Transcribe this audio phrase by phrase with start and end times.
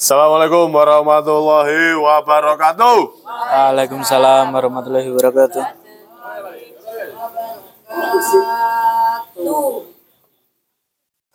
[0.00, 3.20] Assalamualaikum warahmatullahi wabarakatuh.
[3.20, 5.60] Waalaikumsalam warahmatullahi wabarakatuh.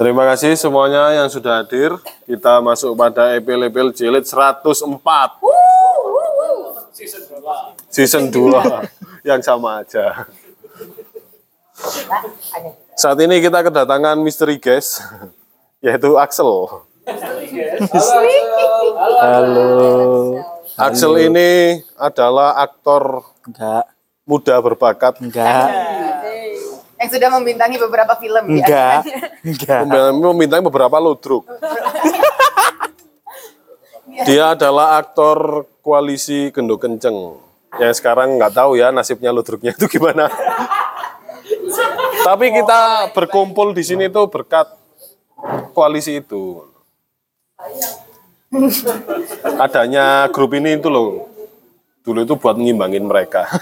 [0.02, 1.94] Terima kasih semuanya yang sudah hadir.
[2.26, 4.58] Kita masuk pada epil-epil jilid 104.
[7.94, 10.26] Season 2 yang sama aja.
[12.98, 15.06] Saat ini kita kedatangan misteri guest
[15.86, 16.85] yaitu Axel.
[19.22, 19.72] Halo.
[20.76, 23.86] Axel ini adalah aktor Enggak,
[24.26, 25.70] muda berbakat enggak,
[26.98, 28.66] yang sudah membintangi beberapa film ya.
[29.46, 30.10] enggak, enggak.
[30.18, 31.46] meminta beberapa ludruk.
[34.26, 37.38] Dia adalah aktor koalisi Gendo Kenceng.
[37.78, 40.26] Yang sekarang nggak tahu ya nasibnya ludruknya itu gimana.
[42.26, 44.74] Tapi kita berkumpul di sini tuh berkat
[45.78, 46.75] koalisi itu.
[49.60, 51.28] Adanya grup ini itu loh.
[52.06, 53.50] Dulu itu buat ngimbangin mereka.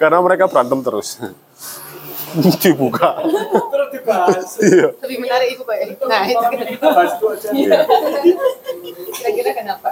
[0.00, 1.22] Karena mereka berantem terus.
[2.62, 3.22] Dibuka.
[4.58, 4.88] Iya.
[5.04, 5.76] Lebih menarik itu Pak.
[6.08, 6.46] Nah, itu
[9.14, 9.90] kira-kira kenapa?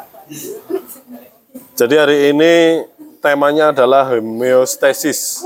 [1.77, 2.85] Jadi hari ini
[3.21, 5.45] temanya adalah homeostasis.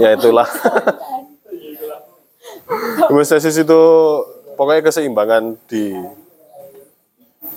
[0.00, 0.48] Ya itulah.
[3.10, 3.82] homeostasis itu
[4.54, 5.94] pokoknya keseimbangan di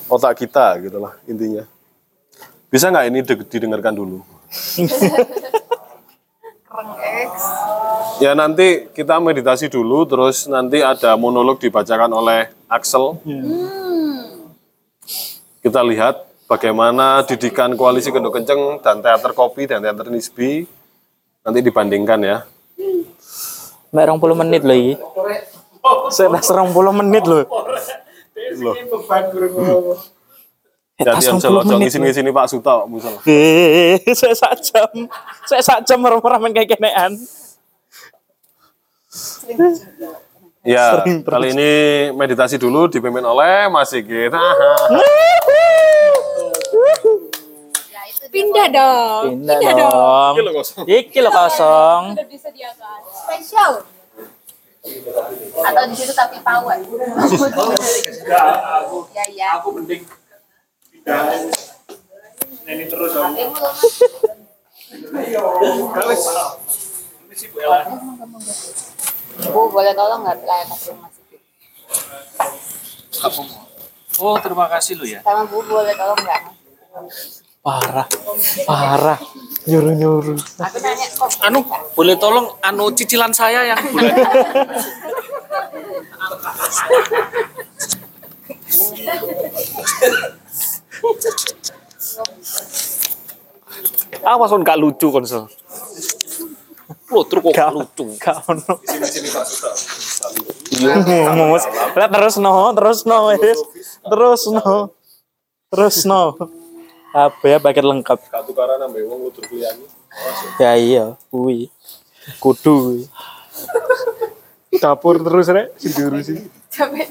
[0.07, 1.63] otak kita gitulah intinya.
[2.67, 4.19] Bisa nggak ini de- didengarkan dulu?
[8.17, 13.17] Ya nanti kita meditasi dulu, terus nanti ada monolog dibacakan oleh Axel.
[15.61, 20.65] Kita lihat bagaimana didikan koalisi Kendo Kenceng dan teater kopi dan teater Nisbi.
[21.45, 22.37] Nanti dibandingkan ya.
[23.97, 24.93] Mbak rong puluh menit loh ini.
[26.13, 27.49] Saya pas rong puluh menit loh.
[28.61, 28.77] Loh.
[31.01, 31.41] Jadi yang
[31.89, 32.85] sini sini Pak Suta.
[33.25, 35.09] Eh, saya sak jam,
[35.49, 35.97] saya sak jam
[36.53, 37.17] kayak kenean.
[40.61, 41.71] Ya, kali ini
[42.13, 44.29] meditasi dulu dipimpin oleh Mas Sigit.
[48.31, 49.23] Pindah dong.
[49.43, 50.33] Pindah dong.
[50.35, 50.83] Iki lho kosong.
[50.87, 52.01] Iki lo kosong.
[53.11, 53.73] Spesial.
[55.63, 56.79] Atau di situ tapi power.
[59.11, 59.49] ya ya.
[59.59, 60.03] Aku mending
[62.67, 63.11] Ini terus.
[69.37, 71.41] Bu, boleh tolong nggak layan kasih Mas Sigit?
[74.17, 75.21] Oh, terima kasih lu ya.
[75.21, 76.41] Sama Bu, boleh tolong nggak?
[77.67, 78.07] Parah,
[78.63, 79.19] parah.
[79.67, 80.39] Nyuruh nyuruh.
[80.39, 81.27] Aku nanya kok.
[81.43, 81.59] Anu,
[81.99, 84.15] boleh tolong anu cicilan saya yang bulan
[94.23, 95.51] Awas kon gak lucu konsol.
[97.11, 98.15] Lo truk kok Gak lucu.
[98.15, 98.79] Gak ono.
[101.99, 103.35] Lah terus no, terus no.
[104.07, 104.95] Terus no.
[105.67, 106.55] Terus no.
[107.17, 108.29] Apa ya paket lengkap.
[108.45, 109.89] Tukaran ambek wong ludur liyane.
[110.61, 111.73] Ya iya, kuwi.
[112.37, 113.01] Kudu kuwi.
[114.85, 116.45] Dapur terus rek, diurusi.
[116.69, 117.01] Coba.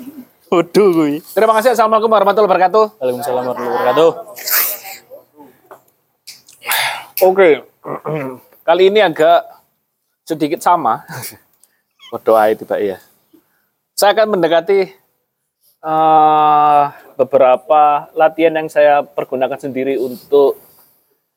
[0.47, 1.15] Kudu kuwi.
[1.35, 1.75] Terima kasih.
[1.75, 2.85] Assalamualaikum warahmatullahi wabarakatuh.
[3.03, 4.11] Waalaikumsalam warahmatullahi wabarakatuh.
[7.27, 7.51] Oke.
[8.63, 9.43] Kali ini agak
[10.23, 11.03] sedikit sama.
[12.15, 13.03] Berdoa tiba ya.
[13.99, 14.87] Saya akan mendekati
[15.83, 16.83] eh,
[17.17, 20.61] beberapa latihan yang saya pergunakan sendiri untuk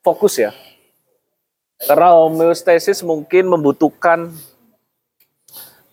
[0.03, 0.51] fokus ya.
[1.79, 4.35] Karena homeostasis mungkin membutuhkan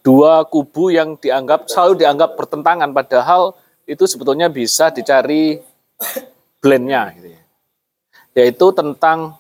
[0.02, 3.54] dua kubu yang dianggap selalu dianggap bertentangan padahal
[3.86, 5.62] itu sebetulnya bisa dicari
[6.58, 7.42] blendnya gitu ya.
[8.42, 9.38] Yaitu tentang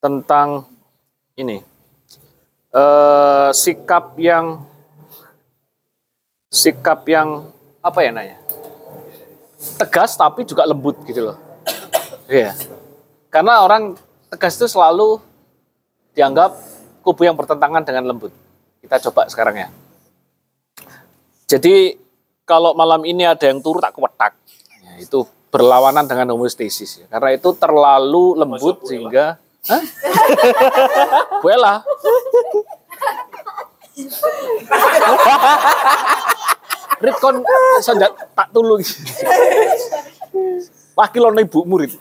[0.00, 0.68] tentang
[1.36, 1.64] ini
[2.76, 4.60] eh, sikap yang
[6.52, 7.48] sikap yang
[7.80, 8.39] apa ya nanya
[9.76, 11.36] tegas tapi juga lembut gitu loh
[12.26, 12.56] iya
[13.28, 13.94] karena orang
[14.32, 15.20] tegas itu selalu
[16.16, 16.56] dianggap
[17.04, 18.32] kubu yang bertentangan dengan lembut
[18.80, 19.68] kita coba sekarang ya
[21.50, 21.98] jadi
[22.48, 24.32] kalau malam ini ada yang turut tak kewetak
[24.82, 27.06] ya, itu berlawanan dengan homeostasis ya.
[27.10, 29.82] karena itu terlalu lembut sehingga Hah?
[31.44, 31.84] Buela.
[37.00, 37.40] Rit kon
[37.80, 38.84] sanjat tak tulung.
[40.92, 41.96] Wakil ono ibu murid.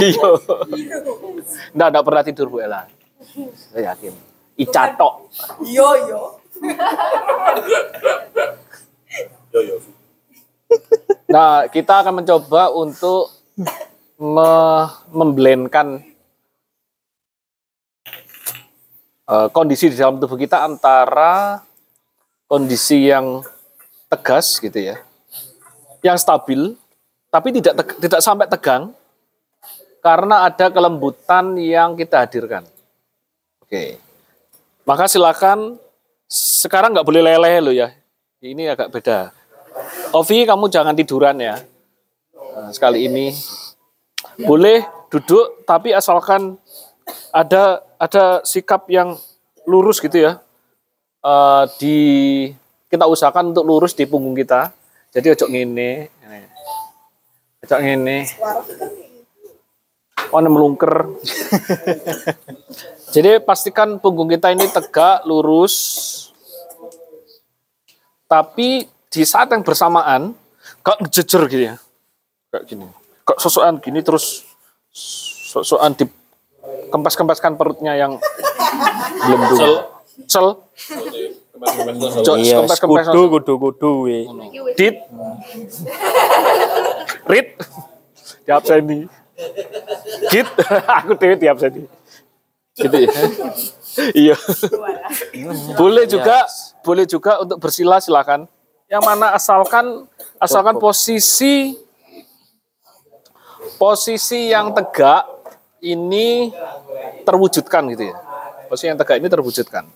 [0.00, 0.28] Iya.
[1.76, 2.88] Nggak, nggak pernah tidur Bu Ella.
[3.72, 4.12] Saya yakin.
[4.56, 5.28] Ica tok.
[5.68, 6.22] Yo yo.
[11.28, 13.28] Nah, kita akan mencoba untuk
[14.16, 16.00] me- memblendkan
[19.28, 21.65] eh, kondisi di dalam tubuh kita antara
[22.46, 23.42] kondisi yang
[24.06, 25.02] tegas gitu ya,
[26.02, 26.78] yang stabil,
[27.30, 28.94] tapi tidak teg- tidak sampai tegang
[29.98, 32.62] karena ada kelembutan yang kita hadirkan.
[33.66, 33.98] Oke,
[34.86, 35.74] maka silakan
[36.30, 37.90] sekarang nggak boleh leleh lo ya,
[38.38, 39.34] ini agak beda.
[40.14, 41.60] Ovi, kamu jangan tiduran ya.
[42.32, 43.34] Nah, sekali ini
[44.46, 46.56] boleh duduk, tapi asalkan
[47.34, 49.18] ada ada sikap yang
[49.66, 50.40] lurus gitu ya.
[51.26, 51.98] Eh, di
[52.86, 54.70] kita usahakan untuk lurus di punggung kita.
[55.10, 56.06] Jadi ojo ngene,
[57.66, 58.18] ojo ngene.
[60.30, 61.18] Oh, melungker.
[63.14, 65.74] Jadi pastikan punggung kita ini tegak, lurus,
[68.30, 70.30] tapi di saat yang bersamaan
[70.86, 71.76] kok ngejejer gitu ya.
[72.54, 72.86] Kayak gini.
[73.26, 74.46] Kok sosokan gini terus
[75.50, 76.06] sosokan di
[76.94, 78.14] kempas-kempaskan perutnya yang
[79.26, 79.74] belum dulu
[80.30, 80.65] sel Cok,
[82.36, 84.28] Iya, kudu kudu kudu we.
[84.76, 84.96] dit.
[87.24, 87.48] Rit.
[88.46, 89.08] Tiap seni
[90.32, 90.48] git
[91.02, 91.84] aku dewe tiap seni
[92.76, 93.12] gitu ya?
[94.12, 94.36] Iya.
[95.80, 96.44] Boleh juga
[96.84, 98.44] boleh juga untuk bersila silakan.
[98.86, 100.06] Yang mana asalkan
[100.38, 101.74] asalkan posisi
[103.80, 105.26] posisi yang tegak
[105.82, 106.52] ini
[107.24, 108.16] terwujudkan gitu ya.
[108.68, 109.88] Posisi yang tegak ini terwujudkan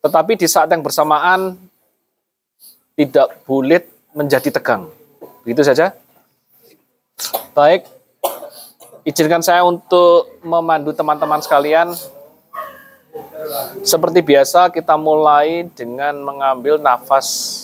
[0.00, 1.56] tetapi di saat yang bersamaan
[2.96, 3.84] tidak boleh
[4.16, 4.88] menjadi tegang.
[5.44, 5.92] Begitu saja.
[7.52, 7.84] Baik.
[9.06, 11.94] Izinkan saya untuk memandu teman-teman sekalian.
[13.86, 17.54] Seperti biasa kita mulai dengan mengambil nafas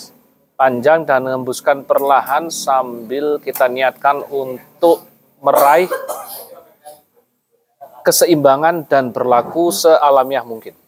[0.55, 5.03] panjang dan mengembuskan perlahan sambil kita niatkan untuk
[5.43, 5.91] meraih
[8.07, 10.79] keseimbangan dan berlaku sealamiah mungkin.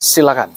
[0.00, 0.50] Silakan.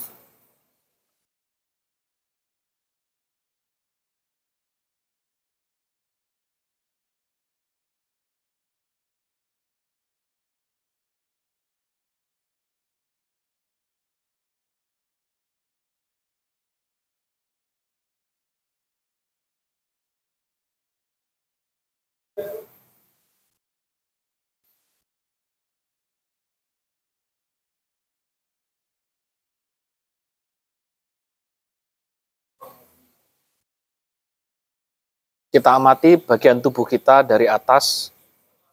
[35.54, 38.10] Kita amati bagian tubuh kita dari atas,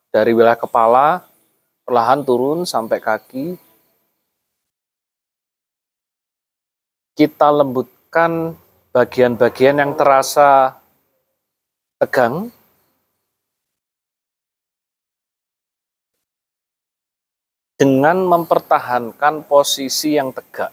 [0.09, 1.21] dari wilayah kepala,
[1.85, 3.61] perlahan turun sampai kaki.
[7.12, 8.56] Kita lembutkan
[8.97, 10.81] bagian-bagian yang terasa
[12.00, 12.49] tegang.
[17.76, 20.73] Dengan mempertahankan posisi yang tegak.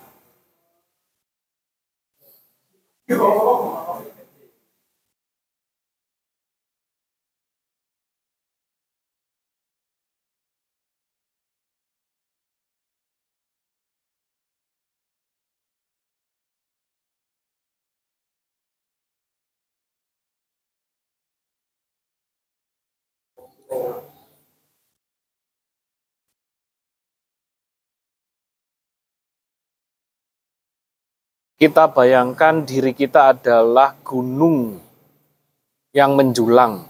[31.57, 34.77] Kita bayangkan diri kita adalah gunung
[35.89, 36.85] yang menjulang.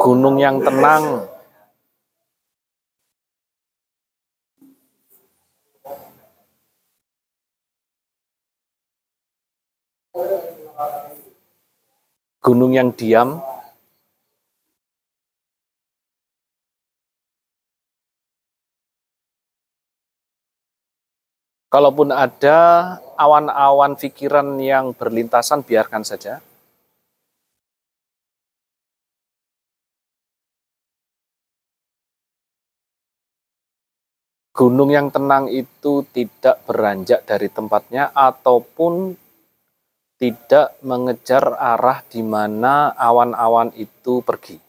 [0.00, 1.33] Gunung yang tenang.
[12.38, 13.42] Gunung yang diam.
[21.66, 26.38] Kalaupun ada awan-awan pikiran yang berlintasan, biarkan saja.
[34.54, 39.23] Gunung yang tenang itu tidak beranjak dari tempatnya ataupun
[40.18, 44.62] tidak mengejar arah di mana awan-awan itu pergi.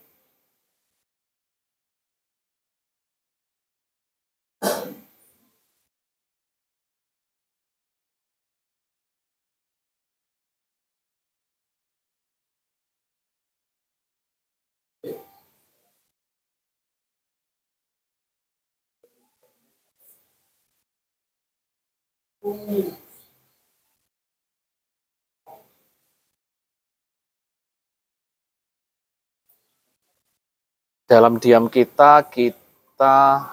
[31.05, 33.45] Dalam diam kita, kita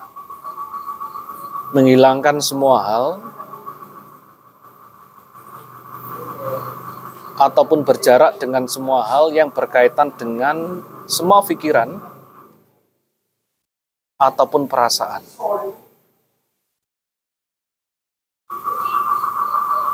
[1.76, 3.06] menghilangkan semua hal
[7.36, 12.00] ataupun berjarak dengan semua hal yang berkaitan dengan semua pikiran
[14.16, 15.20] ataupun perasaan.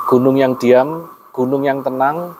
[0.06, 2.38] Gunung yang diam, gunung yang tenang,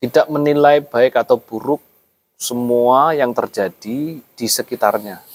[0.00, 1.84] tidak menilai baik atau buruk
[2.40, 5.29] semua yang terjadi di sekitarnya.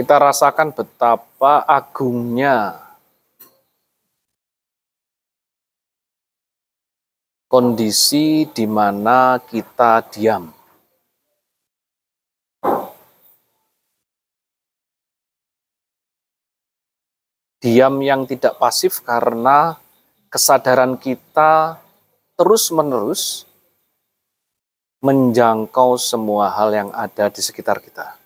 [0.00, 2.72] Kita rasakan betapa agungnya
[7.44, 10.48] kondisi di mana kita diam.
[17.60, 19.76] Diam yang tidak pasif karena
[20.32, 21.76] kesadaran kita
[22.40, 23.44] terus-menerus
[25.04, 28.19] menjangkau semua hal yang ada di sekitar kita.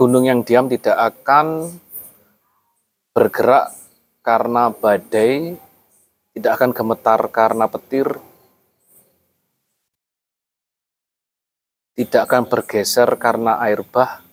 [0.00, 1.76] Gunung yang diam tidak akan
[3.12, 3.68] bergerak
[4.24, 5.60] karena badai,
[6.32, 8.08] tidak akan gemetar karena petir,
[11.92, 14.24] tidak akan bergeser karena air bah,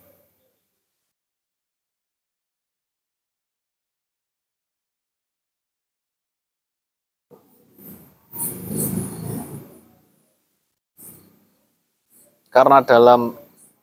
[12.48, 13.36] karena dalam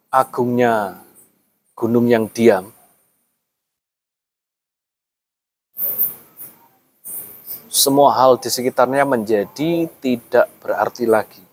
[0.09, 1.05] agungnya
[1.75, 2.73] gunung yang diam,
[7.69, 11.44] semua hal di sekitarnya menjadi tidak berarti lagi.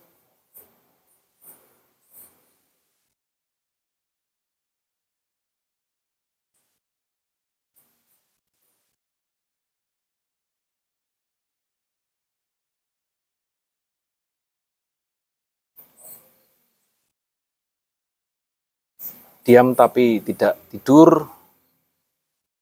[19.42, 21.26] Diam tapi tidak tidur,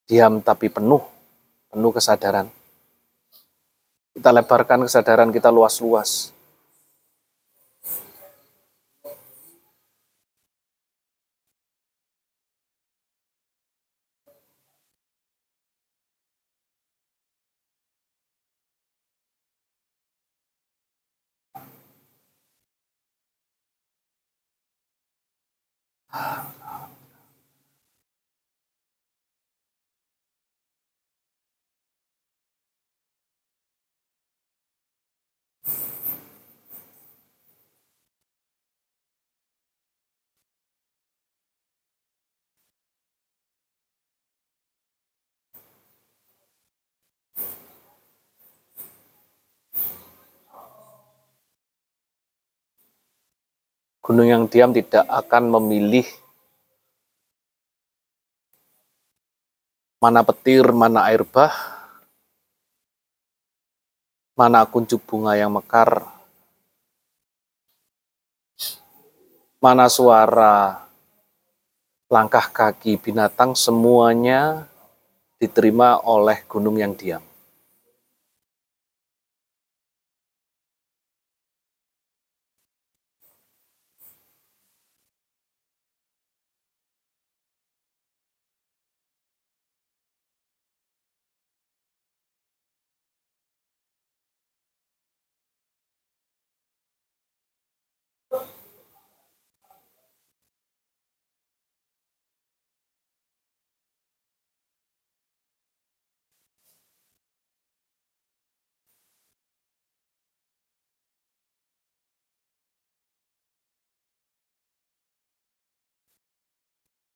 [0.09, 1.05] diam tapi penuh,
[1.69, 2.49] penuh kesadaran.
[4.17, 6.33] Kita lebarkan kesadaran kita luas-luas.
[54.11, 56.03] Gunung yang diam tidak akan memilih
[60.03, 61.55] mana petir, mana air bah,
[64.35, 66.11] mana kuncup bunga yang mekar,
[69.63, 70.91] mana suara
[72.11, 74.67] langkah kaki binatang, semuanya
[75.39, 77.30] diterima oleh gunung yang diam.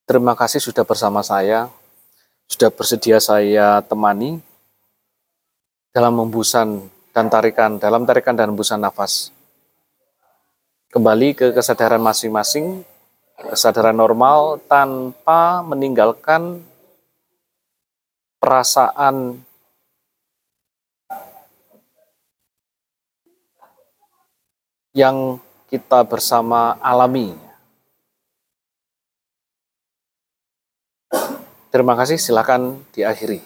[0.05, 1.73] Terima kasih sudah bersama saya,
[2.45, 4.37] sudah bersedia saya temani
[5.97, 9.33] dalam hembusan dan tarikan, dalam tarikan dan hembusan nafas.
[10.93, 12.85] Kembali ke kesadaran masing-masing,
[13.49, 16.61] kesadaran normal tanpa meninggalkan
[18.45, 19.41] perasaan
[24.93, 25.41] yang
[25.73, 27.44] kita bersama alami.
[31.75, 33.43] Terima kasih, silakan diakhiri.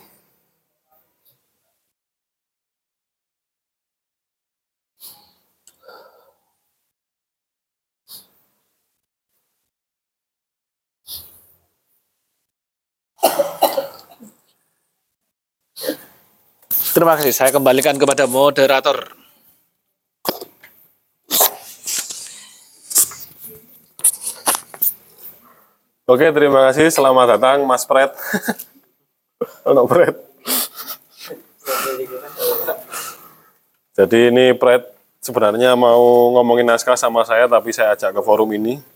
[16.93, 19.28] Terima kasih, saya kembalikan kepada moderator.
[26.09, 26.89] Oke, terima kasih.
[26.89, 28.09] Selamat datang, Mas Pret.
[29.69, 30.17] Ono Pret.
[33.93, 34.89] Jadi ini Pret
[35.21, 38.81] sebenarnya mau ngomongin naskah sama saya, tapi saya ajak ke forum ini.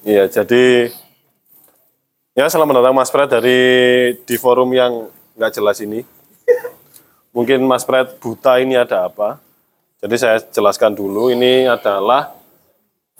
[0.00, 0.92] Iya, jadi
[2.36, 3.60] ya selamat datang Mas Pret dari
[4.28, 5.08] di forum yang
[5.40, 6.19] nggak jelas ini.
[7.30, 9.38] Mungkin Mas Pret buta ini ada apa?
[10.00, 12.32] Jadi saya jelaskan dulu, ini adalah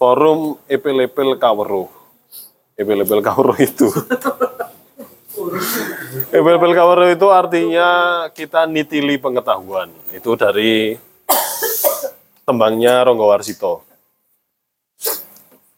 [0.01, 1.93] forum Epil-Epil Kaweruh.
[2.75, 3.87] Epil-Epil Kaweruh itu.
[6.35, 7.89] Epil-Epil Kaweruh itu artinya
[8.33, 9.93] kita nitili pengetahuan.
[10.11, 10.97] Itu dari
[12.49, 13.87] tembangnya Ronggo Warsito.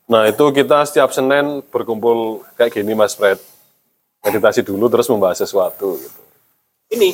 [0.09, 3.37] Nah itu kita setiap Senin berkumpul kayak gini Mas Fred.
[4.23, 6.23] Meditasi dulu terus membahas sesuatu gitu.
[6.95, 7.11] Ini,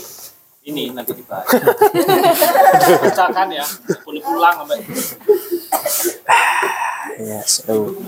[0.69, 1.49] ini nanti dibahas.
[3.03, 3.65] Bacakan ya,
[4.05, 4.79] boleh pulang sampai.
[7.19, 7.67] Yes.
[7.67, 7.91] Oh.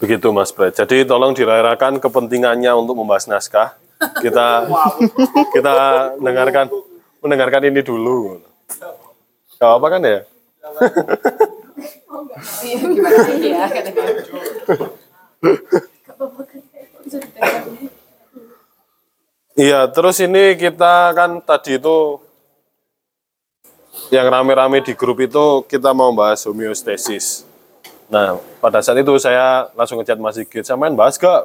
[0.00, 0.72] Begitu Mas Fred.
[0.72, 3.76] Jadi tolong dirayakan kepentingannya untuk membahas naskah.
[3.98, 4.64] Kita
[5.54, 5.72] kita
[6.16, 6.72] dengarkan
[7.20, 8.40] mendengarkan ini dulu.
[9.58, 10.24] Gak apa kan ya?
[13.42, 14.06] Ya katanya.
[19.58, 22.22] Iya, terus ini kita kan tadi itu
[24.14, 27.42] yang rame-rame di grup itu kita mau bahas homeostasis.
[28.06, 31.42] Nah, pada saat itu saya langsung ngechat Mas Sigit, saya main bahas gak?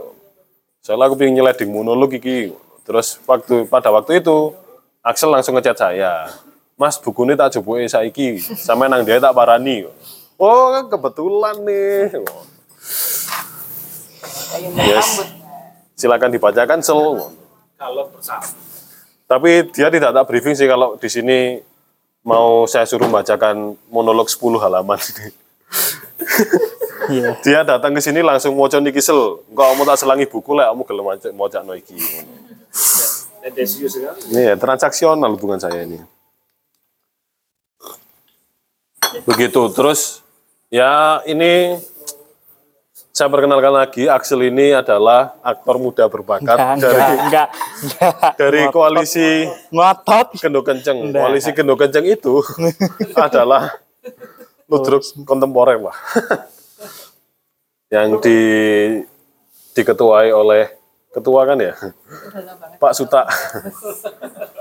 [0.86, 2.54] Saya aku pengen nyeleding monolog iki.
[2.86, 4.54] Terus waktu pada waktu itu
[5.02, 6.30] Axel langsung ngechat saya.
[6.78, 8.38] Mas, buku ini tak coba saiki.
[8.40, 9.90] Sama nang dia tak parani.
[10.38, 12.22] Oh, kan kebetulan nih.
[14.86, 15.26] Yes.
[15.98, 17.42] Silakan dibacakan sel.
[17.84, 18.48] Kalau bersama.
[19.28, 21.60] Tapi dia tidak tak briefing sih kalau di sini
[22.24, 25.28] mau saya suruh bacakan monolog 10 halaman ini.
[27.12, 27.36] Iya.
[27.44, 29.44] Dia datang ke sini langsung mau niki sel.
[29.52, 32.00] Enggak mau tak selangi buku lah, kamu gelem aja mau cak iki.
[32.00, 32.26] Kan.
[34.32, 36.00] Ini ya transaksional hubungan saya ini.
[39.28, 39.68] Begitu.
[39.76, 40.24] Terus
[40.72, 41.76] ya ini
[43.14, 47.48] saya perkenalkan lagi Axel ini adalah aktor muda berbakat Enggak, dari enggak, enggak,
[48.10, 48.34] enggak.
[48.42, 49.30] dari koalisi
[49.70, 50.28] Ngotot.
[50.42, 50.98] Kendo Kenceng.
[50.98, 51.22] Enggak.
[51.22, 52.42] Koalisi Kendo Kenceng itu
[53.30, 53.70] adalah
[54.66, 55.94] ludruk kontemporer lah.
[57.94, 58.34] yang di
[59.78, 60.74] diketuai oleh
[61.14, 61.78] ketua kan ya
[62.82, 63.30] Pak Suta.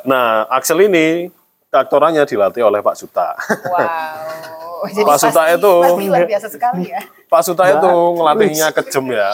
[0.04, 1.32] nah Axel ini
[1.72, 3.32] aktorannya dilatih oleh Pak Suta.
[3.64, 4.62] Wow.
[4.90, 7.00] Jadi Pak Suta pasti- itu- pasti luar biasa sekali ya.
[7.26, 9.28] Pak Suta itu ngelatihnya kejem ya,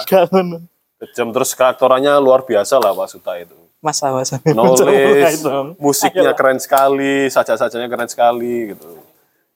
[1.00, 3.56] kejem terus keaktorannya luar biasa lah Pak Suta itu.
[3.78, 4.34] Mas awas.
[4.58, 5.38] Nulis,
[5.78, 8.98] musiknya keren sekali, saja-sajanya keren sekali gitu.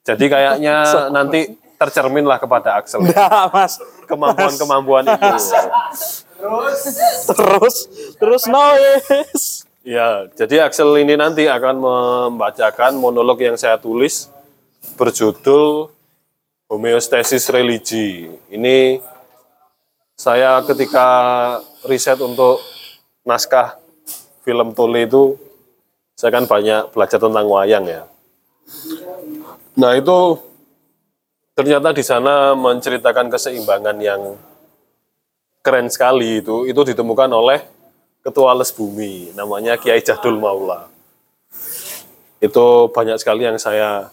[0.02, 0.76] Jadi kayaknya
[1.16, 3.50] nanti tercermin lah kepada Axel ya.
[3.50, 3.82] Mas.
[4.06, 5.30] kemampuan-kemampuan itu.
[7.26, 7.76] Terus
[8.18, 9.66] terus noise.
[9.82, 14.30] Ya, jadi Axel ini nanti akan membacakan monolog yang saya tulis
[14.98, 15.90] berjudul
[16.70, 18.30] Homeostasis Religi.
[18.50, 18.98] Ini
[20.16, 21.08] saya ketika
[21.84, 22.62] riset untuk
[23.26, 23.78] naskah
[24.42, 25.36] film Tole itu
[26.14, 28.02] saya kan banyak belajar tentang wayang ya.
[29.74, 30.38] Nah, itu
[31.52, 34.20] ternyata di sana menceritakan keseimbangan yang
[35.62, 37.62] keren sekali itu itu ditemukan oleh
[38.24, 40.90] ketua les bumi namanya Kiai Jahdul Maula
[42.42, 44.10] itu banyak sekali yang saya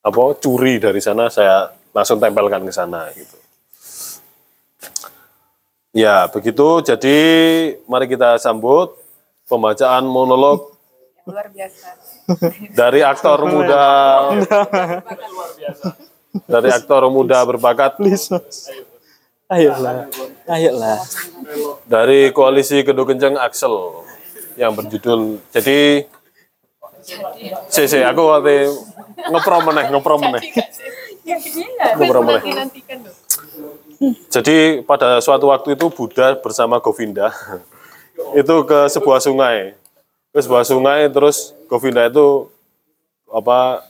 [0.00, 3.36] apa curi dari sana saya langsung tempelkan ke sana gitu
[5.92, 7.18] ya begitu jadi
[7.84, 8.96] mari kita sambut
[9.44, 10.72] pembacaan monolog
[11.28, 12.00] Luar biasa.
[12.72, 13.84] dari aktor muda
[16.48, 18.32] dari aktor muda berbakat Please.
[19.50, 20.06] Ayolah.
[20.46, 21.02] Ayolah.
[21.84, 23.74] dari koalisi Kedua Kenceng Axel
[24.56, 26.06] yang berjudul jadi
[27.68, 28.68] si si aku waktu
[29.30, 30.42] ngeprom meneh ngeprom meneh.
[32.54, 33.14] Nantikan loh.
[34.32, 37.28] Jadi pada suatu waktu itu Buddha bersama Govinda
[38.40, 39.76] itu ke sebuah sungai.
[40.32, 42.48] Ke sebuah sungai terus Govinda itu
[43.28, 43.84] apa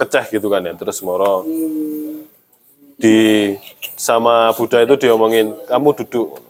[0.00, 0.72] keceh gitu kan ya.
[0.72, 1.44] Terus moro
[2.96, 3.52] di
[3.96, 6.40] sama Buddha itu diomongin kamu duduk.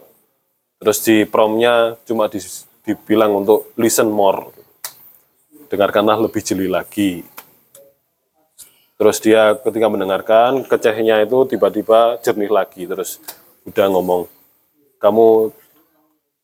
[0.81, 2.41] Terus di promnya cuma di-
[2.87, 4.49] dibilang untuk listen more.
[5.71, 7.23] Dengarkanlah lebih jeli lagi.
[9.01, 12.85] Terus dia ketika mendengarkan kecehnya itu tiba-tiba jernih lagi.
[12.85, 13.23] Terus
[13.65, 14.27] udah ngomong,
[14.99, 15.55] kamu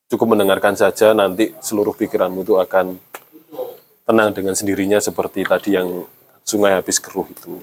[0.09, 2.97] cukup mendengarkan saja nanti seluruh pikiranmu itu akan
[4.07, 6.07] tenang dengan sendirinya seperti tadi yang
[6.47, 7.59] sungai habis keruh itu.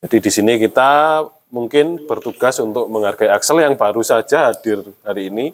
[0.00, 1.20] Jadi di sini kita
[1.52, 5.52] mungkin bertugas untuk menghargai Axel yang baru saja hadir hari ini.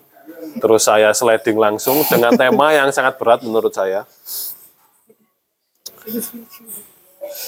[0.63, 4.07] Terus saya sliding langsung dengan tema yang sangat berat menurut saya.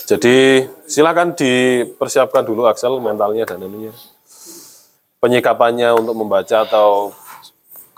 [0.08, 3.94] Jadi silakan dipersiapkan dulu Axel mentalnya dan ininya.
[5.18, 7.10] Penyikapannya untuk membaca atau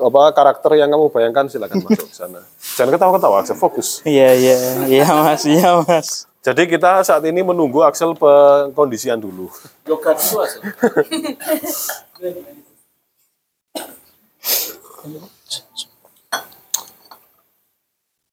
[0.01, 2.40] apa karakter yang kamu bayangkan silakan masuk ke sana.
[2.77, 4.01] Jangan ketawa-ketawa Axel, fokus.
[4.05, 4.57] Iya, iya.
[4.88, 5.42] Iya, Mas.
[5.44, 6.09] Iya, Mas.
[6.40, 9.53] Jadi kita saat ini menunggu Axel pengkondisian dulu.
[9.85, 10.59] Yoga dulu aja.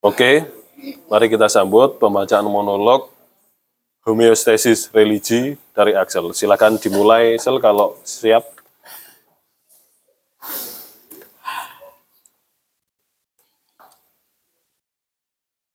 [0.00, 0.48] Oke,
[1.10, 3.10] mari kita sambut pembacaan monolog
[4.08, 6.32] homeostasis religi dari Axel.
[6.32, 8.40] Silakan dimulai, Sel kalau siap.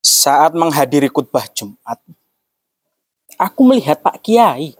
[0.01, 1.99] Saat menghadiri khutbah Jumat,
[3.35, 4.71] aku melihat Pak Kiai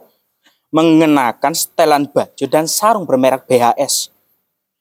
[0.73, 4.09] mengenakan setelan baju dan sarung bermerek BHS.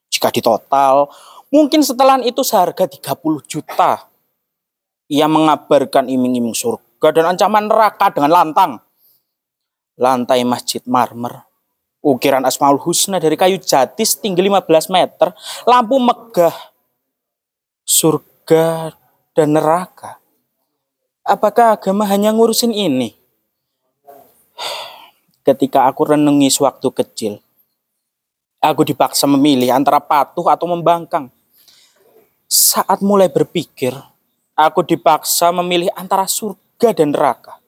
[0.09, 1.11] Jika ditotal,
[1.51, 4.12] mungkin setelan itu seharga 30 juta.
[5.13, 8.81] Ia mengabarkan iming-iming surga dan ancaman neraka dengan lantang.
[10.01, 11.45] Lantai masjid marmer,
[12.01, 15.37] ukiran Asmaul Husna dari kayu jati setinggi 15 meter,
[15.69, 16.57] lampu megah,
[17.85, 18.97] surga
[19.37, 20.17] dan neraka.
[21.29, 23.13] Apakah agama hanya ngurusin ini?
[25.45, 27.33] Ketika aku renungi sewaktu kecil,
[28.65, 31.29] aku dipaksa memilih antara patuh atau membangkang.
[32.49, 33.93] Saat mulai berpikir,
[34.57, 37.59] aku dipaksa memilih antara surga dan neraka.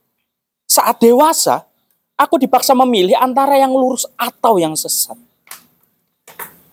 [0.68, 1.64] Saat dewasa,
[2.16, 5.16] aku dipaksa memilih antara yang lurus atau yang sesat.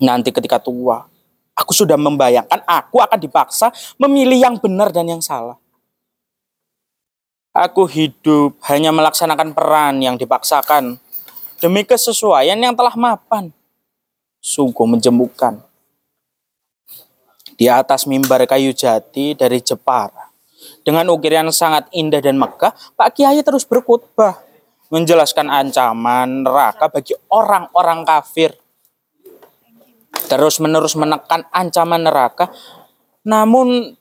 [0.01, 1.05] Nanti ketika tua,
[1.53, 3.69] aku sudah membayangkan aku akan dipaksa
[4.01, 5.59] memilih yang benar dan yang salah.
[7.51, 10.95] Aku hidup hanya melaksanakan peran yang dipaksakan
[11.59, 13.51] demi kesesuaian yang telah mapan.
[14.39, 15.59] Sungguh menjemukan.
[17.61, 20.33] Di atas mimbar kayu jati dari Jepara,
[20.81, 24.41] dengan ukiran sangat indah dan megah, Pak Kiai terus berkhutbah,
[24.89, 28.57] menjelaskan ancaman neraka bagi orang-orang kafir.
[30.25, 32.49] Terus menerus menekan ancaman neraka,
[33.21, 33.93] namun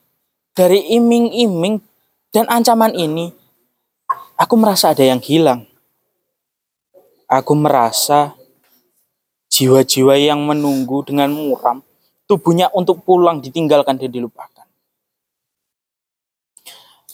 [0.57, 1.85] dari iming-iming
[2.33, 3.29] dan ancaman ini,
[4.41, 5.69] aku merasa ada yang hilang.
[7.29, 8.33] Aku merasa
[9.53, 11.85] jiwa-jiwa yang menunggu dengan muram,
[12.31, 14.63] tubuhnya untuk pulang ditinggalkan dan dilupakan.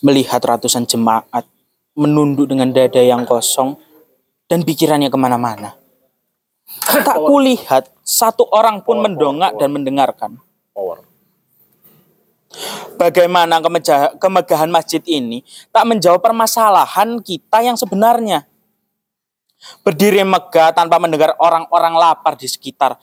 [0.06, 1.42] Melihat ratusan jemaat
[1.98, 3.82] menunduk dengan dada yang kosong
[4.46, 5.74] dan pikirannya ke mana-mana.
[7.02, 10.38] Tak kulihat satu orang pun mendongak dan mendengarkan.
[10.78, 11.02] Power.
[13.02, 13.58] Bagaimana
[14.22, 15.42] kemegahan masjid ini
[15.74, 18.46] tak menjawab permasalahan kita yang sebenarnya.
[19.82, 22.94] Berdiri megah tanpa mendengar orang-orang lapar di sekitar.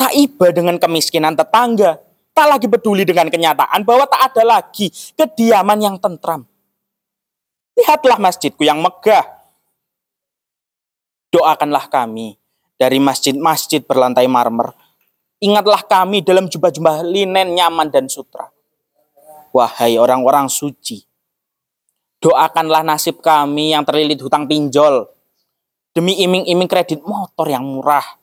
[0.00, 2.00] Tak iba dengan kemiskinan tetangga.
[2.32, 6.48] Tak lagi peduli dengan kenyataan bahwa tak ada lagi kediaman yang tentram.
[7.76, 9.28] Lihatlah masjidku yang megah.
[11.28, 12.40] Doakanlah kami
[12.80, 14.72] dari masjid-masjid berlantai marmer.
[15.44, 18.48] Ingatlah kami dalam jubah-jubah linen nyaman dan sutra.
[19.52, 21.04] Wahai orang-orang suci,
[22.22, 25.10] doakanlah nasib kami yang terlilit hutang pinjol
[25.90, 28.19] demi iming-iming kredit motor yang murah.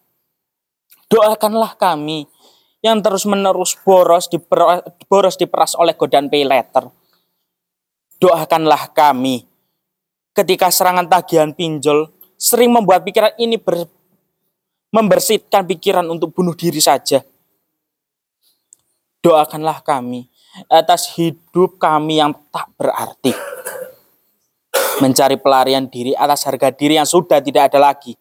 [1.08, 2.28] Doakanlah kami
[2.84, 6.92] yang terus-menerus boros diper, boros diperas oleh godaan pay letter.
[8.20, 9.48] Doakanlah kami
[10.36, 13.88] ketika serangan tagihan pinjol sering membuat pikiran ini ber,
[14.92, 17.24] membersihkan pikiran untuk bunuh diri saja.
[19.24, 20.28] Doakanlah kami
[20.68, 23.32] atas hidup kami yang tak berarti.
[24.98, 28.18] Mencari pelarian diri atas harga diri yang sudah tidak ada lagi.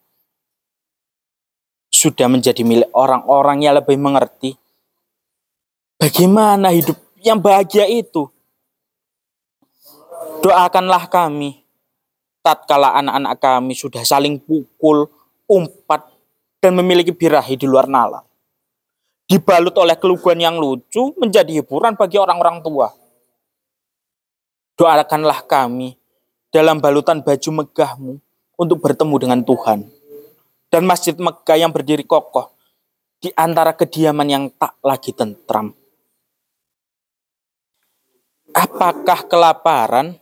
[1.97, 4.53] Sudah menjadi milik orang-orang yang lebih mengerti.
[5.97, 6.93] Bagaimana hidup
[7.25, 8.29] yang bahagia itu?
[10.45, 11.65] Doakanlah kami
[12.45, 15.11] tatkala anak-anak kami sudah saling pukul,
[15.49, 16.07] umpat,
[16.63, 18.23] dan memiliki birahi di luar nalar.
[19.27, 22.93] Dibalut oleh keluguan yang lucu menjadi hiburan bagi orang-orang tua.
[24.79, 25.97] Doakanlah kami
[26.53, 28.13] dalam balutan baju megahmu
[28.55, 29.96] untuk bertemu dengan Tuhan.
[30.77, 32.53] Dan masjid Megah yang berdiri kokoh
[33.17, 35.73] di antara kediaman yang tak lagi tentram.
[38.53, 40.21] Apakah kelaparan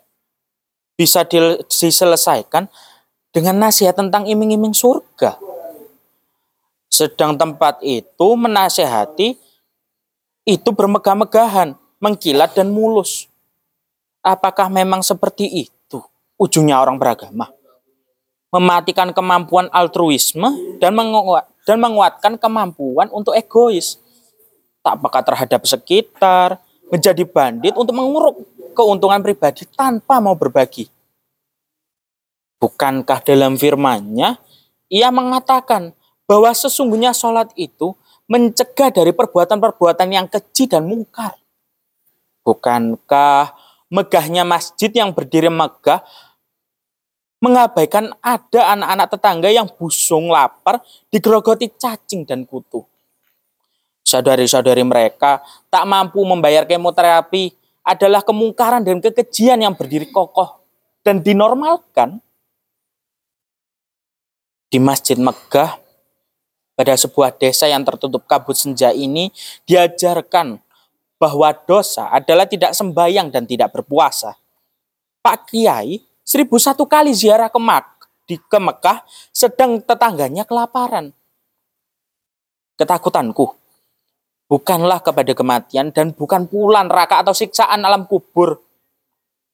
[0.96, 2.72] bisa diselesaikan
[3.36, 5.36] dengan nasihat tentang iming-iming surga?
[6.88, 9.36] Sedang tempat itu menasehati
[10.48, 13.28] itu bermegah-megahan, mengkilat dan mulus.
[14.24, 16.00] Apakah memang seperti itu
[16.40, 17.52] ujungnya orang beragama?
[18.56, 24.00] Mematikan kemampuan altruisme dan menguat, dan menguatkan kemampuan untuk egois.
[24.80, 30.88] Tak peka terhadap sekitar, menjadi bandit untuk menguruk keuntungan pribadi tanpa mau berbagi.
[32.64, 34.40] Bukankah dalam firman-Nya
[34.88, 35.92] ia mengatakan
[36.24, 37.94] bahwa sesungguhnya sholat itu
[38.26, 41.38] mencegah dari perbuatan-perbuatan yang keji dan mungkar.
[42.46, 43.54] Bukankah
[43.90, 46.02] megahnya masjid yang berdiri megah
[47.46, 50.82] mengabaikan ada anak-anak tetangga yang busung lapar
[51.14, 52.82] digerogoti cacing dan kutu.
[54.02, 57.54] Saudari-saudari mereka tak mampu membayar kemoterapi
[57.86, 60.58] adalah kemungkaran dan kekejian yang berdiri kokoh
[61.06, 62.18] dan dinormalkan
[64.74, 65.78] di Masjid Megah
[66.74, 69.30] pada sebuah desa yang tertutup kabut senja ini
[69.70, 70.58] diajarkan
[71.22, 74.36] bahwa dosa adalah tidak sembahyang dan tidak berpuasa.
[75.24, 76.02] Pak Kiai
[76.36, 77.86] seribu satu kali ziarah ke, Mak,
[78.28, 81.16] di, ke Mekah sedang tetangganya kelaparan.
[82.76, 83.56] Ketakutanku
[84.52, 88.60] bukanlah kepada kematian dan bukan pula neraka atau siksaan alam kubur.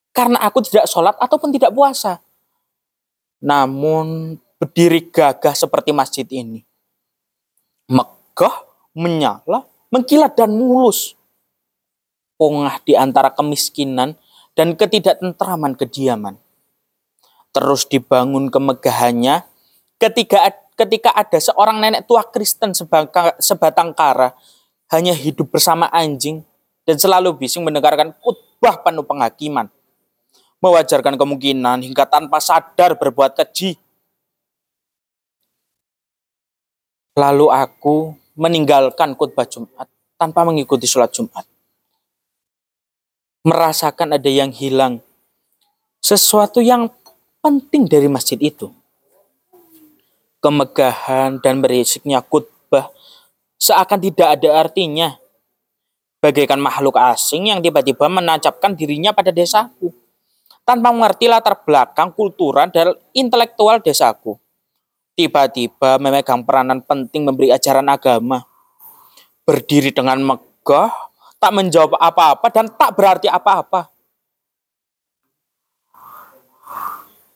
[0.10, 2.18] Karena aku tidak sholat ataupun tidak puasa.
[3.46, 6.66] Namun berdiri gagah seperti masjid ini
[7.92, 8.56] megah,
[8.96, 11.20] menyala, mengkilat dan mulus.
[12.40, 14.18] Pongah di antara kemiskinan
[14.58, 16.40] dan ketidaktentraman kediaman.
[17.52, 19.44] Terus dibangun kemegahannya
[20.00, 22.72] ketika ketika ada seorang nenek tua Kristen
[23.40, 24.34] sebatang kara
[24.90, 26.42] hanya hidup bersama anjing
[26.88, 29.68] dan selalu bising mendengarkan khutbah penuh penghakiman.
[30.62, 33.82] Mewajarkan kemungkinan hingga tanpa sadar berbuat keji
[37.12, 41.44] Lalu aku meninggalkan khutbah Jumat tanpa mengikuti sholat Jumat.
[43.44, 45.04] Merasakan ada yang hilang.
[46.00, 46.88] Sesuatu yang
[47.42, 48.70] penting dari masjid itu.
[50.42, 52.90] Kemegahan dan berisiknya khutbah
[53.62, 55.18] seakan tidak ada artinya.
[56.22, 59.90] Bagaikan makhluk asing yang tiba-tiba menancapkan dirinya pada desaku.
[60.62, 64.38] Tanpa mengerti latar belakang kultural dan intelektual desaku
[65.22, 68.42] tiba-tiba memegang peranan penting memberi ajaran agama.
[69.46, 70.90] Berdiri dengan megah,
[71.38, 73.91] tak menjawab apa-apa dan tak berarti apa-apa.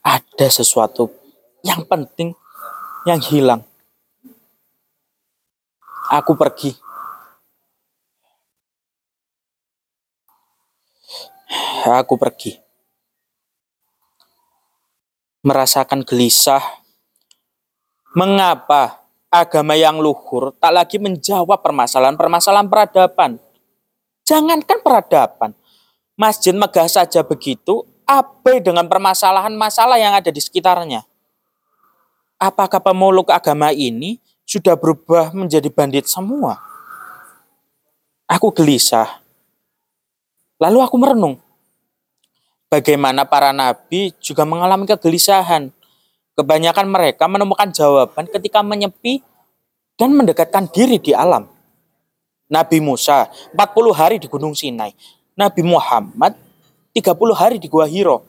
[0.05, 1.09] Ada sesuatu
[1.65, 2.37] yang penting
[3.09, 3.65] yang hilang.
[6.13, 6.77] Aku pergi.
[11.89, 12.61] Aku pergi.
[15.45, 16.85] Merasakan gelisah
[18.15, 23.43] Mengapa agama yang luhur tak lagi menjawab permasalahan-permasalahan peradaban?
[24.23, 25.51] Jangankan peradaban,
[26.15, 31.03] masjid megah saja begitu, abai dengan permasalahan masalah yang ada di sekitarnya.
[32.39, 36.61] Apakah pemeluk agama ini sudah berubah menjadi bandit semua?
[38.29, 39.21] Aku gelisah.
[40.61, 41.37] Lalu aku merenung.
[42.69, 45.69] Bagaimana para nabi juga mengalami kegelisahan
[46.35, 49.23] Kebanyakan mereka menemukan jawaban ketika menyepi
[49.95, 51.47] dan mendekatkan diri di alam.
[52.51, 54.91] Nabi Musa 40 hari di Gunung Sinai.
[55.39, 56.35] Nabi Muhammad
[56.95, 58.23] 30 hari di Gua Hiro.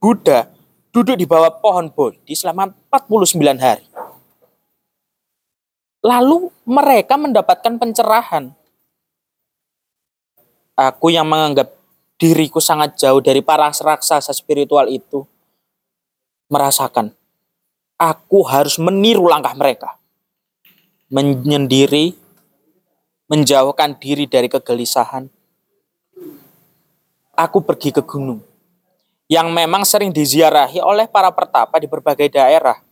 [0.00, 0.48] Buddha
[0.88, 3.84] duduk di bawah pohon Bodhi selama 49 hari.
[6.00, 8.56] Lalu mereka mendapatkan pencerahan.
[10.78, 11.74] Aku yang menganggap
[12.16, 15.26] diriku sangat jauh dari para raksasa spiritual itu
[16.48, 17.12] merasakan
[17.98, 19.98] aku harus meniru langkah mereka.
[21.10, 22.14] Menyendiri,
[23.26, 25.26] menjauhkan diri dari kegelisahan,
[27.38, 28.42] aku pergi ke gunung
[29.30, 32.82] yang memang sering diziarahi oleh para pertapa di berbagai daerah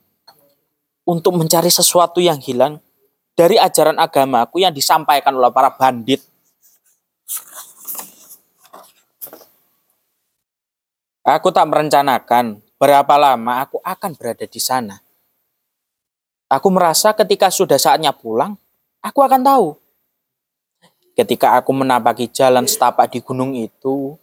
[1.03, 2.79] untuk mencari sesuatu yang hilang
[3.35, 6.23] dari ajaran agamaku yang disampaikan oleh para bandit.
[11.27, 15.03] Aku tak merencanakan berapa lama aku akan berada di sana.
[16.47, 18.55] Aku merasa ketika sudah saatnya pulang,
[19.03, 19.69] aku akan tahu.
[21.19, 24.15] Ketika aku menapaki jalan setapak di gunung itu,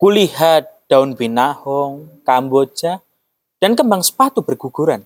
[0.00, 3.04] kulihat daun binahong, kamboja,
[3.60, 5.04] dan kembang sepatu berguguran.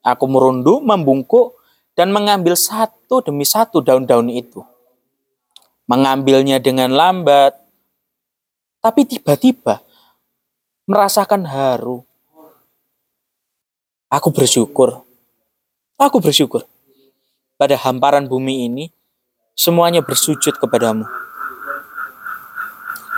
[0.00, 1.60] Aku merunduk, membungkuk,
[1.92, 4.64] dan mengambil satu demi satu daun-daun itu.
[5.84, 7.60] Mengambilnya dengan lambat,
[8.80, 9.84] tapi tiba-tiba
[10.88, 12.00] merasakan haru.
[14.08, 15.04] Aku bersyukur.
[16.00, 16.64] Aku bersyukur.
[17.60, 18.88] Pada hamparan bumi ini,
[19.52, 21.04] semuanya bersujud kepadamu.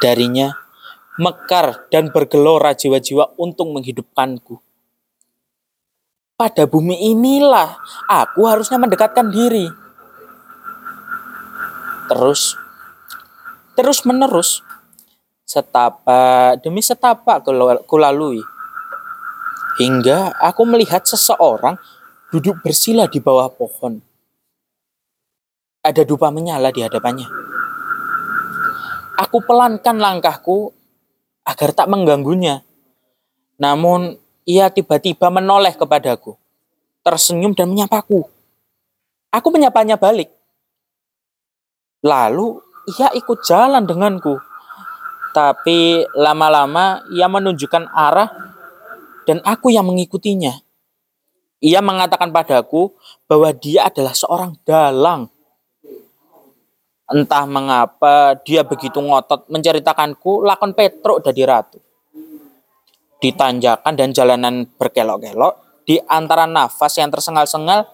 [0.03, 0.62] Darinya,
[1.21, 4.57] mekar dan bergelora jiwa-jiwa untuk menghidupkanku.
[6.37, 7.77] Pada bumi inilah
[8.09, 9.69] aku harusnya mendekatkan diri.
[12.09, 12.57] Terus,
[13.79, 14.65] terus menerus,
[15.47, 18.41] setapak demi setapak kula- kulalui.
[19.81, 21.81] Hingga aku melihat seseorang
[22.29, 24.01] duduk bersila di bawah pohon.
[25.81, 27.29] Ada dupa menyala di hadapannya.
[29.17, 30.82] Aku pelankan langkahku
[31.43, 32.63] agar tak mengganggunya.
[33.59, 36.35] Namun ia tiba-tiba menoleh kepadaku,
[37.07, 38.27] tersenyum dan menyapaku.
[39.33, 40.29] Aku menyapanya balik.
[42.03, 42.59] Lalu
[42.99, 44.37] ia ikut jalan denganku.
[45.33, 48.29] Tapi lama-lama ia menunjukkan arah
[49.25, 50.61] dan aku yang mengikutinya.
[51.63, 52.93] Ia mengatakan padaku
[53.31, 55.31] bahwa dia adalah seorang dalang.
[57.13, 61.79] Entah mengapa dia begitu ngotot menceritakanku lakon Petruk dari ratu.
[63.21, 67.87] Di tanjakan dan jalanan berkelok-kelok, di antara nafas yang tersengal-sengal,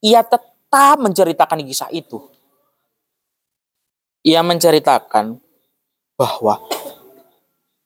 [0.00, 2.22] ia tetap menceritakan kisah itu.
[4.24, 5.36] Ia menceritakan
[6.16, 6.62] bahwa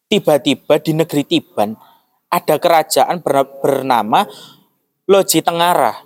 [0.07, 1.75] tiba-tiba di negeri Tiban
[2.29, 4.29] ada kerajaan ber- bernama
[5.09, 6.05] Loji Tengara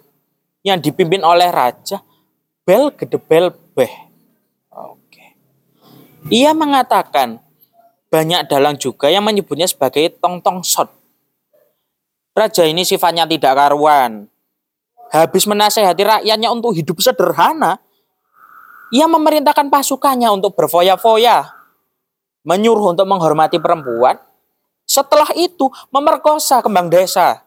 [0.62, 2.01] yang dipimpin oleh Raja
[2.62, 4.12] Bel Gedebel Beh.
[6.31, 7.43] Ia mengatakan
[8.13, 10.93] banyak dalang juga yang menyebutnya sebagai Tong Tong Sot.
[12.37, 14.29] Raja ini sifatnya tidak karuan.
[15.13, 17.77] Habis menasehati rakyatnya untuk hidup sederhana,
[18.93, 21.49] ia memerintahkan pasukannya untuk berfoya-foya,
[22.45, 24.17] menyuruh untuk menghormati perempuan.
[24.89, 27.45] Setelah itu memerkosa kembang desa.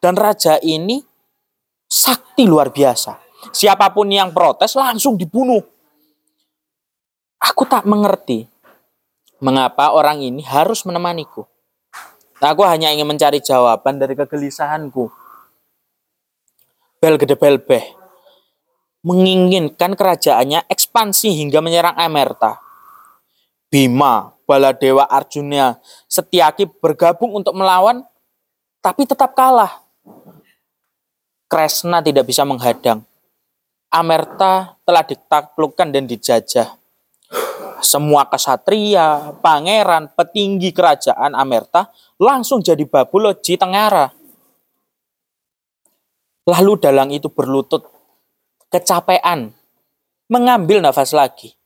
[0.00, 1.02] Dan raja ini
[1.86, 3.18] sakti luar biasa.
[3.50, 5.60] Siapa pun yang protes langsung dibunuh.
[7.40, 8.44] Aku tak mengerti
[9.40, 11.48] mengapa orang ini harus menemaniku.
[12.40, 15.08] Aku hanya ingin mencari jawaban dari kegelisahanku.
[17.00, 18.00] Bel gede bel beh
[19.00, 22.60] menginginkan kerajaannya ekspansi hingga menyerang Amerta.
[23.70, 25.78] Bima, Baladewa Arjuna,
[26.10, 28.02] Setiaki bergabung untuk melawan,
[28.82, 29.80] tapi tetap kalah.
[31.46, 33.02] Kresna tidak bisa menghadang.
[33.90, 36.79] Amerta telah ditaklukkan dan dijajah.
[37.80, 41.88] Semua kesatria, pangeran, petinggi kerajaan Amerta
[42.20, 44.12] langsung jadi babu loji Tengara.
[46.48, 47.84] Lalu dalang itu berlutut,
[48.72, 49.52] kecapean,
[50.28, 51.56] mengambil nafas lagi.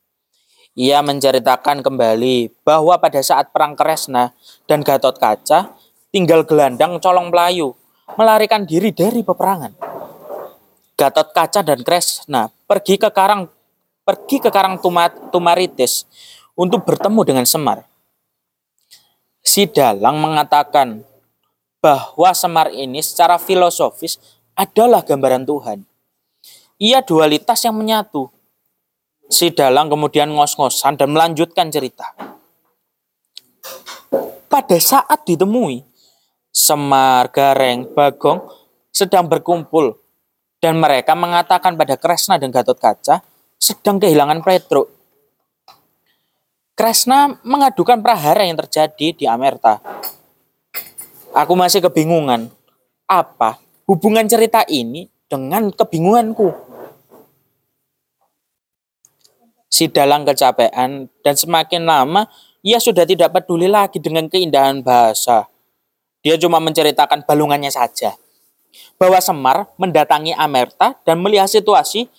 [0.74, 4.34] Ia menceritakan kembali bahwa pada saat perang Kresna
[4.66, 5.70] dan Gatot Kaca
[6.10, 7.78] tinggal gelandang colong Melayu
[8.18, 9.70] melarikan diri dari peperangan.
[10.98, 13.46] Gatot Kaca dan Kresna pergi ke Karang
[14.04, 14.78] pergi ke Karang
[15.32, 16.04] Tumaritis
[16.54, 17.88] untuk bertemu dengan Semar.
[19.44, 21.04] Si Dalang mengatakan
[21.80, 24.16] bahwa Semar ini secara filosofis
[24.56, 25.78] adalah gambaran Tuhan.
[26.80, 28.28] Ia dualitas yang menyatu.
[29.28, 32.12] Si Dalang kemudian ngos-ngosan dan melanjutkan cerita.
[34.48, 35.82] Pada saat ditemui,
[36.54, 38.46] Semar, Gareng, Bagong
[38.94, 39.98] sedang berkumpul
[40.62, 43.33] dan mereka mengatakan pada Kresna dan Gatot Kaca
[43.64, 44.92] sedang kehilangan Petruk.
[46.76, 49.80] Kresna mengadukan prahara yang terjadi di Amerta.
[51.32, 52.52] Aku masih kebingungan.
[53.08, 53.56] Apa
[53.88, 56.52] hubungan cerita ini dengan kebingunganku?
[59.72, 62.28] Si Dalang kecapean dan semakin lama
[62.60, 65.48] ia sudah tidak peduli lagi dengan keindahan bahasa.
[66.20, 68.12] Dia cuma menceritakan balungannya saja.
[68.98, 72.10] Bahwa Semar mendatangi Amerta dan melihat situasi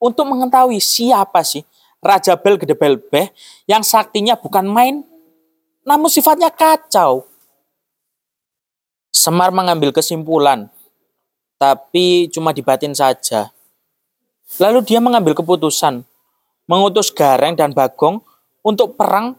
[0.00, 1.62] untuk mengetahui siapa sih
[2.00, 3.28] Raja Bel Gede Belbeh
[3.68, 5.04] yang saktinya bukan main,
[5.84, 7.28] namun sifatnya kacau.
[9.12, 10.72] Semar mengambil kesimpulan,
[11.60, 13.52] tapi cuma di batin saja.
[14.56, 16.02] Lalu dia mengambil keputusan,
[16.64, 18.24] mengutus Gareng dan Bagong
[18.64, 19.36] untuk perang,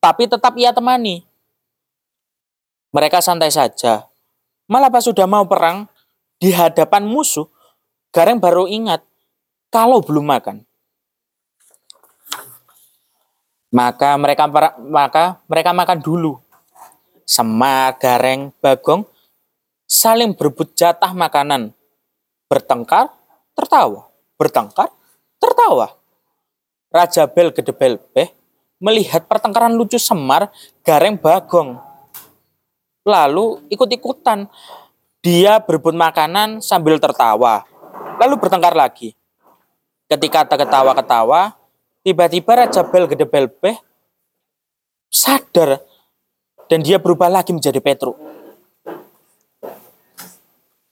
[0.00, 1.20] tapi tetap ia temani.
[2.90, 4.08] Mereka santai saja.
[4.70, 5.84] Malah pas sudah mau perang,
[6.40, 7.44] di hadapan musuh,
[8.08, 9.04] Gareng baru ingat
[9.70, 10.66] kalau belum makan.
[13.70, 14.50] Maka mereka
[14.82, 16.42] maka mereka makan dulu.
[17.22, 19.06] Semar, Gareng, Bagong
[19.90, 21.74] saling berebut jatah makanan.
[22.46, 23.10] Bertengkar,
[23.58, 24.06] tertawa.
[24.38, 24.90] Bertengkar,
[25.42, 25.98] tertawa.
[26.90, 28.30] Raja Bel Gede Belbeh
[28.78, 30.50] melihat pertengkaran lucu Semar,
[30.86, 31.78] Gareng, Bagong.
[33.02, 34.46] Lalu ikut-ikutan.
[35.20, 37.68] Dia berebut makanan sambil tertawa.
[38.16, 39.12] Lalu bertengkar lagi.
[40.10, 41.54] Ketika terketawa-ketawa,
[42.02, 43.78] tiba-tiba Raja Bel Gede Belbeh
[45.06, 45.78] sadar
[46.66, 48.18] dan dia berubah lagi menjadi Petruk.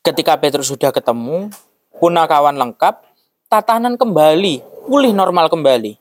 [0.07, 1.51] Ketika Petrus sudah ketemu,
[1.99, 3.03] punakawan lengkap,
[3.51, 5.99] tatanan kembali, pulih normal kembali.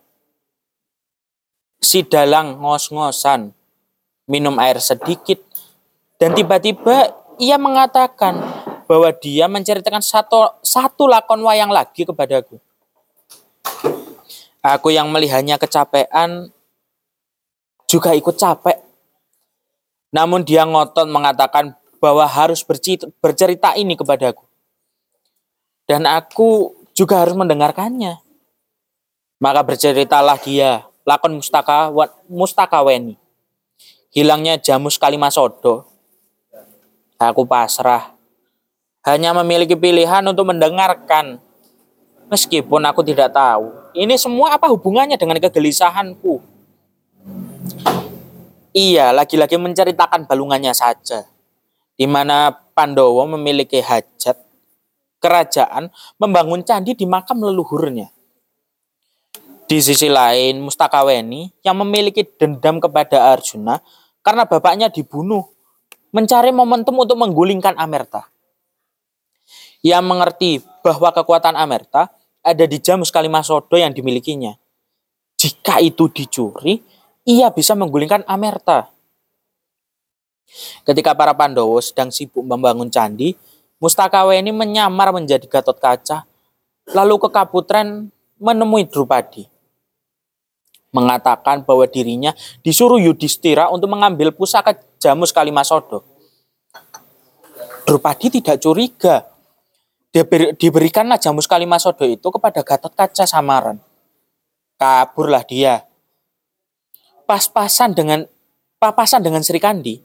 [1.82, 3.50] Si dalang ngos-ngosan,
[4.30, 5.42] minum air sedikit,
[6.22, 8.38] dan tiba-tiba ia mengatakan
[8.86, 12.62] bahwa dia menceritakan satu, satu lakon wayang lagi kepadaku.
[14.64, 16.52] Aku yang melihatnya kecapean
[17.88, 18.84] juga ikut capek.
[20.12, 22.64] Namun dia ngotot mengatakan bahwa harus
[23.24, 24.44] bercerita ini kepadaku.
[25.88, 28.20] Dan aku juga harus mendengarkannya.
[29.40, 31.94] Maka berceritalah dia, lakon mustaka,
[32.28, 33.16] mustakaweni.
[34.12, 35.88] Hilangnya jamus kalimasodo.
[37.22, 38.18] Aku pasrah.
[39.08, 41.40] Hanya memiliki pilihan untuk mendengarkan.
[42.28, 43.72] Meskipun aku tidak tahu.
[43.96, 46.44] Ini semua apa hubungannya dengan kegelisahanku?
[48.76, 51.26] Ia lagi-lagi menceritakan balungannya saja
[51.98, 54.38] di mana Pandowo memiliki hajat
[55.18, 55.90] kerajaan
[56.22, 58.14] membangun candi di makam leluhurnya.
[59.68, 63.82] Di sisi lain, Mustakaweni yang memiliki dendam kepada Arjuna
[64.22, 65.44] karena bapaknya dibunuh,
[66.14, 68.30] mencari momentum untuk menggulingkan Amerta.
[69.86, 72.10] Ia mengerti bahwa kekuatan Amerta
[72.42, 74.56] ada di Jamus Kalimasodo yang dimilikinya.
[75.38, 76.82] Jika itu dicuri,
[77.28, 78.90] ia bisa menggulingkan Amerta.
[80.88, 83.36] Ketika para Pandowo sedang sibuk membangun candi,
[83.78, 86.26] Mustakaweni menyamar menjadi Gatot Kaca,
[86.98, 88.10] lalu ke Kaputren
[88.42, 89.46] menemui Drupadi.
[90.90, 92.34] Mengatakan bahwa dirinya
[92.66, 96.02] disuruh Yudhistira untuk mengambil pusaka Jamus Kalimasodo.
[97.86, 99.30] Drupadi tidak curiga.
[100.58, 103.78] Diberikanlah Jamus Kalimasodo itu kepada Gatot Kaca samaran.
[104.78, 105.84] Kaburlah dia.
[107.28, 108.24] Pas-pasan dengan
[108.80, 110.00] papasan dengan Sri Kandi,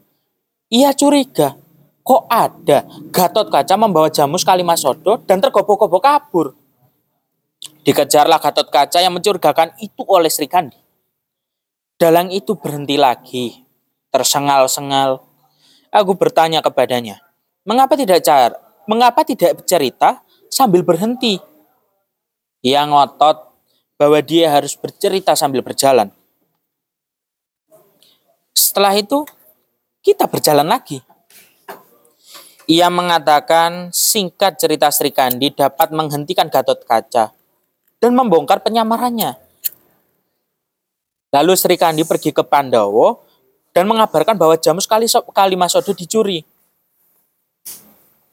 [0.73, 1.55] ia curiga,
[2.03, 2.83] kok ada
[3.13, 6.57] Gatot Kaca membawa jamus Kalimasodo dan tergopoh-gopoh kabur.
[7.85, 10.75] Dikejarlah Gatot Kaca yang mencurigakan itu oleh Sri Kandi.
[11.95, 13.63] Dalang itu berhenti lagi,
[14.11, 15.23] tersengal-sengal.
[15.93, 17.21] Aku bertanya kepadanya,
[17.63, 18.57] mengapa tidak car,
[18.89, 21.39] mengapa tidak bercerita sambil berhenti?
[22.63, 23.53] Ia ngotot
[23.99, 26.11] bahwa dia harus bercerita sambil berjalan.
[28.53, 29.27] Setelah itu,
[30.03, 31.03] kita berjalan lagi.
[32.63, 37.35] Ia mengatakan singkat cerita Sri Kandi dapat menghentikan Gatot Kaca
[37.99, 39.35] dan membongkar penyamarannya.
[41.35, 43.19] Lalu Sri Kandi pergi ke Pandawa
[43.75, 44.87] dan mengabarkan bahwa jamus
[45.33, 46.45] Kalimasodo dicuri.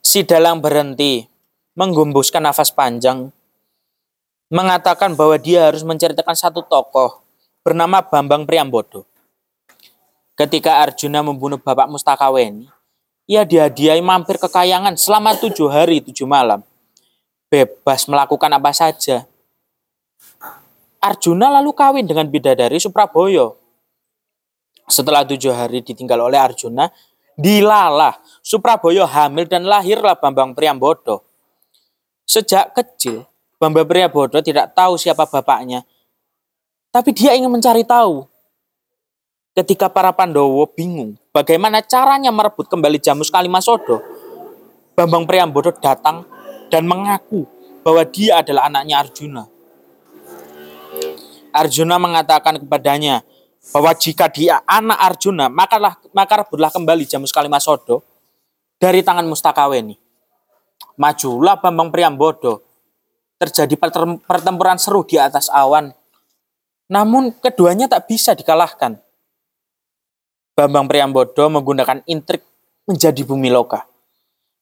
[0.01, 1.29] Si Dalang berhenti,
[1.77, 3.29] menggembuskan nafas panjang,
[4.49, 7.21] mengatakan bahwa dia harus menceritakan satu tokoh
[7.61, 9.05] bernama Bambang Priambodo.
[10.33, 12.65] Ketika Arjuna membunuh Bapak Mustakaweni,
[13.29, 16.65] ia dihadiahi mampir ke kayangan selama tujuh hari tujuh malam.
[17.53, 19.29] Bebas melakukan apa saja.
[20.97, 23.61] Arjuna lalu kawin dengan bidadari Supraboyo.
[24.89, 26.89] Setelah tujuh hari ditinggal oleh Arjuna,
[27.41, 31.25] dilalah Supraboyo hamil dan lahirlah Bambang Priambodo.
[32.29, 33.25] Sejak kecil,
[33.57, 35.85] Bambang Priambodo tidak tahu siapa bapaknya.
[36.93, 38.29] Tapi dia ingin mencari tahu.
[39.51, 43.99] Ketika para Pandowo bingung bagaimana caranya merebut kembali Jamus Kalimasodo,
[44.95, 46.23] Bambang Priambodo datang
[46.71, 47.45] dan mengaku
[47.83, 49.45] bahwa dia adalah anaknya Arjuna.
[51.51, 53.27] Arjuna mengatakan kepadanya
[53.69, 58.01] bahwa jika dia anak Arjuna, makalah maka rebutlah kembali Jamus Kalimasodo
[58.81, 60.01] dari tangan Mustakaweni.
[60.97, 62.65] Majulah Bambang Priambodo.
[63.41, 63.73] Terjadi
[64.21, 65.89] pertempuran seru di atas awan
[66.93, 69.01] Namun keduanya tak bisa dikalahkan.
[70.53, 72.45] Bambang Priambodo menggunakan intrik
[72.85, 73.89] menjadi bumi loka.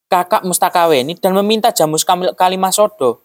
[0.06, 2.06] Kakak Mustakaweni dan meminta Jamus
[2.38, 3.18] Kalimasodo.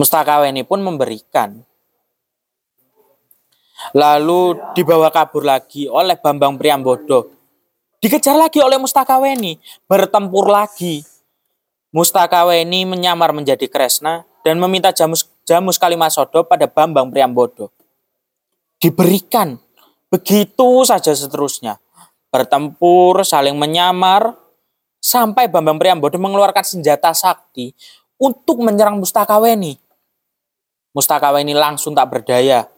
[0.00, 1.67] Mustakaweni pun memberikan.
[3.94, 7.30] Lalu dibawa kabur lagi oleh Bambang Priambodo.
[7.98, 9.58] Dikejar lagi oleh Mustakaweni,
[9.90, 11.02] bertempur lagi.
[11.90, 17.72] Mustakaweni menyamar menjadi Kresna dan meminta Jamus Jamus Kalimasodo pada Bambang Priambodo.
[18.78, 19.56] Diberikan
[20.12, 21.80] begitu saja seterusnya.
[22.28, 24.36] Bertempur, saling menyamar,
[25.00, 27.72] sampai Bambang Priambodo mengeluarkan senjata sakti
[28.20, 29.80] untuk menyerang Mustakaweni.
[30.92, 32.68] Mustakaweni langsung tak berdaya.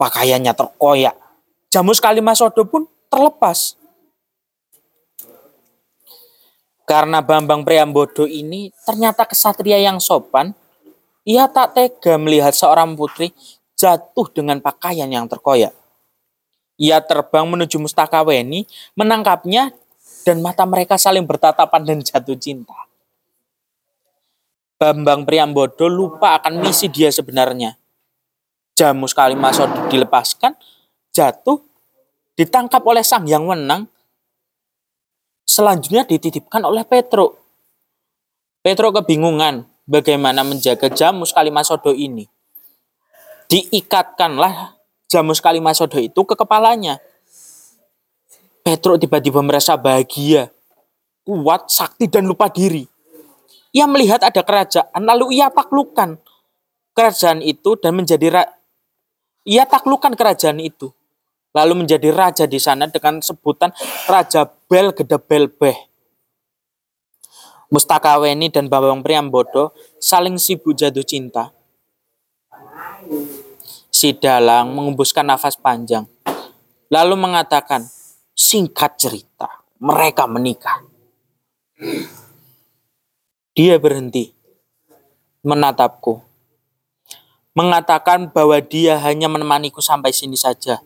[0.00, 1.12] Pakaiannya terkoyak.
[1.68, 3.76] Jamus Kalimasodo pun terlepas.
[6.88, 10.56] Karena Bambang Priambodo ini ternyata kesatria yang sopan,
[11.22, 13.30] ia tak tega melihat seorang putri
[13.76, 15.76] jatuh dengan pakaian yang terkoyak.
[16.80, 18.64] Ia terbang menuju Mustakaweni,
[18.96, 19.70] menangkapnya,
[20.24, 22.88] dan mata mereka saling bertatapan dan jatuh cinta.
[24.80, 27.79] Bambang Priambodo lupa akan misi dia sebenarnya.
[28.80, 30.56] Jamus Kalimasodo dilepaskan,
[31.12, 31.60] jatuh,
[32.32, 33.84] ditangkap oleh sang yang menang,
[35.44, 37.36] selanjutnya dititipkan oleh Petro.
[38.64, 42.24] Petro kebingungan bagaimana menjaga Jamus Kalimasodo ini.
[43.52, 44.80] Diikatkanlah
[45.12, 46.96] Jamus Kalimasodo itu ke kepalanya.
[48.64, 50.48] Petro tiba-tiba merasa bahagia,
[51.28, 52.88] kuat, sakti, dan lupa diri.
[53.76, 56.16] Ia melihat ada kerajaan, lalu ia taklukkan
[56.96, 58.48] kerajaan itu dan menjadi
[59.44, 60.92] ia taklukkan kerajaan itu,
[61.56, 63.74] lalu menjadi raja di sana dengan sebutan
[64.06, 65.78] Raja Bel Gedebel Beh.
[67.70, 69.70] Mustakaweni dan Bambang Priambodo
[70.02, 71.54] saling sibuk jatuh cinta.
[73.90, 76.06] Si Dalang mengembuskan nafas panjang,
[76.90, 77.86] lalu mengatakan,
[78.34, 80.82] singkat cerita, mereka menikah.
[83.54, 84.34] Dia berhenti,
[85.42, 86.22] menatapku,
[87.54, 90.78] mengatakan bahwa dia hanya menemaniku sampai sini saja.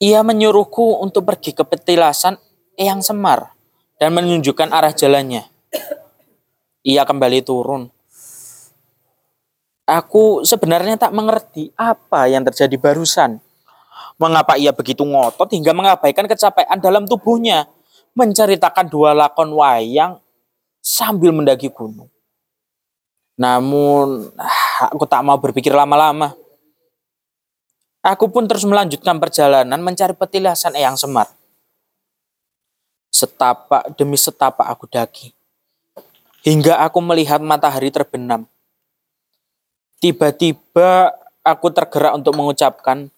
[0.00, 2.36] Ia menyuruhku untuk pergi ke petilasan
[2.76, 3.54] Eyang Semar
[3.96, 5.46] dan menunjukkan arah jalannya.
[6.84, 7.88] Ia kembali turun.
[9.84, 13.40] Aku sebenarnya tak mengerti apa yang terjadi barusan.
[14.16, 17.68] Mengapa ia begitu ngotot hingga mengabaikan kecapean dalam tubuhnya.
[18.14, 20.22] Menceritakan dua lakon wayang
[20.78, 22.13] sambil mendaki gunung.
[23.34, 26.34] Namun, ah, aku tak mau berpikir lama-lama.
[28.04, 31.26] Aku pun terus melanjutkan perjalanan mencari petilasan Eyang Semar.
[33.08, 35.32] Setapak demi setapak aku daki.
[36.44, 38.44] Hingga aku melihat matahari terbenam.
[40.04, 43.08] Tiba-tiba aku tergerak untuk mengucapkan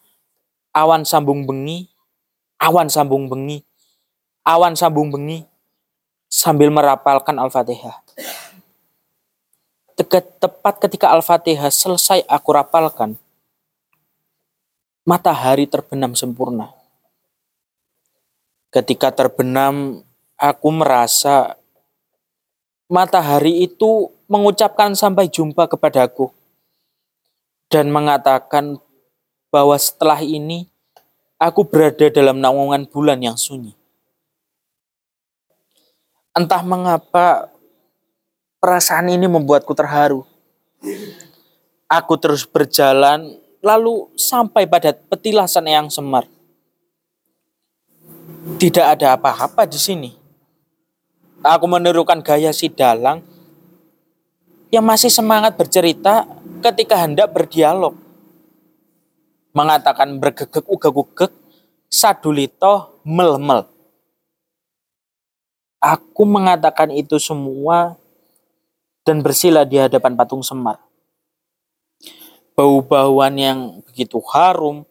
[0.71, 1.91] awan sambung bengi,
[2.63, 3.67] awan sambung bengi,
[4.47, 5.43] awan sambung bengi,
[6.31, 8.07] sambil merapalkan Al-Fatihah.
[9.97, 13.17] Tepat ketika Al-Fatihah selesai aku rapalkan,
[15.09, 16.69] matahari terbenam sempurna.
[18.69, 20.05] Ketika terbenam,
[20.37, 21.57] aku merasa
[22.93, 26.29] matahari itu mengucapkan sampai jumpa kepadaku
[27.73, 28.77] dan mengatakan
[29.49, 30.69] bahwa setelah ini
[31.41, 33.73] aku berada dalam naungan bulan yang sunyi.
[36.37, 37.49] Entah mengapa
[38.61, 40.25] perasaan ini membuatku terharu.
[41.87, 46.27] Aku terus berjalan lalu sampai pada petilasan yang semar.
[48.57, 50.11] Tidak ada apa-apa di sini.
[51.43, 53.23] Aku menirukan gaya si dalang
[54.71, 56.27] yang masih semangat bercerita
[56.63, 57.95] ketika hendak berdialog.
[59.55, 61.33] Mengatakan bergegek ugek-ugek,
[61.87, 63.71] sadulito mel-mel.
[65.81, 67.95] Aku mengatakan itu semua
[69.07, 70.83] dan bersila di hadapan patung semar.
[72.59, 74.83] Bau-bauan yang begitu harum,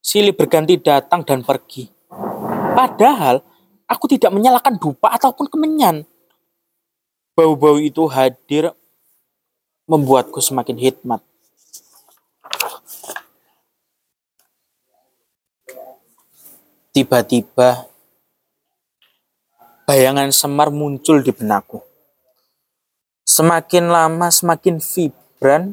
[0.00, 1.92] silih berganti datang dan pergi.
[2.72, 3.44] Padahal
[3.84, 6.08] aku tidak menyalakan dupa ataupun kemenyan.
[7.36, 8.72] Bau-bau itu hadir
[9.84, 11.20] membuatku semakin hikmat.
[16.92, 17.88] Tiba-tiba
[19.88, 21.91] bayangan Semar muncul di benakku.
[23.32, 25.72] Semakin lama semakin vibran,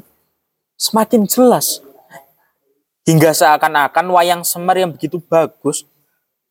[0.80, 1.84] semakin jelas.
[3.04, 5.84] Hingga seakan-akan wayang Semar yang begitu bagus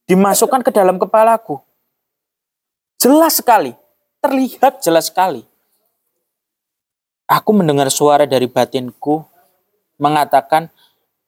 [0.04, 1.64] dimasukkan ke dalam kepalaku.
[3.00, 3.72] Jelas sekali,
[4.20, 5.48] terlihat jelas sekali.
[7.24, 9.24] Aku mendengar suara dari batinku
[9.96, 10.68] mengatakan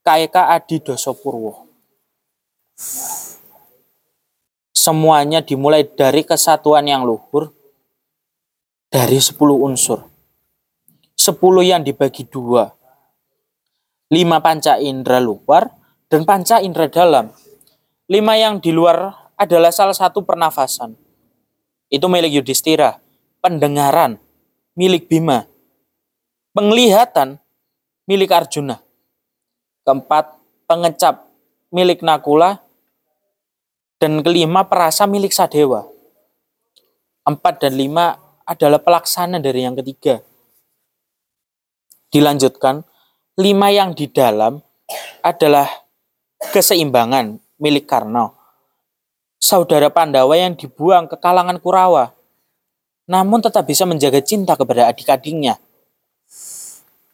[0.05, 1.65] Kaeka Adi Dosopurwo.
[4.77, 7.60] Semuanya dimulai dari kesatuan yang luhur
[8.91, 10.03] dari 10 unsur.
[11.15, 12.75] 10 yang dibagi dua.
[14.11, 15.71] 5 panca indera luar
[16.11, 17.31] dan panca indera dalam.
[18.11, 20.99] 5 yang di luar adalah salah satu pernafasan.
[21.87, 22.99] Itu milik Yudhistira.
[23.39, 24.19] Pendengaran
[24.75, 25.47] milik Bima.
[26.51, 27.39] Penglihatan
[28.11, 28.83] milik Arjuna.
[29.87, 30.35] Keempat,
[30.67, 31.31] pengecap
[31.71, 32.59] milik Nakula.
[34.03, 35.85] Dan kelima, perasa milik Sadewa.
[37.23, 40.19] Empat dan lima adalah pelaksana dari yang ketiga.
[42.11, 42.83] Dilanjutkan,
[43.39, 44.59] lima yang di dalam
[45.23, 45.71] adalah
[46.51, 48.35] keseimbangan milik Karna.
[49.39, 52.11] Saudara Pandawa yang dibuang ke kalangan Kurawa.
[53.07, 55.63] Namun tetap bisa menjaga cinta kepada adik-adiknya.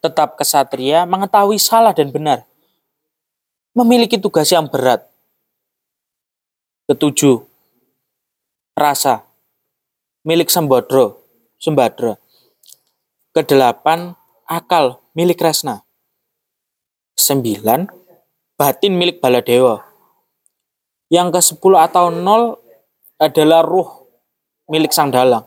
[0.01, 2.49] Tetap kesatria mengetahui salah dan benar.
[3.77, 5.05] Memiliki tugas yang berat.
[6.89, 7.45] Ketujuh,
[8.73, 9.27] rasa
[10.25, 11.26] milik Sembodro,
[11.57, 12.21] Sembadra.
[13.33, 14.13] Kedelapan,
[14.45, 15.85] akal milik Resna.
[17.17, 17.89] Sembilan,
[18.61, 19.81] batin milik Baladewa.
[21.09, 22.59] Yang ke sepuluh atau nol
[23.17, 23.89] adalah ruh
[24.69, 25.47] milik Sang Dalang.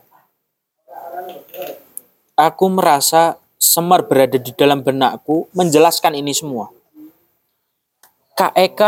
[2.34, 6.72] Aku merasa Semar berada di dalam benakku menjelaskan ini semua.
[8.32, 8.80] KEK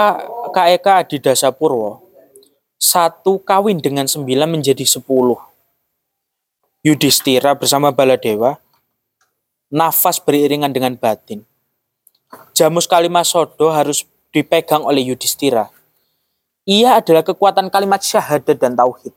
[0.48, 2.00] KEK Adidasa Purwo
[2.80, 5.51] satu kawin dengan sembilan menjadi sepuluh.
[6.82, 8.58] Yudhistira bersama Baladewa,
[9.70, 11.46] nafas beriringan dengan batin.
[12.58, 14.02] Jamus kalimat sodo harus
[14.34, 15.70] dipegang oleh Yudhistira.
[16.66, 19.14] Ia adalah kekuatan kalimat syahadat dan tauhid.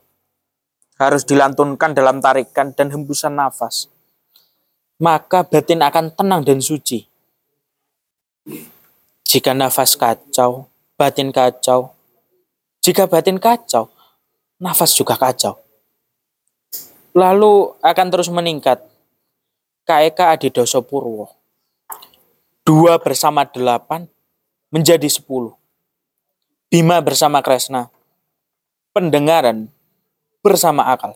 [1.02, 3.90] Harus dilantunkan dalam tarikan dan hembusan nafas.
[5.02, 7.10] Maka batin akan tenang dan suci.
[9.26, 10.70] Jika nafas kacau,
[11.02, 11.98] batin kacau,
[12.86, 13.90] jika batin kacau,
[14.62, 15.65] nafas juga kacau.
[17.16, 18.84] Lalu akan terus meningkat.
[19.88, 21.32] KEK Adidoso Purwo.
[22.68, 24.04] Dua bersama delapan
[24.68, 25.56] menjadi sepuluh.
[26.68, 27.88] Bima bersama Kresna.
[28.92, 29.72] Pendengaran
[30.44, 31.16] bersama akal.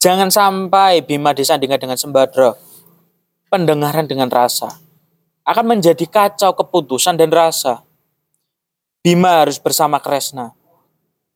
[0.00, 2.56] Jangan sampai Bima disandingkan dengan Sembadra.
[3.52, 4.80] Pendengaran dengan rasa.
[5.44, 7.84] Akan menjadi kacau keputusan dan rasa
[9.04, 10.56] Bima harus bersama Kresna.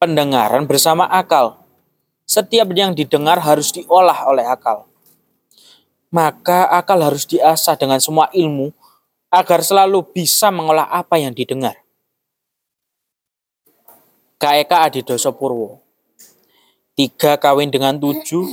[0.00, 1.65] Pendengaran bersama akal.
[2.26, 4.90] Setiap yang didengar harus diolah oleh akal.
[6.10, 8.74] Maka akal harus diasah dengan semua ilmu
[9.30, 11.78] agar selalu bisa mengolah apa yang didengar.
[14.36, 15.80] KEK Adidoso Purwo.
[16.96, 18.52] Tiga kawin dengan tujuh,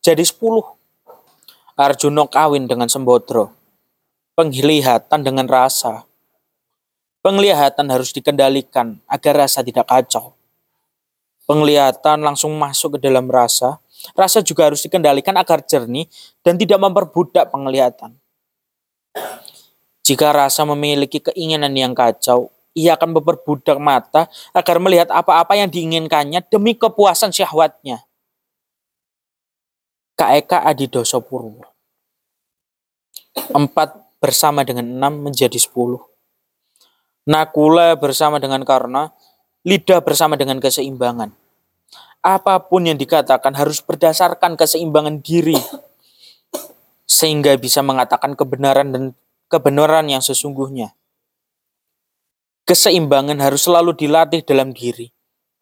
[0.00, 0.64] jadi sepuluh.
[1.74, 3.52] Arjuno kawin dengan Sembodro.
[4.36, 6.04] Penglihatan dengan rasa
[7.20, 10.32] Penglihatan harus dikendalikan agar rasa tidak kacau.
[11.50, 13.82] Penglihatan langsung masuk ke dalam rasa.
[14.14, 16.06] Rasa juga harus dikendalikan agar jernih
[16.46, 18.14] dan tidak memperbudak penglihatan.
[20.06, 26.38] Jika rasa memiliki keinginan yang kacau, ia akan memperbudak mata agar melihat apa-apa yang diinginkannya
[26.46, 28.06] demi kepuasan syahwatnya.
[30.14, 31.66] KEK Adidoso Purwo.
[33.50, 35.98] Empat bersama dengan enam menjadi sepuluh.
[37.26, 39.10] Nakula bersama dengan karena,
[39.66, 41.39] lidah bersama dengan keseimbangan.
[42.20, 45.56] Apa pun yang dikatakan harus berdasarkan keseimbangan diri,
[47.08, 49.04] sehingga bisa mengatakan kebenaran dan
[49.48, 50.92] kebenaran yang sesungguhnya.
[52.68, 55.08] Keseimbangan harus selalu dilatih dalam diri,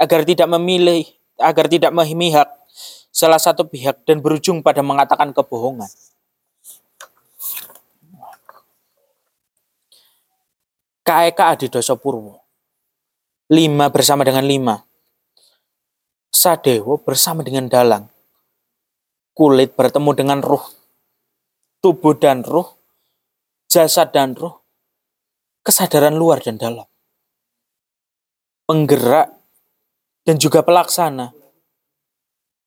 [0.03, 1.07] agar tidak memilih,
[1.39, 2.51] agar tidak memihak
[3.15, 5.89] salah satu pihak dan berujung pada mengatakan kebohongan.
[11.09, 12.45] KEK Adidoso Purwo.
[13.49, 14.88] Lima bersama dengan lima.
[16.29, 18.05] Sadewo bersama dengan dalang.
[19.33, 20.65] Kulit bertemu dengan ruh.
[21.81, 22.69] Tubuh dan ruh.
[23.69, 24.61] Jasad dan ruh.
[25.65, 26.85] Kesadaran luar dan dalam.
[28.69, 29.33] Penggerak
[30.29, 31.33] dan juga pelaksana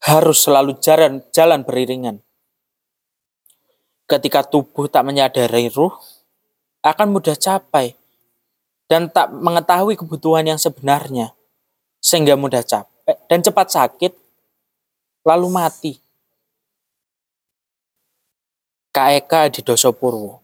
[0.02, 2.18] harus selalu jalan, jalan beriringan.
[4.10, 5.94] Ketika tubuh tak menyadari ruh,
[6.82, 7.94] akan mudah capai
[8.90, 11.38] dan tak mengetahui kebutuhan yang sebenarnya,
[12.02, 12.66] sehingga mudah
[13.12, 14.14] capek dan cepat sakit,
[15.28, 15.94] lalu mati.
[18.92, 20.44] KEK di Dosopurwo,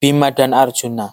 [0.00, 1.12] Bima dan Arjuna,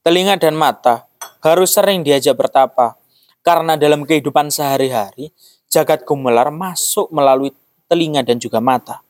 [0.00, 1.04] telinga dan mata
[1.44, 2.96] harus sering diajak bertapa,
[3.44, 5.32] karena dalam kehidupan sehari-hari,
[5.68, 7.52] jagat gumelar masuk melalui
[7.88, 9.04] telinga dan juga mata.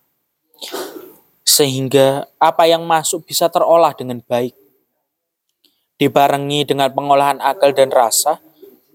[1.42, 4.56] sehingga apa yang masuk bisa terolah dengan baik.
[6.00, 8.40] Dibarengi dengan pengolahan akal dan rasa,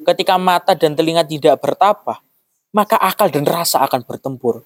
[0.07, 2.23] ketika mata dan telinga tidak bertapa,
[2.71, 4.63] maka akal dan rasa akan bertempur.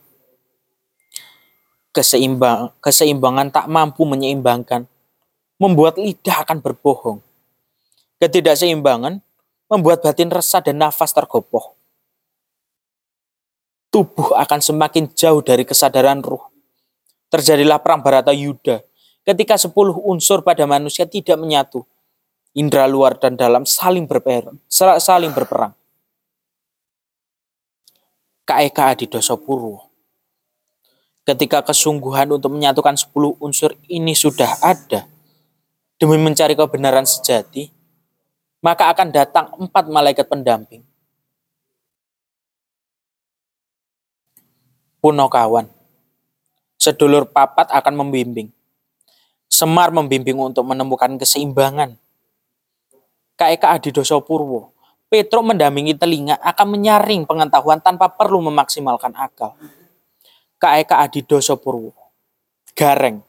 [1.92, 4.86] Keseimbang, keseimbangan tak mampu menyeimbangkan,
[5.58, 7.20] membuat lidah akan berbohong.
[8.22, 9.20] Ketidakseimbangan
[9.66, 11.74] membuat batin resah dan nafas tergopoh.
[13.92, 16.48] Tubuh akan semakin jauh dari kesadaran ruh.
[17.28, 18.80] Terjadilah perang Barata Yuda
[19.28, 21.84] ketika sepuluh unsur pada manusia tidak menyatu.
[22.52, 25.72] Indra luar dan dalam saling berperang, saling berperang.
[28.43, 29.88] KEK di Dosopurwo.
[31.24, 35.08] Ketika kesungguhan untuk menyatukan sepuluh unsur ini sudah ada,
[35.95, 37.72] demi mencari kebenaran sejati,
[38.60, 40.84] maka akan datang empat malaikat pendamping.
[44.99, 45.72] Punokawan,
[46.76, 48.52] sedulur papat akan membimbing.
[49.47, 51.95] Semar membimbing untuk menemukan keseimbangan.
[53.42, 53.89] KEK Adi
[54.22, 54.70] Purwo,
[55.10, 59.58] Petro mendampingi telinga akan menyaring pengetahuan tanpa perlu memaksimalkan akal.
[60.62, 61.26] KEK Adi
[61.58, 61.89] Purwo,
[62.78, 63.26] Gareng,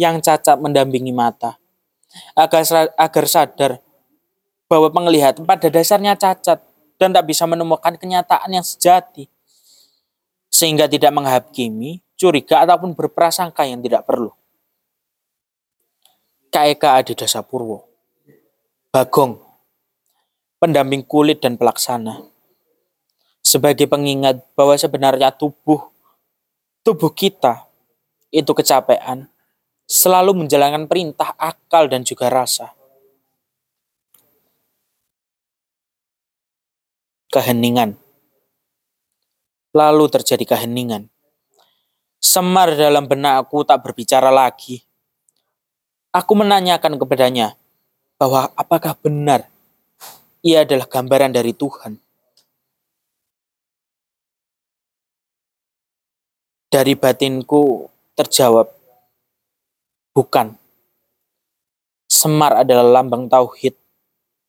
[0.00, 1.60] yang cacat mendampingi mata,
[2.32, 2.64] agar,
[2.96, 3.72] agar sadar
[4.64, 6.64] bahwa penglihatan pada dasarnya cacat
[6.96, 9.28] dan tak bisa menemukan kenyataan yang sejati.
[10.48, 14.32] Sehingga tidak menghakimi, curiga ataupun berprasangka yang tidak perlu.
[16.48, 17.12] KEK Adi
[17.44, 17.89] Purwo
[18.90, 19.38] Bagong
[20.58, 22.26] pendamping kulit dan pelaksana
[23.38, 25.94] sebagai pengingat bahwa sebenarnya tubuh
[26.82, 27.70] tubuh kita
[28.34, 29.30] itu kecapean
[29.86, 32.74] selalu menjalankan perintah akal dan juga rasa.
[37.30, 37.94] Keheningan
[39.70, 41.06] Lalu terjadi keheningan.
[42.18, 44.82] Semar dalam benakku tak berbicara lagi.
[46.10, 47.54] Aku menanyakan kepadanya
[48.20, 49.48] bahwa apakah benar
[50.44, 51.96] ia adalah gambaran dari Tuhan.
[56.70, 58.68] Dari batinku terjawab,
[60.12, 60.54] bukan.
[62.06, 63.74] Semar adalah lambang tauhid,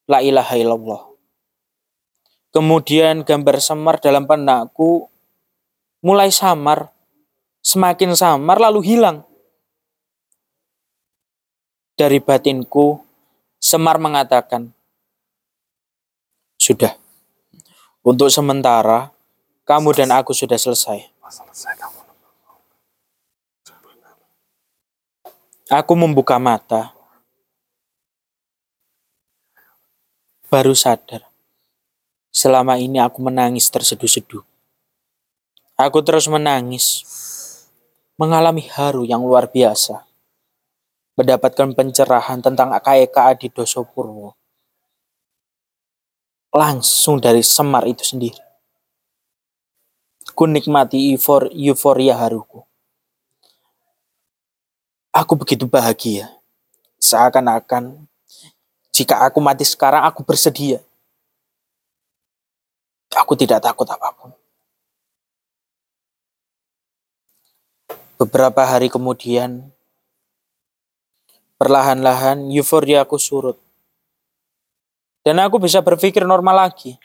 [0.06, 1.02] la ilaha illallah.
[2.52, 5.08] Kemudian gambar Semar dalam benakku
[6.04, 6.92] mulai samar,
[7.64, 9.24] semakin samar lalu hilang.
[11.96, 13.11] Dari batinku,
[13.62, 14.74] Semar mengatakan,
[16.58, 16.98] Sudah,
[18.02, 19.14] untuk sementara,
[19.70, 21.06] kamu dan aku sudah selesai.
[25.70, 26.92] Aku membuka mata,
[30.52, 31.24] baru sadar.
[32.28, 34.44] Selama ini aku menangis terseduh-seduh.
[35.80, 37.08] Aku terus menangis,
[38.20, 40.04] mengalami haru yang luar biasa,
[41.16, 44.36] mendapatkan pencerahan tentang AKEK Adi Dosopurwo.
[46.52, 48.40] Langsung dari Semar itu sendiri.
[50.36, 52.64] Ku nikmati eufor euforia haruku.
[55.12, 56.32] Aku begitu bahagia,
[56.96, 58.08] seakan-akan
[58.96, 60.80] jika aku mati sekarang aku bersedia.
[63.12, 64.32] Aku tidak takut apa pun.
[68.16, 69.76] Beberapa hari kemudian,
[71.62, 73.54] perlahan-lahan euforia aku surut.
[75.22, 76.98] Dan aku bisa berpikir normal lagi.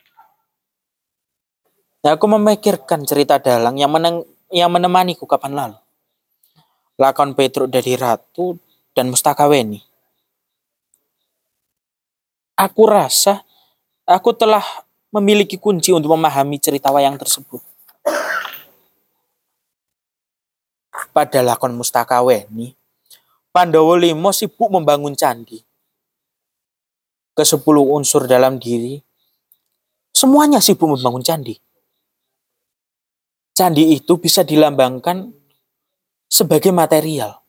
[2.00, 5.78] Dan aku memikirkan cerita dalang yang, meneng, yang menemaniku kapan lalu.
[6.96, 8.56] Lakon Petruk dari Ratu
[8.96, 9.84] dan Mustakaweni.
[12.56, 13.44] Aku rasa
[14.08, 14.64] aku telah
[15.12, 17.60] memiliki kunci untuk memahami cerita wayang tersebut.
[21.12, 22.76] pada lakon Mustakaweni,
[23.56, 25.56] Pandowo Limo sibuk membangun candi.
[27.32, 29.00] Kesepuluh unsur dalam diri,
[30.12, 31.56] semuanya sibuk membangun candi.
[33.56, 35.32] Candi itu bisa dilambangkan
[36.28, 37.40] sebagai material.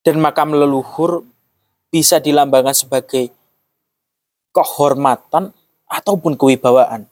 [0.00, 1.20] Dan makam leluhur
[1.92, 3.28] bisa dilambangkan sebagai
[4.56, 5.52] kehormatan
[5.84, 7.04] ataupun kewibawaan.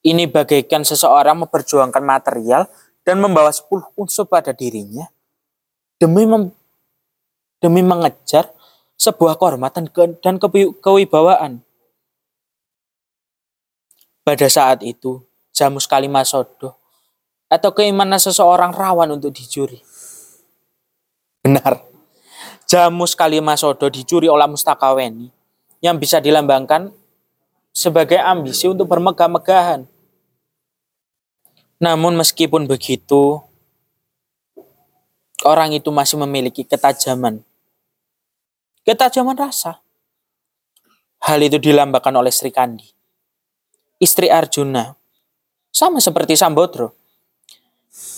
[0.00, 2.72] Ini bagaikan seseorang memperjuangkan material
[3.04, 5.12] dan membawa sepuluh unsur pada dirinya
[6.02, 6.50] demi mem,
[7.62, 8.50] demi mengejar
[8.98, 9.86] sebuah kehormatan
[10.18, 10.42] dan
[10.82, 11.62] kewibawaan.
[14.26, 15.22] Pada saat itu,
[15.54, 16.74] jamus kalimasodo
[17.46, 19.78] atau keimanan seseorang rawan untuk dicuri.
[21.46, 21.86] Benar,
[22.66, 25.30] jamus kalimasodo dicuri oleh Mustakaweni
[25.78, 26.90] yang bisa dilambangkan
[27.70, 29.86] sebagai ambisi untuk bermegah-megahan
[31.82, 33.42] namun meskipun begitu,
[35.46, 37.42] orang itu masih memiliki ketajaman.
[38.82, 39.78] Ketajaman rasa.
[41.22, 42.82] Hal itu dilambangkan oleh Sri Kandi.
[44.02, 44.98] Istri Arjuna.
[45.70, 46.90] Sama seperti Sambodro.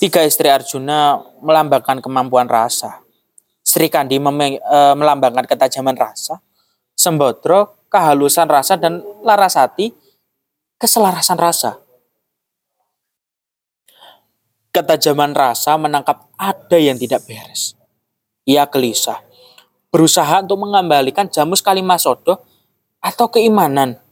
[0.00, 3.04] Tiga istri Arjuna melambangkan kemampuan rasa.
[3.60, 6.40] Sri Kandi eh, melambangkan ketajaman rasa.
[6.96, 9.92] Sembodro kehalusan rasa dan Larasati
[10.80, 11.83] keselarasan rasa.
[14.74, 17.78] Ketajaman rasa menangkap ada yang tidak beres.
[18.42, 19.22] Ia gelisah,
[19.94, 22.42] berusaha untuk mengembalikan jamus Kalimasodo
[22.98, 24.02] atau keimanan.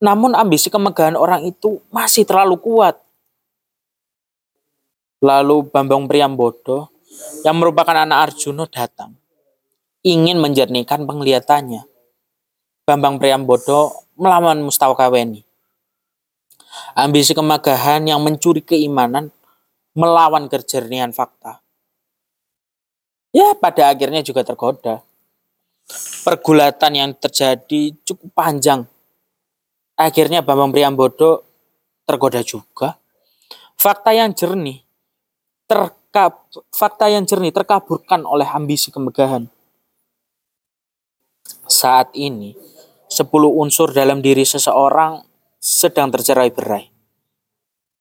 [0.00, 2.96] Namun ambisi kemegahan orang itu masih terlalu kuat.
[5.20, 6.88] Lalu Bambang Priambodo
[7.44, 9.12] yang merupakan anak Arjuna datang.
[10.00, 11.84] Ingin menjernihkan penglihatannya.
[12.88, 15.44] Bambang Priambodo melawan Mustawakaweni.
[16.94, 19.33] Ambisi kemegahan yang mencuri keimanan
[19.94, 21.62] melawan kejernihan fakta.
[23.34, 25.02] Ya, pada akhirnya juga tergoda.
[26.22, 28.86] Pergulatan yang terjadi cukup panjang.
[29.98, 31.42] Akhirnya Bambang Priambodo
[32.06, 32.98] tergoda juga.
[33.74, 34.82] Fakta yang jernih
[35.66, 39.50] terkab fakta yang jernih terkaburkan oleh ambisi kemegahan.
[41.66, 42.54] Saat ini,
[43.10, 45.26] 10 unsur dalam diri seseorang
[45.58, 46.93] sedang tercerai berai.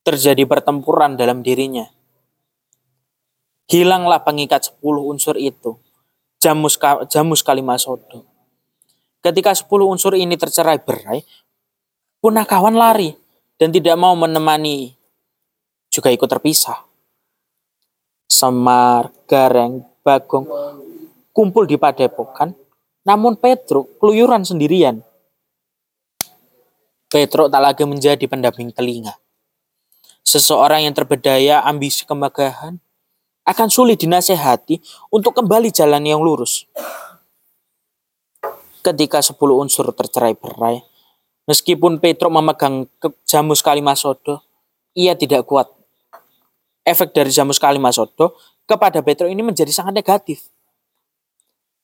[0.04, 1.88] Terjadi pertempuran dalam dirinya.
[3.72, 5.80] Hilanglah pengikat 10 unsur itu.
[6.44, 6.76] Jamus,
[7.08, 8.28] jamus kalimasodo.
[9.24, 11.24] Ketika 10 unsur ini tercerai berai,
[12.20, 13.16] punakawan lari
[13.56, 14.92] dan tidak mau menemani
[15.88, 16.84] juga ikut terpisah.
[18.28, 20.52] Semar, Gareng, Bagong
[21.32, 22.52] kumpul di Padepokan,
[23.08, 25.00] namun Petruk keluyuran sendirian.
[27.08, 29.16] Petruk tak lagi menjadi pendamping telinga.
[30.24, 32.80] Seseorang yang terbedaya ambisi kemegahan
[33.44, 34.80] akan sulit dinasehati
[35.12, 36.64] untuk kembali jalan yang lurus.
[38.84, 40.80] Ketika 10 unsur tercerai berai,
[41.48, 42.88] meskipun Petruk memegang
[43.28, 44.44] jamus Kalimasodo,
[44.96, 45.68] ia tidak kuat.
[46.84, 48.36] Efek dari jamus Kalimasodo
[48.68, 50.48] kepada Petruk ini menjadi sangat negatif.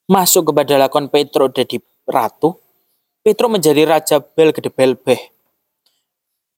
[0.07, 2.55] Masuk kepada lakon Petruk jadi ratu,
[3.19, 5.21] Petruk menjadi raja bel gede bel beh.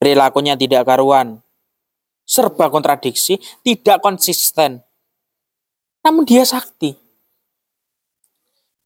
[0.01, 1.41] Perilakunya tidak karuan,
[2.31, 4.79] serba kontradiksi, tidak konsisten.
[6.07, 6.95] Namun dia sakti.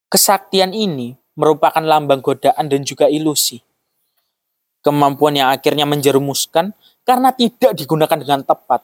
[0.09, 3.61] Kesaktian ini merupakan lambang godaan dan juga ilusi.
[4.81, 6.73] Kemampuan yang akhirnya menjerumuskan
[7.05, 8.81] karena tidak digunakan dengan tepat.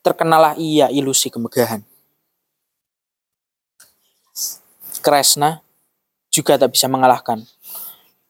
[0.00, 1.84] Terkenalah ia ilusi kemegahan.
[5.02, 5.62] Kresna
[6.32, 7.44] juga tak bisa mengalahkan.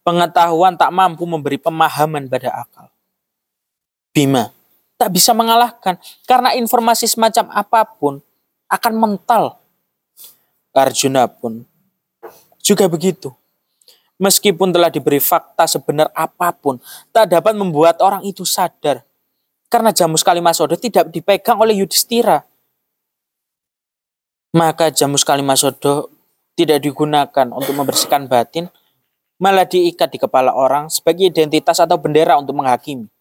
[0.02, 2.91] Pengetahuan tak mampu memberi pemahaman pada akal.
[4.12, 4.52] Bima
[5.00, 5.98] tak bisa mengalahkan
[6.30, 8.22] karena informasi semacam apa pun
[8.70, 9.58] akan mental.
[10.72, 11.66] Arjuna pun
[12.62, 13.34] juga begitu.
[14.22, 16.78] Meskipun telah diberi fakta sebenar apa pun,
[17.10, 19.02] tak dapat membuat orang itu sadar.
[19.66, 22.46] Karena Jamus Kalimasodo tidak dipegang oleh Yudhistira.
[24.54, 26.06] Maka Jamus Kalimasodo
[26.54, 28.70] tidak digunakan untuk membersihkan batin,
[29.42, 33.11] malah diikat di kepala orang sebagai identitas atau bendera untuk menghakimi.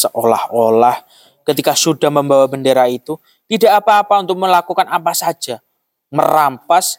[0.00, 1.04] Seolah-olah
[1.44, 5.60] ketika sudah membawa bendera itu, tidak apa-apa untuk melakukan apa saja.
[6.08, 6.96] Merampas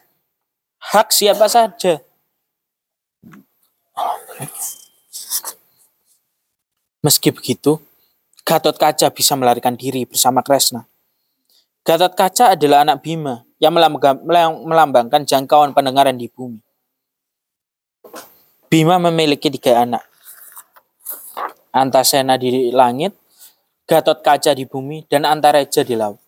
[0.77, 1.99] hak siapa saja.
[7.01, 7.81] Meski begitu,
[8.45, 10.85] Gatot Kaca bisa melarikan diri bersama Kresna.
[11.81, 13.73] Gatot Kaca adalah anak Bima yang
[14.65, 16.61] melambangkan, jangkauan pendengaran di bumi.
[18.69, 20.05] Bima memiliki tiga anak.
[21.71, 23.15] Antasena di langit,
[23.87, 26.19] Gatot Kaca di bumi, dan Antareja di laut.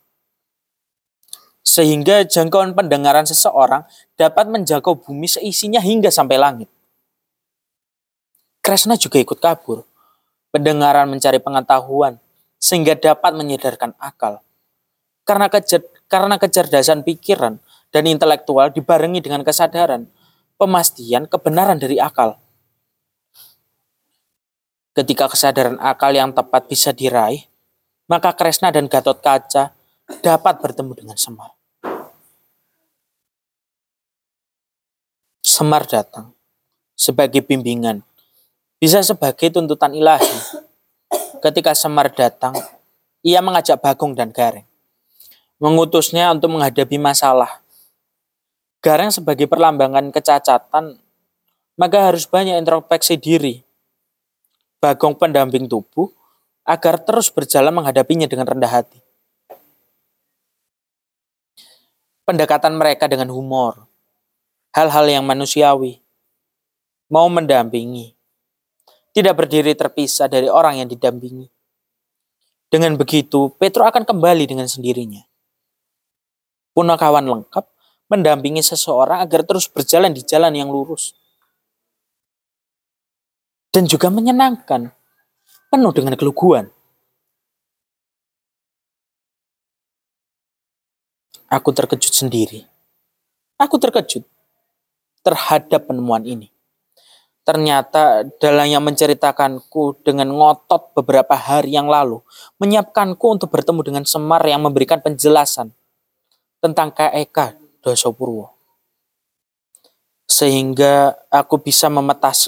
[1.63, 3.87] Sehingga jangkauan pendengaran seseorang
[4.19, 6.69] dapat menjangkau bumi seisinya hingga sampai langit.
[8.63, 9.83] Kresna juga ikut kabur.
[10.51, 12.19] Pendengaran mencari pengetahuan,
[12.59, 14.39] sehingga dapat menyadarkan akal.
[15.23, 17.59] Karena, kecer karena kecerdasan pikiran
[17.91, 20.07] dan intelektual dibarengi dengan kesadaran,
[20.55, 22.42] pemastian kebenaran dari akal.
[24.93, 27.49] Ketika kesadaran akal yang tepat bisa diraih,
[28.05, 29.73] maka Kresna dan Gatot Kaca
[30.21, 31.49] dapat bertemu dengan Semar.
[35.41, 36.37] Semar datang
[36.93, 38.05] sebagai bimbingan,
[38.77, 40.61] bisa sebagai tuntutan ilahi.
[41.41, 42.53] Ketika Semar datang,
[43.25, 44.69] ia mengajak Bagong dan Gareng,
[45.57, 47.65] mengutusnya untuk menghadapi masalah.
[48.77, 51.01] Gareng sebagai perlambangan kecacatan,
[51.81, 53.72] maka harus banyak introspeksi diri.
[54.83, 56.11] Bagong pendamping tubuh,
[56.67, 58.99] agar terus berjalan menghadapinya dengan rendah hati.
[62.27, 63.87] Pendekatan mereka dengan humor,
[64.75, 66.03] hal-hal yang manusiawi,
[67.07, 68.11] mau mendampingi,
[69.15, 71.47] tidak berdiri terpisah dari orang yang didampingi.
[72.67, 75.23] Dengan begitu, Petro akan kembali dengan sendirinya.
[76.75, 77.71] Punakawan lengkap
[78.11, 81.15] mendampingi seseorang agar terus berjalan di jalan yang lurus.
[83.73, 84.93] Dan juga menyenangkan,
[85.73, 86.69] penuh dengan keluguan.
[91.49, 92.69] Aku terkejut sendiri.
[93.57, 94.21] Aku terkejut
[95.25, 96.53] terhadap penemuan ini.
[97.43, 102.23] Ternyata dalam yang menceritakanku dengan ngotot beberapa hari yang lalu,
[102.61, 105.73] menyiapkanku untuk bertemu dengan Semar yang memberikan penjelasan
[106.63, 108.53] tentang KEK Dosopurwo.
[110.23, 112.47] Sehingga aku bisa memetas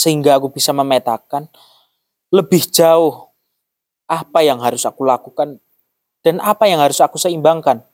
[0.00, 1.44] sehingga aku bisa memetakan
[2.32, 3.28] lebih jauh
[4.08, 5.60] apa yang harus aku lakukan
[6.24, 7.84] dan apa yang harus aku seimbangkan.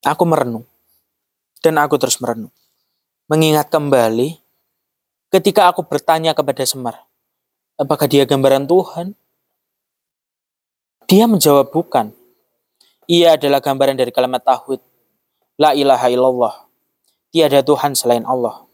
[0.00, 0.64] Aku merenung
[1.60, 2.48] dan aku terus merenung.
[3.28, 4.40] Mengingat kembali
[5.28, 7.04] ketika aku bertanya kepada Semar,
[7.76, 9.12] apakah dia gambaran Tuhan?
[11.04, 12.16] Dia menjawab bukan.
[13.10, 14.80] Ia adalah gambaran dari kalimat tauhid.
[15.60, 16.54] La ilaha illallah.
[17.34, 18.69] Tiada Tuhan selain Allah.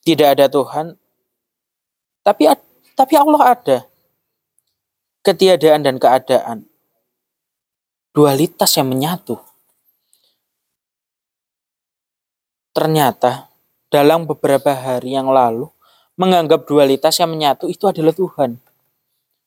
[0.00, 0.96] Tidak ada Tuhan,
[2.24, 2.48] tapi
[2.96, 3.78] tapi Allah ada.
[5.20, 6.64] Ketiadaan dan keadaan.
[8.16, 9.36] Dualitas yang menyatu.
[12.72, 13.52] Ternyata
[13.92, 15.68] dalam beberapa hari yang lalu
[16.16, 18.60] menganggap dualitas yang menyatu itu adalah Tuhan.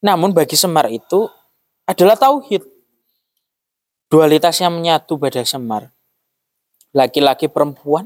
[0.03, 1.29] Namun bagi Semar itu
[1.85, 2.65] adalah tauhid.
[4.11, 5.89] Dualitas yang menyatu pada Semar.
[6.93, 8.05] Laki-laki perempuan,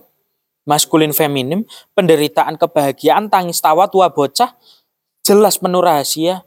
[0.68, 1.63] maskulin feminim,
[1.95, 4.51] penderitaan kebahagiaan, tangis tawa tua bocah,
[5.24, 6.43] jelas penuh rahasia,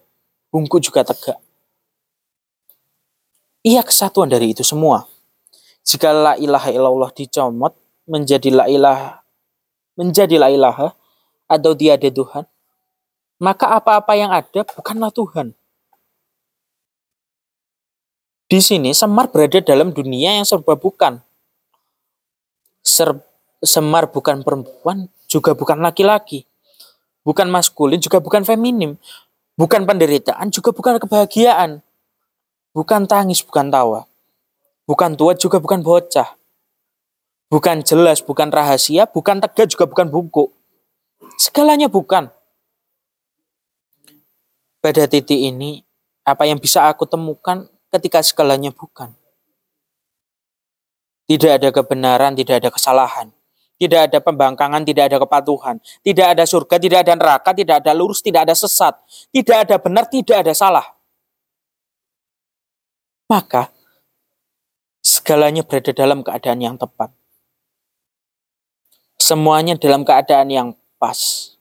[0.53, 1.41] bungku juga tegak.
[3.65, 5.09] Ia kesatuan dari itu semua.
[5.81, 7.73] Jika la ilaha illallah dicomot
[8.05, 9.21] menjadi la ilaha
[10.01, 10.97] menjadi la ilaha
[11.45, 12.45] atau tiada Tuhan,
[13.37, 15.53] maka apa-apa yang ada bukanlah Tuhan.
[18.51, 21.23] Di sini Semar berada dalam dunia yang serba bukan.
[22.81, 23.15] Ser
[23.61, 26.49] Semar bukan perempuan, juga bukan laki-laki.
[27.21, 28.97] Bukan maskulin, juga bukan feminim.
[29.61, 31.85] Bukan penderitaan, juga bukan kebahagiaan.
[32.73, 34.09] Bukan tangis, bukan tawa.
[34.89, 36.41] Bukan tua, juga bukan bocah.
[37.53, 40.55] Bukan jelas, bukan rahasia, bukan tegak, juga bukan bungkuk.
[41.37, 42.33] Segalanya bukan.
[44.81, 45.85] Pada titik ini,
[46.25, 49.13] apa yang bisa aku temukan ketika segalanya bukan.
[51.29, 53.29] Tidak ada kebenaran, tidak ada kesalahan.
[53.81, 55.81] Tidak ada pembangkangan, tidak ada kepatuhan.
[56.05, 58.93] Tidak ada surga, tidak ada neraka, tidak ada lurus, tidak ada sesat.
[59.33, 60.85] Tidak ada benar, tidak ada salah.
[63.25, 63.73] Maka,
[65.01, 67.09] segalanya berada dalam keadaan yang tepat.
[69.17, 70.69] Semuanya dalam keadaan yang
[71.01, 71.57] pas.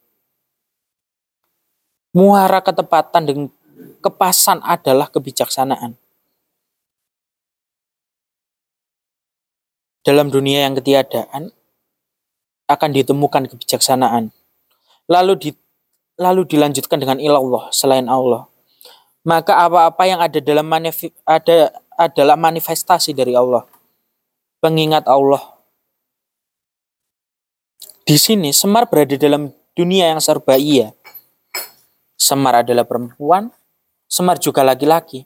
[2.12, 3.40] Muara ketepatan dan
[4.04, 5.96] kepasan adalah kebijaksanaan.
[10.04, 11.56] Dalam dunia yang ketiadaan
[12.70, 14.30] akan ditemukan kebijaksanaan.
[15.10, 15.50] Lalu di,
[16.22, 18.46] lalu dilanjutkan dengan ilallah selain Allah.
[19.26, 23.66] Maka apa-apa yang ada dalam manif, ada adalah manifestasi dari Allah.
[24.62, 25.42] Pengingat Allah.
[28.06, 30.94] Di sini Semar berada dalam dunia yang serba iya.
[32.16, 33.50] Semar adalah perempuan,
[34.10, 35.26] Semar juga laki-laki,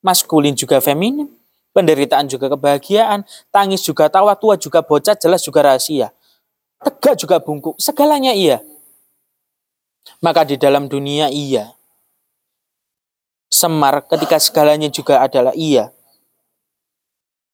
[0.00, 1.28] maskulin juga feminim,
[1.76, 6.12] penderitaan juga kebahagiaan, tangis juga tawa, tua juga bocah, jelas juga rahasia.
[6.82, 8.58] Tegak juga bungkuk, segalanya iya.
[10.18, 11.70] Maka di dalam dunia iya.
[13.46, 15.94] Semar ketika segalanya juga adalah iya.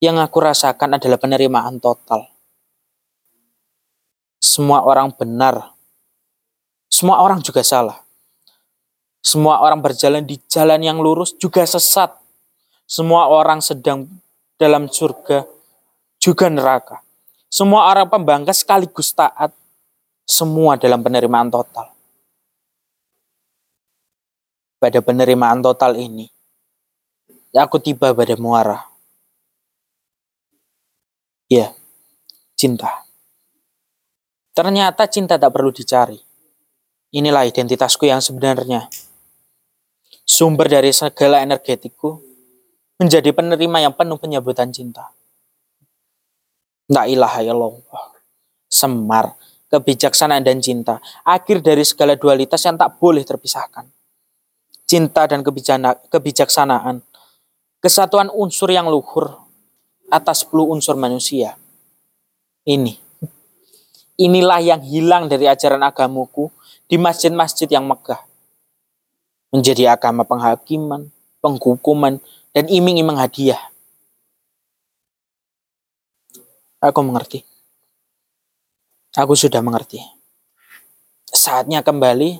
[0.00, 2.24] Yang aku rasakan adalah penerimaan total.
[4.38, 5.74] Semua orang benar.
[6.88, 8.00] Semua orang juga salah.
[9.18, 12.14] Semua orang berjalan di jalan yang lurus juga sesat.
[12.88, 14.08] Semua orang sedang
[14.56, 15.44] dalam surga
[16.16, 17.07] juga neraka.
[17.48, 19.56] Semua orang pembangga sekaligus taat.
[20.28, 21.88] Semua dalam penerimaan total.
[24.76, 26.28] Pada penerimaan total ini,
[27.56, 28.84] aku tiba pada muara.
[31.48, 31.72] Ya,
[32.52, 33.08] cinta.
[34.52, 36.20] Ternyata cinta tak perlu dicari.
[37.08, 38.92] Inilah identitasku yang sebenarnya.
[40.28, 42.20] Sumber dari segala energetikku
[43.00, 45.08] menjadi penerima yang penuh penyebutan cinta.
[46.88, 48.04] La ilaha illallah.
[48.68, 49.36] Semar
[49.68, 50.98] kebijaksanaan dan cinta.
[51.22, 53.84] Akhir dari segala dualitas yang tak boleh terpisahkan.
[54.88, 57.04] Cinta dan kebijaksanaan.
[57.78, 59.36] Kesatuan unsur yang luhur
[60.08, 61.54] atas 10 unsur manusia.
[62.64, 62.96] Ini.
[64.18, 66.50] Inilah yang hilang dari ajaran agamuku
[66.90, 68.18] di masjid-masjid yang megah.
[69.54, 72.18] Menjadi agama penghakiman, penghukuman,
[72.50, 73.60] dan iming-iming hadiah.
[76.78, 77.42] Aku mengerti.
[79.18, 79.98] Aku sudah mengerti.
[81.26, 82.38] Saatnya kembali.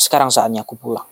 [0.00, 1.04] Sekarang saatnya aku pulang.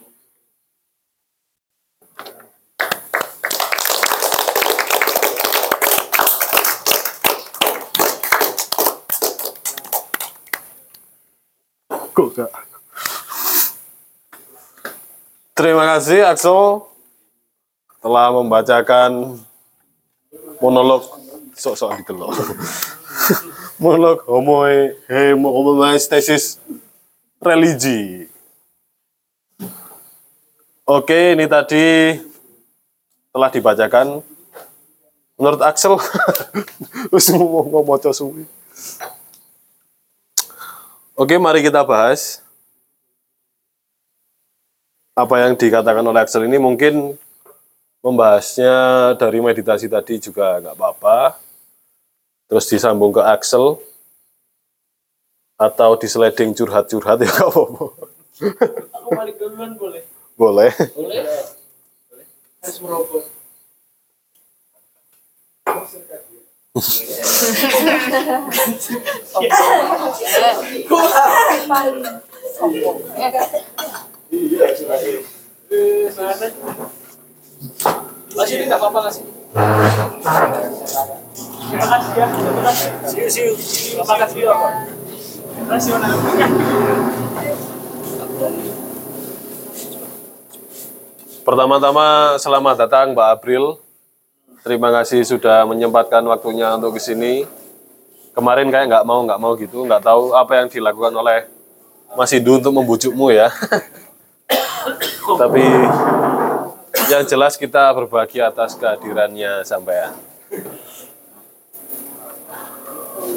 [15.52, 16.88] Terima kasih Axel
[18.00, 19.36] telah membacakan
[20.56, 21.19] monolog
[21.60, 22.32] sok-sok didelok.
[23.80, 24.64] monolog homo
[25.08, 26.60] homoestesis
[27.40, 28.28] religi.
[30.84, 32.16] Oke, ini tadi
[33.32, 34.20] telah dibacakan.
[35.40, 35.96] Menurut Axel,
[37.14, 38.44] wis ngomong maca suwi.
[41.16, 42.44] Oke, mari kita bahas
[45.16, 47.16] apa yang dikatakan oleh Axel ini mungkin
[48.04, 48.76] membahasnya
[49.16, 51.40] dari meditasi tadi juga nggak apa-apa.
[52.50, 53.78] Terus disambung ke Axel
[55.54, 57.86] atau diseleding curhat-curhat ya nggak apa-apa.
[58.90, 60.02] Aku balik duluan boleh?
[60.34, 60.74] Boleh.
[60.98, 61.22] Boleh?
[62.58, 63.22] Harus merokok.
[78.34, 79.39] Masih ini nggak apa-apa nggak sih?
[91.42, 93.82] Pertama-tama selamat datang Mbak April.
[94.62, 97.42] Terima kasih sudah menyempatkan waktunya untuk ke sini.
[98.30, 101.50] Kemarin kayak nggak mau nggak mau gitu, nggak tahu apa yang dilakukan oleh
[102.14, 103.50] Mas Indu untuk membujukmu ya.
[105.42, 105.64] Tapi
[107.10, 110.14] yang jelas kita berbahagia atas kehadirannya sampean.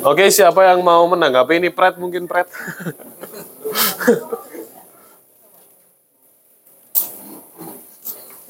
[0.06, 2.46] Oke, siapa yang mau menanggapi ini Pret mungkin Pret?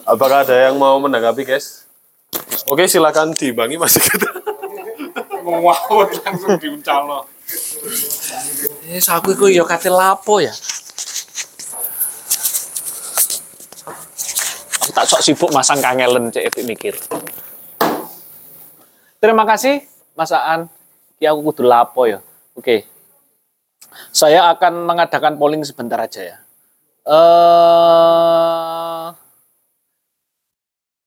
[0.04, 1.88] Apakah ada yang mau menanggapi, guys?
[2.68, 4.28] Oke, silakan dibangi Mas kita.
[5.44, 7.28] ngawur langsung diuncalo.
[8.88, 10.52] Eh, aku iku yo kate lapo ya.
[14.94, 16.94] Tak sok sibuk masang kangelen cek mikir.
[19.18, 19.82] Terima kasih
[20.14, 20.70] Mas Aan.
[21.18, 22.22] Ki aku kudu lapo ya.
[22.54, 22.86] Oke.
[24.14, 26.38] Saya akan mengadakan polling sebentar aja ya.
[27.10, 29.08] Eh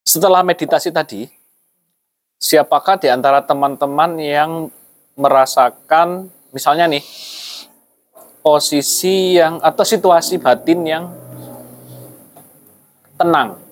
[0.07, 1.27] setelah meditasi tadi,
[2.39, 4.71] siapakah di antara teman-teman yang
[5.19, 7.03] merasakan misalnya nih
[8.41, 11.05] posisi yang atau situasi batin yang
[13.19, 13.66] tenang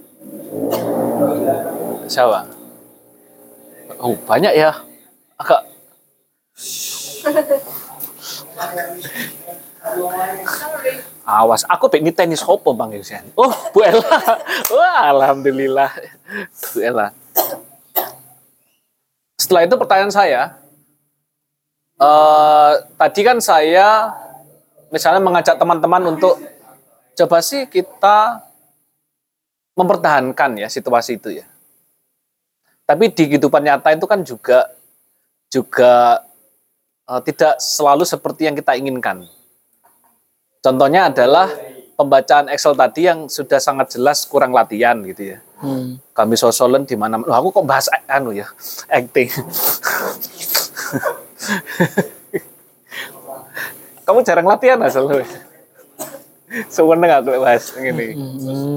[2.09, 2.47] siapa?
[3.99, 4.73] Oh banyak ya.
[5.41, 5.63] Agak.
[11.25, 14.19] Awas aku pengen tenis hopo bang Yusian oh Bu Ella.
[14.73, 15.91] Wah alhamdulillah.
[16.75, 17.11] Bu Ella.
[19.41, 20.43] Setelah itu pertanyaan saya,
[22.01, 24.15] eh, tadi kan saya
[24.89, 26.39] misalnya mengajak teman-teman untuk
[27.19, 28.41] coba sih kita
[29.75, 31.47] mempertahankan ya situasi itu ya.
[32.85, 34.71] Tapi di kehidupan nyata itu kan juga
[35.51, 36.23] juga
[37.11, 39.27] eh, tidak selalu seperti yang kita inginkan.
[40.65, 41.51] Contohnya adalah
[41.95, 45.97] pembacaan Excel tadi yang sudah sangat jelas kurang latihan gitu ya Hmm.
[46.13, 48.45] kami sosolen di mana Loh, aku kok bahas anu ya
[48.93, 49.33] acting
[54.05, 55.09] kamu jarang latihan asal
[56.75, 57.65] seweneng aku lek bahas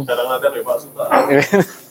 [0.07, 1.03] Jarang latihan ya Pak Suta.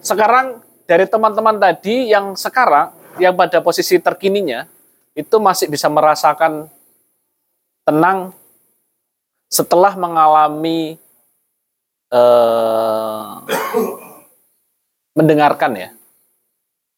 [0.00, 2.90] sekarang dari teman-teman tadi yang sekarang
[3.20, 4.64] yang pada posisi terkininya
[5.12, 6.70] itu masih bisa merasakan
[7.84, 8.32] tenang
[9.50, 10.96] setelah mengalami
[12.08, 13.26] eh,
[15.18, 15.90] mendengarkan ya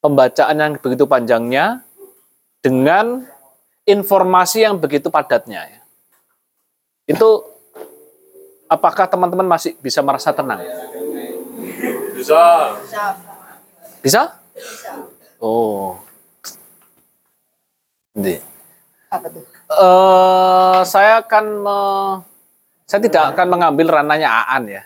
[0.04, 1.80] pembacaan yang begitu panjangnya
[2.62, 3.26] dengan
[3.82, 5.81] informasi yang begitu padatnya ya.
[7.06, 7.44] Itu
[8.70, 10.62] apakah teman-teman masih bisa merasa tenang?
[12.14, 12.42] Bisa.
[14.02, 14.22] Bisa?
[15.42, 15.98] Oh.
[18.14, 18.38] Ndi.
[19.10, 19.44] Apa tuh?
[19.72, 22.20] Eh, saya akan me-
[22.84, 24.82] saya tidak akan mengambil ranahnya Aan ya.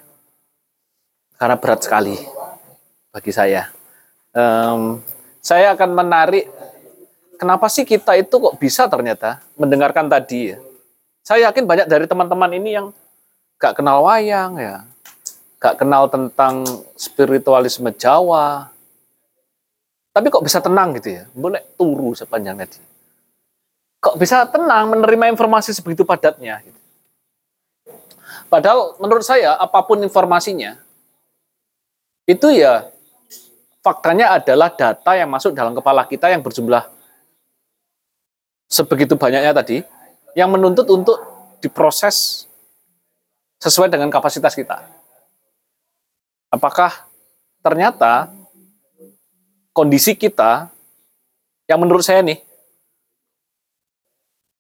[1.37, 2.17] Karena berat sekali
[3.13, 3.69] bagi saya.
[4.33, 5.03] Em,
[5.43, 6.49] saya akan menarik
[7.37, 10.59] kenapa sih kita itu kok bisa ternyata mendengarkan tadi ya.
[11.27, 12.87] Saya yakin banyak dari teman-teman ini yang
[13.59, 14.87] gak kenal wayang ya.
[15.59, 16.63] Gak kenal tentang
[16.95, 18.71] spiritualisme Jawa.
[20.15, 21.27] Tapi kok bisa tenang gitu ya.
[21.35, 22.79] Boleh turu sepanjang tadi
[24.07, 26.63] kok bisa tenang menerima informasi sebegitu padatnya.
[26.63, 26.79] gitu.
[28.47, 30.79] Padahal menurut saya apa pun informasinya,
[32.31, 32.87] itu ya
[33.83, 36.87] faktanya adalah data yang masuk dalam kepala kita yang berjumlah
[38.71, 39.83] sebegitu banyaknya tadi,
[40.37, 41.17] yang menuntut untuk
[41.65, 42.45] diproses
[43.57, 44.85] sesuai dengan kapasitas kita.
[46.53, 46.93] Apakah
[47.65, 48.29] ternyata
[49.73, 50.69] kondisi kita
[51.65, 52.39] yang menurut saya nih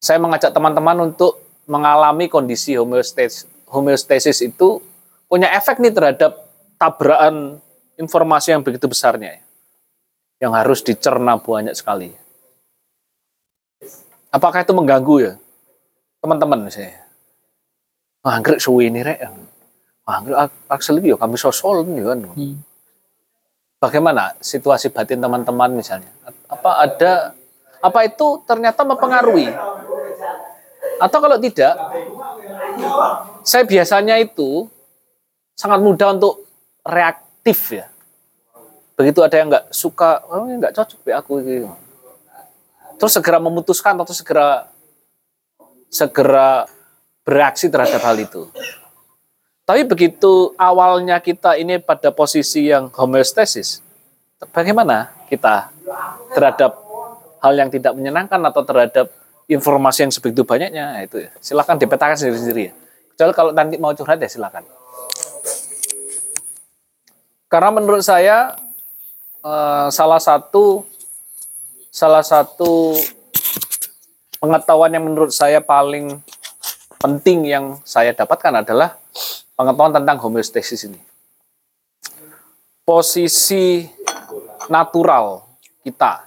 [0.00, 4.80] saya mengajak teman-teman untuk mengalami kondisi homeostasis, homeostasis itu
[5.28, 6.32] punya efek nih terhadap
[6.80, 7.60] tabrakan
[8.00, 9.42] informasi yang begitu besarnya ya.
[10.36, 12.12] yang harus dicerna banyak sekali.
[14.28, 15.32] Apakah itu mengganggu ya
[16.26, 16.66] teman-teman?
[18.26, 19.22] Wah, anggrek suwi ini rek.
[20.02, 22.18] Anggrek Axel iki ya kami sosol nih kan.
[23.78, 26.10] Bagaimana situasi batin teman-teman misalnya?
[26.50, 27.38] Apa ada
[27.78, 29.54] apa itu ternyata mempengaruhi?
[30.96, 31.76] Atau kalau tidak,
[33.44, 34.66] saya biasanya itu
[35.54, 36.48] sangat mudah untuk
[36.82, 37.86] reaktif ya.
[38.96, 41.68] Begitu ada yang nggak suka, oh nggak cocok ya aku ini.
[42.96, 44.72] Terus segera memutuskan atau segera
[45.96, 46.68] segera
[47.24, 48.52] bereaksi terhadap hal itu.
[49.66, 53.82] Tapi begitu awalnya kita ini pada posisi yang homeostasis,
[54.52, 55.74] bagaimana kita
[56.36, 56.78] terhadap
[57.42, 59.10] hal yang tidak menyenangkan atau terhadap
[59.50, 61.30] informasi yang sebegitu banyaknya Nah, itu ya.
[61.38, 62.72] Silakan dipetakan sendiri-sendiri ya.
[63.14, 64.62] Kecuali kalau nanti mau curhat ya silakan.
[67.46, 68.54] Karena menurut saya
[69.42, 70.86] eh, salah satu
[71.90, 72.92] salah satu
[74.38, 76.20] pengetahuan yang menurut saya paling
[76.96, 78.96] penting yang saya dapatkan adalah
[79.58, 81.00] pengetahuan tentang homeostasis ini.
[82.86, 83.84] Posisi
[84.70, 85.42] natural
[85.82, 86.26] kita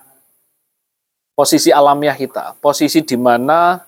[1.40, 3.80] posisi alamiah kita, posisi di mana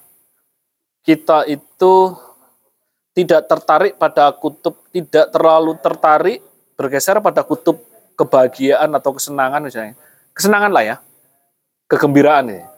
[1.04, 2.16] kita itu
[3.12, 6.40] tidak tertarik pada kutub, tidak terlalu tertarik
[6.80, 7.84] bergeser pada kutub
[8.16, 10.00] kebahagiaan atau kesenangan misalnya.
[10.32, 10.96] Kesenangan lah ya,
[11.92, 12.71] kegembiraan ya.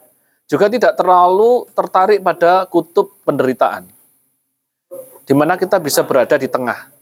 [0.44, 3.88] Juga tidak terlalu tertarik pada kutub penderitaan.
[5.24, 6.92] Di mana kita bisa berada di tengah.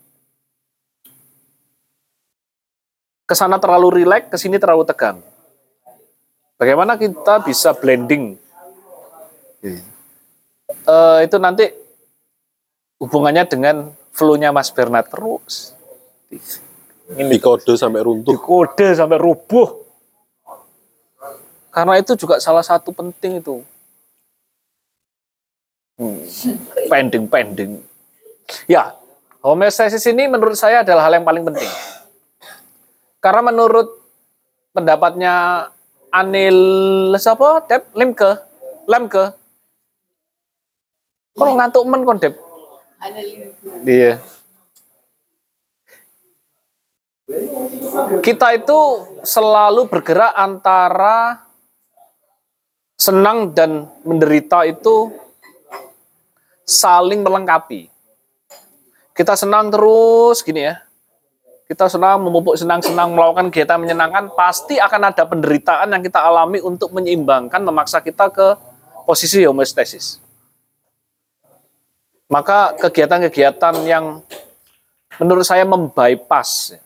[3.26, 5.18] Ke sana terlalu rileks, ke sini terlalu tegang.
[6.54, 8.38] Bagaimana kita bisa blending?
[9.62, 11.66] Eh, itu nanti
[13.02, 15.74] hubungannya dengan flow-nya Mas Bernard terus.
[17.10, 18.38] Di kode sampai runtuh.
[18.38, 19.82] Kode sampai rubuh.
[21.72, 23.64] Karena itu juga salah satu penting itu.
[25.96, 26.20] Hmm,
[26.92, 27.72] pending, pending.
[28.68, 28.92] Ya,
[29.40, 31.72] homeostasis ini menurut saya adalah hal yang paling penting.
[33.24, 33.88] Karena menurut
[34.76, 35.68] pendapatnya
[36.12, 36.58] Anil
[37.16, 37.64] siapa?
[37.64, 38.36] Dep Lemke.
[38.84, 39.32] Lemke.
[41.32, 42.36] Kalau ngantuk men kon Dep.
[43.88, 44.20] Iya.
[48.20, 48.78] Kita itu
[49.24, 51.40] selalu bergerak antara
[53.02, 55.10] senang dan menderita itu
[56.62, 57.90] saling melengkapi.
[59.10, 60.78] Kita senang terus gini ya.
[61.66, 66.92] Kita senang memupuk senang-senang melakukan kegiatan menyenangkan, pasti akan ada penderitaan yang kita alami untuk
[66.92, 68.54] menyeimbangkan, memaksa kita ke
[69.08, 70.20] posisi homeostasis.
[72.28, 74.20] Maka kegiatan-kegiatan yang
[75.16, 76.76] menurut saya membypass,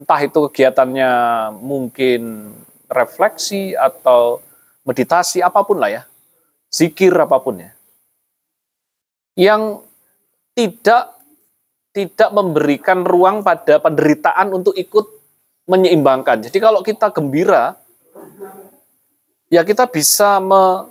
[0.00, 1.12] entah itu kegiatannya
[1.60, 2.52] mungkin
[2.88, 4.40] refleksi atau
[4.82, 6.02] meditasi apa pun lah ya,
[6.70, 7.70] zikir apa pun ya,
[9.38, 9.80] yang
[10.52, 11.16] tidak
[11.92, 15.04] tidak memberikan ruang pada penderitaan untuk ikut
[15.68, 16.40] menyeimbangkan.
[16.48, 17.76] Jadi kalau kita gembira,
[19.52, 20.88] ya kita bisa me-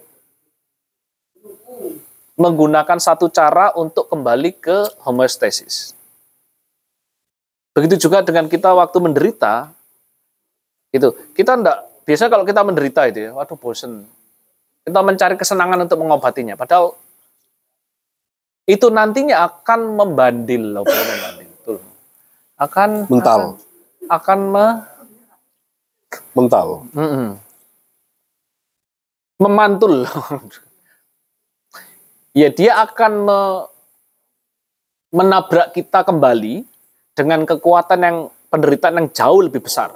[2.37, 5.93] menggunakan satu cara untuk kembali ke homeostasis.
[7.73, 9.73] Begitu juga dengan kita waktu menderita,
[10.93, 14.03] itu kita enggak biasa kalau kita menderita itu ya, waduh bosen.
[14.83, 16.91] Kita mencari kesenangan untuk mengobatinya, padahal
[18.67, 21.77] itu nantinya akan membandil, loh, membandil, betul.
[22.59, 23.55] Akan Mental.
[24.11, 24.65] akan me,
[26.35, 26.67] Mental.
[26.91, 27.39] Mm-mm.
[29.39, 30.03] memantul.
[32.35, 33.65] ya dia akan me-
[35.15, 36.67] menabrak kita kembali
[37.15, 38.17] dengan kekuatan yang
[38.51, 39.95] penderitaan yang jauh lebih besar.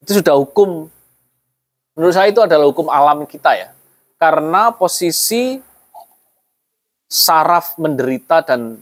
[0.00, 0.88] Itu sudah hukum
[1.96, 3.68] menurut saya itu adalah hukum alam kita ya.
[4.16, 5.58] Karena posisi
[7.12, 8.80] saraf menderita dan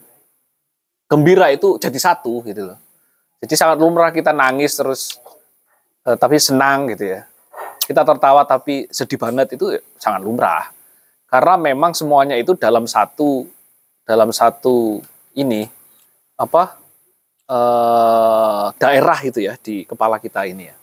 [1.10, 2.78] gembira itu jadi satu gitu loh.
[3.42, 5.18] Jadi sangat lumrah kita nangis terus
[6.06, 7.26] eh, tapi senang gitu ya.
[7.82, 10.70] Kita tertawa tapi sedih banget itu sangat lumrah.
[11.26, 13.48] Karena memang semuanya itu dalam satu
[14.06, 15.02] dalam satu
[15.34, 15.66] ini
[16.38, 16.78] apa
[17.50, 20.79] eh, daerah itu ya di kepala kita ini ya.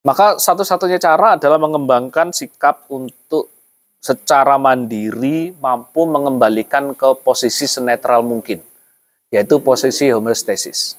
[0.00, 3.52] Maka satu-satunya cara adalah mengembangkan sikap untuk
[4.00, 8.64] secara mandiri mampu mengembalikan ke posisi senetral mungkin,
[9.28, 10.96] yaitu posisi homeostasis.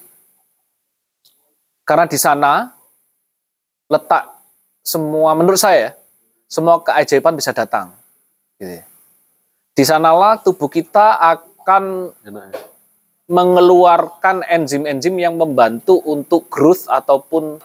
[1.82, 2.70] Karena di sana
[3.90, 4.30] letak
[4.86, 5.98] semua, menurut saya,
[6.46, 7.90] semua keajaiban bisa datang.
[8.62, 8.78] Gitu.
[8.80, 8.86] ya.
[9.74, 12.14] Di sanalah tubuh kita akan
[13.26, 17.58] mengeluarkan enzim-enzim yang membantu untuk growth ataupun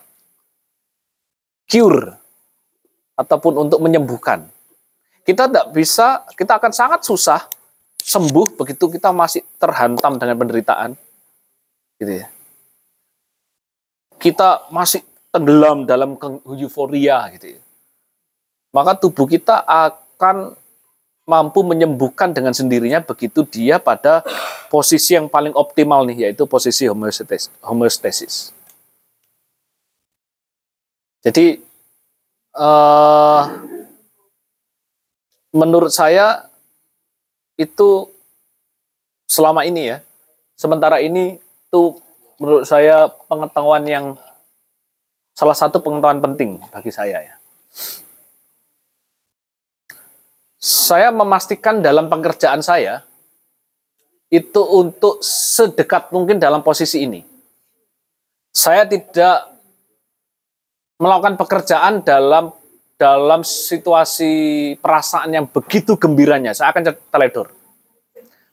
[1.67, 2.15] cure
[3.19, 4.47] ataupun untuk menyembuhkan.
[5.27, 7.51] Kita tidak bisa, kita akan sangat susah
[7.99, 10.95] sembuh begitu kita masih terhantam dengan penderitaan.
[11.99, 12.27] Gitu ya.
[14.17, 15.03] Kita masih
[15.35, 16.15] tenggelam dalam
[16.47, 17.61] euforia gitu ya.
[18.71, 20.55] Maka tubuh kita akan
[21.27, 24.23] mampu menyembuhkan dengan sendirinya begitu dia pada
[24.71, 27.51] posisi yang paling optimal nih yaitu posisi homeostasis.
[27.61, 28.56] homeostasis.
[31.27, 31.59] Jadi
[32.55, 33.43] eh,
[35.51, 36.47] menurut saya
[37.59, 38.07] itu
[39.27, 39.99] selama ini ya,
[40.55, 41.83] sementara ini itu
[42.39, 44.07] menurut saya pengetahuan yang
[45.35, 47.35] salah satu pengetahuan penting bagi saya ya.
[50.63, 53.03] Saya memastikan dalam pekerjaan saya
[54.31, 57.23] itu untuk sedekat mungkin dalam posisi ini.
[58.55, 59.56] Saya tidak
[60.97, 62.53] melakukan pekerjaan dalam
[62.97, 67.53] dalam situasi perasaan yang begitu gembiranya, saya akan teledor.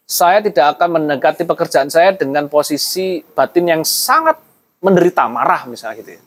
[0.03, 4.35] Saya tidak akan mendekati pekerjaan saya dengan posisi batin yang sangat
[4.83, 6.21] menderita, marah misalnya gitu ya.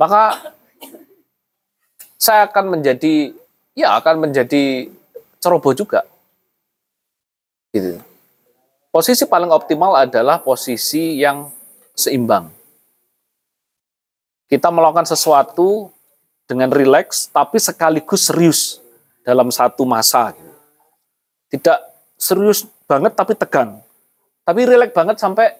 [0.00, 0.56] Maka
[2.16, 3.36] saya akan menjadi
[3.76, 4.88] ya akan menjadi
[5.44, 6.08] ceroboh juga.
[7.68, 8.00] Gitu.
[8.88, 11.52] Posisi paling optimal adalah posisi yang
[11.92, 12.59] seimbang
[14.50, 15.94] kita melakukan sesuatu
[16.50, 18.82] dengan rileks tapi sekaligus serius
[19.22, 20.34] dalam satu masa.
[21.46, 21.78] Tidak
[22.18, 23.78] serius banget tapi tegang.
[24.42, 25.54] Tapi rileks banget sampai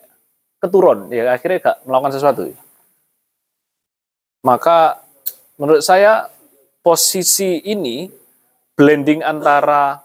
[0.58, 1.06] keturun.
[1.14, 2.42] Ya akhirnya gak melakukan sesuatu.
[4.42, 4.98] Maka
[5.54, 6.26] menurut saya
[6.82, 8.10] posisi ini
[8.74, 10.02] blending antara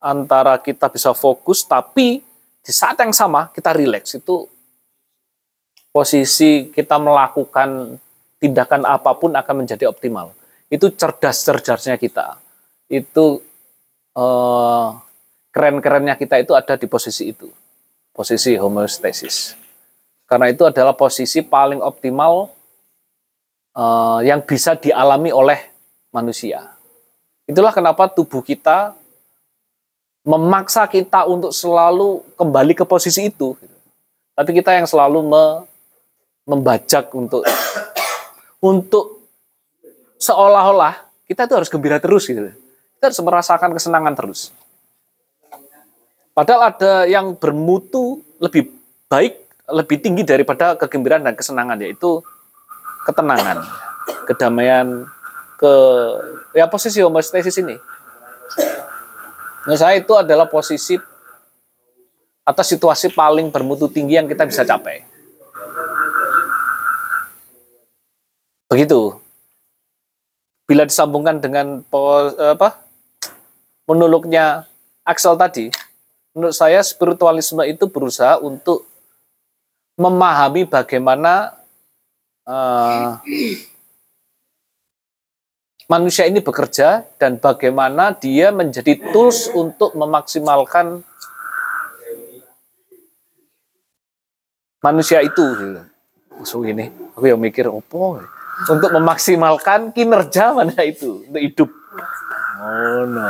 [0.00, 2.22] antara kita bisa fokus tapi
[2.64, 4.48] di saat yang sama kita rileks itu
[5.94, 7.94] posisi kita melakukan
[8.42, 10.34] tindakan apa pun akan menjadi optimal.
[10.66, 12.34] Itu cerdas-cerdasnya kita.
[12.90, 13.38] Itu
[14.18, 14.88] eh,
[15.54, 17.46] keren-kerennya kita itu ada di posisi itu.
[18.10, 19.54] Posisi homeostasis.
[20.26, 22.50] Karena itu adalah posisi paling optimal
[23.78, 25.62] eh, yang bisa dialami oleh
[26.10, 26.74] manusia.
[27.46, 28.98] Itulah kenapa tubuh kita
[30.26, 33.54] memaksa kita untuk selalu kembali ke posisi itu.
[34.34, 35.22] Tapi kita yang selalu
[36.44, 37.44] membajak untuk
[38.60, 39.24] untuk
[40.20, 42.52] seolah-olah kita itu harus gembira terus gitu.
[42.96, 44.52] Kita harus merasakan kesenangan terus.
[46.36, 48.68] Padahal ada yang bermutu lebih
[49.06, 49.38] baik,
[49.70, 52.20] lebih tinggi daripada kegembiraan dan kesenangan yaitu
[53.06, 53.62] ketenangan,
[54.26, 55.06] kedamaian,
[55.60, 55.72] ke
[56.58, 57.76] ya posisi homeostasis ini.
[59.64, 60.98] Menurut saya itu adalah posisi
[62.44, 65.13] atau situasi paling bermutu tinggi yang kita bisa capai.
[68.74, 69.22] Begitu.
[70.66, 71.86] Bila disambungkan dengan
[72.42, 72.82] apa
[73.86, 74.66] monolognya
[75.06, 75.70] Axel tadi,
[76.34, 78.82] menurut saya spiritualisme itu berusaha untuk
[79.94, 81.54] memahami bagaimana
[82.50, 83.14] eh,
[85.86, 91.06] manusia ini bekerja dan bagaimana dia menjadi tools untuk memaksimalkan
[94.82, 95.46] manusia itu.
[95.62, 95.82] Gitu.
[96.42, 98.18] Musuh ini, aku yang mikir, opo
[98.70, 101.70] untuk memaksimalkan kinerja manusia itu untuk hidup.
[102.60, 103.28] Oh no.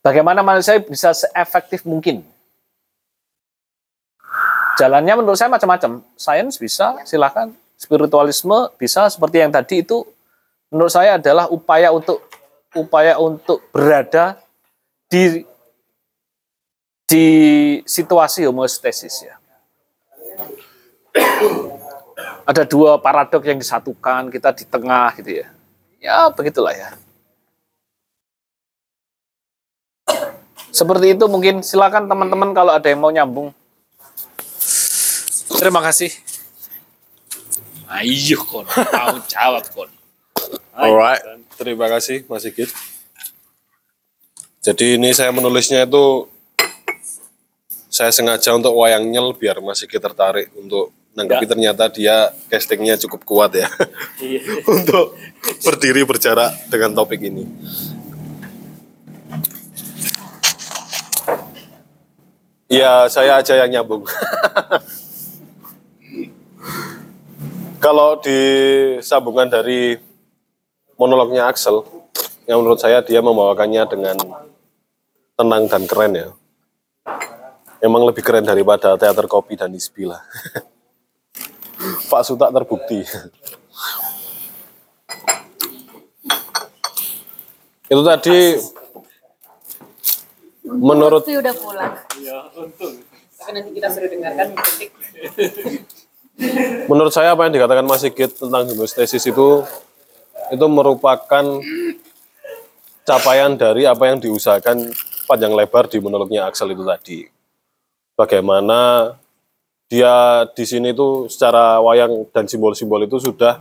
[0.00, 2.24] Bagaimana manusia bisa seefektif mungkin?
[4.80, 6.00] Jalannya menurut saya macam-macam.
[6.16, 7.52] Sains bisa, silakan.
[7.76, 10.04] Spiritualisme bisa seperti yang tadi itu
[10.72, 12.20] menurut saya adalah upaya untuk
[12.76, 14.36] upaya untuk berada
[15.08, 15.44] di
[17.08, 17.26] di
[17.84, 19.34] situasi homeostasis ya.
[22.50, 25.46] Ada dua paradok yang disatukan, kita di tengah gitu ya.
[26.02, 26.98] Ya begitulah ya.
[30.74, 33.54] Seperti itu mungkin silakan teman-teman kalau ada yang mau nyambung.
[35.62, 36.10] Terima kasih.
[37.86, 39.90] Ayo kon, tahu jawab kon.
[40.74, 41.22] Alright,
[41.54, 42.70] terima kasih Mas Sigit.
[44.62, 46.26] Jadi ini saya menulisnya itu
[47.90, 53.26] saya sengaja untuk wayang nyel biar Mas Sigit tertarik untuk nanggapi ternyata dia castingnya cukup
[53.26, 53.66] kuat ya
[54.78, 55.18] untuk
[55.66, 57.44] berdiri berjarak dengan topik ini.
[62.70, 64.06] Ya saya aja yang nyambung.
[67.82, 68.38] Kalau di
[69.02, 69.98] sambungan dari
[70.94, 71.82] monolognya Axel,
[72.46, 74.16] yang menurut saya dia membawakannya dengan
[75.34, 76.28] tenang dan keren ya.
[77.80, 80.20] Emang lebih keren daripada teater kopi dan ispi lah.
[82.10, 83.06] Pak Suta terbukti.
[87.86, 88.58] Itu tadi
[90.66, 91.94] menurut Lutfi udah pulang.
[93.38, 94.90] Tapi nanti kita suruh dengarkan kritik.
[96.88, 99.60] menurut saya apa yang dikatakan Mas Sigit tentang homeostasis itu
[100.50, 101.44] itu merupakan
[103.04, 104.88] capaian dari apa yang diusahakan
[105.28, 107.18] panjang lebar di monolognya Axel itu tadi.
[108.16, 109.14] Bagaimana
[109.90, 113.58] dia di sini itu secara wayang dan simbol-simbol itu sudah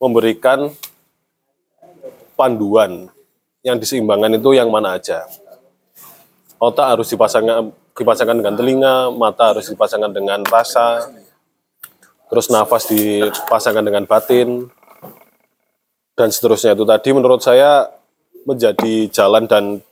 [0.00, 0.72] memberikan
[2.32, 3.12] panduan
[3.60, 5.28] yang diseimbangkan itu yang mana aja.
[6.56, 11.10] Otak harus dipasangkan dipasangkan dengan telinga, mata harus dipasangkan dengan rasa,
[12.32, 14.72] terus nafas dipasangkan dengan batin,
[16.16, 17.90] dan seterusnya itu tadi menurut saya
[18.46, 19.84] menjadi jalan dan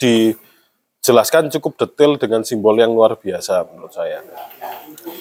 [1.06, 4.26] dijelaskan cukup detail dengan simbol yang luar biasa menurut saya.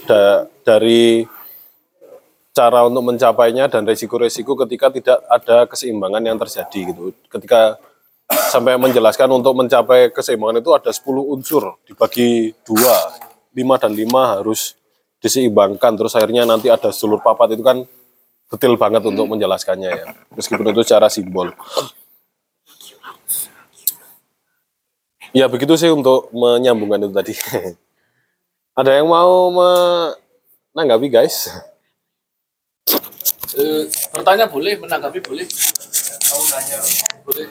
[0.10, 1.30] Da- dari
[2.58, 7.14] cara untuk mencapainya dan resiko-resiko ketika tidak ada keseimbangan yang terjadi gitu.
[7.30, 7.78] Ketika
[8.50, 13.14] sampai menjelaskan untuk mencapai keseimbangan itu ada 10 unsur dibagi dua,
[13.54, 14.74] 5 dan 5 harus
[15.22, 17.86] diseimbangkan terus akhirnya nanti ada sulur papat itu kan
[18.50, 20.06] detail banget untuk menjelaskannya ya
[20.38, 21.50] meskipun itu secara simbol
[25.36, 27.34] ya begitu sih untuk menyambungkan itu tadi
[28.80, 31.52] ada yang mau menanggapi guys
[33.56, 35.48] Eh, bertanya boleh, menanggapi boleh.
[37.24, 37.48] Boleh.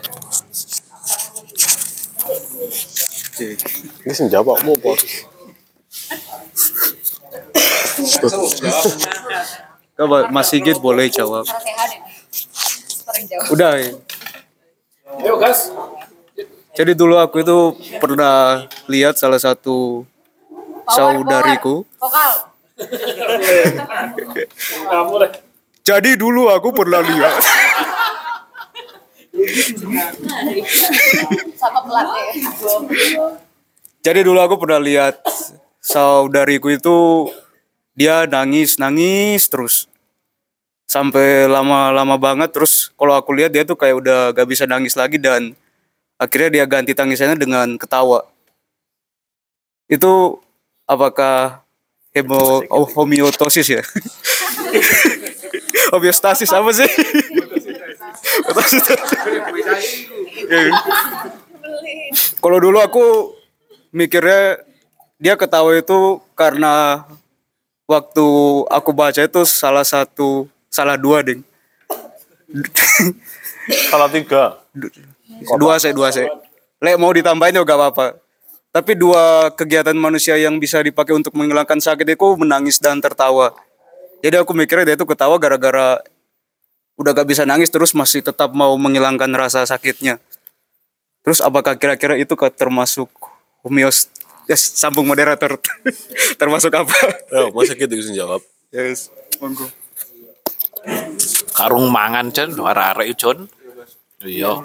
[4.04, 4.92] ini sih jawab mau apa
[9.96, 11.48] Coba Mas Sigit boleh jawab.
[11.48, 13.38] Ya.
[13.48, 13.72] Udah.
[13.80, 13.90] ya.
[15.24, 15.72] Ayo gas.
[16.74, 17.58] Jadi dulu aku itu
[18.02, 20.02] pernah lihat salah satu
[20.90, 21.86] saudariku.
[25.86, 27.38] Jadi dulu aku pernah lihat.
[31.54, 32.26] Sama pelatih.
[34.04, 35.22] Jadi dulu aku pernah lihat
[35.78, 37.30] saudariku itu
[37.94, 39.86] dia nangis nangis terus
[40.90, 45.16] sampai lama-lama banget terus kalau aku lihat dia tuh kayak udah gak bisa nangis lagi
[45.16, 45.54] dan
[46.18, 48.26] akhirnya dia ganti tangisannya dengan ketawa.
[49.90, 50.40] Itu
[50.88, 51.62] apakah
[52.14, 53.82] hemo oh, homeostasis ya?
[55.92, 56.90] Homeostasis apa sih?
[62.40, 63.36] Kalau dulu aku
[63.94, 64.58] mikirnya
[65.20, 67.04] dia ketawa itu karena
[67.86, 68.26] waktu
[68.72, 71.44] aku baca itu salah satu salah dua ding.
[73.90, 74.58] Salah tiga
[75.58, 76.30] dua saya dua saya
[76.84, 78.20] lek mau ditambahin juga apa-apa.
[78.74, 83.54] Tapi dua kegiatan manusia yang bisa dipakai untuk menghilangkan sakit itu menangis dan tertawa.
[84.18, 86.02] Jadi aku mikirnya dia itu ketawa gara-gara
[86.98, 90.18] udah gak bisa nangis terus masih tetap mau menghilangkan rasa sakitnya.
[91.22, 93.06] Terus apakah kira-kira itu termasuk
[93.62, 94.10] homeos
[94.50, 95.56] yes, sambung moderator.
[96.40, 96.92] Termasuk apa?
[97.30, 98.42] Ya masa gitu sih jawab?
[98.74, 99.08] Yes
[99.40, 99.66] monggo.
[101.54, 103.48] Karung mangan Jon, arek-arek Jon.
[104.24, 104.56] Iya.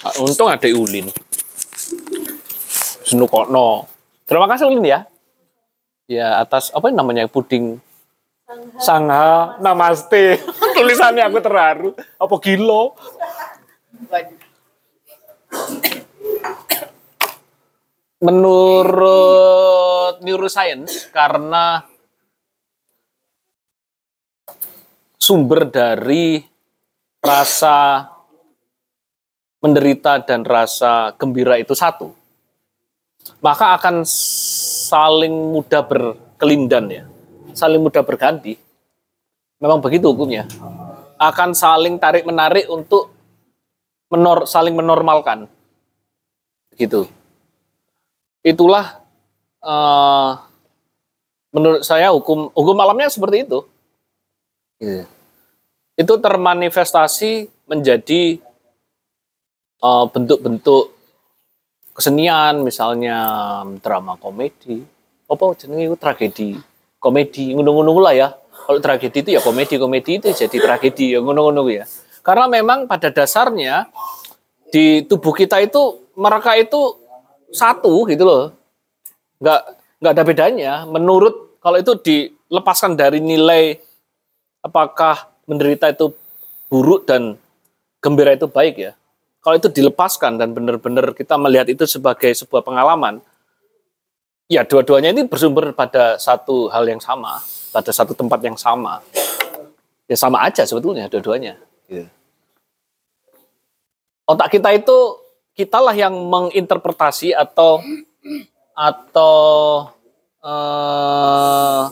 [0.00, 1.12] Ah, Untung ada Ulin.
[3.04, 3.84] Senukokno.
[4.24, 5.04] Terima kasih Ulin ya.
[6.08, 7.76] Ya atas apa namanya puding
[8.80, 10.40] Sangha Namaste.
[10.76, 11.90] Tulisannya aku terharu.
[12.16, 12.96] Apa gilo?
[18.24, 21.84] Menurut neuroscience karena
[25.20, 26.49] sumber dari
[27.20, 28.08] rasa
[29.60, 32.16] menderita dan rasa gembira itu satu,
[33.44, 37.04] maka akan saling mudah berkelindan ya,
[37.52, 38.56] saling mudah berganti.
[39.60, 40.48] Memang begitu hukumnya.
[41.20, 43.12] Akan saling tarik menarik untuk
[44.08, 45.44] menor, saling menormalkan,
[46.80, 47.04] gitu.
[48.40, 49.04] Itulah
[49.60, 50.30] eh,
[51.52, 53.60] menurut saya hukum hukum alamnya seperti itu.
[54.80, 55.19] Gitu.
[56.00, 57.32] Itu termanifestasi
[57.68, 58.40] menjadi
[59.84, 60.96] eh, bentuk-bentuk
[61.92, 63.18] kesenian misalnya
[63.84, 64.80] drama komedi.
[65.28, 66.50] Apa jenenge itu tragedi.
[66.96, 68.28] Komedi ngono-ngono lah ya.
[68.32, 71.84] Kalau tragedi itu ya komedi komedi itu jadi tragedi ya ngono-ngono ya.
[72.24, 73.92] Karena memang pada dasarnya
[74.72, 76.96] di tubuh kita itu mereka itu
[77.52, 78.44] satu gitu loh.
[79.40, 79.60] Nggak
[80.00, 80.72] nggak ada bedanya.
[80.88, 83.76] Menurut kalau itu dilepaskan dari nilai
[84.64, 86.12] apakah menderita itu
[86.72, 87.36] buruk dan
[88.00, 88.92] gembira itu baik ya
[89.40, 93.24] kalau itu dilepaskan dan benar-benar kita melihat itu sebagai sebuah pengalaman,
[94.52, 97.40] ya dua-duanya ini bersumber pada satu hal yang sama,
[97.72, 99.00] pada satu tempat yang sama.
[100.04, 101.56] Ya sama aja sebetulnya dua-duanya.
[104.28, 105.16] Otak kita itu
[105.56, 107.80] kitalah yang menginterpretasi atau
[108.76, 109.40] atau
[110.44, 111.82] eh,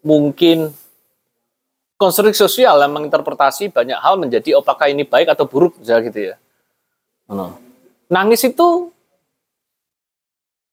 [0.00, 0.72] mungkin
[1.96, 6.34] konstruksi sosial yang menginterpretasi banyak hal menjadi apakah ini baik atau buruk misalnya gitu ya.
[7.26, 7.58] Ano.
[8.06, 8.92] Nangis itu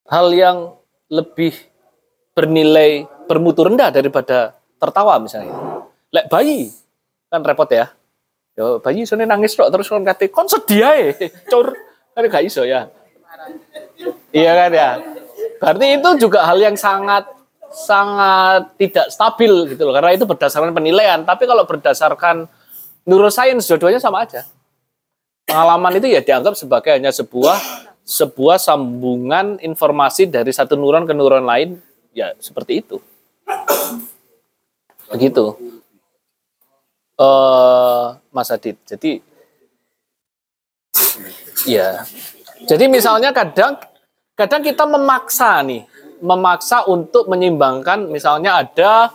[0.06, 0.78] hal yang
[1.10, 1.56] lebih
[2.36, 5.56] bernilai bermutu rendah daripada tertawa misalnya.
[6.14, 6.70] Lek bayi
[7.32, 7.90] kan repot ya.
[8.54, 11.16] Yo bayi sone nangis kok terus kon kate kon sedih.
[11.50, 11.74] Cur
[12.14, 12.92] kan gak iso ya.
[14.30, 14.90] Iya kan ya.
[15.58, 17.26] Berarti itu juga hal yang sangat
[17.74, 21.26] sangat tidak stabil gitu loh karena itu berdasarkan penilaian.
[21.26, 22.46] Tapi kalau berdasarkan
[23.10, 24.46] neuroscience dua-duanya sama aja.
[25.44, 27.60] Pengalaman itu ya dianggap sebagai hanya sebuah
[28.06, 31.82] sebuah sambungan informasi dari satu neuron ke neuron lain
[32.16, 33.02] ya seperti itu.
[35.12, 35.58] Begitu.
[37.20, 39.22] Eh Mas Adit jadi
[41.70, 42.02] ya
[42.66, 43.78] jadi misalnya kadang
[44.34, 45.86] kadang kita memaksa nih
[46.24, 49.12] memaksa untuk menyeimbangkan misalnya ada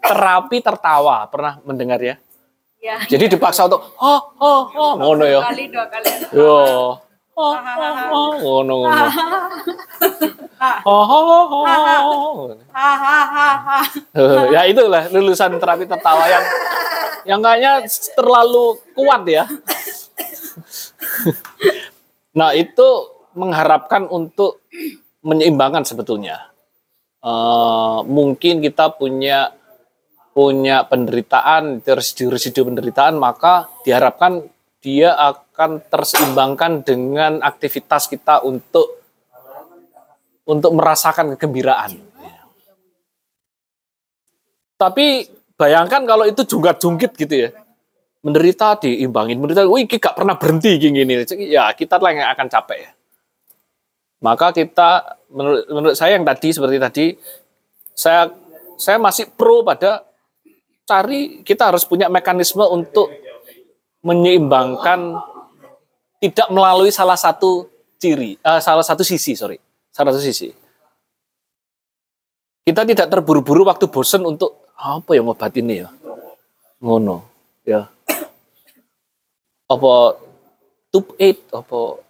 [0.00, 1.28] terapi tertawa.
[1.28, 2.16] Pernah mendengar ya?
[2.80, 3.02] Ya.
[3.08, 5.40] jadi dipaksa untuk oh oh oh ngono ya?
[5.44, 6.10] Kali dua kali.
[6.32, 6.96] Yo.
[7.36, 9.04] Oh, oh, oh, ngono ngono.
[10.88, 11.04] Oh,
[14.16, 16.44] oh, ya itulah lulusan terapi tertawa yang
[17.28, 17.84] yang kayaknya
[18.16, 19.44] terlalu kuat ya.
[22.38, 22.88] nah itu
[23.36, 24.64] mengharapkan untuk
[25.26, 26.54] menyeimbangkan sebetulnya.
[27.26, 29.50] Eh, mungkin kita punya
[30.30, 34.44] punya penderitaan, residu-residu penderitaan, maka diharapkan
[34.84, 39.02] dia akan terseimbangkan dengan aktivitas kita untuk
[40.46, 41.98] untuk merasakan kegembiraan.
[44.76, 45.26] Tapi
[45.56, 47.50] bayangkan kalau itu jungkat-jungkit gitu ya.
[48.22, 51.24] Menderita diimbangin, menderita, wih gak pernah berhenti gini, gini.
[51.50, 52.90] Ya kita lah yang akan capek ya.
[54.26, 57.06] Maka kita, menurut, menurut saya yang tadi, seperti tadi,
[57.94, 58.26] saya
[58.74, 60.02] saya masih pro pada
[60.82, 63.06] cari kita harus punya mekanisme untuk
[64.02, 65.14] menyeimbangkan
[66.18, 67.70] tidak melalui salah satu
[68.02, 69.62] ciri, eh, salah satu sisi, sorry,
[69.94, 70.50] salah satu sisi.
[72.66, 75.88] Kita tidak terburu-buru waktu bosen untuk apa yang ngobat ini ya,
[76.82, 77.22] ngono,
[77.62, 77.86] ya.
[79.70, 80.18] Apa
[80.90, 82.05] tube eight, apa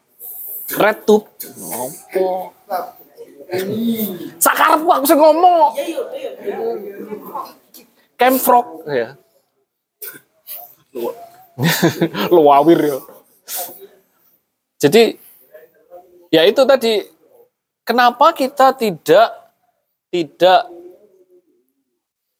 [0.74, 1.30] red tube,
[2.66, 2.96] apa
[4.42, 5.70] Sakarepku aku sing ngomong.
[8.18, 9.14] Camfrog ya.
[12.32, 12.98] Luawir ya.
[14.82, 15.02] Jadi
[16.34, 17.06] ya itu tadi
[17.86, 19.28] kenapa kita tidak
[20.10, 20.60] tidak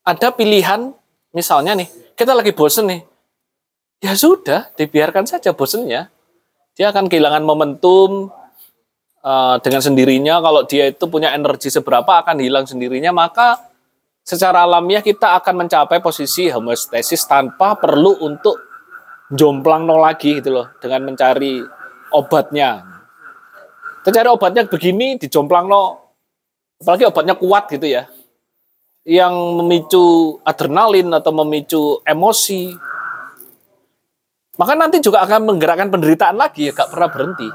[0.02, 0.90] ada pilihan
[1.30, 1.88] misalnya nih
[2.18, 3.02] kita lagi bosen nih
[4.02, 6.12] ya sudah dibiarkan saja bosennya
[6.76, 8.28] dia akan kehilangan momentum
[9.24, 10.44] uh, dengan sendirinya.
[10.44, 13.16] Kalau dia itu punya energi seberapa akan hilang sendirinya.
[13.16, 13.58] Maka
[14.20, 18.60] secara alamiah kita akan mencapai posisi homeostasis tanpa perlu untuk
[19.32, 21.64] jomplang no lagi gitu loh dengan mencari
[22.14, 22.84] obatnya.
[24.04, 25.82] Kita cari obatnya begini dijomplang no,
[26.78, 28.06] apalagi obatnya kuat gitu ya,
[29.02, 32.70] yang memicu adrenalin atau memicu emosi,
[34.56, 37.48] maka nanti juga akan menggerakkan penderitaan lagi ya, gak pernah berhenti.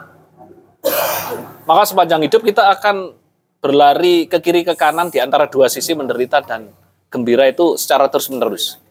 [1.66, 3.18] Maka sepanjang hidup kita akan
[3.62, 6.74] berlari ke kiri ke kanan di antara dua sisi menderita dan
[7.14, 8.82] gembira itu secara terus menerus.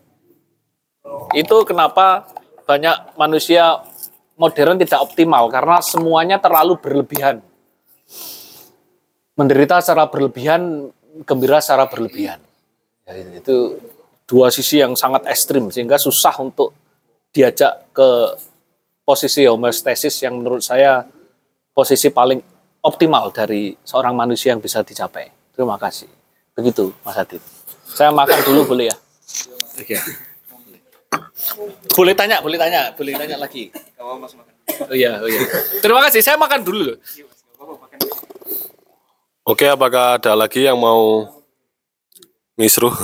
[1.34, 2.30] Itu kenapa
[2.66, 3.82] banyak manusia
[4.38, 7.42] modern tidak optimal karena semuanya terlalu berlebihan.
[9.34, 10.90] Menderita secara berlebihan,
[11.26, 12.38] gembira secara berlebihan.
[13.04, 13.80] Ya, itu
[14.30, 16.70] dua sisi yang sangat ekstrim sehingga susah untuk
[17.30, 18.08] diajak ke
[19.06, 21.06] posisi homeostasis yang menurut saya
[21.74, 22.38] posisi paling
[22.82, 25.30] optimal dari seorang manusia yang bisa dicapai.
[25.54, 26.08] Terima kasih.
[26.54, 27.42] Begitu, Mas Adit.
[27.90, 28.96] Saya makan dulu boleh ya?
[29.78, 29.96] Oke.
[31.90, 33.74] Boleh tanya, boleh tanya, boleh tanya lagi.
[33.98, 35.42] Oh iya, oh iya.
[35.82, 36.94] Terima kasih, saya makan dulu.
[39.42, 41.26] Oke, apakah ada lagi yang mau
[42.54, 42.94] misruh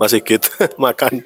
[0.00, 0.40] Mas Sigit
[0.80, 1.20] makan?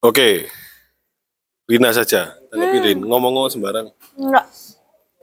[0.00, 0.48] Oke,
[1.68, 2.34] Rina saja.
[2.50, 3.86] Tanggapi Rin, ngomong-ngomong sembarang.
[4.18, 4.46] Enggak.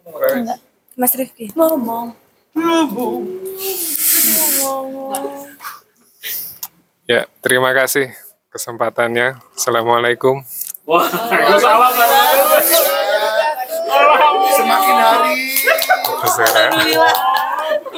[0.08, 0.60] Enggak.
[0.96, 1.52] Mas Rifki.
[1.52, 2.16] Ngomong.
[7.04, 8.12] Ya, terima kasih
[8.50, 9.38] kesempatannya.
[9.54, 10.42] Assalamualaikum.
[14.58, 15.36] Semakin hari.
[16.18, 17.37] Alhamdulillah.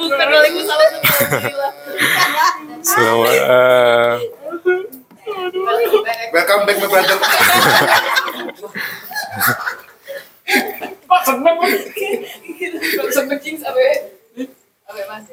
[0.00, 0.90] Bukan Waalaikumsalam.
[0.96, 1.72] Alhamdulillah.
[2.90, 4.12] Selamat, eh,
[6.32, 7.16] welcome back my brother.
[11.04, 11.68] Kok seneng kok?
[12.96, 14.16] Kok seneng King sampai
[14.88, 15.28] sampai Mas.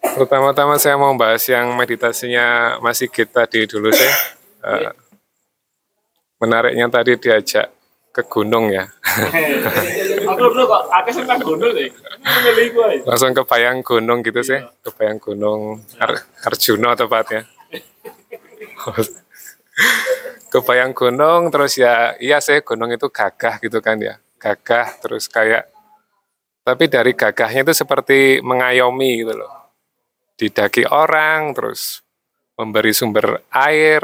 [0.00, 4.12] pertama-tama saya mau bahas yang meditasinya Mas Sigit tadi dulu sih.
[4.64, 4.92] Eh,
[6.40, 7.68] menariknya tadi diajak
[8.10, 8.88] ke gunung ya.
[12.72, 13.04] Gue.
[13.04, 14.60] Langsung kebayang gunung gitu sih.
[14.80, 15.60] Kebayang gunung
[16.00, 17.44] Ar- Arjuna tepatnya.
[20.50, 25.70] kebayang gunung terus ya iya sih gunung itu gagah gitu kan ya gagah terus kayak
[26.66, 29.52] tapi dari gagahnya itu seperti mengayomi gitu loh
[30.34, 32.02] didaki orang terus
[32.58, 34.02] memberi sumber air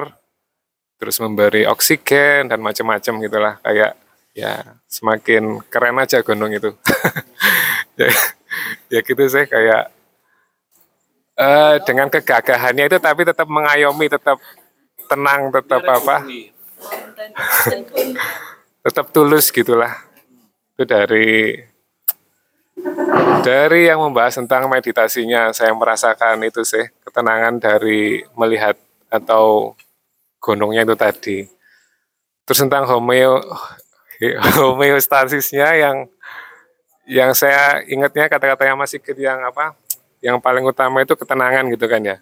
[0.97, 3.93] terus memberi oksigen dan macam-macam gitulah kayak
[4.37, 6.77] ya semakin keren aja gunung itu.
[7.97, 8.13] Ya,
[8.93, 9.89] ya gitu sih kayak
[11.33, 14.37] eh dengan kegagahannya itu tapi tetap mengayomi tetap
[15.09, 16.21] tenang tetap apa.
[18.85, 19.97] tetap tulus gitulah.
[20.77, 21.57] Itu dari
[23.41, 28.77] dari yang membahas tentang meditasinya saya merasakan itu sih ketenangan dari melihat
[29.09, 29.73] atau
[30.37, 31.49] gunungnya itu tadi.
[32.45, 33.41] Terus tentang homeo
[34.59, 35.97] homeostasisnya yang
[37.07, 39.79] yang saya ingatnya kata-katanya Mas Sigit yang apa
[40.19, 42.19] yang paling utama itu ketenangan gitu kan ya.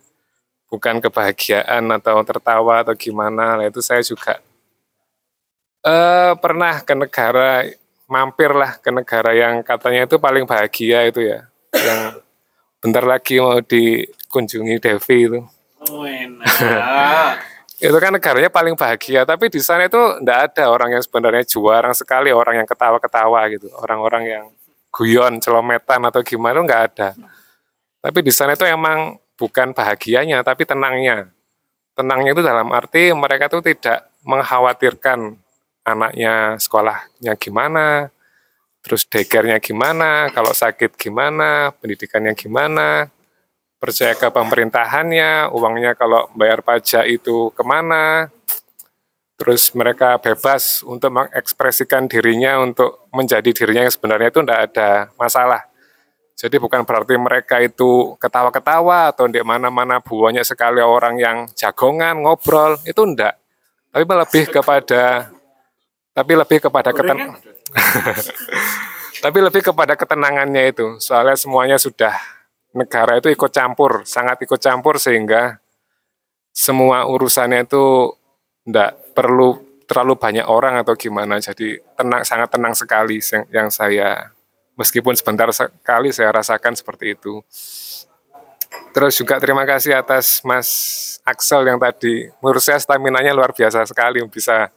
[0.69, 3.57] Bukan kebahagiaan atau tertawa atau gimana.
[3.57, 4.43] Nah itu saya juga
[5.85, 7.65] eh pernah ke negara
[8.09, 11.49] mampirlah ke negara yang katanya itu paling bahagia itu ya.
[11.73, 12.21] Yang
[12.85, 15.41] bentar lagi mau dikunjungi Devi itu.
[15.85, 17.54] Oh, enak.
[17.85, 21.93] Itu kan negaranya paling bahagia tapi di sana itu enggak ada orang yang sebenarnya juara
[21.93, 23.69] sekali orang yang ketawa-ketawa gitu.
[23.77, 24.45] Orang-orang yang
[24.89, 27.09] guyon celometan atau gimana enggak ada.
[28.01, 31.29] Tapi di sana itu emang bukan bahagianya tapi tenangnya.
[31.95, 35.37] Tenangnya itu dalam arti mereka tuh tidak mengkhawatirkan
[35.85, 38.09] anaknya sekolahnya gimana
[38.85, 43.09] terus daycare-nya gimana kalau sakit gimana pendidikannya gimana
[43.85, 48.33] percaya ke pemerintahannya, uangnya kalau bayar pajak itu ke mana,
[49.37, 54.91] terus mereka bebas untuk mengekspresikan dirinya untuk menjadi dirinya yang sebenarnya itu tidak ada
[55.21, 55.69] masalah.
[56.35, 62.81] Jadi bukan berarti mereka itu ketawa-ketawa atau di mana-mana banyak sekali orang yang jagongan ngobrol
[62.89, 63.37] itu enggak.
[63.93, 65.31] Tapi lebih kepada
[66.17, 67.39] tapi lebih kepada keten
[69.25, 70.99] tapi lebih kepada ketenangannya itu.
[70.99, 72.34] Soalnya semuanya sudah
[72.75, 75.63] negara itu ikut campur, sangat ikut campur sehingga
[76.51, 78.11] semua urusannya itu
[78.67, 81.39] enggak perlu terlalu banyak orang atau gimana.
[81.39, 84.35] Jadi tenang sangat tenang sekali yang, saya
[84.75, 87.41] meskipun sebentar sekali saya rasakan seperti itu.
[88.91, 90.69] Terus juga terima kasih atas Mas
[91.23, 94.71] Axel yang tadi menurut saya stamina-nya luar biasa sekali bisa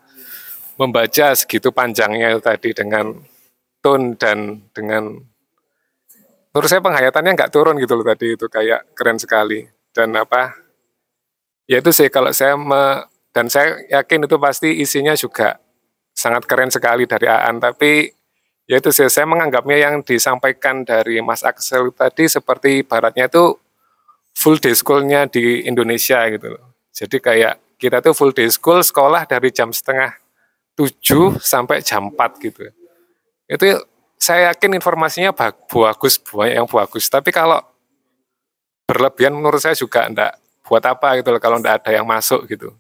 [0.78, 3.18] membaca segitu panjangnya tadi dengan
[3.82, 5.18] tone dan dengan
[6.52, 9.68] menurut saya penghayatannya nggak turun gitu loh tadi itu kayak keren sekali.
[9.92, 10.54] Dan apa
[11.66, 15.58] ya itu sih kalau saya me, dan saya yakin itu pasti isinya juga
[16.18, 18.10] sangat keren sekali dari Aan tapi
[18.66, 23.58] ya itu sih saya menganggapnya yang disampaikan dari Mas Axel tadi seperti baratnya itu
[24.38, 26.78] full day school-nya di Indonesia gitu loh.
[26.94, 30.14] Jadi kayak kita tuh full day school sekolah dari jam setengah
[30.78, 32.70] 7 sampai jam 4 gitu.
[33.50, 33.66] Itu
[34.18, 37.62] saya yakin informasinya bagus banyak yang bagus tapi kalau
[38.88, 42.72] berlebihan menurut saya juga enggak buat apa gitu loh kalau enggak ada yang masuk gitu.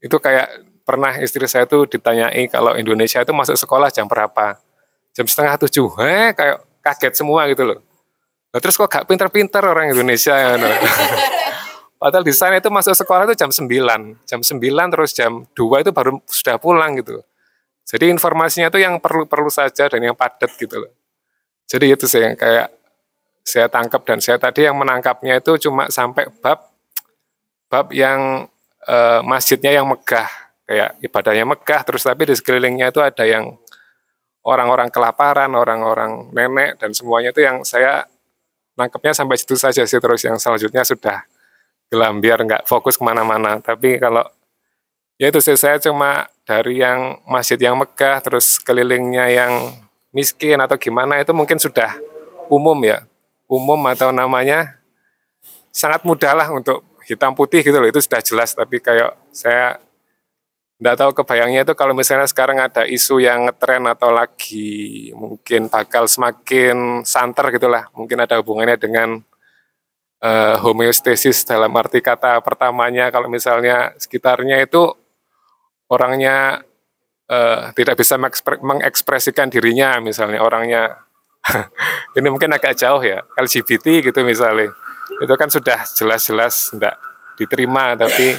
[0.00, 4.60] Itu kayak pernah istri saya tuh ditanyai kalau Indonesia itu masuk sekolah jam berapa?
[5.16, 5.88] Jam setengah tujuh.
[6.04, 7.80] Eh kayak kaget semua gitu loh.
[8.52, 10.60] Nah, terus kok gak pinter-pinter orang Indonesia ya.
[10.60, 10.68] no?
[12.02, 13.64] Padahal di sana itu masuk sekolah itu jam 9.
[14.28, 14.60] Jam 9
[14.92, 17.24] terus jam 2 itu baru sudah pulang gitu.
[17.82, 20.92] Jadi informasinya itu yang perlu-perlu saja dan yang padat gitu loh.
[21.66, 22.68] Jadi itu sih kayak
[23.42, 26.62] saya tangkap dan saya tadi yang menangkapnya itu cuma sampai bab
[27.66, 28.46] bab yang
[28.86, 30.30] eh, masjidnya yang megah
[30.62, 33.58] kayak ibadahnya megah terus tapi di sekelilingnya itu ada yang
[34.46, 38.06] orang-orang kelaparan, orang-orang nenek dan semuanya itu yang saya
[38.74, 41.22] nangkepnya sampai situ saja sih terus yang selanjutnya sudah
[41.92, 43.60] gelam biar nggak fokus ke mana-mana.
[43.62, 44.24] Tapi kalau
[45.22, 49.70] ya itu saya cuma dari yang masjid yang megah terus kelilingnya yang
[50.10, 51.94] miskin atau gimana itu mungkin sudah
[52.50, 53.06] umum ya.
[53.46, 54.80] Umum atau namanya
[55.70, 58.52] sangat mudah lah untuk hitam putih gitu loh itu sudah jelas.
[58.58, 59.78] Tapi kayak saya
[60.82, 66.10] nggak tahu kebayangnya itu kalau misalnya sekarang ada isu yang ngetren atau lagi mungkin bakal
[66.10, 67.86] semakin santer gitulah.
[67.94, 69.22] Mungkin ada hubungannya dengan
[70.18, 75.01] eh, homeostasis dalam arti kata pertamanya kalau misalnya sekitarnya itu
[75.92, 76.64] orangnya
[77.28, 81.04] eh, tidak bisa mengekspre- mengekspresikan dirinya misalnya orangnya.
[82.16, 84.72] Ini mungkin agak jauh ya LGBT gitu misalnya.
[85.20, 86.96] Itu kan sudah jelas-jelas tidak
[87.36, 88.36] diterima tapi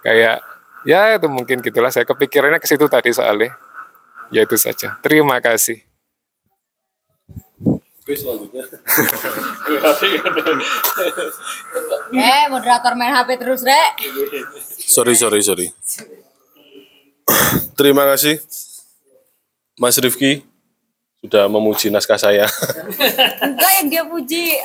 [0.00, 0.40] kayak
[0.88, 1.92] ya itu mungkin gitulah.
[1.92, 3.54] Saya kepikirannya ke situ tadi soalnya.
[4.34, 4.98] Ya itu saja.
[5.04, 5.86] Terima kasih.
[12.14, 13.98] Eh, moderator main HP terus, Rek.
[14.78, 15.66] Sorry, sorry, sorry.
[17.76, 18.40] Terima kasih,
[19.76, 20.40] Mas Rifki,
[21.20, 22.46] sudah memuji naskah saya.
[23.44, 24.56] Enggak yang dia puji.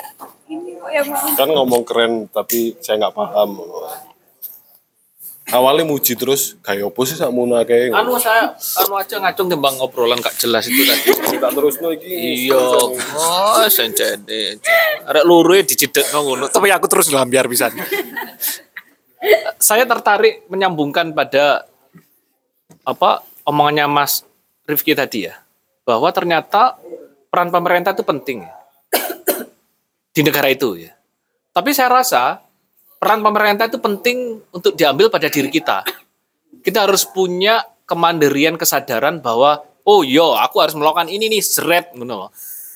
[0.52, 1.28] Ini kok yang mau.
[1.36, 3.60] kan ngomong keren, tapi saya nggak paham.
[5.52, 9.76] Awalnya muji terus, kayak opo sih sak muna kayak Anu saya anu aja ngacung tembang
[9.84, 11.12] obrolan gak jelas itu tadi.
[11.44, 12.48] tak terus no iki.
[12.48, 14.64] Iya, oh sencene.
[15.04, 17.76] Arek e dicidekno ngono, tapi aku terus lambiar pisan.
[19.60, 21.68] Saya tertarik menyambungkan pada
[22.86, 24.26] apa omongannya Mas
[24.66, 25.36] Rifki tadi ya,
[25.84, 26.78] bahwa ternyata
[27.32, 28.54] peran pemerintah itu penting ya.
[30.16, 30.92] di negara itu ya.
[31.52, 32.40] Tapi saya rasa
[33.02, 35.84] peran pemerintah itu penting untuk diambil pada diri kita.
[36.62, 42.30] Kita harus punya kemandirian kesadaran bahwa oh yo aku harus melakukan ini nih seret ngono.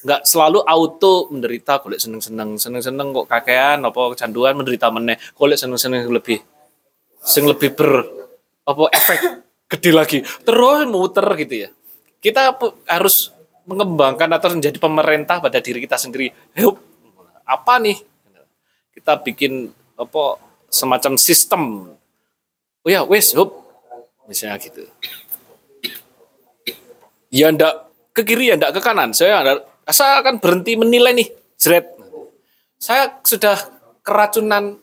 [0.06, 6.06] Nggak selalu auto menderita golek seneng-seneng, seneng-seneng kok kakean apa kecanduan menderita meneh, golek seneng-seneng
[6.14, 6.42] lebih
[7.26, 8.06] sing lebih ber
[8.70, 10.18] apa efek gede lagi.
[10.22, 11.70] Terus muter gitu ya.
[12.22, 12.58] Kita
[12.90, 13.34] harus
[13.66, 16.30] mengembangkan atau menjadi pemerintah pada diri kita sendiri.
[16.62, 16.78] Hup,
[17.46, 17.98] apa nih?
[18.94, 20.40] Kita bikin apa
[20.70, 21.94] semacam sistem.
[22.86, 23.66] Oh ya, wes, hup.
[24.26, 24.86] Misalnya gitu.
[27.30, 29.14] Ya ndak ke kiri ya ndak ke kanan.
[29.14, 31.30] Saya ndak- saya akan berhenti menilai nih,
[31.62, 31.86] jret.
[32.82, 33.58] Saya sudah
[34.02, 34.78] keracunan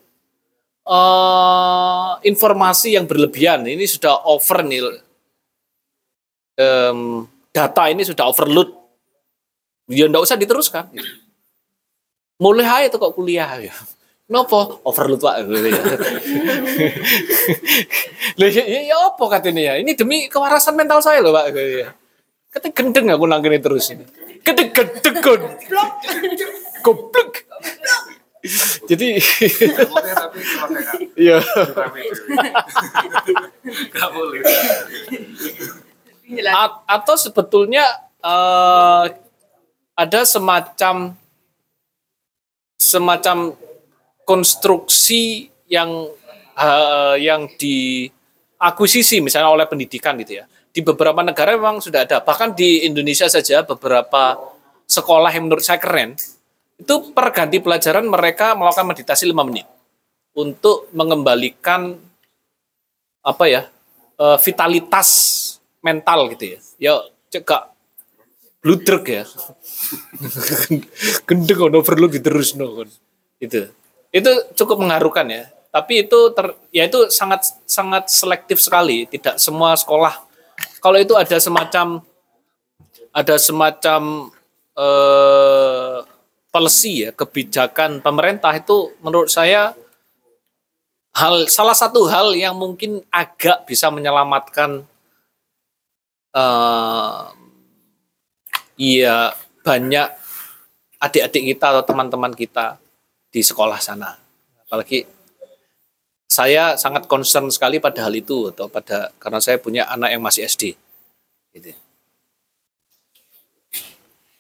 [0.88, 3.62] eh, informasi yang berlebihan.
[3.66, 4.80] Ini sudah over nih.
[6.58, 8.70] Em, data ini sudah overload.
[9.90, 10.88] Ya ndak usah diteruskan.
[12.42, 13.74] Mulai aja tuh kok kuliah ya.
[14.26, 14.80] Kenapa?
[14.88, 15.44] Overload pak.
[15.44, 15.82] Gitu ya.
[18.40, 19.74] Lah ya, ya, ya apa katanya ya?
[19.82, 21.52] Ini demi kewarasan mental saya loh pak.
[21.52, 21.90] Gitu ya.
[22.52, 24.04] Kata gendeng aku nangkini terus ini.
[24.40, 25.92] Kata gendeng goblok.
[26.80, 27.30] Goblok.
[28.90, 29.22] Jadi
[31.14, 31.38] Iya.
[36.50, 37.84] A- atau sebetulnya
[38.18, 39.04] eh,
[39.94, 41.14] ada semacam
[42.80, 43.54] semacam
[44.26, 46.10] konstruksi yang
[46.58, 50.44] eh, yang diakuisisi misalnya oleh pendidikan gitu ya.
[50.72, 52.24] Di beberapa negara memang sudah ada.
[52.24, 54.40] Bahkan di Indonesia saja beberapa
[54.88, 56.16] sekolah yang menurut saya keren
[56.82, 59.70] itu per ganti pelajaran mereka melakukan meditasi 5 menit
[60.34, 61.94] untuk mengembalikan
[63.22, 63.62] apa ya
[64.18, 65.08] eh, vitalitas
[65.78, 66.58] mental gitu ya.
[66.82, 66.92] Ya
[67.30, 67.70] cekak
[68.62, 69.22] bludruk ya.
[71.26, 72.82] Gendeng ono perlu diterus no
[73.38, 73.70] Itu.
[74.10, 75.46] Itu cukup mengharukan ya.
[75.72, 79.06] Tapi itu ter, ya itu sangat sangat selektif sekali.
[79.06, 80.14] Tidak semua sekolah.
[80.82, 82.02] Kalau itu ada semacam
[83.12, 84.30] ada semacam
[84.78, 85.98] eh,
[86.52, 89.72] policy ya kebijakan pemerintah itu menurut saya
[91.16, 94.84] hal salah satu hal yang mungkin agak bisa menyelamatkan
[98.76, 99.32] iya
[99.64, 100.08] banyak
[101.02, 102.78] adik-adik kita atau teman-teman kita
[103.32, 104.14] di sekolah sana.
[104.62, 105.04] Apalagi
[106.30, 110.48] saya sangat concern sekali pada hal itu atau pada karena saya punya anak yang masih
[110.48, 110.78] SD.
[111.52, 111.76] Gitu.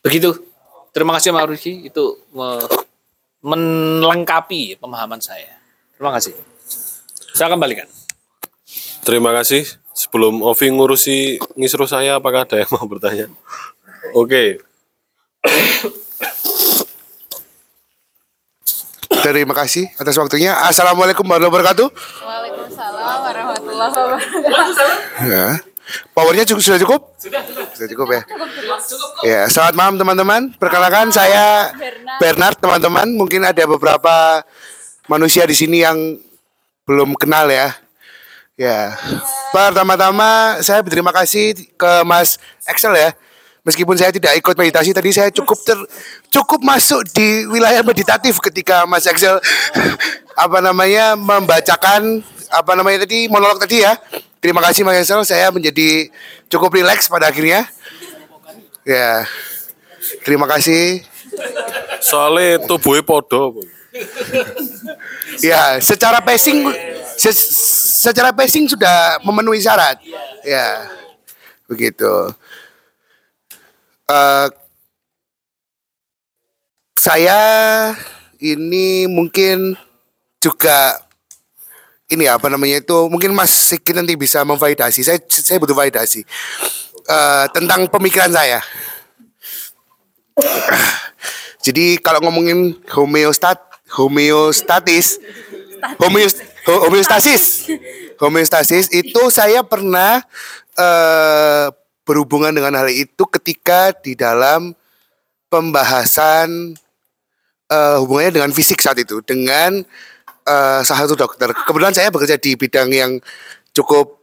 [0.00, 0.51] Begitu.
[0.92, 2.68] Terima kasih Mas Ruki itu me-
[3.42, 5.56] melengkapi pemahaman saya.
[5.96, 6.36] Terima kasih.
[7.32, 7.88] Saya kembalikan.
[9.02, 9.64] Terima kasih.
[9.92, 13.28] Sebelum Ovi ngurusi ngisru saya, apakah ada yang mau bertanya?
[14.12, 14.60] Oke,
[19.22, 20.50] Terima kasih atas waktunya.
[20.66, 21.88] Assalamualaikum warahmatullahi wabarakatuh.
[22.26, 24.90] Waalaikumsalam warahmatullahi wabarakatuh.
[25.30, 25.46] Ya.
[26.12, 27.00] Powernya cukup, sudah cukup?
[27.18, 28.22] Sudah, cukup ya.
[29.24, 30.40] Ya, selamat malam teman-teman.
[30.56, 31.72] Perkenalkan saya
[32.20, 33.08] Bernard teman-teman.
[33.16, 34.44] Mungkin ada beberapa
[35.08, 35.96] manusia di sini yang
[36.86, 37.74] belum kenal ya.
[38.56, 38.94] Ya.
[39.50, 42.36] Pertama-tama saya berterima kasih ke Mas
[42.68, 43.10] Excel ya.
[43.62, 45.78] Meskipun saya tidak ikut meditasi tadi saya cukup ter
[46.34, 49.38] cukup masuk di wilayah meditatif ketika Mas Excel
[50.44, 53.94] apa namanya membacakan apa namanya tadi monolog tadi ya.
[54.42, 56.10] Terima kasih Mas Excel saya menjadi
[56.50, 57.62] cukup rileks pada akhirnya.
[58.82, 59.22] Ya.
[60.26, 61.06] Terima kasih.
[62.02, 63.62] soalnya tubuhnya podo.
[65.40, 66.66] Ya, secara pacing
[67.14, 67.48] se-
[68.02, 69.96] secara pacing sudah memenuhi syarat.
[70.42, 70.90] Ya.
[71.70, 72.34] Begitu.
[74.10, 74.48] Eh,
[76.98, 77.40] saya
[78.42, 79.78] ini mungkin
[80.42, 80.98] juga
[82.12, 85.00] ini apa namanya itu mungkin Mas Siki nanti bisa memvalidasi.
[85.00, 86.22] Saya saya butuh validasi.
[87.02, 88.60] Eh, tentang pemikiran saya.
[91.64, 93.58] Jadi kalau ngomongin homeostat
[93.92, 95.18] homeostatis
[95.98, 96.34] homeos,
[96.68, 97.68] ho- homeostasis.
[98.22, 100.22] Homeostasis itu saya pernah
[100.78, 101.66] eh,
[102.06, 104.74] berhubungan dengan hal itu ketika di dalam
[105.50, 106.78] pembahasan
[107.66, 109.18] eh, hubungannya dengan fisik saat itu.
[109.26, 109.82] Dengan
[110.46, 111.54] eh, salah satu dokter.
[111.54, 113.20] Kebetulan saya bekerja di bidang yang
[113.72, 114.18] cukup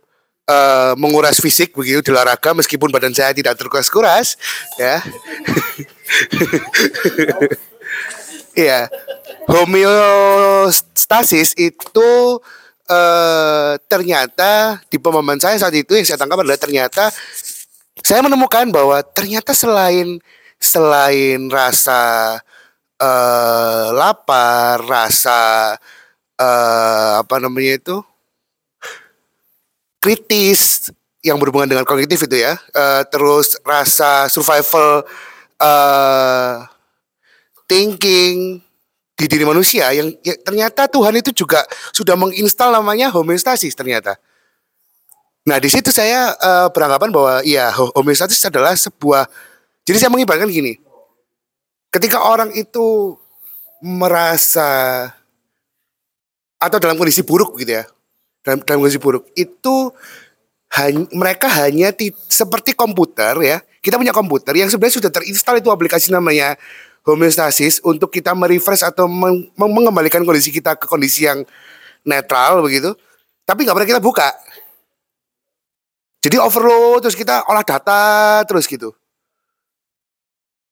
[0.49, 4.37] eh, menguras fisik begitu di olahraga meskipun badan saya tidak terkuras-kuras
[4.77, 5.01] ya.
[8.59, 8.91] Iya.
[9.47, 12.39] Homeostasis itu
[12.89, 17.11] eh, ternyata di pemahaman saya saat itu yang saya tangkap adalah ternyata
[18.03, 20.19] saya menemukan bahwa ternyata selain
[20.59, 22.35] selain rasa
[22.99, 25.77] eh, lapar, rasa
[26.39, 27.97] eh, apa namanya itu?
[29.99, 30.87] Kritis
[31.19, 35.03] yang berhubungan dengan kognitif itu ya, eh, terus rasa survival
[35.59, 36.55] eh
[37.67, 38.63] thinking
[39.19, 44.15] di diri manusia yang ya, ternyata Tuhan itu juga sudah menginstal namanya homeostasis ternyata.
[45.43, 49.27] Nah di situ saya eh, beranggapan bahwa ya ho- homeostasis adalah sebuah
[49.83, 50.79] jadi saya mengibaratkan gini,
[51.91, 53.19] ketika orang itu
[53.83, 55.09] merasa
[56.59, 57.87] atau dalam kondisi buruk gitu ya,
[58.43, 59.95] dalam, dalam kondisi buruk itu
[60.69, 63.57] hany- mereka hanya ti- seperti komputer ya.
[63.79, 66.59] Kita punya komputer yang sebenarnya sudah terinstall itu aplikasi namanya
[67.07, 71.47] homeostasis untuk kita merefresh atau meng- mengembalikan kondisi kita ke kondisi yang
[72.03, 72.91] netral begitu.
[73.47, 74.29] Tapi nggak pernah kita buka.
[76.19, 78.91] Jadi overload terus kita olah data terus gitu.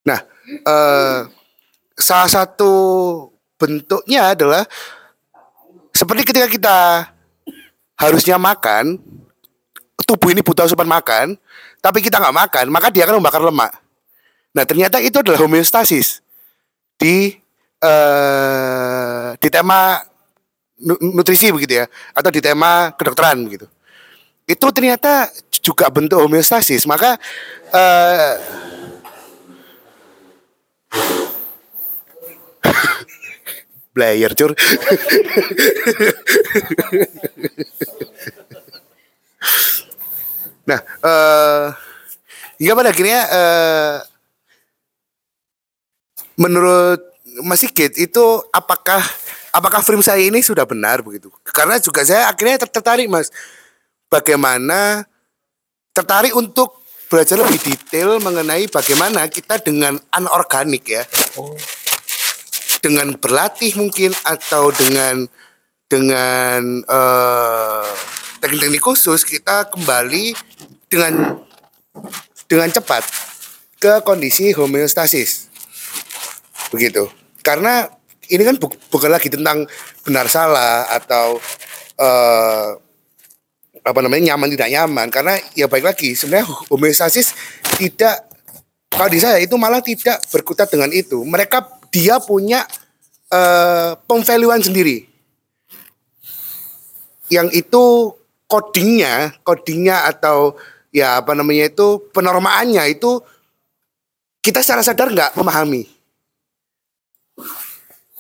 [0.04, 0.20] Nah,
[0.52, 1.20] eh,
[1.96, 2.72] salah satu
[3.56, 4.68] bentuknya adalah
[5.98, 6.78] seperti ketika kita
[7.98, 9.02] harusnya makan,
[10.06, 11.34] tubuh ini butuh asupan makan,
[11.82, 13.74] tapi kita nggak makan, maka dia akan membakar lemak.
[14.54, 16.22] Nah ternyata itu adalah homeostasis
[17.02, 17.34] di
[17.82, 20.06] eh, di tema
[20.78, 23.66] nu- nutrisi begitu ya, atau di tema kedokteran begitu.
[24.46, 25.34] Itu ternyata
[25.66, 26.86] juga bentuk homeostasis.
[26.86, 27.18] Maka
[27.74, 28.34] eh,
[33.98, 34.54] Blayer cur.
[40.70, 41.66] nah, eh
[42.62, 43.98] hingga pada akhirnya eh
[46.38, 47.02] menurut
[47.42, 49.02] Mas Sigit itu apakah
[49.50, 51.34] apakah frame saya ini sudah benar begitu?
[51.50, 53.34] Karena juga saya akhirnya ter- tertarik Mas
[54.14, 55.10] bagaimana
[55.98, 61.04] tertarik untuk belajar lebih detail mengenai bagaimana kita dengan anorganik ya.
[62.78, 65.26] Dengan berlatih mungkin atau dengan
[65.88, 67.90] dengan eh,
[68.44, 70.36] teknik-teknik khusus kita kembali
[70.92, 71.42] dengan
[72.48, 73.04] dengan cepat
[73.80, 75.50] ke kondisi homeostasis.
[76.72, 77.08] Begitu.
[77.42, 77.88] Karena
[78.28, 79.64] ini kan bu- bukan lagi tentang
[80.04, 81.40] benar salah atau
[81.98, 82.70] eh
[83.88, 87.32] apa namanya nyaman tidak nyaman karena ya baik lagi sebenarnya homeostasis
[87.80, 88.28] tidak
[88.92, 92.66] kalau di saya itu malah tidak berkutat dengan itu mereka dia punya
[93.32, 95.08] eh, pemvaluan sendiri.
[97.28, 97.84] Yang itu
[98.48, 100.56] codingnya, codingnya atau
[100.96, 103.20] ya apa namanya itu penormaannya itu
[104.40, 105.84] kita secara sadar nggak memahami.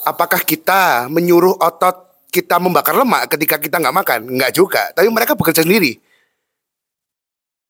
[0.03, 4.19] Apakah kita menyuruh otot kita membakar lemak ketika kita nggak makan?
[4.35, 4.91] Nggak juga.
[4.91, 5.99] Tapi mereka bekerja sendiri.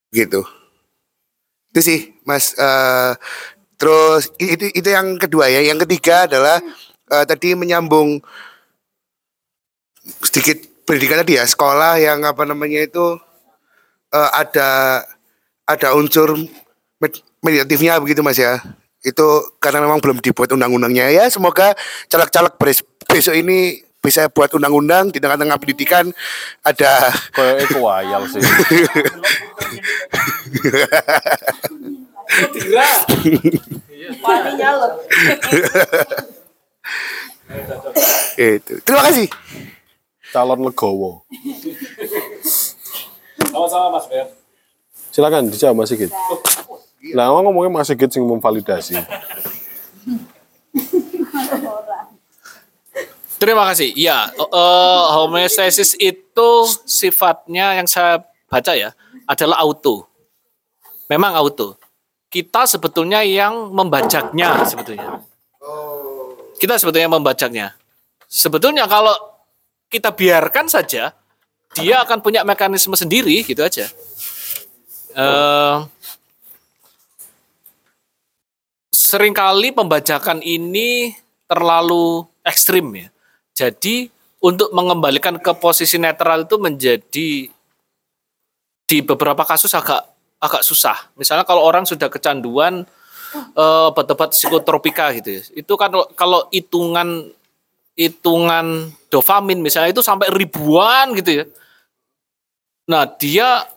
[0.09, 0.41] Gitu.
[1.69, 2.57] Itu sih, Mas.
[2.57, 3.13] Eh,
[3.77, 5.61] terus itu itu yang kedua ya.
[5.61, 6.57] Yang ketiga adalah
[7.13, 8.19] eh, tadi menyambung
[10.25, 11.45] sedikit pendidikan tadi ya.
[11.45, 13.17] Sekolah yang apa namanya itu
[14.11, 15.01] eh, ada
[15.67, 16.33] ada unsur
[16.99, 18.59] med- meditatifnya begitu Mas ya.
[19.05, 21.29] Itu karena memang belum dibuat undang-undangnya ya.
[21.29, 21.77] Semoga
[22.09, 26.07] caleg-caleg bes- besok ini bisa buat undang-undang di tengah-tengah pendidikan
[26.63, 28.39] ada Kayak itu wayal sih.
[34.57, 34.91] Nyalep.
[38.37, 38.73] itu.
[38.83, 39.27] Terima kasih.
[40.31, 41.23] Calon legowo.
[43.47, 44.27] Sama-sama Mas Ber.
[45.09, 46.11] Silakan dijawab Mas Sigit.
[47.15, 48.99] Lah awak ngomongnya Mas Sigit sing memvalidasi.
[53.37, 53.93] Terima kasih.
[53.93, 56.49] Ya, eh, homeostasis itu
[56.85, 58.91] sifatnya yang saya baca ya
[59.29, 60.09] adalah auto.
[61.07, 61.77] Memang auto.
[62.27, 65.23] Kita sebetulnya yang membajaknya sebetulnya.
[66.59, 67.71] Kita sebetulnya membajaknya.
[68.27, 69.15] Sebetulnya kalau
[69.87, 71.15] kita biarkan saja,
[71.71, 73.87] dia akan punya mekanisme sendiri gitu aja.
[75.17, 75.77] Eh,
[78.91, 81.15] sering kali pembajakan ini
[81.47, 83.07] terlalu ekstrim ya.
[83.55, 84.11] Jadi
[84.43, 87.29] untuk mengembalikan ke posisi netral itu menjadi
[88.87, 91.09] di beberapa kasus agak agak susah.
[91.17, 92.85] Misalnya kalau orang sudah kecanduan
[93.35, 95.41] eh, obat-obat psikotropika gitu ya.
[95.53, 97.33] Itu kan kalau hitungan
[97.97, 101.45] hitungan dopamin misalnya itu sampai ribuan gitu ya.
[102.87, 103.67] Nah, dia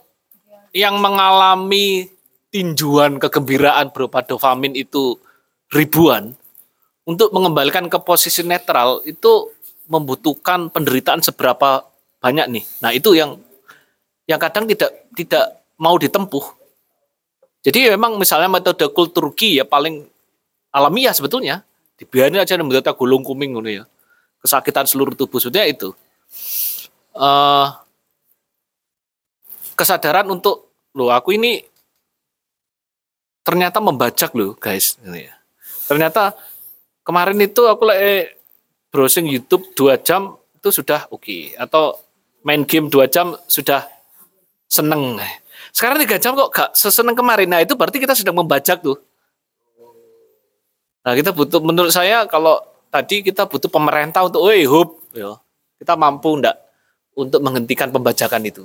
[0.71, 2.07] yang mengalami
[2.53, 5.19] tinjuan kegembiraan berupa dopamin itu
[5.73, 6.37] ribuan
[7.09, 9.51] untuk mengembalikan ke posisi netral itu
[9.91, 11.83] membutuhkan penderitaan seberapa
[12.23, 12.65] banyak nih.
[12.85, 13.41] Nah, itu yang
[14.31, 16.45] yang kadang tidak tidak mau ditempuh.
[17.65, 20.05] Jadi memang misalnya metode kulturgi ya paling
[20.73, 21.65] alamiah sebetulnya.
[21.97, 23.85] Dibiarin aja menderita gulung kuming gitu ya.
[24.41, 25.89] Kesakitan seluruh tubuh sebetulnya itu.
[27.11, 27.69] eh
[29.75, 31.65] kesadaran untuk loh aku ini
[33.41, 35.35] ternyata membajak loh guys gitu ya.
[35.89, 36.37] Ternyata
[37.03, 38.31] kemarin itu aku lagi
[38.93, 41.97] browsing YouTube dua jam itu sudah oke atau
[42.45, 43.89] main game dua jam sudah
[44.69, 45.19] seneng.
[45.71, 47.49] Sekarang tiga jam kok gak seseneng kemarin.
[47.51, 48.99] Nah itu berarti kita sedang membajak tuh.
[51.01, 52.61] Nah kita butuh menurut saya kalau
[52.93, 55.39] tadi kita butuh pemerintah untuk, woi hub, ya,
[55.81, 56.59] kita mampu ndak
[57.17, 58.65] untuk menghentikan pembajakan itu.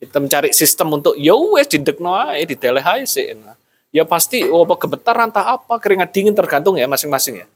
[0.00, 3.36] Kita mencari sistem untuk ya wes didekno ae di ae sih.
[3.36, 3.52] Nah,
[3.92, 7.46] ya pasti oh, apa gemetar entah apa keringat dingin tergantung ya masing-masing ya.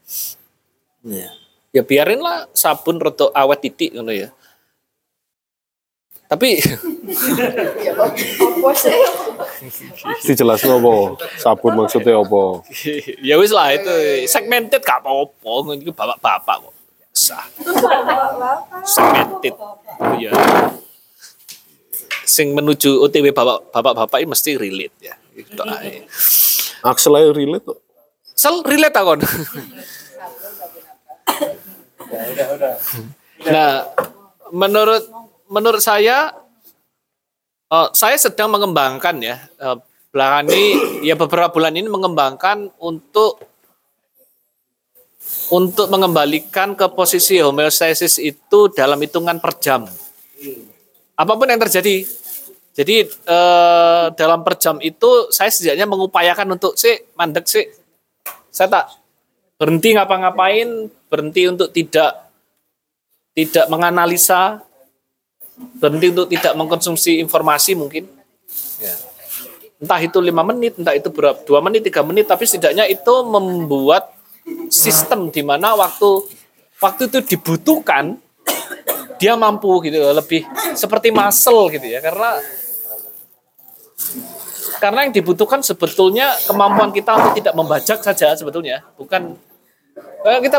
[1.08, 1.30] Ya.
[1.74, 4.28] Ya biarinlah sabun roto awet titik ngono ya.
[6.34, 6.58] Tapi
[7.94, 8.98] Apa sih?
[10.26, 11.14] Dijelasno apa?
[11.38, 12.66] Sabun maksudnya apa?
[13.28, 13.94] ya wis lah itu
[14.26, 16.74] segmented gak apa-apa ngono bapak-bapak kok.
[17.14, 17.46] Sah.
[18.82, 19.54] Segmented.
[20.18, 20.34] Iya.
[22.26, 25.14] Sing menuju OTW bapak bapak-bapak ini mesti relate ya.
[25.38, 26.02] Itu ae.
[26.82, 27.78] Axel ae relate kok.
[28.34, 29.22] Sel relate akon.
[33.54, 33.86] nah,
[34.50, 35.04] menurut
[35.48, 36.32] menurut saya
[37.68, 39.76] eh, saya sedang mengembangkan ya eh,
[40.14, 40.66] belakangan ini
[41.02, 43.42] ya beberapa bulan ini mengembangkan untuk
[45.50, 49.88] untuk mengembalikan ke posisi homeostasis itu dalam hitungan per jam.
[51.14, 52.04] Apa pun yang terjadi.
[52.74, 57.66] Jadi eh, dalam per jam itu saya setidaknya mengupayakan untuk sih mandek sih.
[58.50, 58.86] Saya tak
[59.58, 62.30] berhenti ngapa-ngapain, berhenti untuk tidak
[63.34, 64.62] tidak menganalisa,
[65.54, 68.10] berhenti untuk tidak mengkonsumsi informasi mungkin.
[68.82, 68.94] Ya.
[69.78, 74.14] Entah itu lima menit, entah itu berapa dua menit, tiga menit, tapi setidaknya itu membuat
[74.68, 76.24] sistem di mana waktu
[76.82, 78.20] waktu itu dibutuhkan
[79.16, 80.44] dia mampu gitu lebih
[80.76, 82.36] seperti muscle gitu ya karena
[84.82, 89.38] karena yang dibutuhkan sebetulnya kemampuan kita untuk tidak membajak saja sebetulnya bukan
[90.24, 90.58] kita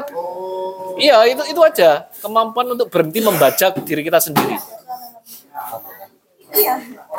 [0.98, 4.58] iya itu itu aja kemampuan untuk berhenti membajak diri kita sendiri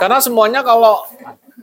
[0.00, 1.04] karena semuanya kalau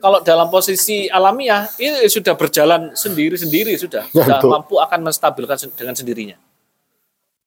[0.02, 4.50] kalau dalam posisi alamiah ini sudah berjalan sendiri-sendiri sudah sudah Betul.
[4.52, 6.38] mampu akan menstabilkan dengan sendirinya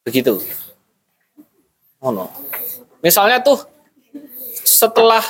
[0.06, 0.38] Begitu.
[1.98, 2.30] Oh no.
[3.02, 3.66] Misalnya tuh
[4.62, 5.20] setelah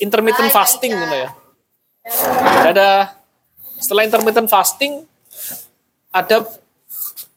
[0.00, 1.30] intermittent fasting gitu ya.
[2.64, 3.12] Ada
[3.76, 5.04] setelah intermittent fasting
[6.08, 6.48] ada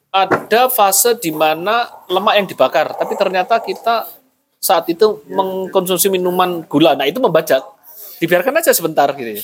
[0.07, 4.07] ada fase di mana lemak yang dibakar, tapi ternyata kita
[4.64, 6.95] saat itu mengkonsumsi minuman gula.
[6.95, 7.60] Nah, itu membajak.
[8.23, 9.44] Dibiarkan aja sebentar gitu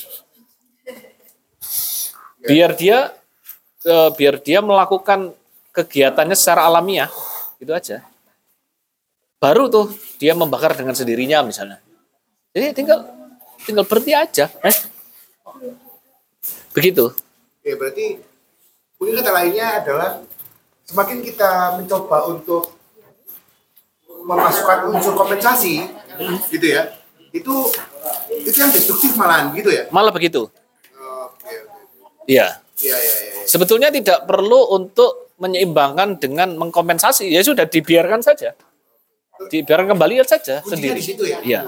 [2.40, 3.12] Biar dia
[3.84, 5.36] eh, biar dia melakukan
[5.76, 7.12] kegiatannya secara alamiah.
[7.60, 8.00] Itu aja.
[9.36, 11.84] Baru tuh dia membakar dengan sendirinya misalnya.
[12.56, 13.04] Jadi tinggal
[13.68, 14.48] tinggal berhenti aja.
[14.64, 14.76] Eh?
[16.72, 17.12] Begitu.
[17.60, 18.16] Ya berarti
[18.96, 20.24] mungkin kata lainnya adalah
[20.88, 22.79] semakin kita mencoba untuk
[24.22, 25.84] memasukkan unsur kompensasi
[26.48, 26.92] gitu ya
[27.30, 27.54] itu
[28.36, 30.50] itu yang destruktif malahan gitu ya Malah begitu.
[30.92, 31.52] oke
[32.26, 32.58] Iya.
[32.78, 37.26] iya iya iya Sebetulnya tidak perlu untuk menyeimbangkan dengan mengkompensasi.
[37.26, 38.52] Ya sudah dibiarkan saja.
[39.48, 40.98] Dibiarkan kembali saja kuncinya sendiri.
[41.00, 41.60] di situ ya Iya.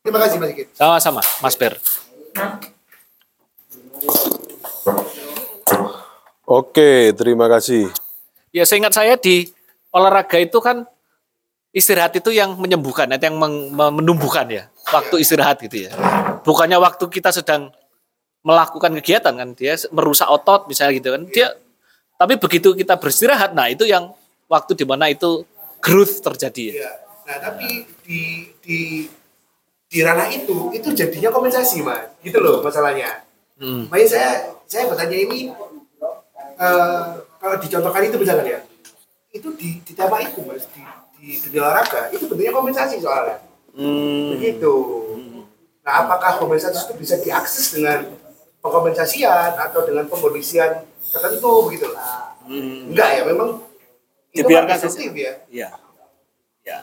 [0.00, 1.76] terima kasih Mas Sigit Sama-sama, Mas Ber.
[6.44, 7.86] Oke, terima kasih.
[8.50, 9.46] Ya seingat saya di
[9.94, 10.82] olahraga itu kan
[11.70, 13.36] istirahat itu yang menyembuhkan, yang
[13.74, 14.66] menumbuhkan ya.
[14.90, 15.94] Waktu istirahat gitu ya.
[16.42, 17.70] Bukannya waktu kita sedang
[18.42, 21.22] melakukan kegiatan kan, dia merusak otot misalnya gitu kan.
[21.30, 21.48] Dia
[22.20, 24.12] tapi begitu kita beristirahat, nah itu yang
[24.50, 25.46] waktu di mana itu
[25.80, 26.74] growth terjadi ya.
[26.76, 26.92] Iya.
[27.30, 29.06] nah tapi di di
[29.86, 33.24] di ranah itu itu jadinya kompensasi mas gitu loh masalahnya
[33.60, 33.92] Hmm.
[33.92, 34.30] makanya saya
[34.64, 35.52] saya bertanya ini
[36.56, 37.04] eh,
[37.36, 38.60] kalau dicontohkan itu misalkan ya
[39.36, 40.80] itu di di tema itu mas di
[41.20, 43.38] di dunia olahraga itu bentuknya kompensasi soalnya
[43.70, 44.34] Hmm.
[44.34, 44.72] begitu
[45.86, 48.02] nah apakah kompensasi itu bisa diakses dengan
[48.58, 51.86] pengkompensasian atau dengan pengkondisian tertentu begitu
[52.90, 53.62] enggak ya memang
[54.34, 55.68] itu Dibiarkan kan destruktif ya Iya.
[56.60, 56.78] Ya.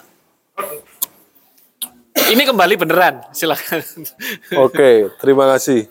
[2.27, 3.79] Ini kembali beneran, silakan.
[4.59, 5.87] Oke, terima kasih.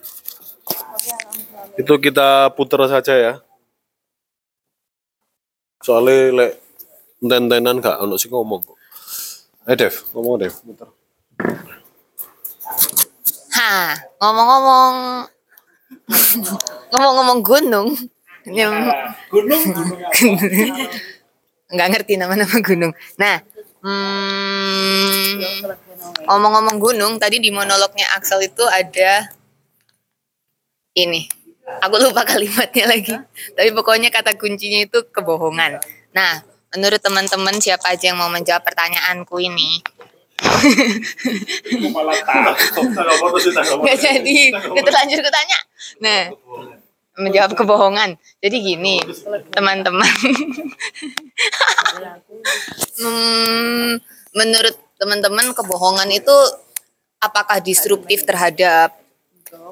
[1.73, 3.33] Itu kita putar saja ya.
[5.81, 6.51] Soalnya lek
[7.21, 8.77] enten-entenan gak ono sing ngomong kok.
[9.67, 10.89] Eh Dev, ngomong Dev, muter.
[13.57, 14.95] Ha, ngomong-ngomong
[16.93, 17.89] ngomong-ngomong gunung.
[18.47, 18.95] Yang
[19.27, 19.59] Gunung,
[21.67, 22.95] nggak ngerti nama-nama gunung.
[23.19, 23.43] Nah,
[23.83, 25.43] hmm,
[26.31, 29.27] ngomong-ngomong gunung, tadi di monolognya Axel itu ada
[30.95, 31.27] ini.
[31.83, 33.11] Aku lupa kalimatnya lagi.
[33.51, 35.83] Tapi pokoknya kata kuncinya itu kebohongan.
[36.15, 36.39] Nah,
[36.75, 39.79] menurut teman-teman siapa aja yang mau menjawab pertanyaanku ini?
[43.81, 44.37] Nggak jadi.
[44.53, 45.59] Kita lanjut ke tanya.
[46.03, 46.21] Nah,
[47.17, 48.15] menjawab kebohongan.
[48.43, 49.01] Jadi gini,
[49.53, 50.13] teman-teman.
[52.97, 53.97] Hmm,
[54.33, 56.33] menurut teman-teman kebohongan itu
[57.21, 58.93] apakah disruptif terhadap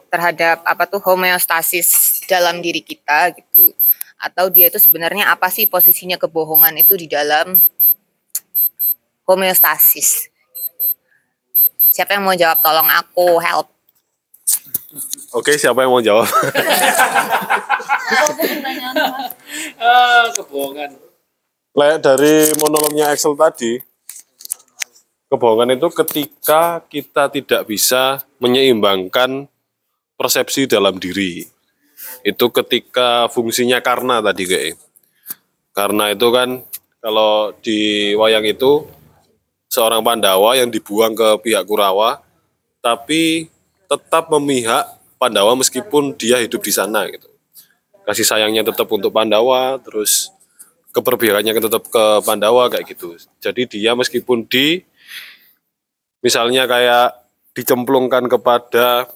[0.09, 3.75] terhadap apa tuh homeostasis dalam diri kita gitu
[4.25, 7.61] atau dia itu sebenarnya apa sih posisinya kebohongan itu di dalam
[9.29, 10.33] homeostasis
[11.93, 13.69] siapa yang mau jawab tolong aku help
[15.35, 16.23] Oke, siapa yang mau jawab?
[19.75, 20.95] ah, kebohongan.
[21.75, 23.83] Lek dari monolognya Excel tadi,
[25.27, 29.51] kebohongan itu ketika kita tidak bisa menyeimbangkan
[30.15, 31.43] persepsi dalam diri.
[32.25, 34.81] Itu ketika fungsinya karena tadi kayak.
[35.77, 36.65] Karena itu kan
[36.97, 38.81] kalau di wayang itu
[39.69, 42.17] seorang Pandawa yang dibuang ke pihak Kurawa,
[42.81, 43.45] tapi
[43.85, 44.89] tetap memihak
[45.21, 47.29] Pandawa meskipun dia hidup di sana gitu.
[48.09, 50.33] Kasih sayangnya tetap untuk Pandawa, terus
[50.95, 53.19] keperbiakannya tetap ke Pandawa kayak gitu.
[53.37, 54.81] Jadi dia meskipun di
[56.25, 57.21] misalnya kayak
[57.53, 59.11] dicemplungkan kepada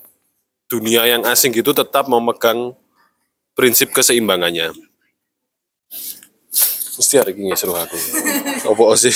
[0.70, 2.78] dunia yang asing gitu tetap memegang
[3.60, 4.72] prinsip keseimbangannya.
[6.96, 8.00] Mesti hari ini seru aku.
[8.72, 9.12] Apa sih?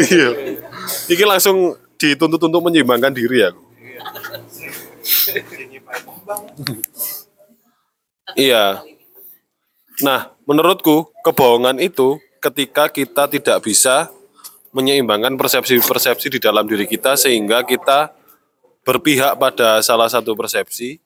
[0.00, 0.28] Iya.
[1.12, 3.50] Ini langsung dituntut untuk menyeimbangkan diri ya.
[8.32, 8.80] Iya.
[10.00, 14.08] Nah, menurutku kebohongan itu ketika kita tidak bisa
[14.72, 18.21] menyeimbangkan persepsi-persepsi di dalam diri kita sehingga kita
[18.82, 20.98] berpihak pada salah satu persepsi,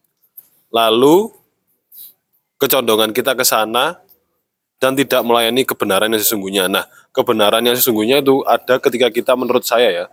[0.72, 1.32] lalu
[2.56, 4.00] kecondongan kita ke sana
[4.80, 6.64] dan tidak melayani kebenaran yang sesungguhnya.
[6.68, 10.06] Nah, kebenaran yang sesungguhnya itu ada ketika kita menurut saya ya,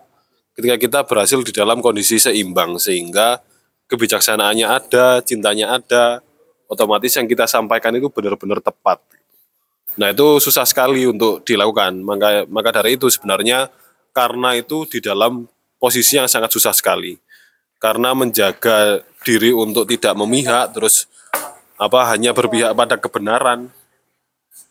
[0.56, 3.40] ketika kita berhasil di dalam kondisi seimbang sehingga
[3.88, 6.24] kebijaksanaannya ada, cintanya ada,
[6.72, 9.00] otomatis yang kita sampaikan itu benar-benar tepat.
[10.00, 12.02] Nah itu susah sekali untuk dilakukan.
[12.02, 13.70] Maka maka dari itu sebenarnya
[14.10, 15.46] karena itu di dalam
[15.78, 17.20] posisi yang sangat susah sekali.
[17.84, 21.12] Karena menjaga diri untuk tidak memihak terus
[21.76, 23.68] apa hanya berpihak pada kebenaran.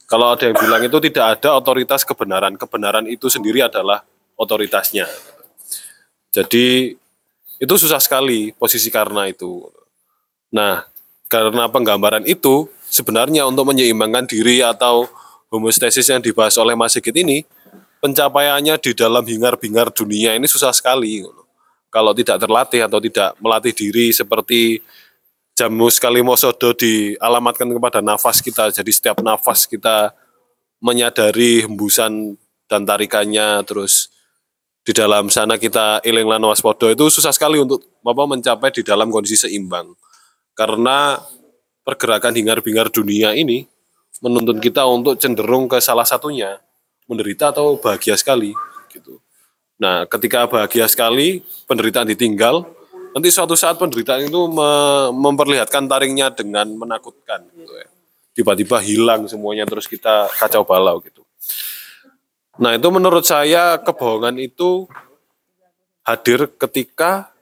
[0.09, 4.01] Kalau ada yang bilang itu tidak ada otoritas kebenaran, kebenaran itu sendiri adalah
[4.37, 5.05] otoritasnya.
[6.33, 6.97] Jadi
[7.61, 9.69] itu susah sekali posisi karena itu.
[10.53, 10.85] Nah,
[11.29, 15.09] karena penggambaran itu sebenarnya untuk menyeimbangkan diri atau
[15.49, 17.45] homostasis yang dibahas oleh Mas Sigit ini
[18.05, 21.25] pencapaiannya di dalam hingar-bingar dunia ini susah sekali.
[21.93, 24.81] Kalau tidak terlatih atau tidak melatih diri seperti
[25.53, 28.73] jamus kalimosodo dialamatkan kepada nafas kita.
[28.73, 30.17] Jadi setiap nafas kita
[30.81, 34.09] menyadari hembusan dan tarikannya terus
[34.83, 39.15] di dalam sana kita iling lan waspodo itu susah sekali untuk apa mencapai di dalam
[39.15, 39.95] kondisi seimbang.
[40.59, 41.23] Karena
[41.87, 43.63] pergerakan hingar-bingar dunia ini
[44.19, 46.59] menuntun kita untuk cenderung ke salah satunya,
[47.07, 48.51] menderita atau bahagia sekali
[48.91, 49.22] gitu.
[49.83, 52.63] Nah, ketika bahagia sekali, penderitaan ditinggal,
[53.11, 57.91] nanti suatu saat penderitaan itu me- memperlihatkan taringnya dengan menakutkan gitu ya.
[58.33, 61.27] Tiba-tiba hilang semuanya terus kita kacau balau gitu.
[62.63, 64.87] Nah, itu menurut saya kebohongan itu
[66.07, 67.35] hadir ketika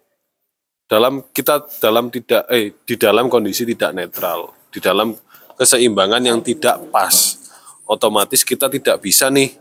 [0.88, 5.12] dalam kita dalam tidak eh di dalam kondisi tidak netral, di dalam
[5.60, 7.36] keseimbangan yang tidak pas.
[7.84, 9.54] Otomatis kita tidak bisa nih.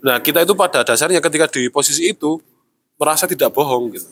[0.00, 2.40] Nah, kita itu pada dasarnya ketika di posisi itu
[2.96, 4.08] merasa tidak bohong gitu.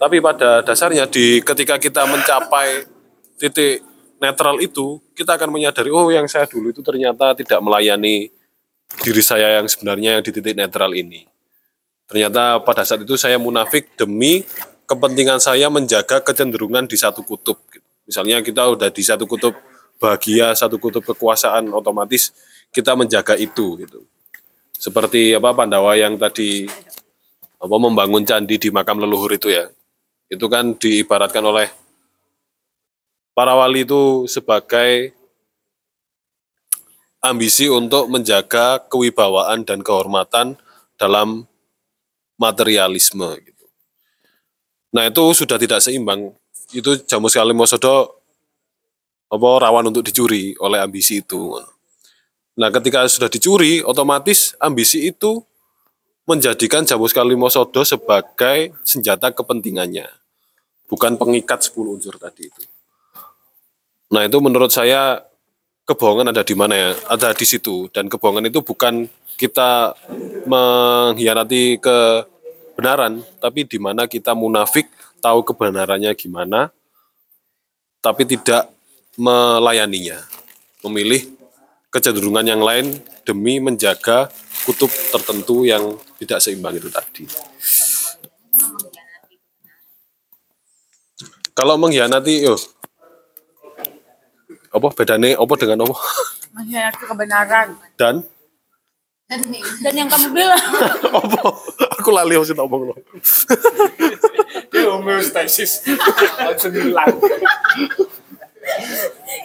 [0.00, 2.88] Tapi pada dasarnya di ketika kita mencapai
[3.36, 3.84] titik
[4.16, 8.32] netral itu, kita akan menyadari oh yang saya dulu itu ternyata tidak melayani
[9.04, 11.28] diri saya yang sebenarnya yang di titik netral ini.
[12.08, 14.42] Ternyata pada saat itu saya munafik demi
[14.88, 17.60] kepentingan saya menjaga kecenderungan di satu kutub.
[17.70, 17.86] gitu.
[18.10, 19.54] Misalnya kita udah di satu kutub
[20.02, 22.34] bahagia, satu kutub kekuasaan, otomatis
[22.74, 24.02] kita menjaga itu gitu.
[24.80, 26.64] Seperti apa Pandawa yang tadi
[27.60, 29.68] apa membangun candi di makam leluhur itu ya.
[30.32, 31.68] Itu kan diibaratkan oleh
[33.36, 35.12] para wali itu sebagai
[37.20, 40.56] ambisi untuk menjaga kewibawaan dan kehormatan
[40.96, 41.44] dalam
[42.40, 43.64] materialisme gitu.
[44.96, 46.32] Nah itu sudah tidak seimbang.
[46.72, 48.16] Itu jamu sekali mosodo
[49.28, 51.60] apa rawan untuk dicuri oleh ambisi itu.
[52.60, 55.40] Nah ketika sudah dicuri, otomatis ambisi itu
[56.28, 60.04] menjadikan jamu sekali mosodo sebagai senjata kepentingannya,
[60.84, 62.62] bukan pengikat 10 unsur tadi itu.
[64.12, 65.24] Nah itu menurut saya
[65.88, 66.90] kebohongan ada di mana ya?
[67.08, 69.08] Ada di situ dan kebohongan itu bukan
[69.40, 69.96] kita
[70.44, 74.84] mengkhianati kebenaran, tapi di mana kita munafik
[75.24, 76.68] tahu kebenarannya gimana,
[78.04, 78.68] tapi tidak
[79.16, 80.20] melayaninya,
[80.84, 81.39] memilih
[81.90, 84.30] kecenderungan yang lain demi menjaga
[84.62, 87.26] kutub tertentu yang tidak seimbang itu tadi.
[91.50, 92.56] Kalau mengkhianati, yo,
[94.70, 95.96] apa bedanya apa dengan apa
[96.54, 97.68] Mengkhianati kebenaran.
[97.98, 98.22] dan
[99.30, 100.58] Dan yang kamu bilang.
[101.22, 101.40] apa
[102.02, 102.94] aku lali harus ngomong lo
[104.90, 105.86] homeostasis
[106.50, 107.14] langsung hilang.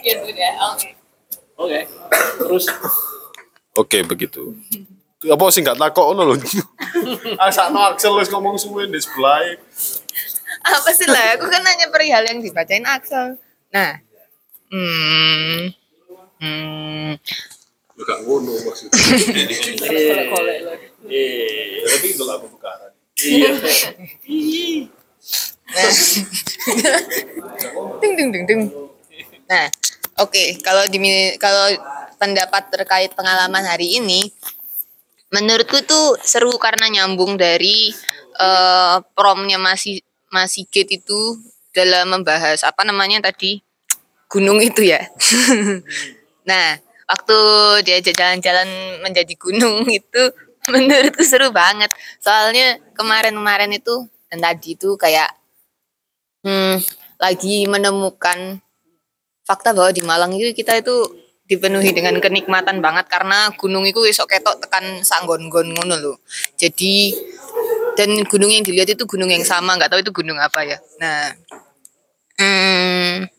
[0.02, 0.54] gitu deh.
[0.74, 0.95] Oke.
[1.56, 1.80] Oke.
[2.38, 2.64] Terus?
[3.76, 4.56] Oke begitu.
[5.26, 6.36] Apa sih nggak takut ono loh
[7.48, 9.56] asakno Axel wis ngomong suwe di sebelah.
[10.62, 11.40] Apa sih lah?
[11.40, 13.40] Aku kan nanya perihal yang dibacain Axel.
[13.72, 13.98] Nah,
[14.70, 15.72] hmm,
[16.40, 17.10] hmm,
[17.96, 18.94] gak ngono maksudnya.
[21.86, 22.92] Tapi itu lah pembukaan
[25.72, 25.90] nah,
[28.00, 28.62] ding ding ding ding.
[29.48, 29.66] Nah,
[30.20, 30.44] oke.
[30.64, 30.98] Kalau di
[31.36, 31.72] kalau
[32.16, 34.32] pendapat terkait pengalaman hari ini,
[35.32, 37.92] menurutku tuh seru karena nyambung dari
[38.40, 40.00] eh, promnya masih
[40.32, 41.38] masih Sigit itu
[41.70, 43.60] dalam membahas apa namanya tadi
[44.26, 45.06] gunung itu ya.
[46.50, 47.38] nah, waktu
[47.86, 48.68] diajak jalan-jalan
[49.04, 50.22] menjadi gunung itu
[50.66, 51.92] menurutku seru banget.
[52.18, 55.30] Soalnya kemarin-kemarin itu dan tadi itu kayak
[56.42, 56.82] hmm,
[57.22, 58.58] lagi menemukan
[59.46, 61.06] fakta bahwa di Malang itu kita itu
[61.46, 66.18] dipenuhi dengan kenikmatan banget karena gunung itu esok ketok tekan sanggon-gon ngono.
[66.58, 67.14] Jadi
[67.94, 70.82] dan gunung yang dilihat itu gunung yang sama, nggak tahu itu gunung apa ya.
[70.98, 71.30] Nah,
[72.42, 73.30] hmm,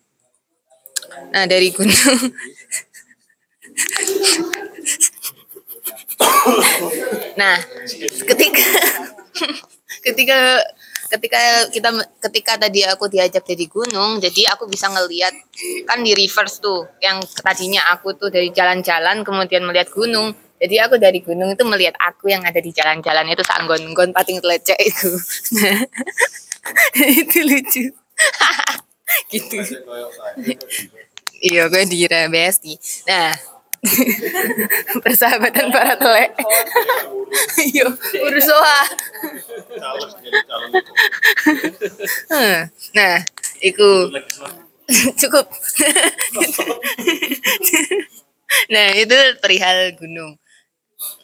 [1.36, 1.92] nah dari gunung
[7.38, 7.62] nah
[8.26, 8.66] ketika
[10.08, 10.64] ketika
[11.08, 11.90] ketika kita
[12.20, 15.34] ketika tadi aku diajak dari gunung, jadi aku bisa ngelihat
[15.88, 20.36] kan di reverse tuh, yang tadinya aku tuh dari jalan-jalan kemudian melihat gunung.
[20.58, 24.78] Jadi aku dari gunung itu melihat aku yang ada di jalan-jalan itu sanggon-gon pating telecek
[24.82, 25.14] itu.
[27.22, 27.84] itu lucu.
[29.32, 29.58] gitu.
[31.38, 32.74] Iya, gue di Besti.
[33.06, 33.30] Nah,
[35.04, 36.32] persahabatan para telek.
[37.60, 37.92] Iya,
[38.24, 38.80] ursoa.
[42.96, 43.20] Nah,
[43.60, 44.08] iku
[45.20, 45.46] cukup.
[48.74, 50.40] nah, itu perihal gunung.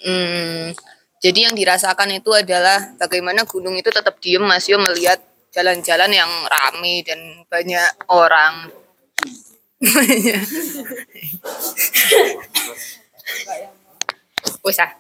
[0.04, 0.76] Hmm,
[1.24, 5.24] jadi yang dirasakan itu adalah bagaimana gunung itu tetap diem Mas Yo melihat
[5.56, 8.68] jalan-jalan yang rame dan banyak orang.
[14.64, 14.92] Wes ah.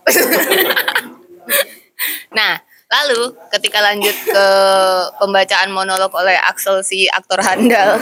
[2.35, 2.59] nah,
[2.91, 4.45] lalu ketika lanjut ke
[5.23, 7.95] pembacaan monolog oleh Axel si aktor handal,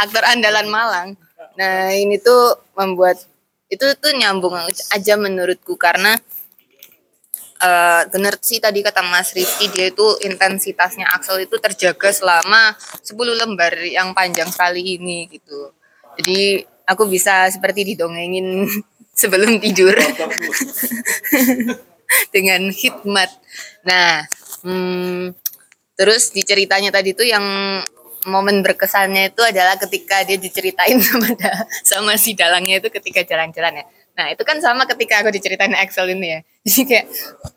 [0.00, 1.20] aktor andalan Malang.
[1.60, 3.20] Nah, ini tuh membuat
[3.68, 6.16] itu tuh nyambung aja menurutku karena
[7.58, 13.18] eh bener sih tadi kata Mas Rifki dia itu intensitasnya Axel itu terjaga selama 10
[13.34, 15.74] lembar yang panjang sekali ini gitu.
[16.18, 18.70] Jadi aku bisa seperti didongengin
[19.20, 19.98] sebelum tidur
[22.34, 23.30] dengan hikmat.
[23.84, 24.22] Nah,
[24.62, 25.34] hmm,
[25.98, 27.42] terus di ceritanya tadi tuh yang
[28.26, 33.82] momen berkesannya itu adalah ketika dia diceritain sama da- sama si dalangnya itu ketika jalan-jalan
[33.82, 33.86] ya.
[34.18, 36.40] Nah itu kan sama ketika aku diceritain Excel ini ya.
[36.66, 37.06] Jadi kayak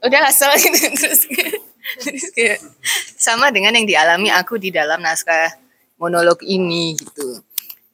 [0.06, 1.26] udah asal gitu terus
[2.38, 2.62] kayak,
[3.18, 5.58] sama dengan yang dialami aku di dalam naskah
[5.98, 7.42] monolog ini gitu.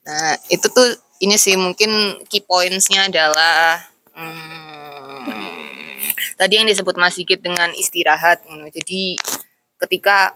[0.04, 5.32] Nah itu tuh ini sih mungkin key pointsnya adalah hmm,
[6.36, 8.44] tadi yang disebut Mas Sigit dengan istirahat.
[8.44, 8.68] gitu.
[8.84, 9.16] Jadi
[9.88, 10.36] ketika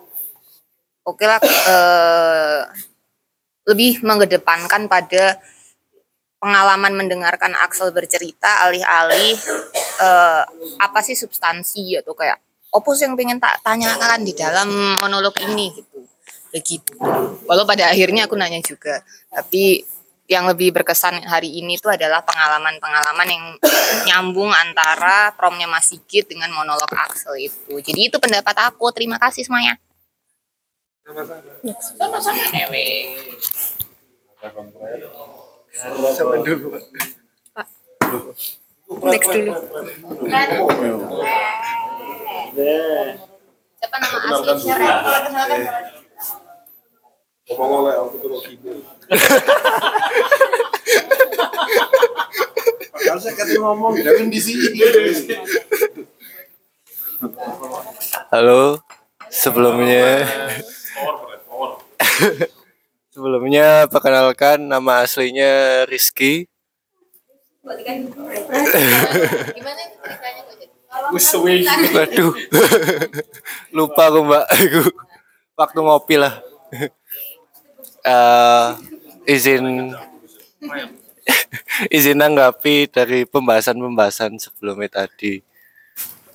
[1.03, 2.61] oke lah eh,
[3.67, 5.37] lebih mengedepankan pada
[6.41, 9.37] pengalaman mendengarkan Axel bercerita alih-alih
[10.01, 10.43] eh,
[10.81, 12.41] apa sih substansi atau kayak
[12.73, 15.69] opus yang pengen tak tanyakan di dalam monolog ini?
[15.69, 15.97] Gitu.
[16.51, 16.97] Begitu.
[17.45, 19.85] Walau pada akhirnya aku nanya juga tapi
[20.31, 23.45] yang lebih berkesan hari ini itu adalah pengalaman-pengalaman yang
[24.07, 27.75] nyambung antara promnya Mas Sigit dengan monolog Axel itu.
[27.83, 28.87] Jadi itu pendapat aku.
[28.95, 29.75] Terima kasih semuanya.
[31.99, 32.39] Sama-sama
[35.71, 36.67] Dewi
[39.07, 39.53] Next dulu.
[43.79, 44.17] Siapa nama?
[44.19, 44.83] Ren?
[45.31, 45.71] Kenalkan.
[47.51, 48.43] Ngomong oleh aku tuh.
[52.91, 54.75] Padahal saya kata ngomong, Dawin di sini.
[58.27, 58.83] Halo,
[59.31, 60.27] sebelumnya
[63.21, 66.49] sebelumnya perkenalkan nama aslinya Rizky.
[69.53, 70.41] Gimana ceritanya?
[71.93, 72.33] Waduh,
[73.77, 74.81] lupa aku mbak, aku
[75.53, 76.41] waktu ngopi lah.
[78.01, 78.69] Eh,
[79.29, 79.93] izin
[81.93, 85.37] izin nanggapi dari pembahasan-pembahasan sebelumnya tadi.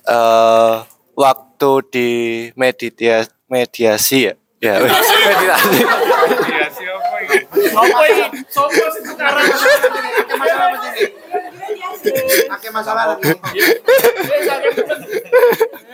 [0.07, 0.75] Eh,
[1.11, 2.09] waktu di
[2.55, 4.33] meditia mediasi ya,
[4.63, 5.83] ya meditasi.
[7.67, 8.25] Apa ini?
[8.47, 9.45] Sopo sih sekarang?
[12.47, 13.33] Pakai masalah lagi.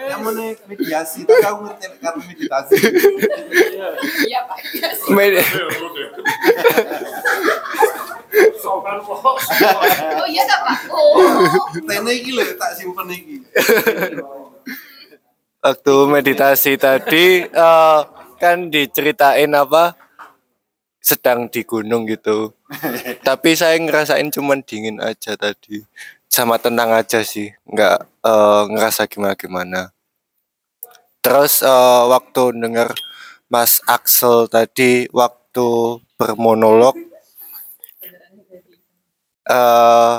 [0.04, 2.76] Yang mana mediasi, tapi aku ngerti karena meditasi.
[4.24, 4.58] Iya Pak.
[5.10, 5.46] Med-
[10.14, 10.78] Oh iya tak Pak?
[10.90, 11.22] Oh.
[11.80, 13.46] Tene iki lho tak simpen iki.
[15.64, 18.00] waktu meditasi tadi eh,
[18.36, 19.96] kan diceritain apa
[21.04, 22.56] sedang di gunung gitu.
[23.28, 25.84] Tapi saya ngerasain cuman dingin aja tadi.
[26.32, 27.52] Sama tenang aja sih.
[27.68, 29.94] Nggak eh, ngerasa gimana gimana
[31.24, 32.92] terus eh, waktu denger
[33.48, 37.00] Mas Axel tadi waktu bermonolog
[39.48, 40.16] eh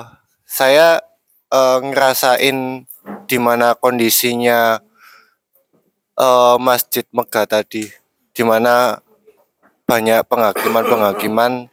[0.49, 1.05] saya
[1.53, 2.89] eh, ngerasain
[3.29, 4.81] di mana kondisinya
[6.17, 7.85] eh, Masjid Megah tadi,
[8.33, 9.04] di mana
[9.85, 11.69] banyak penghakiman-penghakiman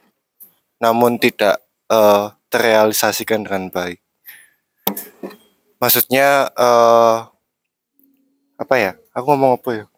[0.80, 4.00] namun tidak eh, terrealisasikan dengan baik.
[5.80, 7.16] Maksudnya eh,
[8.60, 8.92] apa ya?
[9.16, 9.84] Aku ngomong apa ya?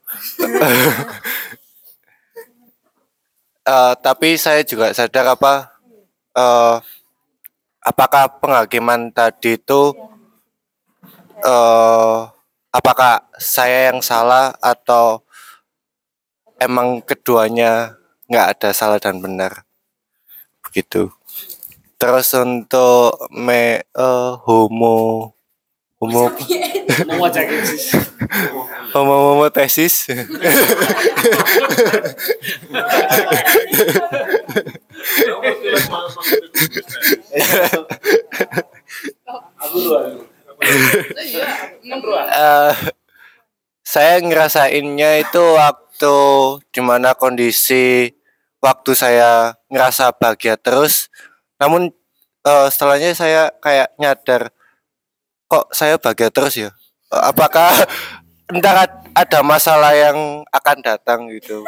[3.64, 5.72] Eh, tapi saya juga sadar apa
[6.36, 6.76] eh,
[7.80, 9.96] apakah penghakiman tadi itu
[11.40, 12.20] eh
[12.76, 15.24] apakah saya yang salah atau
[16.60, 17.96] emang keduanya
[18.28, 19.64] nggak ada salah dan benar.
[20.64, 21.12] Begitu.
[21.98, 25.32] Terus untuk me eh, homo
[26.04, 26.28] homo
[28.92, 30.08] homo homo tesis.
[42.34, 42.72] Eh,
[43.84, 45.44] saya ngerasainnya itu
[45.94, 46.18] waktu
[46.74, 48.10] di mana kondisi
[48.58, 51.06] waktu saya ngerasa bahagia terus.
[51.62, 51.94] Namun
[52.42, 54.50] eh, setelahnya saya kayak nyadar
[55.46, 56.70] kok saya bahagia terus ya?
[57.14, 57.70] Apakah
[58.52, 61.62] entar ad- ada masalah yang akan datang gitu?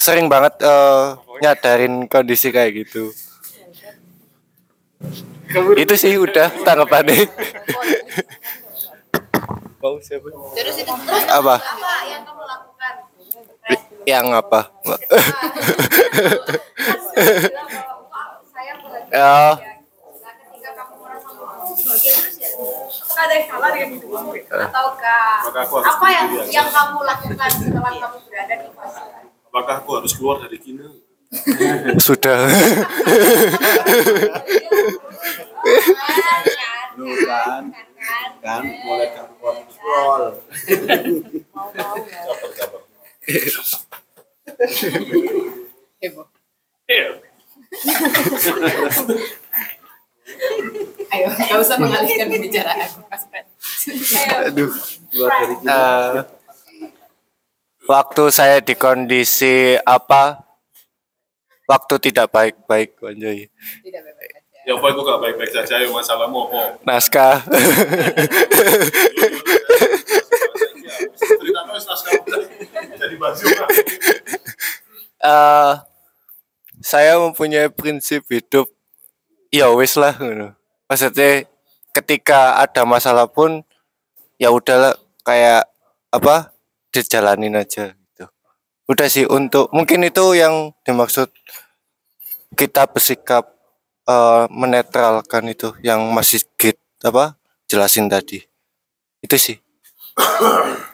[0.00, 1.04] Sering banget eh,
[1.44, 3.12] nyadarin kondisi kayak gitu.
[5.76, 7.24] Itu sih udah tanggapannya.
[9.78, 10.92] Terus itu
[11.30, 11.56] Apa?
[11.56, 12.94] Apa yang kamu lakukan?
[14.08, 14.72] Yang apa.
[19.08, 19.64] Ya, kamu
[21.98, 22.28] ya,
[23.18, 24.30] ada yang salah dengan kamu?
[24.46, 25.26] Ataukah
[25.82, 29.02] apa yang yang kamu lakukan setelah kamu berada di fase
[29.48, 30.84] Apakah aku harus keluar dari kini?
[32.00, 32.48] sudah.
[37.28, 37.62] Kan,
[38.40, 38.62] kan?
[38.84, 40.40] Mulai kan kontrol.
[51.08, 52.88] Ayo, nggak usah mengalihkan pembicaraan.
[54.48, 54.72] Aduh.
[55.68, 56.24] Eh,
[57.84, 60.48] waktu saya di kondisi apa?
[61.68, 63.52] Waktu tidak baik-baik anjay
[64.64, 66.80] Ya apa aku gak baik-baik saja ya masalahmu apa?
[66.84, 67.40] naskah
[70.98, 72.12] Cerita terus naskah
[72.98, 73.44] jadi baju.
[75.18, 75.74] Eh,
[76.78, 78.70] saya mempunyai prinsip hidup
[79.50, 80.54] ya wis lah ngono.
[80.86, 81.44] maksudnya
[81.90, 83.66] ketika ada masalah pun
[84.38, 84.94] ya udahlah
[85.26, 85.66] kayak
[86.14, 86.54] apa
[86.94, 88.24] dijalanin aja gitu
[88.88, 91.28] udah sih untuk mungkin itu yang dimaksud
[92.54, 93.44] kita bersikap
[94.06, 98.46] eh, menetralkan itu yang masih git apa jelasin tadi
[99.20, 99.56] itu sih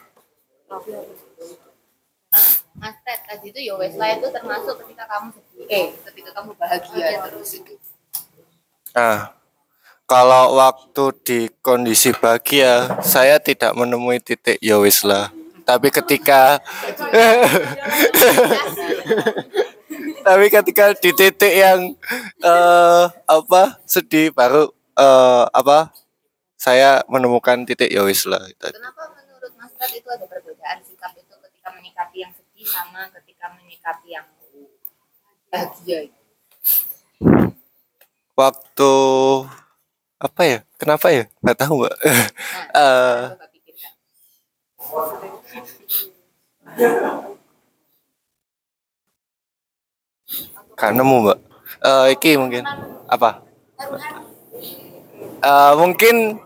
[2.75, 6.51] Mas Ted, tadi itu ya wes lah itu termasuk ketika kamu sedih, eh ketika kamu
[6.59, 7.73] bahagia terus itu.
[8.91, 9.31] Nah,
[10.05, 15.31] kalau waktu di kondisi bahagia, saya tidak menemui titik ya wis lah.
[15.65, 16.61] Tapi ketika
[20.27, 21.95] tapi ketika di titik yang
[22.43, 25.89] eh apa sedih baru eh apa
[26.59, 28.45] saya menemukan titik ya wis lah.
[28.61, 33.53] Kenapa menurut Mas Ted itu ada perbedaan sikap itu ketika menyikapi yang sedih sama ketika
[33.53, 34.25] menyikapi yang
[35.53, 36.09] bahagia?
[38.35, 38.93] Waktu
[40.19, 40.59] apa ya?
[40.75, 41.23] Kenapa ya?
[41.39, 41.95] Nggak tahu mbak.
[42.75, 43.93] Coba pikirkan.
[50.75, 51.39] Gak nemu mbak.
[51.85, 52.65] Eh iki mungkin
[53.07, 53.45] apa?
[55.39, 56.41] Eh mungkin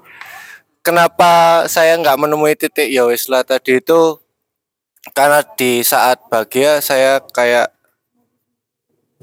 [0.85, 4.19] kenapa saya nggak menemui titik ya wis lah tadi itu
[5.17, 7.67] karena di saat bahagia saya kayak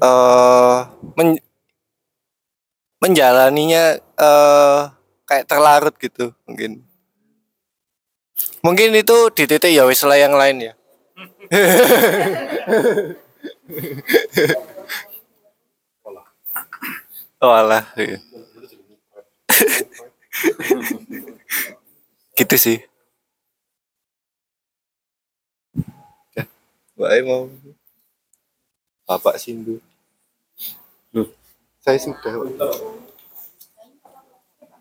[0.01, 0.77] eh
[1.17, 1.41] men-
[3.01, 3.83] menjalaninya
[4.17, 4.81] eh
[5.27, 6.81] kayak terlarut gitu mungkin.
[8.65, 10.73] Mungkin itu di titik ya wis yang lain ya.
[17.41, 17.53] Oh
[17.97, 18.17] iya.
[22.37, 22.77] gitu sih.
[26.97, 27.45] Mbak Ai mau
[29.05, 29.77] Bapak Sindu.
[31.13, 31.29] Loh,
[31.77, 32.33] saya sudah.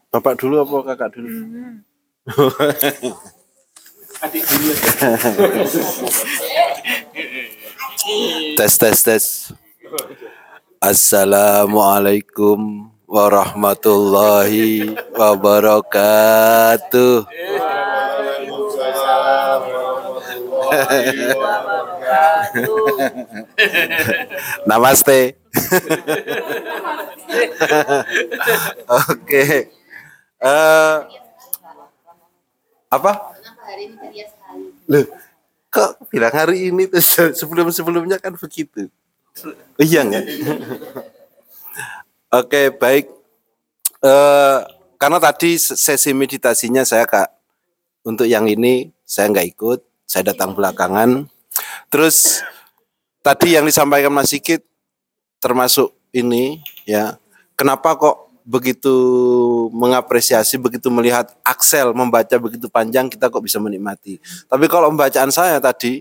[0.08, 1.28] Bapak dulu apa kakak dulu?
[4.24, 4.72] Adik dulu.
[8.56, 9.52] tes tes tes.
[10.80, 17.28] Assalamualaikum warahmatullahi wabarakatuh.
[24.68, 25.40] Namaste.
[29.10, 29.72] Oke.
[30.36, 30.96] Eh,
[32.92, 33.12] apa?
[34.86, 35.04] Loh,
[35.72, 38.86] kok bilang hari ini terus sebelum-sebelumnya kan begitu.
[39.76, 40.24] Iya nggak?
[42.40, 43.10] Oke, baik.
[44.00, 44.58] Eh
[44.96, 47.28] karena tadi sesi meditasinya saya kak
[48.04, 51.26] untuk yang ini saya nggak ikut, saya datang belakangan.
[51.90, 52.40] Terus
[53.20, 54.62] tadi yang disampaikan Mas Sigit
[55.42, 57.18] termasuk ini ya,
[57.58, 58.94] kenapa kok begitu
[59.74, 64.22] mengapresiasi, begitu melihat Axel membaca begitu panjang kita kok bisa menikmati.
[64.46, 66.00] Tapi kalau pembacaan saya tadi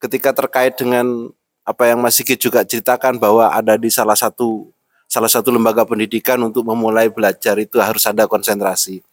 [0.00, 1.28] ketika terkait dengan
[1.62, 4.72] apa yang Mas Sigit juga ceritakan bahwa ada di salah satu
[5.06, 9.04] salah satu lembaga pendidikan untuk memulai belajar itu harus ada konsentrasi.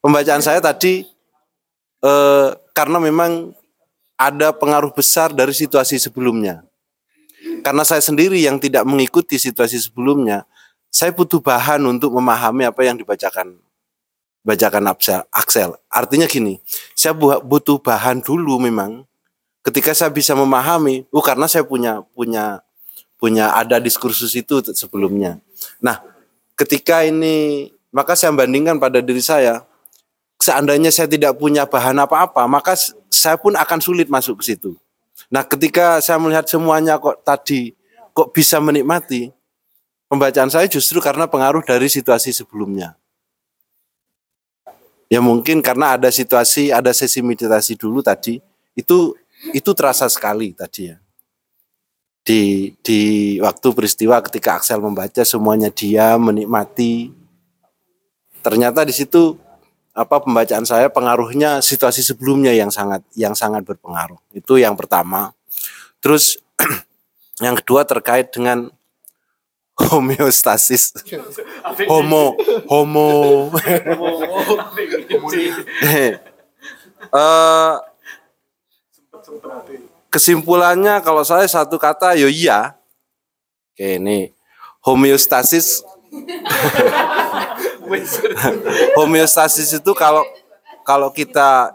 [0.00, 1.04] Pembacaan saya tadi
[2.00, 3.52] eh, karena memang
[4.30, 6.62] ada pengaruh besar dari situasi sebelumnya.
[7.66, 10.46] Karena saya sendiri yang tidak mengikuti situasi sebelumnya,
[10.90, 13.58] saya butuh bahan untuk memahami apa yang dibacakan
[14.42, 14.90] bacakan
[15.30, 15.74] Axel.
[15.86, 16.58] Artinya gini,
[16.94, 19.06] saya bu- butuh bahan dulu memang.
[19.62, 22.66] Ketika saya bisa memahami, oh karena saya punya punya
[23.14, 25.38] punya ada diskursus itu sebelumnya.
[25.78, 26.02] Nah,
[26.58, 29.62] ketika ini maka saya bandingkan pada diri saya.
[30.42, 32.74] Seandainya saya tidak punya bahan apa-apa, maka
[33.12, 34.72] saya pun akan sulit masuk ke situ.
[35.28, 37.76] Nah, ketika saya melihat semuanya kok tadi
[38.12, 39.28] kok bisa menikmati,
[40.08, 42.96] pembacaan saya justru karena pengaruh dari situasi sebelumnya.
[45.12, 48.40] Ya mungkin karena ada situasi, ada sesi meditasi dulu tadi,
[48.72, 49.12] itu
[49.52, 50.96] itu terasa sekali tadi ya.
[52.24, 53.00] Di di
[53.42, 57.12] waktu peristiwa ketika Axel membaca semuanya dia menikmati.
[58.40, 59.36] Ternyata di situ
[59.92, 64.16] apa pembacaan saya pengaruhnya situasi sebelumnya yang sangat yang sangat berpengaruh.
[64.32, 65.36] Itu yang pertama.
[66.00, 66.40] Terus
[67.44, 68.72] yang kedua terkait dengan
[69.92, 70.96] homeostasis.
[71.88, 72.36] Homo,
[72.68, 73.10] homo.
[77.12, 77.76] Eh,
[80.08, 82.78] kesimpulannya kalau saya satu kata yo iya.
[83.74, 84.32] Oke, ini
[84.80, 85.82] homeostasis
[88.98, 90.24] homeostasis itu kalau
[90.82, 91.72] kalau kita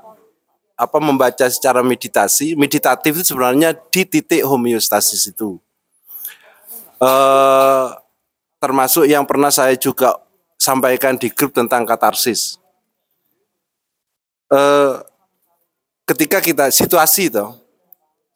[0.78, 5.58] apa membaca secara meditasi, meditatif itu sebenarnya di titik homeostasis itu.
[7.02, 7.86] Eh
[8.62, 10.18] termasuk yang pernah saya juga
[10.58, 12.62] sampaikan di grup tentang katarsis.
[14.54, 14.94] Eh
[16.06, 17.46] ketika kita situasi itu,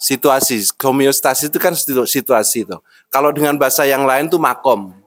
[0.02, 2.78] situasi homeostasis itu kan situ- situasi itu.
[3.14, 4.98] Kalau dengan bahasa yang lain tuh makom.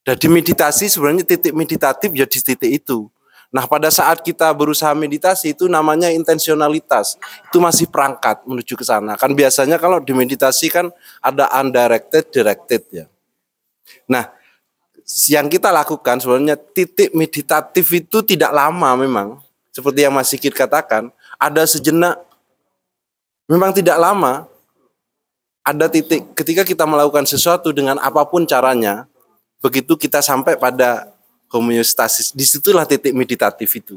[0.00, 3.08] Dan di meditasi sebenarnya titik meditatif ya di titik itu.
[3.50, 7.18] Nah pada saat kita berusaha meditasi itu namanya intensionalitas.
[7.50, 9.18] Itu masih perangkat menuju ke sana.
[9.18, 13.06] Kan biasanya kalau di meditasi kan ada undirected, directed ya.
[14.06, 14.30] Nah
[15.26, 19.28] yang kita lakukan sebenarnya titik meditatif itu tidak lama memang.
[19.70, 22.18] Seperti yang Mas Sigit katakan, ada sejenak
[23.46, 24.50] memang tidak lama
[25.60, 29.06] ada titik ketika kita melakukan sesuatu dengan apa pun caranya,
[29.60, 31.12] begitu kita sampai pada
[31.52, 33.96] homeostasis, di situlah titik meditatif itu.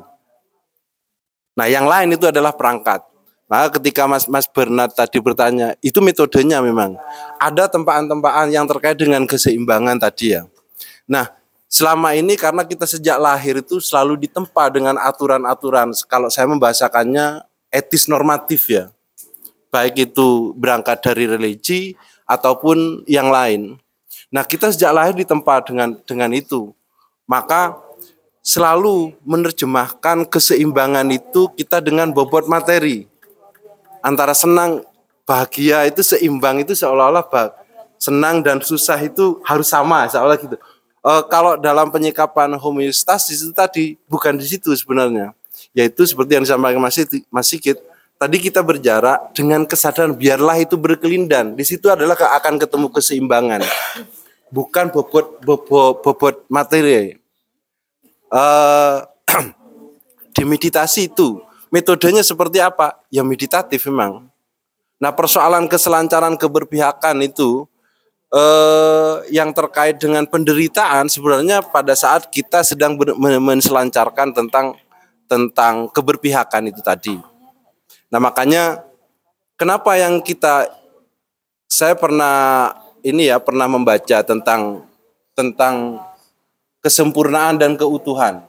[1.53, 3.02] Nah, yang lain itu adalah perangkat.
[3.45, 6.98] Maka ketika Mas Mas Bernard tadi bertanya, itu metodenya memang
[7.38, 10.49] ada tempaan-tempaan yang terkait dengan keseimbangan tadi ya.
[11.06, 11.30] Nah,
[11.69, 15.94] selama ini karena kita sejak lahir itu selalu ditempa dengan aturan-aturan.
[16.10, 18.90] Kalau saya membahasakannya etis normatif ya
[19.73, 21.98] baik itu berangkat dari religi
[22.30, 23.81] ataupun yang lain.
[24.34, 26.74] Nah, kita sejak lahir ditempa dengan dengan itu.
[27.30, 27.78] Maka
[28.42, 33.06] selalu menerjemahkan keseimbangan itu kita dengan bobot materi.
[34.02, 34.82] Antara senang,
[35.24, 37.24] bahagia itu seimbang itu seolah-olah
[38.02, 40.58] senang dan susah itu harus sama seolah gitu.
[41.04, 45.32] Eh, kalau dalam penyikapan homeostasis itu tadi bukan di situ sebenarnya.
[45.78, 46.98] Yaitu seperti yang disampaikan Mas
[47.30, 47.78] Mas Sigit,
[48.18, 51.54] tadi kita berjarak dengan kesadaran biarlah itu berkelindan.
[51.54, 53.62] Di situ adalah akan ketemu keseimbangan.
[54.54, 57.18] Bukan bobot bobot, bobot materi.
[58.30, 58.98] Eh,
[60.38, 61.42] di meditasi itu
[61.74, 63.02] metodenya seperti apa?
[63.10, 64.30] Ya meditatif memang.
[65.02, 67.66] Nah persoalan keselancaran keberpihakan itu
[68.30, 72.94] eh, yang terkait dengan penderitaan sebenarnya pada saat kita sedang
[73.42, 74.78] menselancarkan tentang
[75.26, 77.18] tentang keberpihakan itu tadi.
[78.14, 78.86] Nah makanya
[79.58, 80.70] kenapa yang kita
[81.66, 82.70] saya pernah
[83.04, 84.88] ini ya pernah membaca tentang
[85.36, 86.00] tentang
[86.80, 88.48] kesempurnaan dan keutuhan.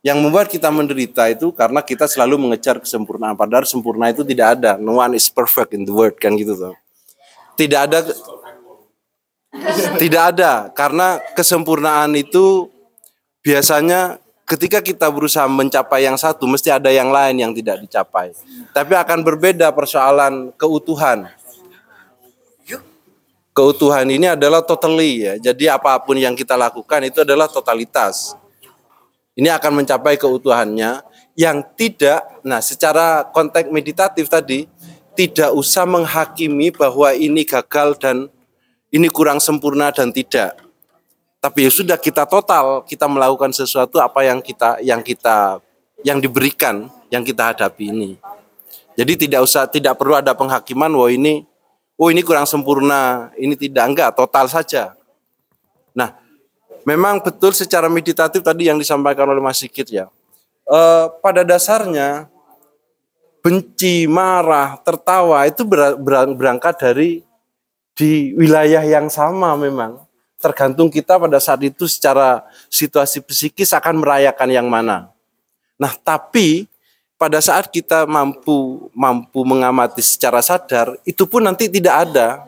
[0.00, 3.34] Yang membuat kita menderita itu karena kita selalu mengejar kesempurnaan.
[3.34, 4.78] Padahal sempurna itu tidak ada.
[4.78, 6.74] No one is perfect in the world kan gitu tuh.
[7.58, 8.06] Tidak ada
[9.98, 12.70] tidak ada karena kesempurnaan itu
[13.42, 18.30] biasanya ketika kita berusaha mencapai yang satu mesti ada yang lain yang tidak dicapai.
[18.70, 21.26] Tapi akan berbeda persoalan keutuhan.
[23.56, 25.40] Keutuhan ini adalah totally ya.
[25.40, 28.36] Jadi apa pun yang kita lakukan itu adalah totalitas.
[29.32, 31.00] Ini akan mencapai keutuhannya.
[31.36, 34.64] yang tidak, nah secara konteks meditatif tadi,
[35.12, 38.32] tidak usah menghakimi bahwa ini gagal dan
[38.88, 40.56] ini kurang sempurna dan tidak.
[41.36, 45.60] Tapi ya sudah kita total, kita melakukan sesuatu apa yang kita yang kita
[46.00, 48.16] yang diberikan, yang kita hadapi ini.
[48.96, 51.44] Jadi tidak usah tidak perlu ada penghakiman wah ini
[51.96, 54.92] oh ini kurang sempurna, ini tidak enggak, total saja.
[55.96, 56.12] Nah,
[56.84, 60.06] memang betul secara meditatif tadi yang disampaikan oleh Mas Sigit ya.
[60.68, 62.28] Eh, pada dasarnya
[63.40, 67.10] benci, marah, tertawa itu ber- ber- berangkat dari
[67.96, 70.04] di wilayah yang sama memang.
[70.36, 75.08] Tergantung kita pada saat itu secara situasi psikis akan merayakan yang mana.
[75.80, 76.68] Nah, tapi
[77.16, 82.44] pada saat kita mampu mampu mengamati secara sadar, itu pun nanti tidak ada.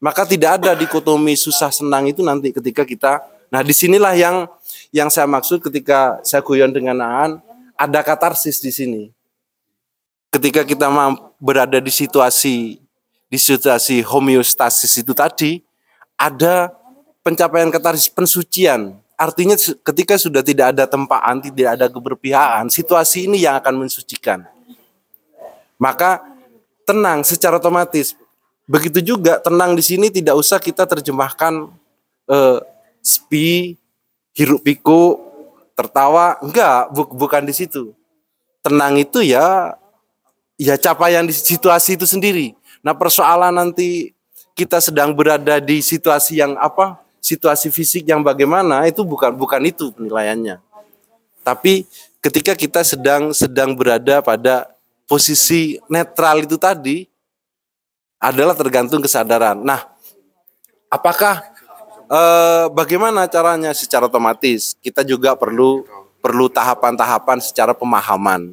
[0.00, 3.20] Maka tidak ada dikotomi susah senang itu nanti ketika kita.
[3.52, 4.48] Nah, di sinilah yang
[4.88, 7.30] yang saya maksud ketika saya guyon dengan Aan,
[7.76, 9.02] ada katarsis di sini.
[10.32, 10.88] Ketika kita
[11.36, 12.80] berada di situasi
[13.28, 15.60] di situasi homeostasis itu tadi,
[16.16, 16.72] ada
[17.20, 18.96] pencapaian katarsis pensucian.
[19.20, 24.48] Artinya ketika sudah tidak ada tempaan, tidak ada keberpihakan, situasi ini yang akan mensucikan.
[25.76, 26.24] Maka
[26.88, 28.16] tenang secara otomatis.
[28.64, 31.68] Begitu juga tenang di sini tidak usah kita terjemahkan
[32.32, 32.58] eh,
[33.04, 33.76] spi,
[34.32, 35.20] hiruk pikuk,
[35.76, 37.92] tertawa, enggak, bu- bukan di situ.
[38.64, 39.76] Tenang itu ya
[40.60, 42.56] ya capaian di situasi itu sendiri.
[42.80, 44.12] Nah, persoalan nanti
[44.52, 46.99] kita sedang berada di situasi yang apa?
[47.20, 50.56] Situasi fisik yang bagaimana itu bukan bukan itu penilaiannya.
[51.44, 51.84] Tapi
[52.20, 54.68] ketika kita sedang sedang berada pada
[55.04, 57.04] posisi netral itu tadi
[58.20, 59.56] adalah tergantung kesadaran.
[59.64, 59.84] Nah,
[60.92, 61.40] apakah
[62.06, 64.76] eh, bagaimana caranya secara otomatis?
[64.78, 65.84] Kita juga perlu
[66.20, 68.52] perlu tahapan-tahapan secara pemahaman.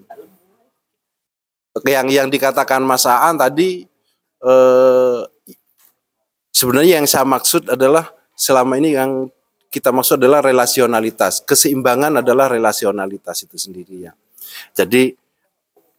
[1.86, 3.86] Yang yang dikatakan Mas Aan tadi
[4.42, 5.22] eh,
[6.56, 9.34] sebenarnya yang saya maksud adalah selama ini yang
[9.74, 11.42] kita maksud adalah relasionalitas.
[11.44, 14.14] Keseimbangan adalah relasionalitas itu sendiri ya.
[14.78, 15.18] Jadi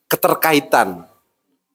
[0.08, 1.04] keterkaitan.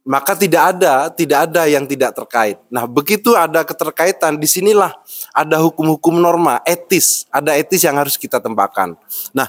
[0.04, 2.60] Maka tidak ada, tidak ada yang tidak terkait.
[2.68, 4.92] Nah, begitu ada keterkaitan, di sinilah
[5.32, 9.00] ada hukum-hukum norma, etis, ada etis yang harus kita tempatkan.
[9.32, 9.48] Nah,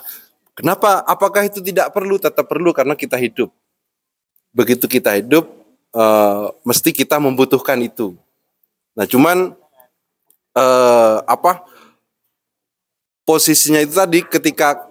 [0.55, 1.03] kenapa?
[1.11, 2.23] Apakah itu tidak perlu?
[2.23, 3.51] Tetap perlu karena kita hidup.
[4.55, 5.51] Begitu kita hidup,
[5.91, 8.15] eh, mesti kita membutuhkan itu.
[8.95, 9.59] Nah, cuman
[10.55, 11.67] eh, apa?
[13.25, 14.85] Posisinya itu tadi ketika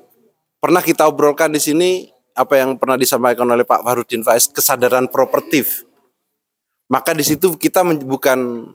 [0.58, 1.90] pernah kita obrolkan di sini
[2.34, 5.86] apa yang pernah disampaikan oleh Pak Farudin Faiz kesadaran propertif.
[6.90, 8.70] Maka di situ kita bukan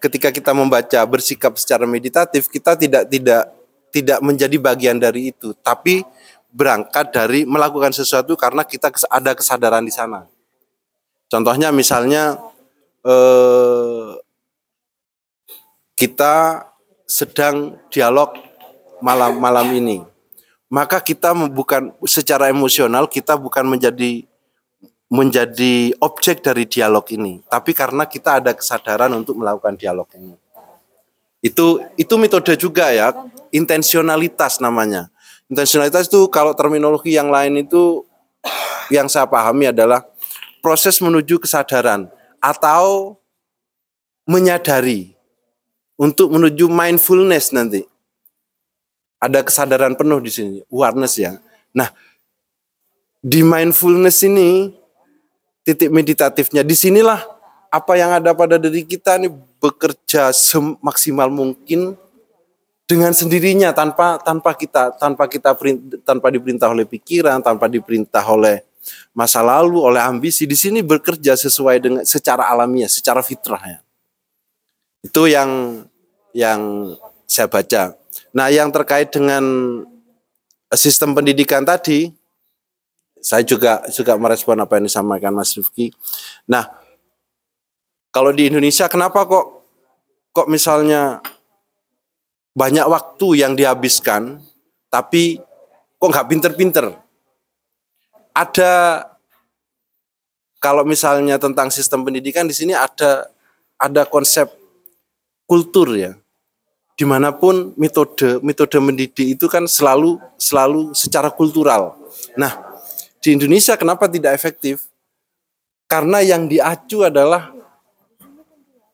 [0.00, 3.52] ketika kita membaca bersikap secara meditatif kita tidak tidak
[3.90, 6.04] tidak menjadi bagian dari itu, tapi
[6.50, 10.26] berangkat dari melakukan sesuatu karena kita ada kesadaran di sana.
[11.30, 12.38] Contohnya misalnya
[13.06, 14.08] eh,
[16.00, 16.64] kita
[17.04, 18.32] sedang dialog
[19.04, 20.00] malam malam ini.
[20.72, 24.24] Maka kita bukan secara emosional kita bukan menjadi
[25.12, 27.44] menjadi objek dari dialog ini.
[27.44, 30.32] Tapi karena kita ada kesadaran untuk melakukan dialog ini.
[31.44, 33.12] Itu itu metode juga ya.
[33.52, 35.12] Intensionalitas namanya.
[35.52, 38.06] Intensionalitas itu kalau terminologi yang lain itu
[38.88, 40.06] yang saya pahami adalah
[40.64, 43.18] proses menuju kesadaran atau
[44.24, 45.19] menyadari
[46.00, 47.84] untuk menuju mindfulness nanti
[49.20, 51.36] ada kesadaran penuh di sini, awareness ya.
[51.76, 51.92] Nah,
[53.20, 54.72] di mindfulness ini
[55.60, 57.20] titik meditatifnya di sinilah
[57.68, 59.28] apa yang ada pada diri kita ini
[59.60, 62.00] bekerja semaksimal mungkin
[62.88, 65.52] dengan sendirinya tanpa tanpa kita tanpa kita
[66.02, 68.64] tanpa diperintah oleh pikiran, tanpa diperintah oleh
[69.12, 70.48] masa lalu, oleh ambisi.
[70.48, 73.78] Di sini bekerja sesuai dengan secara alamiah, secara fitrah ya.
[75.04, 75.84] Itu yang
[76.36, 76.92] yang
[77.30, 77.94] saya baca.
[78.34, 79.42] Nah, yang terkait dengan
[80.74, 82.10] sistem pendidikan tadi,
[83.20, 85.92] saya juga juga merespon apa yang disampaikan Mas Rifki.
[86.48, 86.66] Nah,
[88.10, 89.46] kalau di Indonesia kenapa kok
[90.34, 91.22] kok misalnya
[92.54, 94.42] banyak waktu yang dihabiskan,
[94.90, 95.38] tapi
[96.00, 96.86] kok nggak pinter-pinter?
[98.34, 99.04] Ada
[100.60, 103.26] kalau misalnya tentang sistem pendidikan di sini ada
[103.80, 104.59] ada konsep
[105.50, 106.14] kultur ya
[106.94, 111.98] di mana pun metode metode mendidik itu kan selalu selalu secara kultural.
[112.38, 112.54] Nah
[113.18, 114.86] di Indonesia kenapa tidak efektif?
[115.90, 117.50] Karena yang diacu adalah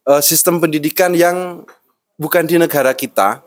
[0.09, 1.68] eh, sistem pendidikan yang
[2.17, 3.44] bukan di negara kita,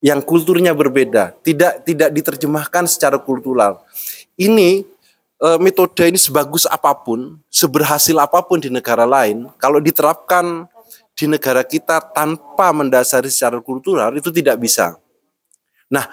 [0.00, 3.84] yang kulturnya berbeda, tidak tidak diterjemahkan secara kultural.
[4.40, 4.86] ini
[5.42, 10.70] eh, metode ini sebagus apa pun, seberhasil apa pun di negara lain, kalau diterapkan
[11.14, 14.98] di negara kita tanpa mendasari secara kultural itu tidak bisa.
[15.86, 16.10] Nah,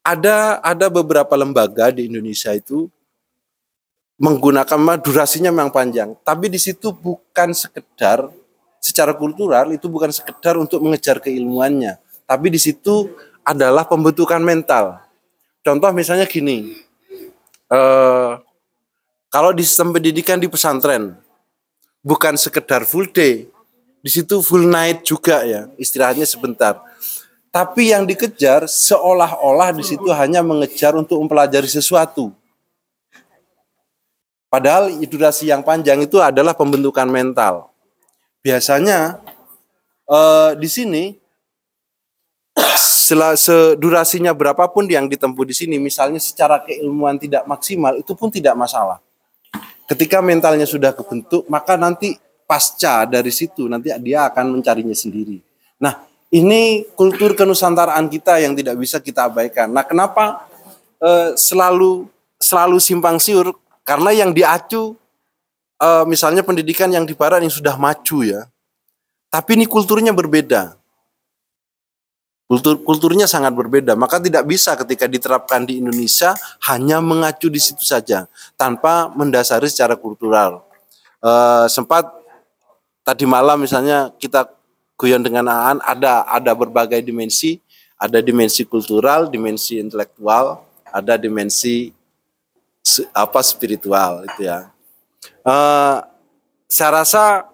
[0.00, 2.88] ada ada beberapa lembaga di Indonesia itu
[4.16, 8.24] menggunakan durasinya memang panjang, tapi di situ bukan sekedar
[8.80, 13.12] secara kultural itu bukan sekedar untuk mengejar keilmuannya, tapi di situ
[13.44, 15.04] adalah pembentukan mental.
[15.60, 16.72] Contoh misalnya gini,
[17.68, 18.32] eh,
[19.28, 21.12] kalau di sistem pendidikan di pesantren
[22.00, 23.50] bukan sekedar full day,
[24.06, 26.78] di situ full night juga ya, istirahatnya sebentar.
[27.50, 32.30] Tapi yang dikejar seolah-olah di situ hanya mengejar untuk mempelajari sesuatu.
[34.46, 37.74] Padahal durasi yang panjang itu adalah pembentukan mental.
[38.46, 39.18] Biasanya
[40.06, 41.04] eh, di sini
[43.82, 49.02] durasinya berapapun yang ditempuh di sini, misalnya secara keilmuan tidak maksimal, itu pun tidak masalah.
[49.90, 55.42] Ketika mentalnya sudah kebentuk, maka nanti pasca dari situ nanti dia akan mencarinya sendiri.
[55.82, 59.70] Nah, ini kultur kenusantaraan kita yang tidak bisa kita abaikan.
[59.70, 60.46] Nah, kenapa
[61.02, 62.06] eh, selalu
[62.38, 63.52] selalu simpang siur?
[63.82, 64.94] Karena yang diacu
[65.82, 68.46] eh, misalnya pendidikan yang di barat yang sudah maju ya.
[69.26, 70.78] Tapi ini kulturnya berbeda.
[72.46, 76.30] Kultur kulturnya sangat berbeda, maka tidak bisa ketika diterapkan di Indonesia
[76.70, 80.62] hanya mengacu di situ saja tanpa mendasari secara kultural.
[81.26, 82.06] Eh, sempat
[83.06, 84.50] tadi malam misalnya kita
[84.98, 87.62] guyon dengan Aan ada ada berbagai dimensi,
[87.94, 91.94] ada dimensi kultural, dimensi intelektual, ada dimensi
[93.14, 94.66] apa spiritual itu ya.
[95.46, 95.96] Eh,
[96.66, 97.46] saya rasa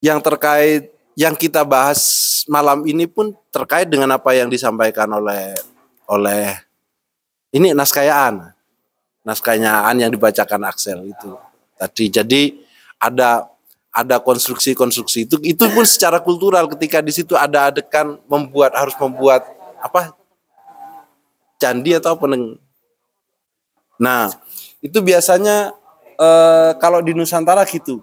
[0.00, 2.00] yang terkait yang kita bahas
[2.48, 5.52] malam ini pun terkait dengan apa yang disampaikan oleh
[6.08, 6.56] oleh
[7.52, 8.56] ini naskayaan
[9.22, 11.30] naskahnya Aan yang dibacakan Axel itu
[11.76, 12.04] tadi.
[12.08, 12.42] Jadi
[12.98, 13.51] ada
[13.92, 19.44] ada konstruksi-konstruksi itu itu pun secara kultural ketika di situ ada adegan membuat harus membuat
[19.78, 20.16] apa
[21.60, 22.56] candi atau apa neng
[24.00, 24.32] nah
[24.80, 25.76] itu biasanya
[26.16, 28.00] eh, kalau di Nusantara gitu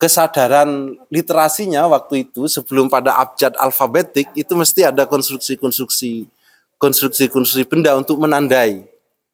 [0.00, 6.26] kesadaran literasinya waktu itu sebelum pada abjad alfabetik itu mesti ada konstruksi-konstruksi
[6.78, 8.84] konstruksi-konstruksi benda untuk menandai.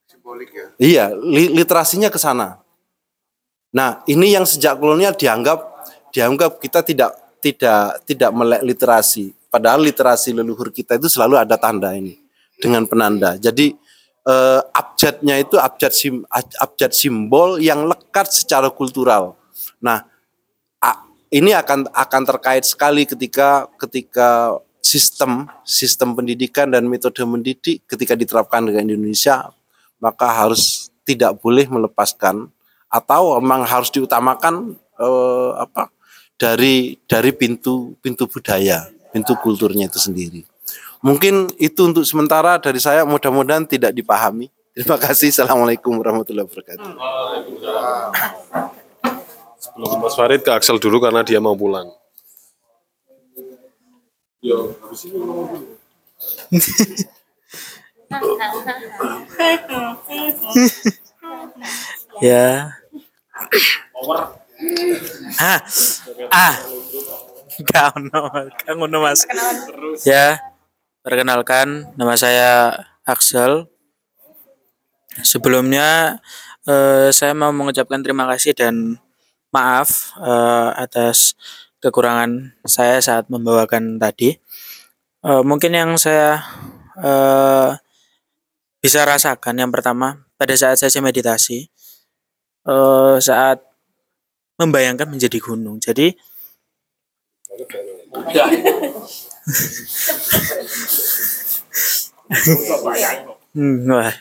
[0.06, 0.66] Simbolik ya.
[0.78, 2.62] Iya, li- literasinya ke sana.
[3.70, 5.58] Nah, ini yang sejak kolonial dianggap
[6.10, 9.30] dianggap kita tidak tidak tidak melek literasi.
[9.50, 12.18] Padahal literasi leluhur kita itu selalu ada tanda ini
[12.58, 13.38] dengan penanda.
[13.38, 13.74] Jadi
[14.26, 16.22] eh, abjadnya itu abjad sim,
[16.58, 19.38] abjad simbol yang lekat secara kultural.
[19.80, 20.10] Nah,
[21.30, 28.66] ini akan akan terkait sekali ketika ketika sistem sistem pendidikan dan metode mendidik ketika diterapkan
[28.66, 29.54] dengan Indonesia
[30.02, 32.50] maka harus tidak boleh melepaskan
[32.90, 35.86] atau memang harus diutamakan eh, apa
[36.34, 40.42] dari dari pintu pintu budaya pintu kulturnya itu sendiri.
[41.00, 44.52] Mungkin itu untuk sementara dari saya mudah-mudahan tidak dipahami.
[44.76, 45.32] Terima kasih.
[45.32, 46.92] Assalamualaikum warahmatullahi wabarakatuh.
[49.60, 51.88] Sebelum Mas Farid ke Axel dulu karena dia mau pulang.
[54.40, 55.66] Yo, habis ini ngomong dulu.
[62.20, 62.79] Ya.
[65.40, 65.58] Ah.
[66.32, 66.54] Ah.
[67.60, 67.88] Gak
[68.76, 69.24] ono, Mas.
[70.04, 70.40] Ya.
[71.00, 72.76] Perkenalkan nama saya
[73.08, 73.68] Axel.
[75.24, 76.20] Sebelumnya
[76.68, 79.00] eh, saya mau mengucapkan terima kasih dan
[79.50, 81.34] maaf eh, atas
[81.80, 84.36] kekurangan saya saat membawakan tadi.
[85.24, 86.44] Eh, mungkin yang saya
[87.00, 87.70] eh,
[88.80, 91.68] bisa rasakan yang pertama pada saat saya meditasi
[92.66, 93.58] eh, saat
[94.60, 95.80] membayangkan menjadi gunung.
[95.80, 96.12] Jadi
[103.54, 104.12] Hmm, wah.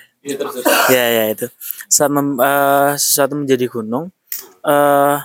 [0.92, 1.48] Ya ya itu.
[1.88, 4.12] Saat mem- eh, sesuatu menjadi gunung.
[4.60, 5.18] eh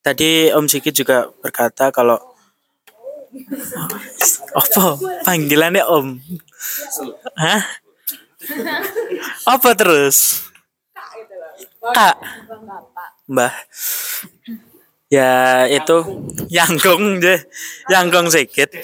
[0.00, 2.16] tadi Om Sigit juga berkata kalau
[4.56, 4.84] apa
[5.24, 6.06] panggilannya Om?
[7.36, 7.62] Hah?
[9.46, 10.48] Apa terus?
[11.94, 12.16] Kak.
[13.28, 13.54] Mbah.
[15.12, 15.96] Ya itu
[16.48, 17.40] Yanggong deh.
[17.92, 18.72] Yanggong sedikit.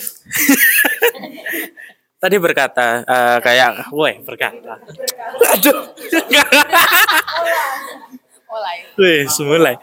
[2.18, 4.76] Tadi berkata eh, kayak, woi berkata.
[5.55, 5.78] Aduh.
[8.48, 8.76] Mulai.
[8.98, 9.76] Wih, semulai.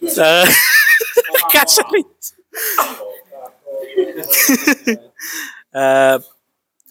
[0.00, 0.46] Eh,
[1.52, 1.86] Kasar.
[5.72, 6.16] Eh,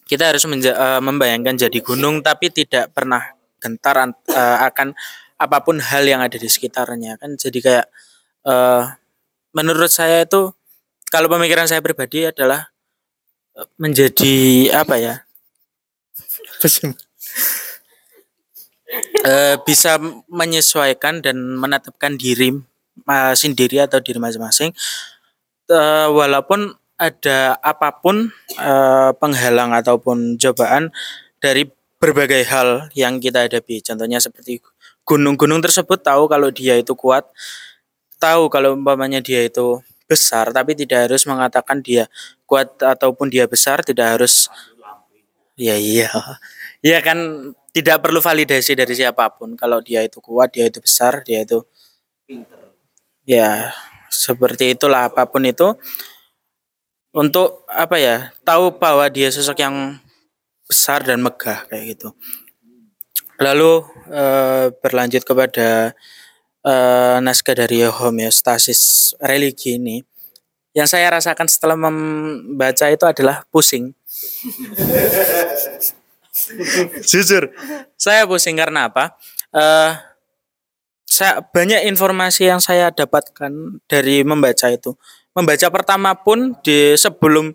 [0.06, 3.96] kita harus menja- eh, membayangkan jadi gunung tapi tidak pernah gentar
[4.28, 4.94] eh, akan
[5.42, 7.34] apa pun hal yang ada di sekitarnya kan?
[7.34, 7.86] Jadi kayak
[8.46, 8.82] eh,
[9.50, 10.54] menurut saya itu
[11.10, 12.70] kalau pemikiran saya pribadi adalah
[13.58, 14.34] eh, menjadi
[14.78, 15.14] apa ya?
[19.24, 19.96] Eh, bisa
[20.28, 22.52] menyesuaikan dan menetapkan diri
[23.32, 24.68] sendiri atau diri masing-masing.
[25.72, 28.28] Eh, walaupun ada apa pun
[28.60, 30.92] eh, penghalang ataupun cobaan
[31.40, 31.66] dari
[32.02, 33.80] berbagai hal yang kita hadapi.
[33.80, 34.60] Contohnya seperti
[35.12, 37.28] gunung-gunung tersebut tahu kalau dia itu kuat
[38.16, 42.08] tahu kalau umpamanya dia itu besar tapi tidak harus mengatakan dia
[42.48, 44.48] kuat ataupun dia besar tidak harus.
[45.60, 46.08] Ya iya.
[46.82, 49.54] Ya kan tidak perlu validasi dari siapa pun.
[49.54, 51.62] Kalau dia itu kuat dia itu besar dia itu
[53.22, 53.70] ya
[54.10, 55.78] seperti itulah apa pun itu.
[57.14, 60.02] Untuk apa ya tahu bahwa dia sosok yang
[60.66, 62.10] besar dan megah kayak gitu
[63.42, 65.92] lalu eh, berlanjut kepada
[66.62, 70.00] eh, naskah dari homeostasis religi ini.
[70.72, 73.92] Yang saya rasakan setelah membaca itu adalah pusing.
[77.10, 77.52] Jujur.
[78.00, 79.20] Saya pusing karena apa?
[79.52, 79.92] Eh
[81.12, 83.52] saya banyak informasi yang saya dapatkan
[83.84, 84.96] dari membaca itu.
[85.36, 87.52] Membaca pertama pun di sebelum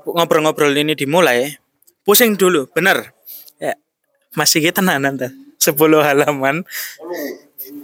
[0.00, 1.54] ngobrol-ngobrol ini dimulai
[2.02, 3.14] pusing dulu bener ya
[4.34, 6.66] masih kita nanti 10 halaman.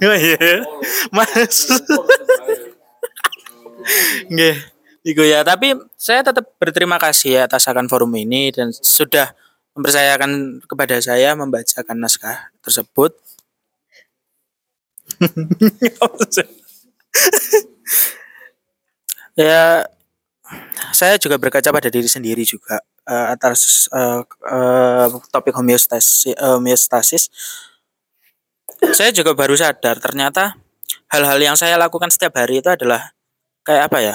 [0.04, 0.60] Oh iya.
[1.08, 1.70] Mas.
[4.28, 4.56] Nggih,
[5.06, 5.40] iku ya.
[5.40, 9.32] Tapi saya tetap berterima kasih atas akan forum ini dan sudah
[9.72, 13.16] mempercayakan kepada saya membacakan naskah tersebut.
[19.36, 19.84] ya,
[20.90, 22.80] saya juga berkaca pada diri sendiri juga
[23.10, 27.26] eh, atas eh, eh, topik homeostasis, homeostasis.
[28.94, 30.56] Saya juga baru sadar ternyata
[31.10, 33.12] hal-hal yang saya lakukan setiap hari itu adalah
[33.66, 34.14] kayak apa ya?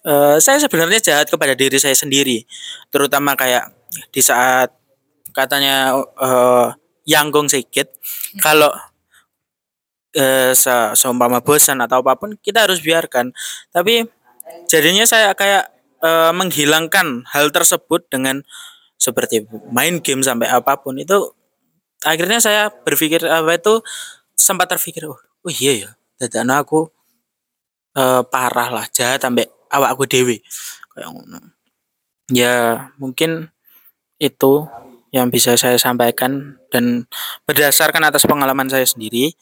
[0.00, 2.48] Eh, saya sebenarnya jahat kepada diri saya sendiri,
[2.88, 3.68] terutama kayak
[4.08, 4.72] di saat
[5.36, 6.68] katanya eh
[7.10, 7.90] Yanggong sedikit,
[8.38, 8.70] kalau
[10.14, 13.34] eh, se- seumpama bosan atau apa pun kita harus biarkan.
[13.74, 14.06] Tapi
[14.70, 15.70] jadinya saya kayak
[16.04, 18.42] eh, menghilangkan hal tersebut dengan
[19.00, 21.32] seperti main game sampai apa pun itu
[22.04, 23.80] akhirnya saya berpikir apa itu
[24.36, 26.88] sempat terpikir oh, oh iya ya dadana aku
[27.96, 30.44] eh, parah lah jahat sampai awak aku dewi
[30.92, 31.08] kayak
[32.30, 33.48] ya mungkin
[34.20, 34.68] itu
[35.10, 37.10] yang bisa saya sampaikan dan
[37.44, 39.34] berdasarkan atas pengalaman saya sendiri.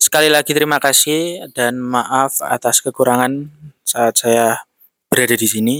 [0.00, 3.52] Sekali lagi terima kasih dan maaf atas kekurangan
[3.86, 4.66] saat saya
[5.10, 5.76] berada di sini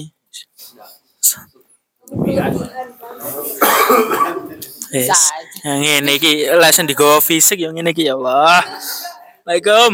[4.90, 5.30] Yes.
[5.62, 8.58] Yang ini ki lesson di go fisik yang ini ki ya Allah.
[9.46, 9.92] Assalamualaikum.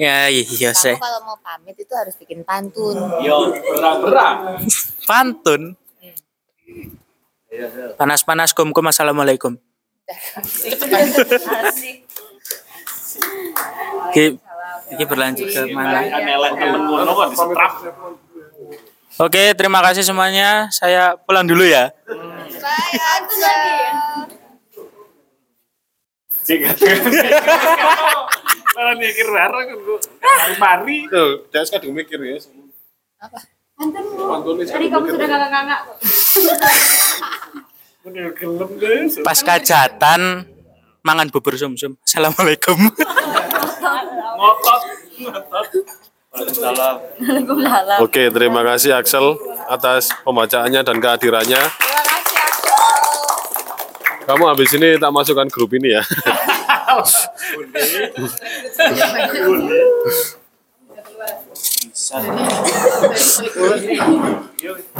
[0.00, 0.96] Ya iya saya.
[0.96, 2.96] Kalau mau pamit itu harus bikin pantun.
[3.20, 4.64] Yo, berat-berat.
[5.04, 5.76] Pantun.
[8.00, 9.60] Panas-panas kum kum assalamualaikum.
[14.08, 14.40] Oke,
[14.92, 15.98] ini berlanjut ke mana?
[19.16, 20.68] Oke, terima kasih semuanya.
[20.68, 21.88] Saya pulang dulu ya.
[26.46, 26.46] Lagi.
[28.76, 29.98] Malah mikir bareng kan gua.
[30.20, 31.08] Mari-mari.
[31.08, 32.36] Tuh, jangan kadang mikir ya.
[33.76, 34.04] Pantun
[34.60, 35.26] ini Tadi kamu sudah
[38.36, 39.18] gelem guys.
[39.24, 40.46] Pas kajatan
[41.02, 41.96] mangan bubur sumsum.
[42.04, 42.76] Assalamualaikum.
[43.86, 44.80] Ngotot.
[45.22, 45.66] Ngotot.
[46.36, 46.96] Waalaikumsalam.
[48.04, 49.40] Oke, terima kasih Axel
[49.70, 51.62] atas pembacaannya dan kehadirannya.
[54.26, 56.02] Kamu habis ini tak masukkan grup ini ya.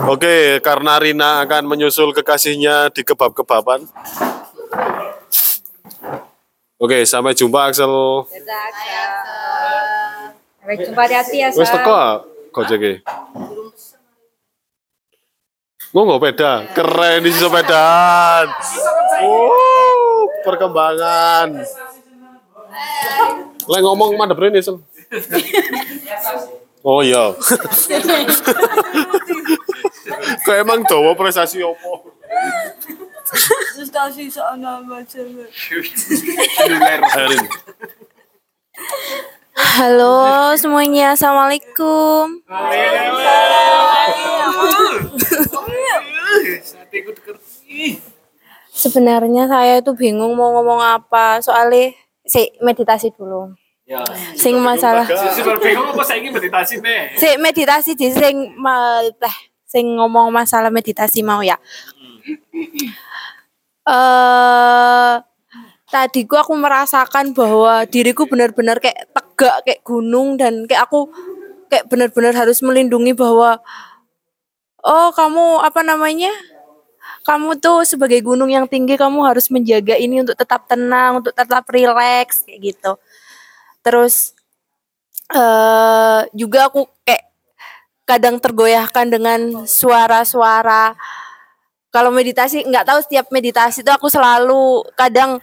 [0.07, 3.85] Oke, karena Rina akan menyusul kekasihnya di kebab-kebaban.
[6.77, 7.89] Oke, sampai jumpa Axel.
[10.61, 13.01] Sampai jumpa hati ya, Wes teko gojeke.
[15.97, 18.53] Nggak peda, keren di sepedaan.
[19.25, 21.65] Oh, perkembangan.
[23.67, 24.77] Lek ngomong madep rene, Sel.
[26.85, 27.33] Oh iya.
[30.45, 32.13] Kok emang dawa prestasi opo?
[33.27, 35.19] Terus kasih sana baca.
[37.19, 37.45] Erin.
[39.57, 42.45] Halo semuanya, assalamualaikum.
[48.71, 51.43] Sebenarnya saya itu bingung mau ngomong apa.
[51.43, 53.51] Soalnya si meditasi dulu.
[53.87, 54.07] Ya.
[54.39, 55.07] Sing masalah.
[55.07, 57.19] Sudah bingung apa saya ingin meditasi nih?
[57.19, 61.59] Si meditasi di sing ma, teh sing ngomong masalah meditasi mau ya.
[63.87, 65.15] Eh
[65.87, 71.07] tadi gua aku merasakan bahwa diriku benar-benar kayak tegak kayak gunung dan kayak aku
[71.71, 73.63] kayak benar-benar harus melindungi bahwa
[74.85, 76.33] oh kamu apa namanya?
[77.27, 81.67] Kamu tuh sebagai gunung yang tinggi kamu harus menjaga ini untuk tetap tenang untuk tetap
[81.71, 82.93] rileks kayak gitu.
[83.85, 84.35] Terus
[85.35, 87.25] eh juga aku kayak
[88.07, 90.95] kadang tergoyahkan dengan suara-suara
[91.91, 95.41] kalau meditasi nggak tahu setiap meditasi itu aku selalu kadang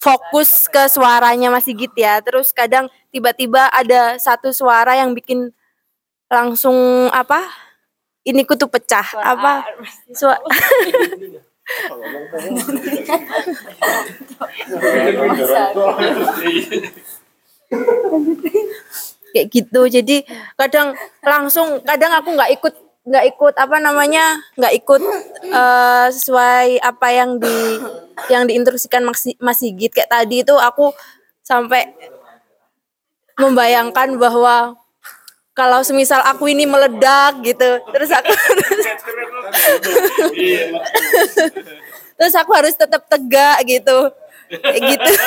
[0.00, 2.22] fokus ke suaranya Mas Sigit ya.
[2.22, 5.50] Terus kadang tiba-tiba ada satu suara yang bikin
[6.30, 7.42] langsung apa?
[8.26, 9.62] Ini ku tuh pecah apa?
[10.14, 10.42] suara
[19.34, 19.80] kayak gitu.
[19.90, 20.22] Jadi
[20.56, 22.74] kadang langsung kadang aku nggak ikut
[23.06, 24.98] nggak ikut apa namanya nggak ikut
[25.46, 27.78] eh, sesuai apa yang di
[28.26, 29.94] yang diinstruksikan Mas, Mas Sigit.
[29.94, 30.90] Kayak tadi itu aku
[31.46, 31.86] sampai
[33.38, 34.74] membayangkan bahwa
[35.54, 38.28] kalau semisal aku ini meledak gitu terus aku
[42.18, 44.10] terus aku harus tetap tegak gitu.
[44.50, 45.12] Kayak gitu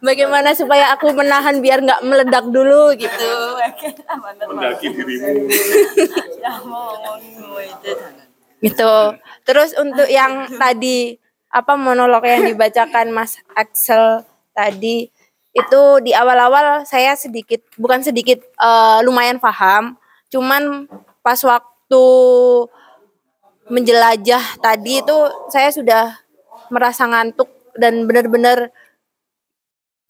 [0.00, 3.32] bagaimana supaya aku menahan biar nggak meledak dulu gitu.
[4.48, 5.48] Mendaki dirimu.
[8.64, 8.94] gitu.
[9.46, 11.16] Terus untuk yang tadi
[11.48, 15.08] apa monolog yang dibacakan Mas Axel tadi
[15.56, 19.96] itu di awal-awal saya sedikit bukan sedikit eh, lumayan paham.
[20.28, 20.86] Cuman
[21.24, 22.04] pas waktu
[23.68, 25.16] menjelajah tadi itu
[25.52, 26.04] saya sudah
[26.72, 28.72] merasa ngantuk dan benar-benar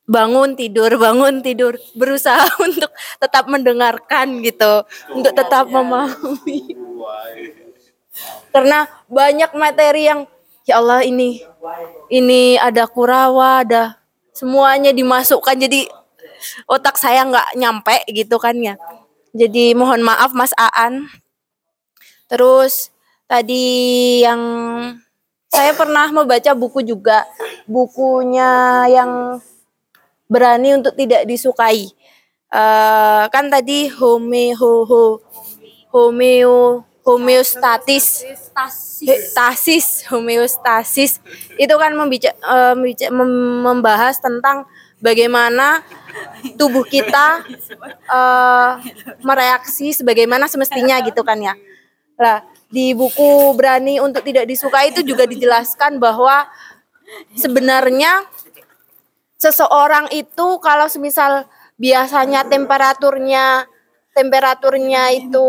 [0.08, 2.88] bangun tidur bangun tidur berusaha untuk
[3.20, 6.74] tetap mendengarkan gitu untuk tetap memahami.
[8.50, 10.24] Karena banyak materi yang
[10.64, 11.44] ya Allah ini
[12.08, 14.00] ini ada kurawa ada
[14.32, 15.86] semuanya dimasukkan jadi
[16.64, 18.74] otak saya nggak nyampe gitu kan ya.
[19.36, 21.04] Jadi mohon maaf Mas Aan.
[22.32, 22.90] Terus
[23.28, 24.40] tadi yang
[25.52, 27.24] saya pernah membaca buku juga
[27.68, 29.40] bukunya yang
[30.28, 31.88] berani untuk tidak disukai.
[32.48, 35.02] Eh, kan tadi home ho ho
[35.92, 38.24] homeo homeostatis
[39.32, 41.24] tasis homeostasis.
[41.56, 42.36] Itu kan membica,
[42.76, 44.68] mem- membahas tentang
[45.00, 45.80] bagaimana
[46.60, 47.44] tubuh kita
[48.08, 48.72] eh,
[49.24, 51.56] mereaksi sebagaimana semestinya gitu kan ya.
[52.20, 56.44] Lah di buku berani untuk tidak disukai itu juga dijelaskan bahwa
[57.32, 58.28] sebenarnya
[59.38, 61.46] seseorang itu kalau semisal
[61.78, 63.70] biasanya temperaturnya
[64.12, 65.46] temperaturnya itu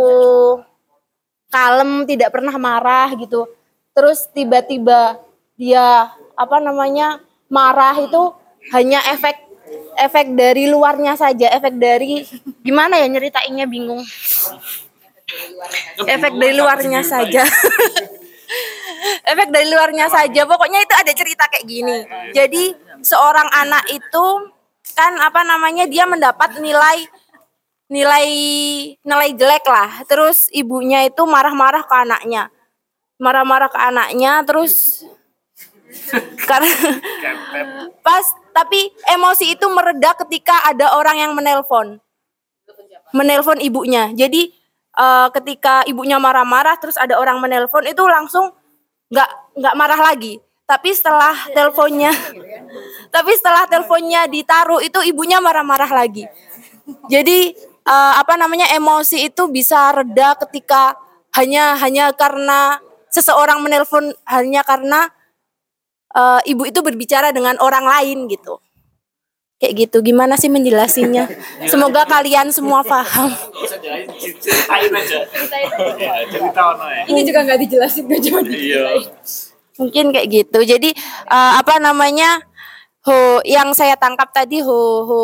[1.50, 3.50] kalem tidak pernah marah gitu.
[3.98, 5.18] Terus tiba-tiba
[5.58, 7.20] dia apa namanya
[7.50, 8.32] marah itu
[8.72, 9.36] hanya efek
[9.98, 12.22] efek dari luarnya saja efek dari
[12.62, 14.06] gimana ya nyeritainnya bingung.
[16.06, 17.44] Efek dari luarnya saja.
[19.30, 21.98] Efek dari luarnya saja pokoknya itu ada cerita kayak gini.
[22.34, 24.26] Jadi seorang anak itu
[24.96, 27.08] kan apa namanya dia mendapat nilai
[27.90, 28.28] nilai
[29.02, 30.04] nilai jelek lah.
[30.06, 32.54] Terus ibunya itu marah-marah ke anaknya.
[33.20, 35.04] Marah-marah ke anaknya terus
[36.46, 36.70] karena
[38.06, 38.22] pas
[38.54, 41.98] tapi emosi itu mereda ketika ada orang yang menelpon.
[43.12, 44.14] Menelpon ibunya.
[44.14, 44.54] Jadi
[44.94, 48.54] eh, ketika ibunya marah-marah terus ada orang menelpon itu langsung
[49.10, 50.38] nggak nggak marah lagi
[50.70, 52.14] tapi setelah teleponnya
[53.10, 56.30] tapi setelah teleponnya ditaruh itu ibunya marah-marah lagi.
[57.10, 60.94] Jadi eh, apa namanya emosi itu bisa reda ketika
[61.34, 62.78] hanya hanya karena
[63.10, 65.10] seseorang menelpon hanya karena
[66.14, 68.62] eh, ibu itu berbicara dengan orang lain gitu.
[69.60, 69.98] Kayak gitu.
[70.00, 71.28] Gimana sih menjelasinya?
[71.68, 73.28] Semoga kalian semua paham.
[76.00, 77.04] Iya, ya.
[77.12, 79.04] ini juga nggak dijelasin gak cuma Iya.
[79.80, 80.60] Mungkin kayak gitu.
[80.68, 80.92] Jadi
[81.26, 82.44] eh, apa namanya
[83.08, 85.22] ho yang saya tangkap tadi ho ho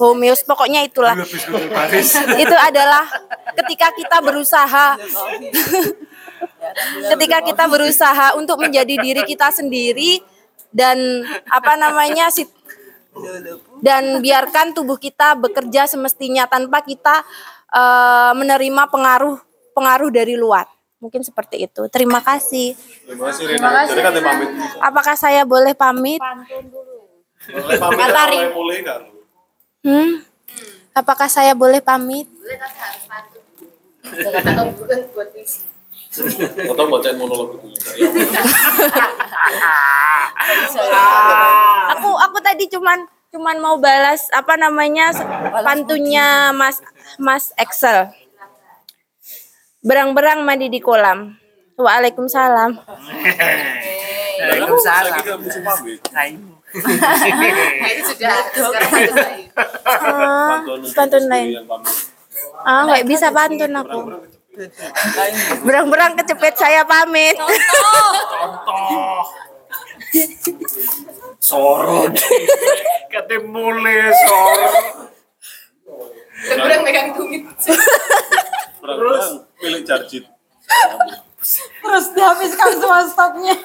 [0.00, 1.14] homeos pokoknya itulah.
[2.42, 3.04] Itu adalah
[3.54, 4.86] ketika kita berusaha.
[7.12, 10.20] Ketika kita berusaha untuk menjadi diri kita sendiri
[10.72, 12.52] dan apa namanya sit-
[13.84, 17.22] dan biarkan tubuh kita bekerja semestinya tanpa kita
[17.70, 19.36] eh, menerima pengaruh
[19.76, 20.73] pengaruh dari luar.
[21.04, 21.84] Mungkin seperti itu.
[21.92, 22.72] Terima kasih.
[23.04, 23.84] Terima kasih Rina.
[23.84, 24.48] Jadi kan pamit.
[24.80, 26.16] Apakah saya boleh pamit?
[27.44, 28.40] Boleh pamit Matahari.
[28.40, 29.00] mulai mulai kan?
[29.84, 30.24] Hmm?
[30.96, 32.24] Apakah saya boleh pamit?
[36.72, 37.68] Atau bacain monolog itu.
[41.92, 45.10] aku aku tadi cuman cuman mau balas apa namanya
[45.60, 46.80] pantunnya Mas
[47.20, 48.08] Mas Excel.
[49.84, 51.36] Berang-berang mandi di kolam.
[51.76, 52.72] Waalaikumsalam.
[54.40, 55.12] Waalaikumsalam.
[57.84, 58.32] Itu sudah.
[59.84, 60.64] Ah,
[60.96, 61.68] pantun lain.
[62.64, 64.24] Ah, nggak bisa pantun aku.
[65.68, 67.36] Berang-berang kecepet saya pamit.
[71.44, 72.16] Sorot.
[73.12, 75.12] Kata mulai sorot.
[76.48, 77.44] Berang megang tumit.
[78.84, 80.24] Terus pilih jarjit.
[81.80, 83.56] Terus dihabiskan semua stoknya.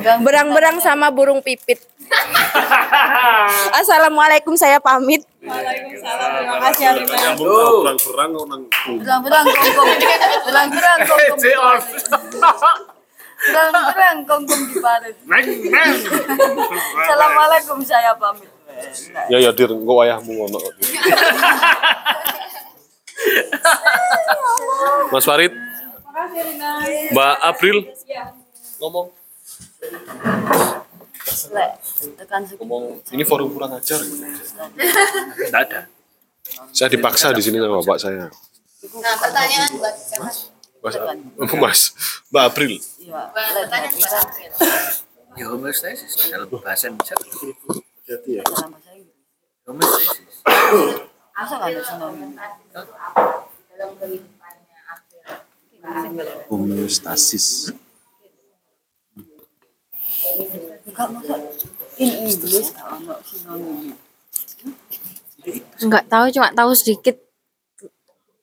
[0.00, 1.80] Berang-berang sama burung pipit.
[3.80, 5.24] Assalamualaikum saya pamit.
[5.40, 7.00] Terima kasih.
[7.04, 8.62] Nyambung berang-berang kok nang
[9.00, 9.90] Berang-berang kongkong.
[10.44, 10.98] Berang-berang.
[13.40, 15.16] Berang-berang kongkong di parit.
[17.04, 18.52] Assalamualaikum saya pamit.
[19.32, 20.60] Ya ya dir, engko wayahmu ngono.
[25.12, 25.52] Mas Farid,
[26.10, 26.70] Makasih Rina.
[27.14, 27.76] Mbak April
[28.80, 29.06] ngomong.
[32.20, 32.84] Tekan Ngomong
[33.14, 34.00] ini forum kurang ajar.
[34.02, 35.86] Tidak ada.
[36.74, 38.26] Saya dipaksa di sini sama bapak saya.
[38.26, 40.30] Nah, pertanyaan buat siapa?
[40.80, 40.96] Mas,
[41.60, 41.80] Mas,
[42.32, 42.72] Mbak April.
[42.80, 44.58] Pertanyaan buat siapa?
[45.38, 47.14] Ya homeostasis dalam bahasa Indonesia.
[48.10, 48.44] Hati ya.
[49.68, 50.42] Homeostasis.
[51.40, 51.72] Masa nggak?
[53.72, 54.80] Dalam kehidupannya
[56.52, 57.72] Homeostasis.
[60.84, 61.34] Enggak masa
[61.96, 63.96] in Inggris nggak ada sinonim.
[65.80, 67.16] Nggak tahu, cuma tahu sedikit.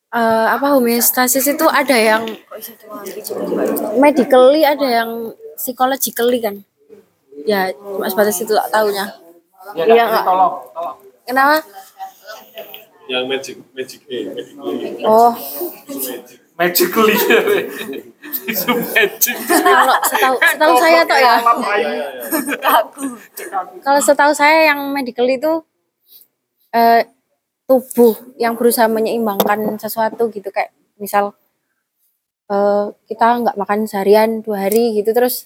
[0.07, 2.25] Eh, apa homeostasis itu ada yang
[4.01, 5.11] medically, ada yang
[5.59, 6.55] psychologically kan.
[7.45, 9.05] Ya, cuma sebatas itu tak tahunya.
[9.77, 10.25] Iya nggak?
[11.27, 11.61] Kenapa?
[13.07, 15.07] Yang magic, magic eh, magic.
[15.07, 15.31] Oh,
[16.57, 17.13] Magically.
[18.49, 19.35] Itu magic.
[19.45, 21.35] kalau setahu, setahu saya tuh ya.
[23.85, 25.61] Kalau setahu saya yang medical itu
[26.73, 27.05] eh,
[27.69, 31.37] tubuh yang berusaha menyeimbangkan sesuatu gitu kayak misal
[32.49, 35.45] eh, kita nggak makan seharian dua hari gitu terus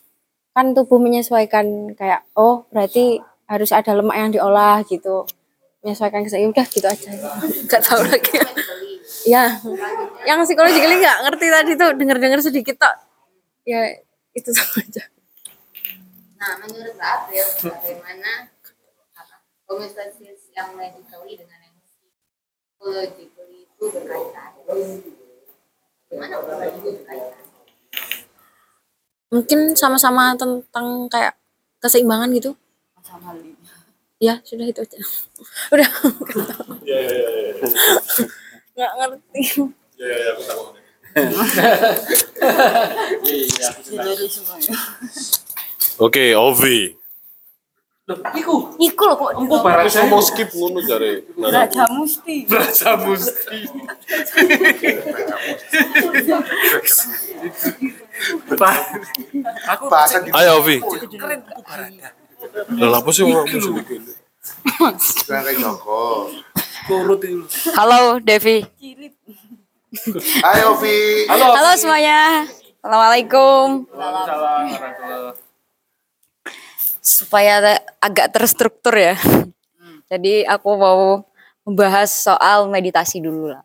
[0.56, 3.20] kan tubuh menyesuaikan kayak oh berarti
[3.52, 5.28] harus ada lemak yang diolah gitu
[5.82, 7.10] menyesuaikan ke saya udah gitu aja
[7.68, 8.38] nggak tahu lagi
[9.26, 9.58] ya
[10.26, 12.96] yang psikologi kali nggak ngerti tadi tuh denger dengar sedikit tok
[13.66, 13.90] ya
[14.34, 15.04] itu sama aja
[16.42, 18.50] Nah, menurut April, bagaimana
[19.70, 21.78] homeostasis yang medically dengan yang
[23.22, 24.50] itu berkaitan?
[26.10, 27.42] Gimana itu berkaitan?
[29.32, 31.40] mungkin sama-sama tentang kayak
[31.80, 32.52] keseimbangan gitu
[33.00, 33.32] Sama.
[34.22, 34.98] Ya sudah itu aja
[35.74, 35.90] udah
[36.86, 37.54] Ya ya ya ya.
[38.78, 39.42] nggak ngerti
[39.98, 40.64] Ya ya ya, aku tahu.
[44.32, 44.74] Semuanya.
[46.00, 46.98] Oke, Ovi.
[48.34, 48.56] Iku.
[48.76, 49.30] Iku loh kok.
[49.38, 51.22] Aku barang saya mau skip ngono jare.
[51.38, 52.50] Raja Musti.
[52.50, 53.58] Raja Musti.
[59.70, 60.82] Aku bahasa Ayo Ovi.
[61.14, 61.42] Keren.
[62.78, 63.86] Lah apa sih ngomong musik
[65.30, 66.34] kayak Joko.
[66.90, 67.46] Turut itu.
[67.78, 68.66] halo Devi.
[70.42, 71.30] Ayo Vi.
[71.30, 72.50] halo semuanya.
[72.82, 73.86] Assalamualaikum.
[77.02, 79.16] Supaya te- agak terstruktur ya.
[80.10, 81.22] Jadi aku mau
[81.62, 83.62] membahas soal meditasi dulu lah.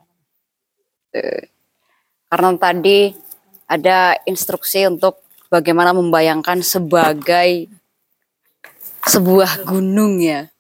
[1.16, 1.48] Eh,
[2.28, 3.16] karena tadi
[3.64, 5.16] ada instruksi untuk
[5.48, 7.70] bagaimana membayangkan sebagai
[9.06, 10.50] sebuah gunung ya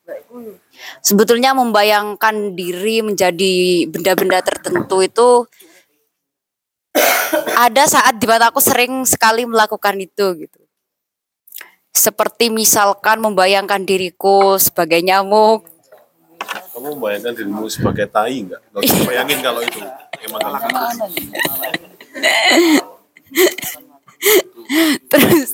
[1.02, 5.30] sebetulnya membayangkan diri menjadi benda-benda tertentu itu
[7.56, 10.60] ada saat di mana aku sering sekali melakukan itu gitu.
[11.96, 15.64] Seperti misalkan membayangkan diriku sebagai nyamuk.
[16.76, 18.60] Kamu membayangkan dirimu sebagai tai enggak?
[18.70, 19.80] Enggak bayangin kalau itu
[20.28, 20.40] emang
[25.10, 25.50] Terus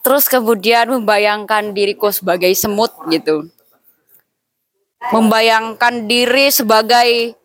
[0.00, 3.48] terus kemudian membayangkan diriku sebagai semut gitu.
[5.00, 7.36] Membayangkan diri sebagai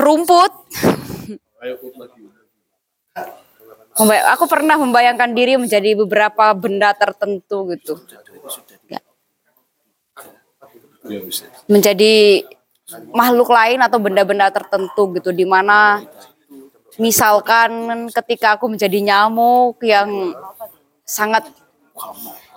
[0.00, 0.52] rumput.
[4.32, 8.00] Aku pernah membayangkan diri menjadi beberapa benda tertentu gitu.
[11.68, 12.46] Menjadi
[13.12, 16.00] makhluk lain atau benda-benda tertentu gitu di mana
[16.96, 20.32] misalkan ketika aku menjadi nyamuk yang
[21.04, 21.44] sangat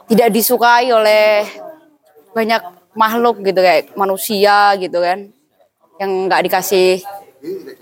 [0.08, 1.44] tidak disukai oleh
[2.32, 2.64] banyak
[2.96, 5.28] makhluk gitu kayak manusia gitu kan
[6.00, 7.04] yang nggak dikasih.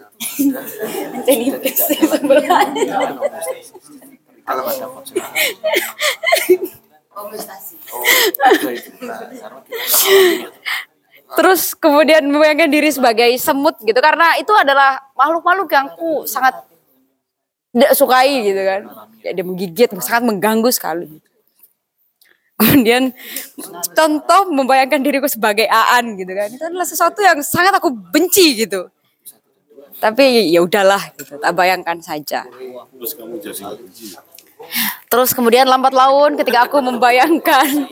[11.29, 16.57] Terus kemudian membayangkan diri sebagai semut gitu karena itu adalah makhluk-makhluk yang aku sangat
[17.69, 18.81] tidak sukai gitu kan.
[19.21, 21.07] Kayak dia menggigit, sangat mengganggu sekali.
[22.59, 23.15] Kemudian
[23.95, 26.49] contoh membayangkan diriku sebagai Aan gitu kan.
[26.51, 28.91] Itu adalah sesuatu yang sangat aku benci gitu.
[29.99, 32.47] Tapi ya udahlah gitu, tak bayangkan saja.
[35.09, 37.89] Terus kemudian lambat laun ketika aku membayangkan.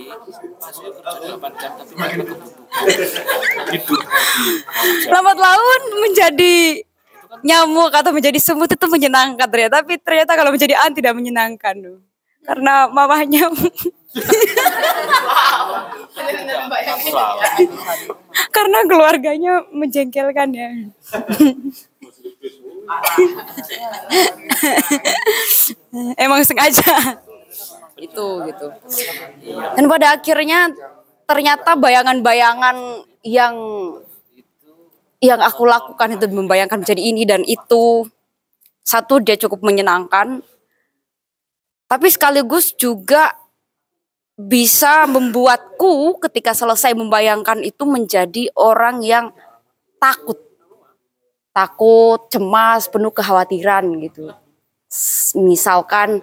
[5.10, 6.86] Lambat laun menjadi
[7.42, 9.82] nyamuk atau menjadi semut itu menyenangkan ternyata.
[9.82, 12.06] Tapi ternyata kalau menjadi an tidak menyenangkan
[12.48, 13.52] karena mamahnya
[18.56, 20.72] karena keluarganya menjengkelkan ya
[26.24, 27.20] emang sengaja.
[27.98, 28.68] Itu gitu.
[29.76, 30.70] Dan pada akhirnya
[31.28, 33.56] ternyata bayangan-bayangan yang
[35.18, 38.08] yang aku lakukan itu membayangkan menjadi ini dan itu.
[38.88, 40.40] Satu dia cukup menyenangkan.
[41.88, 43.36] Tapi sekaligus juga
[44.38, 49.34] bisa membuatku ketika selesai membayangkan itu menjadi orang yang
[49.98, 50.47] takut
[51.58, 54.30] takut cemas penuh kekhawatiran gitu
[55.42, 56.22] misalkan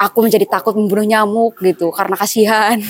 [0.00, 2.80] aku menjadi takut membunuh nyamuk gitu karena kasihan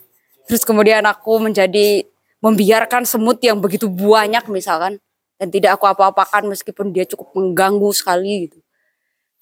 [0.50, 2.02] terus kemudian aku menjadi
[2.42, 4.98] membiarkan semut yang begitu banyak misalkan
[5.40, 8.58] dan tidak aku apa-apakan meskipun dia cukup mengganggu sekali gitu.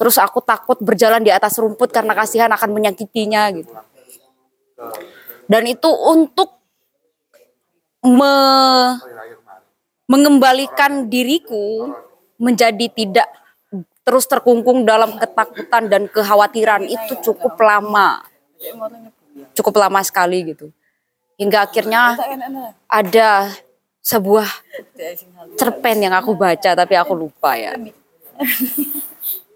[0.01, 3.73] Terus aku takut berjalan di atas rumput karena kasihan akan menyakitinya gitu.
[5.47, 6.59] Dan itu untuk
[8.03, 8.99] me-
[10.13, 11.97] mengembalikan diriku
[12.37, 13.29] menjadi tidak
[14.05, 18.21] terus terkungkung dalam ketakutan dan kekhawatiran itu cukup lama.
[19.57, 20.69] Cukup lama sekali gitu.
[21.41, 22.21] Hingga akhirnya
[22.85, 23.49] ada
[24.05, 24.45] sebuah
[25.57, 27.73] cerpen yang aku baca tapi aku lupa ya.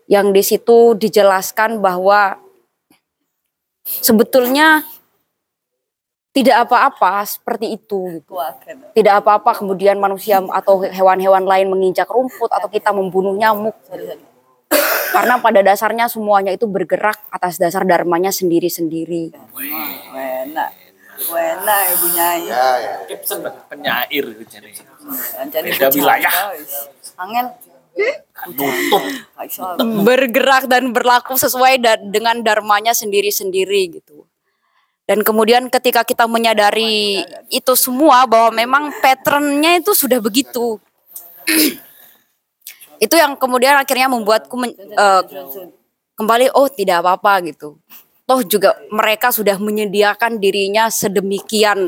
[0.09, 2.41] Yang di situ dijelaskan bahwa
[3.85, 4.87] sebetulnya
[6.37, 8.37] tidak apa-apa seperti itu gitu.
[8.93, 13.73] Tidak apa-apa kemudian manusia atau hewan-hewan lain menginjak rumput atau kita membunuh nyamuk.
[15.17, 19.33] Karena pada dasarnya semuanya itu bergerak atas dasar dharmanya sendiri-sendiri.
[20.13, 20.71] Enak.
[21.17, 22.45] Enak ibu nyai.
[22.45, 22.95] Ya, ya.
[23.09, 23.41] Gibson
[23.73, 24.69] penyair gitu jadi.
[25.49, 26.53] Jadi Beda wilayah.
[27.17, 27.47] Angel.
[28.53, 29.01] Nutup.
[30.05, 34.29] bergerak dan berlaku sesuai da- dengan dharmanya sendiri-sendiri gitu.
[35.07, 40.83] Dan kemudian ketika kita menyadari itu semua bahwa memang patternnya itu sudah begitu.
[43.05, 45.23] itu yang kemudian akhirnya membuatku men- eh,
[46.19, 47.79] kembali oh tidak apa-apa gitu.
[48.27, 51.87] Toh juga mereka sudah menyediakan dirinya sedemikian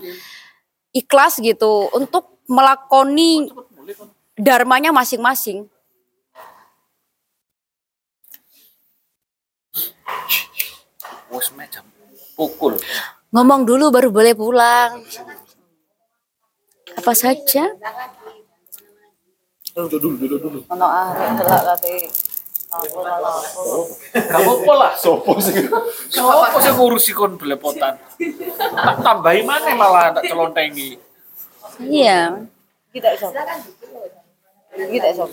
[0.94, 3.50] ikhlas gitu untuk melakoni
[4.38, 5.66] dharmanya masing-masing.
[11.28, 11.84] Wes jam
[12.39, 12.78] pukul.
[13.34, 15.02] Ngomong dulu baru boleh pulang.
[16.94, 17.67] Apa saja?
[19.75, 20.58] Duduk dulu, duduk dulu.
[20.70, 21.97] Ono arek kate.
[22.68, 23.89] Aku ora lapo.
[24.12, 24.92] Kamu apa lah?
[24.92, 25.57] Sopo sih?
[26.12, 27.97] Sopo sih ngurusi kon belepotan?
[28.60, 31.00] Tak tambahi mana malah tak celontengi.
[31.81, 32.44] Iya.
[32.92, 33.33] Kita iso.
[34.74, 35.24] Kita iso.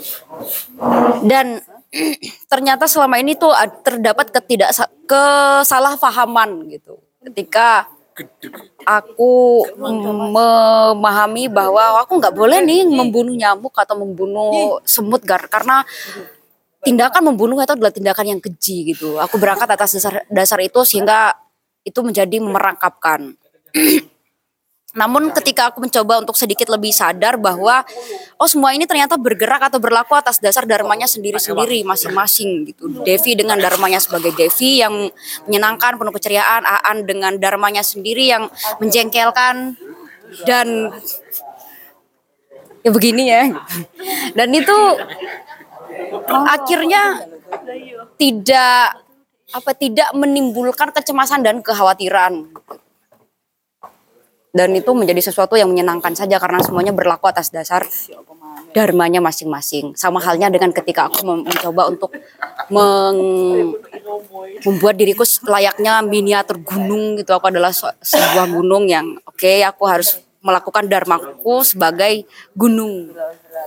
[1.25, 1.59] Dan
[2.51, 3.51] ternyata selama ini tuh
[3.83, 4.72] terdapat ketidak
[5.05, 6.99] kesalahpahaman gitu.
[7.25, 7.89] Ketika
[8.88, 15.83] aku memahami bahwa aku nggak boleh nih membunuh nyamuk atau membunuh semut karena
[16.85, 19.19] tindakan membunuh itu adalah tindakan yang keji gitu.
[19.19, 21.35] Aku berangkat atas dasar dasar itu sehingga
[21.83, 23.35] itu menjadi memerangkapkan.
[24.95, 27.83] Namun ketika aku mencoba untuk sedikit lebih sadar bahwa
[28.40, 32.88] oh semua ini ternyata bergerak atau berlaku atas dasar dharmanya sendiri-sendiri masing-masing gitu.
[33.03, 35.11] Devi dengan dharmanya sebagai Devi yang
[35.45, 38.48] menyenangkan penuh keceriaan, Aan dengan dharmanya sendiri yang
[38.80, 39.75] menjengkelkan
[40.48, 40.95] dan
[42.82, 43.51] ya begini ya.
[44.32, 44.77] Dan itu
[46.32, 47.27] akhirnya
[48.15, 49.03] tidak
[49.51, 52.48] apa tidak menimbulkan kecemasan dan kekhawatiran
[54.56, 57.84] dan itu menjadi sesuatu yang menyenangkan saja karena semuanya berlaku atas dasar
[58.72, 59.95] dharmanya masing-masing.
[60.00, 62.16] Sama halnya dengan ketika aku mencoba untuk
[62.72, 63.75] meng-
[64.64, 67.35] membuat diriku layaknya miniatur gunung gitu.
[67.35, 72.24] Aku adalah se- sebuah gunung yang oke aku harus melakukan dharmaku sebagai
[72.56, 73.11] gunung.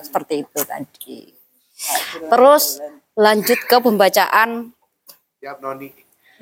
[0.01, 1.21] Seperti itu tadi.
[2.33, 2.81] Terus
[3.13, 4.73] lanjut ke pembacaan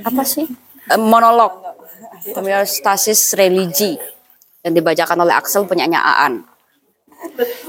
[0.02, 0.46] apa sih?
[0.86, 1.50] Eh, Monolog
[2.30, 3.98] homeostasis religi
[4.66, 6.42] yang dibacakan oleh Axel penyanyi Aan.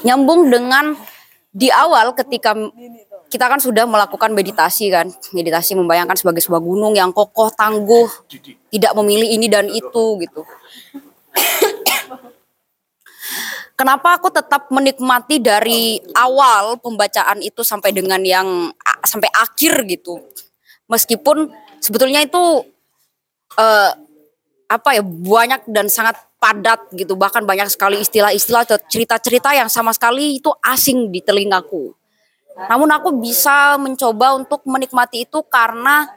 [0.01, 0.97] Nyambung dengan
[1.53, 2.57] di awal ketika
[3.29, 8.09] kita kan sudah melakukan meditasi kan, meditasi membayangkan sebagai sebuah gunung yang kokoh, tangguh,
[8.73, 10.41] tidak memilih ini dan itu gitu.
[13.77, 18.73] Kenapa aku tetap menikmati dari awal pembacaan itu sampai dengan yang
[19.05, 20.17] sampai akhir gitu.
[20.89, 22.65] Meskipun sebetulnya itu
[23.53, 23.91] eh,
[24.67, 30.37] apa ya banyak dan sangat padat gitu bahkan banyak sekali istilah-istilah cerita-cerita yang sama sekali
[30.37, 31.97] itu asing di telingaku.
[32.57, 36.09] Namun aku bisa mencoba untuk menikmati itu karena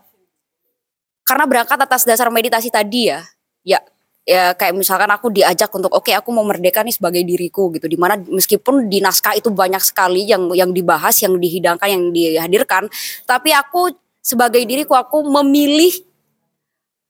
[1.25, 3.21] karena berangkat atas dasar meditasi tadi ya.
[3.61, 3.81] Ya
[4.29, 7.97] ya kayak misalkan aku diajak untuk oke aku mau merdeka nih sebagai diriku gitu di
[7.97, 12.87] mana meskipun di naskah itu banyak sekali yang yang dibahas yang dihidangkan yang dihadirkan
[13.25, 16.05] tapi aku sebagai diriku aku memilih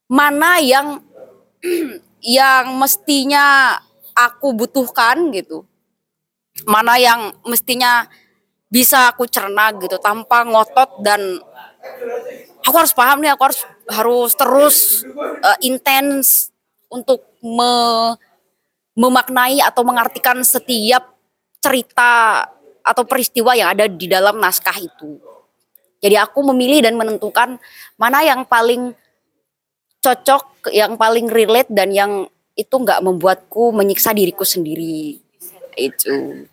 [0.06, 1.02] mana yang
[2.20, 3.76] yang mestinya
[4.14, 5.64] aku butuhkan gitu.
[6.68, 8.04] Mana yang mestinya
[8.70, 11.40] bisa aku cerna gitu tanpa ngotot dan
[12.62, 14.76] aku harus paham nih aku harus harus terus
[15.42, 16.54] uh, intens
[16.86, 18.14] untuk me-
[18.94, 21.18] memaknai atau mengartikan setiap
[21.58, 22.46] cerita
[22.84, 25.18] atau peristiwa yang ada di dalam naskah itu.
[26.00, 27.60] Jadi aku memilih dan menentukan
[28.00, 28.96] mana yang paling
[30.00, 35.20] cocok, yang paling relate dan yang itu nggak membuatku menyiksa diriku sendiri.
[35.76, 36.44] Itu.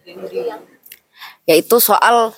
[1.48, 2.36] Yaitu soal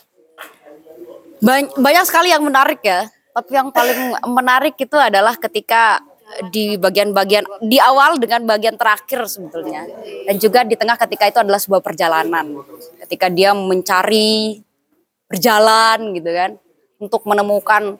[1.41, 3.09] bany- banyak sekali yang menarik ya.
[3.29, 6.01] Tapi yang paling menarik itu adalah ketika
[6.53, 9.89] di bagian-bagian di awal dengan bagian terakhir sebetulnya
[10.29, 12.61] dan juga di tengah ketika itu adalah sebuah perjalanan
[13.01, 14.61] ketika dia mencari
[15.25, 16.51] berjalan gitu kan
[17.01, 17.97] untuk menemukan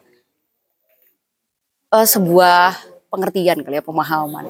[1.89, 2.77] eh, sebuah
[3.09, 4.45] pengertian kali ya pemahaman.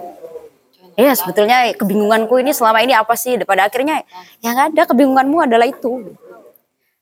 [0.99, 3.39] Ya sebetulnya kebingunganku ini selama ini apa sih?
[3.47, 4.03] Pada akhirnya
[4.43, 6.11] yang ada kebingunganmu adalah itu.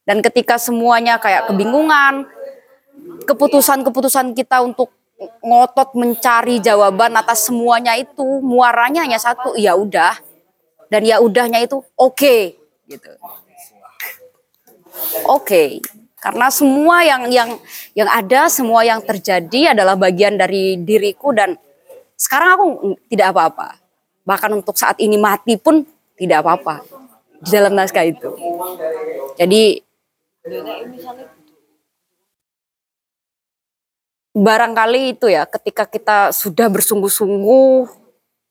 [0.05, 2.29] Dan ketika semuanya kayak kebingungan,
[3.25, 4.93] keputusan-keputusan kita untuk
[5.41, 10.13] ngotot mencari jawaban atas semuanya itu muaranya hanya satu, ya udah.
[10.87, 12.55] Dan ya udahnya itu oke
[12.87, 13.11] gitu.
[15.27, 15.81] Oke.
[16.17, 17.49] Karena semua yang yang
[17.93, 21.53] yang ada, semua yang terjadi adalah bagian dari diriku dan
[22.17, 22.65] sekarang aku
[23.05, 23.77] tidak apa-apa.
[24.25, 25.85] Bahkan untuk saat ini mati pun
[26.17, 26.81] tidak apa-apa
[27.37, 28.33] di dalam naskah itu.
[29.37, 29.77] Jadi
[34.37, 37.89] barangkali itu ya ketika kita sudah bersungguh-sungguh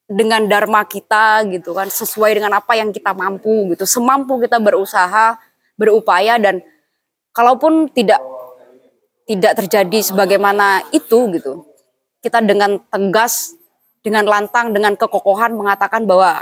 [0.07, 5.35] dengan dharma kita gitu kan sesuai dengan apa yang kita mampu gitu semampu kita berusaha
[5.79, 6.63] berupaya dan
[7.37, 8.17] kalaupun tidak
[9.29, 11.69] tidak terjadi sebagaimana itu gitu
[12.25, 13.53] kita dengan tegas
[14.01, 16.41] dengan lantang dengan kekokohan mengatakan bahwa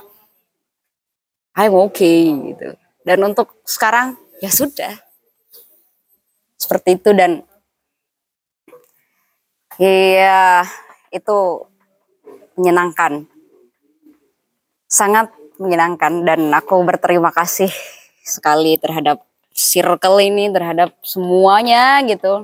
[1.51, 4.95] I'm okay gitu dan untuk sekarang ya sudah
[6.55, 7.43] seperti itu dan
[9.75, 10.63] Iya,
[11.11, 11.67] itu
[12.55, 13.27] menyenangkan.
[14.87, 17.67] Sangat menyenangkan dan aku berterima kasih
[18.23, 19.19] sekali terhadap
[19.55, 22.43] circle ini, terhadap semuanya gitu.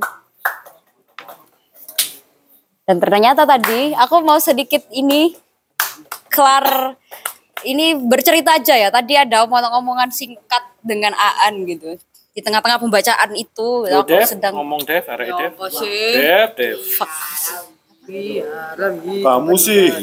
[2.88, 5.35] Dan ternyata tadi aku mau sedikit ini
[6.31, 6.95] kelar
[7.67, 8.90] ini bercerita aja ya.
[8.90, 11.99] Tadi ada omong-omongan singkat dengan Aan gitu.
[12.31, 15.51] Di tengah-tengah pembacaan itu Yo, aku Dev, sedang ngomong Dev, arek Ya Dev.
[15.51, 16.11] apa sih?
[16.15, 16.77] Dev, Dev.
[16.95, 17.11] Fuck.
[19.19, 19.91] Kamu sih.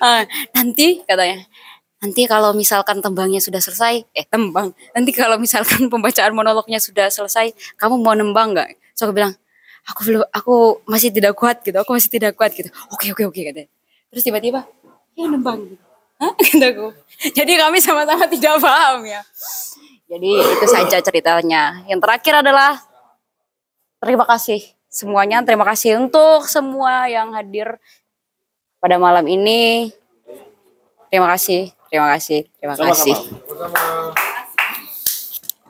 [0.00, 0.24] Ah,
[0.56, 1.44] nanti katanya
[1.98, 4.70] nanti kalau misalkan tembangnya sudah selesai eh tembang.
[4.94, 8.78] Nanti kalau misalkan pembacaan monolognya sudah selesai kamu mau nembang nggak?
[8.94, 9.34] So aku bilang
[9.88, 10.54] aku belum aku
[10.86, 11.76] masih tidak kuat gitu.
[11.82, 12.70] Aku masih tidak kuat gitu.
[12.94, 13.70] Oke oke oke katanya.
[14.14, 14.64] Terus tiba-tiba
[15.18, 15.84] ya nembang gitu.
[16.18, 16.32] Hah?
[16.50, 19.22] kataku jadi kami sama-sama tidak paham ya.
[20.08, 21.84] Jadi itu saja ceritanya.
[21.84, 22.72] Yang terakhir adalah
[24.00, 25.44] terima kasih semuanya.
[25.44, 27.76] Terima kasih untuk semua yang hadir
[28.80, 29.92] pada malam ini.
[31.10, 33.16] Terima kasih terima kasih terima kasih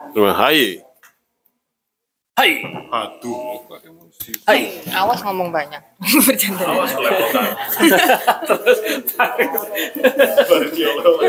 [0.08, 0.80] Terima Hai.
[2.38, 2.52] Hai.
[2.90, 3.60] Aduh.
[4.48, 4.80] Hai.
[4.94, 5.82] Awas ngomong banyak.
[6.00, 6.64] Bercanda.
[6.64, 7.46] Awas kelepotan.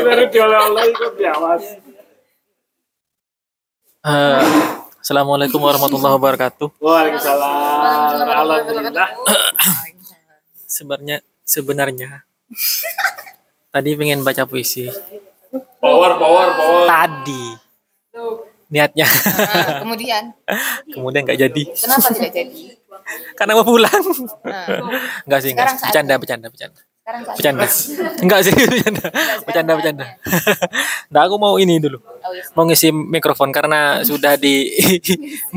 [0.00, 1.64] Baru dioleh-oleh ikut diawas.
[4.00, 4.42] Eh,
[5.02, 6.68] Assalamualaikum warahmatullahi wabarakatuh.
[6.80, 8.26] Waalaikumsalam.
[8.26, 9.08] Alhamdulillah.
[10.64, 12.24] Sebenarnya sebenarnya
[13.70, 14.86] tadi pengen baca puisi.
[15.80, 16.84] Power, power, power.
[16.86, 17.70] Tadi
[18.70, 19.06] niatnya.
[19.06, 20.22] Nah, kemudian
[20.94, 21.62] Kemudian nggak jadi.
[21.74, 22.62] kenapa tidak jadi?
[23.34, 24.02] Karena mau pulang.
[24.46, 24.66] Nah,
[25.26, 25.74] Enggak sih, enggak.
[25.82, 26.80] Bercanda, bercanda, bercanda.
[27.10, 27.66] Bercanda.
[28.22, 29.06] Enggak sih, bercanda.
[29.42, 30.04] Bercanda, bercanda.
[31.10, 31.98] Nah, aku mau ini dulu.
[31.98, 32.46] Oh, iya.
[32.54, 34.70] Mau ngisi mikrofon karena sudah di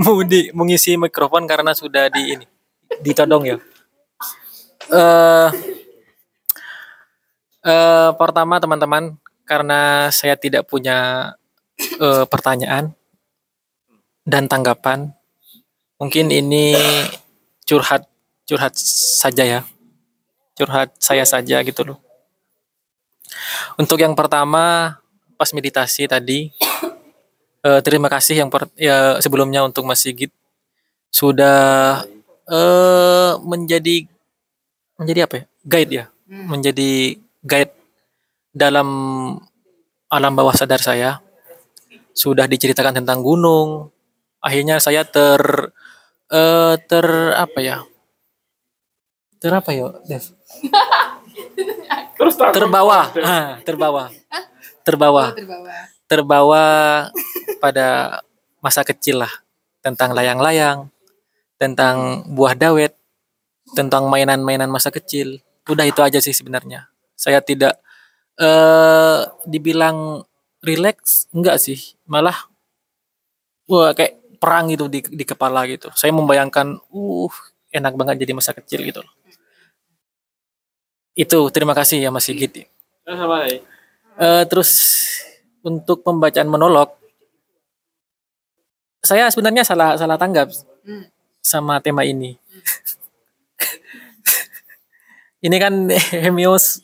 [0.01, 2.45] mau di mau ngisi mikrofon karena sudah di ini
[3.05, 3.57] ditodong ya.
[4.89, 5.49] Eh
[7.63, 9.15] eh pertama teman-teman
[9.47, 11.31] karena saya tidak punya
[11.79, 12.91] eh, pertanyaan
[14.23, 15.11] dan tanggapan
[15.99, 16.75] mungkin ini
[17.67, 18.07] curhat
[18.47, 19.61] curhat saja ya.
[20.53, 21.97] Curhat saya saja gitu loh.
[23.79, 24.95] Untuk yang pertama
[25.39, 26.53] pas meditasi tadi
[27.65, 30.29] eh, terima kasih yang per- ya, sebelumnya untuk Mas Sigit.
[31.09, 32.03] Sudah
[32.47, 34.05] eh, menjadi
[34.99, 35.45] menjadi apa ya?
[35.65, 36.05] Guide ya?
[36.27, 37.75] Menjadi guide
[38.55, 38.87] dalam
[40.07, 41.19] alam bawah sadar saya.
[42.15, 43.91] Sudah diceritakan tentang gunung.
[44.39, 45.41] Akhirnya saya ter
[46.31, 47.77] eh ter apa ya?
[49.43, 50.23] Ter apa ya Dev?
[52.17, 53.11] Terus terbawa.
[53.19, 54.07] Ah, terbawa.
[54.87, 55.31] Terbawa.
[55.31, 55.73] Terbawa.
[56.03, 56.63] terbawa
[57.57, 58.19] pada
[58.59, 59.31] masa kecil lah.
[59.83, 60.91] Tentang layang-layang
[61.55, 62.91] tentang buah dawet
[63.73, 65.39] tentang mainan-mainan masa kecil.
[65.65, 67.79] Udah itu aja sih sebenarnya saya tidak
[68.39, 70.25] eh dibilang
[70.65, 72.49] relax enggak sih malah
[73.69, 77.33] wah kayak perang gitu di, di kepala gitu saya membayangkan uh
[77.73, 79.13] enak banget jadi masa kecil gitu loh
[81.13, 82.65] itu terima kasih ya Mas Sigit
[83.05, 83.45] Sama.
[84.13, 84.71] Eh, terus
[85.65, 86.93] untuk pembacaan monolog,
[89.01, 91.07] saya sebenarnya salah salah tanggap Hmm.
[91.39, 92.35] sama tema ini.
[95.47, 95.87] ini kan
[96.27, 96.83] hemios,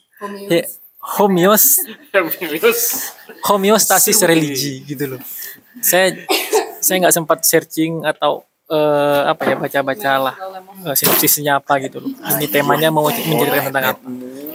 [0.50, 0.68] he-
[1.00, 1.80] homios,
[3.48, 5.20] homeostasis religi gitu loh.
[5.80, 6.12] Saya
[6.78, 10.34] saya nggak sempat searching atau eh, apa ya baca-baca lah
[10.84, 12.10] eh, sinopsisnya apa gitu loh.
[12.36, 14.06] Ini temanya mau menceritakan tentang apa.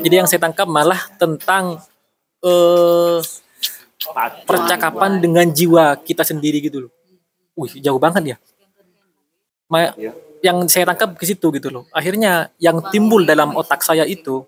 [0.01, 1.81] Jadi yang saya tangkap malah tentang
[2.45, 3.19] eh
[4.45, 6.91] percakapan dengan jiwa kita sendiri gitu loh.
[7.57, 8.37] Wih, jauh banget ya.
[9.65, 9.95] Ma-
[10.45, 11.89] yang saya tangkap ke situ gitu loh.
[11.89, 14.45] Akhirnya yang timbul dalam otak saya itu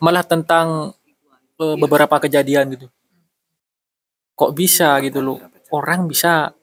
[0.00, 0.96] malah tentang
[1.60, 2.86] eh, beberapa kejadian gitu.
[4.34, 5.38] Kok bisa gitu loh.
[5.70, 6.54] Orang bisa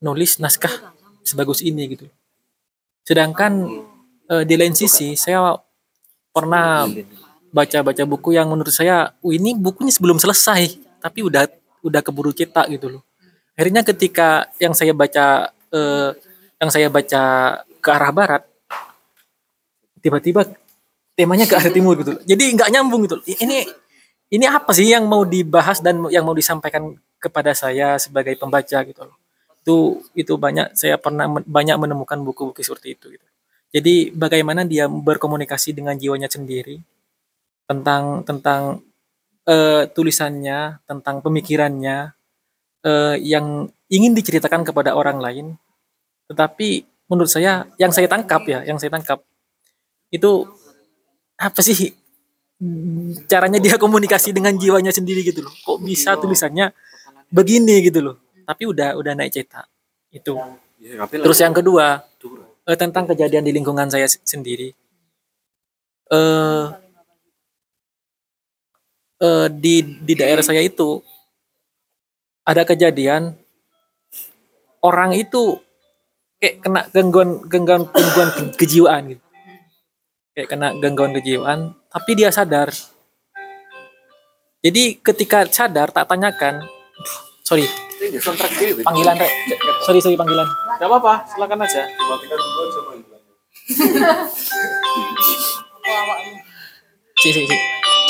[0.00, 0.92] nulis naskah
[1.24, 2.06] sebagus ini gitu.
[3.06, 3.68] Sedangkan
[4.30, 5.56] eh, di lain sisi saya
[6.34, 6.88] pernah
[7.54, 11.46] baca-baca buku yang menurut saya, "Wih, ini bukunya sebelum selesai, tapi udah
[11.84, 13.02] udah keburu cetak gitu loh.
[13.54, 16.10] Akhirnya ketika yang saya baca eh,
[16.58, 17.22] yang saya baca
[17.78, 18.42] ke arah barat,
[20.00, 20.48] tiba-tiba
[21.14, 22.18] temanya ke arah timur gitu.
[22.26, 23.22] Jadi nggak nyambung gitu.
[23.26, 23.66] Ini
[24.34, 29.00] ini apa sih yang mau dibahas dan yang mau disampaikan kepada saya sebagai pembaca gitu
[29.06, 29.16] loh.
[29.62, 29.76] Itu
[30.18, 33.26] itu banyak saya pernah men- banyak menemukan buku-buku seperti itu gitu.
[33.74, 36.78] Jadi bagaimana dia berkomunikasi dengan jiwanya sendiri
[37.66, 38.82] tentang tentang
[39.46, 42.12] eh, tulisannya, tentang pemikirannya
[42.84, 45.46] eh, yang ingin diceritakan kepada orang lain.
[46.30, 49.22] Tetapi menurut saya yang saya tangkap ya, yang saya tangkap
[50.14, 50.46] itu
[51.34, 51.90] apa sih
[52.62, 55.52] mm, caranya dia komunikasi dengan jiwanya sendiri gitu loh.
[55.64, 56.70] Kok bisa tulisannya
[57.28, 58.16] begini gitu loh.
[58.44, 59.66] Tapi udah udah naik cetak.
[60.12, 60.38] Itu.
[61.24, 62.04] Terus yang kedua,
[62.68, 64.70] eh, tentang kejadian di lingkungan saya se- sendiri.
[66.12, 66.64] Eh
[69.24, 71.00] eh, di di daerah saya itu
[72.44, 73.32] ada kejadian
[74.84, 75.56] orang itu
[76.36, 79.23] kayak kena gangguan gangguan gangguan ke- kejiwaan gitu.
[80.34, 82.74] Kayak kena gangguan kejiwaan, tapi dia sadar.
[84.66, 86.66] Jadi ketika sadar tak tanyakan,
[87.46, 87.70] sorry,
[88.82, 89.30] panggilan Rek.
[89.86, 90.48] Sorry, sorry panggilan.
[90.82, 91.86] Gak apa-apa, silakan aja.
[97.14, 97.56] Si, si, si.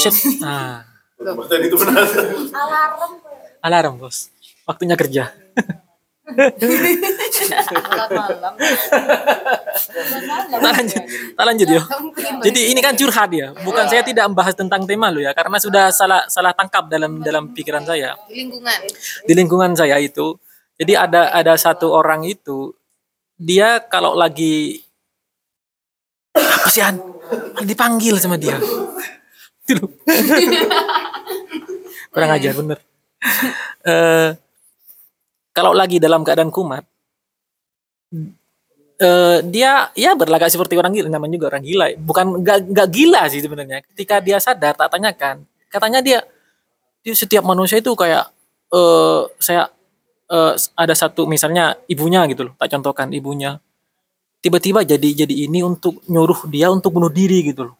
[0.00, 0.14] Shit.
[0.40, 0.80] Ah,
[1.20, 2.08] Dan itu benar.
[2.56, 3.20] Alarm.
[3.60, 4.32] alarm bos.
[4.64, 5.43] Waktunya kerja.
[6.24, 6.56] Tak
[10.64, 11.04] lanjut,
[11.36, 11.84] tak lanjut ya.
[12.48, 13.52] Jadi ini kan curhat ya.
[13.52, 17.52] Bukan saya tidak membahas tentang tema lo ya, karena sudah salah salah tangkap dalam dalam
[17.52, 18.16] pikiran saya.
[18.24, 18.78] Di lingkungan.
[19.28, 20.40] Di lingkungan saya itu,
[20.80, 22.72] jadi ada ada satu orang itu,
[23.36, 24.80] dia kalau lagi
[26.32, 27.04] apa sih An?
[27.68, 28.56] Dipanggil sama dia.
[32.12, 32.78] Kurang ajar bener.
[33.84, 34.30] Eh,
[35.54, 36.82] kalau lagi dalam keadaan kumat,
[38.98, 41.86] eh, dia ya berlagak seperti orang gila, namanya juga orang gila.
[41.94, 43.86] Bukan gak, gak gila sih sebenarnya.
[43.94, 46.18] Ketika dia sadar, tak tanyakan, katanya dia,
[47.06, 48.34] dia setiap manusia itu kayak
[48.74, 49.70] eh saya
[50.26, 53.62] eh, ada satu misalnya ibunya gitu loh, tak contohkan ibunya.
[54.42, 57.76] Tiba-tiba jadi jadi ini untuk nyuruh dia untuk bunuh diri gitu loh.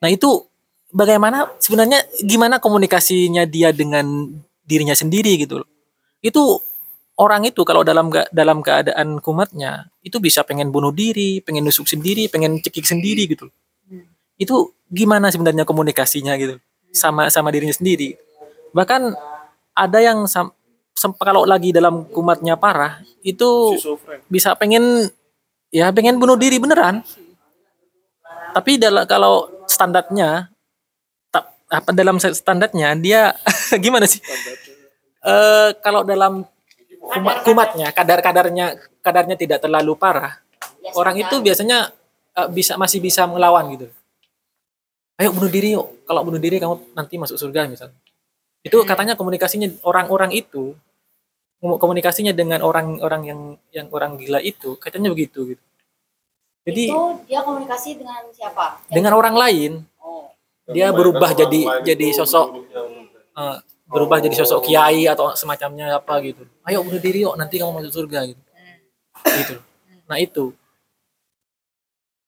[0.00, 0.46] Nah itu
[0.94, 4.32] bagaimana sebenarnya gimana komunikasinya dia dengan
[4.64, 5.68] dirinya sendiri gitu loh.
[6.24, 6.69] Itu
[7.20, 12.32] orang itu kalau dalam dalam keadaan kumatnya itu bisa pengen bunuh diri, pengen nusuk sendiri,
[12.32, 13.52] pengen cekik sendiri gitu.
[13.52, 13.54] loh.
[14.40, 16.56] Itu gimana sebenarnya komunikasinya gitu
[16.90, 18.16] sama sama dirinya sendiri.
[18.72, 19.12] Bahkan
[19.76, 20.56] ada yang sam-
[20.96, 23.76] sem- kalau lagi dalam kumatnya parah itu
[24.32, 25.12] bisa pengen
[25.68, 27.04] ya pengen bunuh diri beneran.
[28.50, 30.50] Tapi dalam kalau standarnya
[31.70, 33.30] apa dalam standarnya dia
[33.84, 34.18] gimana sih?
[35.22, 36.42] Eh kalau dalam
[37.10, 40.38] kumat kumatnya kadar-kadarnya kadarnya tidak terlalu parah,
[40.94, 41.90] orang itu biasanya
[42.38, 43.90] eh, bisa masih bisa melawan gitu.
[45.20, 46.08] Ayo bunuh diri yuk.
[46.08, 47.98] Kalau bunuh diri kamu nanti masuk surga misalnya.
[48.64, 50.72] Itu katanya komunikasinya orang-orang itu
[51.60, 55.64] komunikasinya dengan orang-orang yang yang orang gila itu katanya begitu gitu.
[56.64, 58.80] Jadi itu dia komunikasi dengan siapa?
[58.88, 59.72] dengan orang lain
[60.70, 62.64] dia berubah jadi jadi sosok
[63.36, 63.58] eh,
[63.90, 66.46] berubah jadi sosok kiai atau semacamnya apa gitu.
[66.62, 68.42] Ayo bunuh diri yuk nanti kamu masuk surga gitu.
[69.26, 69.54] Gitu.
[70.06, 70.54] Nah itu.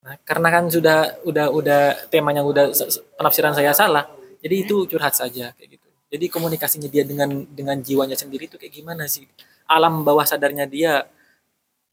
[0.02, 2.74] Nah karena kan sudah udah udah temanya udah
[3.15, 4.10] penafsiran saya salah
[4.42, 5.89] jadi itu curhat saja kayak gitu.
[6.12, 9.24] Jadi komunikasinya dia dengan dengan jiwanya sendiri itu kayak gimana sih?
[9.70, 11.07] Alam bawah sadarnya dia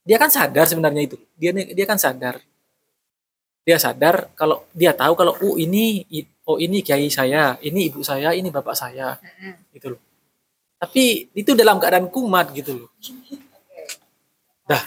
[0.02, 1.16] dia kan sadar sebenarnya itu.
[1.38, 2.42] Dia dia kan sadar.
[3.62, 6.04] Dia sadar kalau dia tahu kalau oh ini
[6.50, 9.14] oh ini kiai saya ini ibu saya ini bapak saya.
[9.70, 10.00] Gitu loh.
[10.80, 12.88] Tapi itu dalam keadaan kumat gitu loh.
[14.66, 14.82] Dah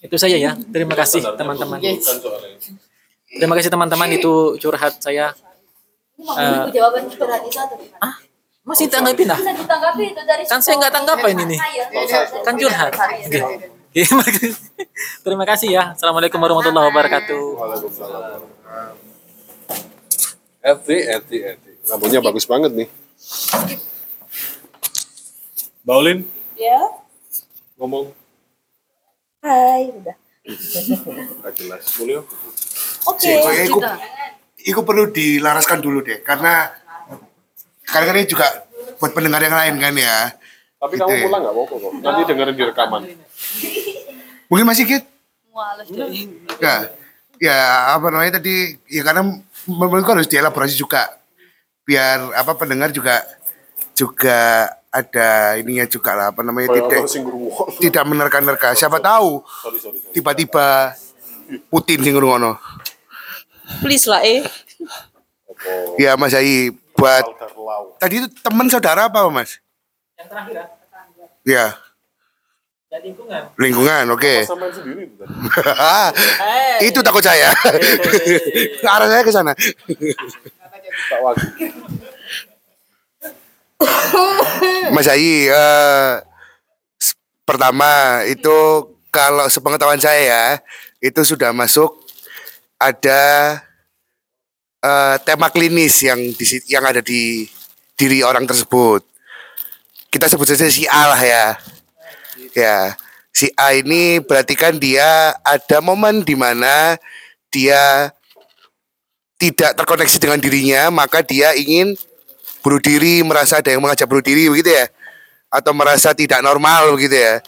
[0.00, 0.52] itu saya ya.
[0.56, 1.80] Terima kasih teman-teman.
[3.30, 4.08] Terima kasih teman-teman.
[4.12, 5.32] Itu curhat saya.
[6.20, 8.28] Eh, jawaban curhat itu atau gimana?
[8.60, 11.56] masih tanggapin ah ditanggapi itu dari kan saya nggak tanggapin ini
[12.44, 12.92] kan curhat.
[13.26, 13.40] Oke.
[13.90, 14.06] Oke,
[15.26, 15.74] terima kasih.
[15.74, 15.82] Ya.
[15.98, 18.54] Assalamualaikum warahmatullahi wabarakatuh
[20.60, 21.70] Eti, Eti, Eti.
[21.88, 22.88] Rambutnya bagus banget nih.
[25.80, 26.76] Baulin, Ya.
[27.80, 28.12] ngomong.
[29.40, 30.16] Hai, udah.
[31.40, 31.82] Gak jelas.
[31.96, 32.20] Mulyo.
[33.08, 33.24] Oke.
[33.32, 33.78] Kayaknya iku,
[34.68, 36.68] iku perlu dilaraskan dulu deh, karena
[37.88, 38.44] karena ini juga
[39.00, 40.36] buat pendengar yang lain kan ya.
[40.76, 41.24] Tapi Gitu kamu ya.
[41.24, 41.92] pulang gak apa-apa kok.
[42.04, 43.02] Nanti dengerin di rekaman.
[44.52, 45.04] Mungkin masih Kit?
[45.50, 46.08] Males deh.
[46.60, 46.74] Ya,
[47.40, 47.56] ya
[47.96, 51.10] apa namanya tadi ya karena menurutku harus dielaborasi juga.
[51.84, 53.20] Biar apa pendengar juga
[53.96, 57.78] juga ada ininya juga lah apa namanya Kayak tidak ngrungokno.
[57.78, 58.68] tidak menerka-nerka.
[58.74, 59.42] Siapa tahu
[60.14, 60.94] tiba-tiba
[61.66, 62.54] Putin sing ngono
[63.82, 64.42] Please lah eh.
[65.98, 67.22] ya Mas Ai buat
[67.98, 69.58] tadi itu teman saudara apa Mas?
[70.18, 70.64] Yang terakhir ya?
[71.46, 71.64] Ya
[72.90, 75.30] dan lingkungan lingkungan oke Sama sendiri itu tadi.
[76.82, 77.54] itu takut saya
[78.98, 79.52] arah saya ke sana.
[84.90, 86.12] Mas eh,
[86.98, 87.14] s-
[87.46, 88.56] pertama itu
[89.14, 90.44] kalau sepengetahuan saya ya,
[90.98, 91.94] itu sudah masuk
[92.74, 93.56] ada
[94.82, 97.46] eh, tema klinis yang di yang ada di
[97.94, 99.06] diri orang tersebut.
[100.10, 101.54] Kita sebut saja si A lah ya.
[102.54, 102.98] Ya,
[103.30, 106.98] si A ini berarti kan dia ada momen di mana
[107.50, 108.10] dia
[109.40, 111.96] tidak terkoneksi dengan dirinya, maka dia ingin
[112.60, 114.86] bunuh diri, merasa ada yang mengajak bunuh diri begitu ya.
[115.48, 117.40] Atau merasa tidak normal begitu ya.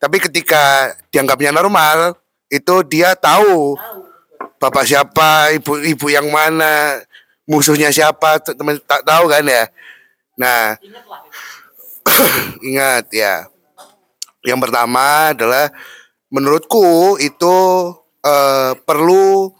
[0.00, 2.16] Tapi ketika dianggapnya normal,
[2.48, 3.76] itu dia tahu
[4.62, 7.02] bapak siapa, ibu ibu yang mana,
[7.48, 9.64] musuhnya siapa, teman tak tahu kan ya.
[10.38, 10.78] Nah,
[12.68, 13.50] ingat ya.
[14.40, 15.68] Yang pertama adalah
[16.32, 17.56] menurutku itu
[18.24, 19.52] eh, perlu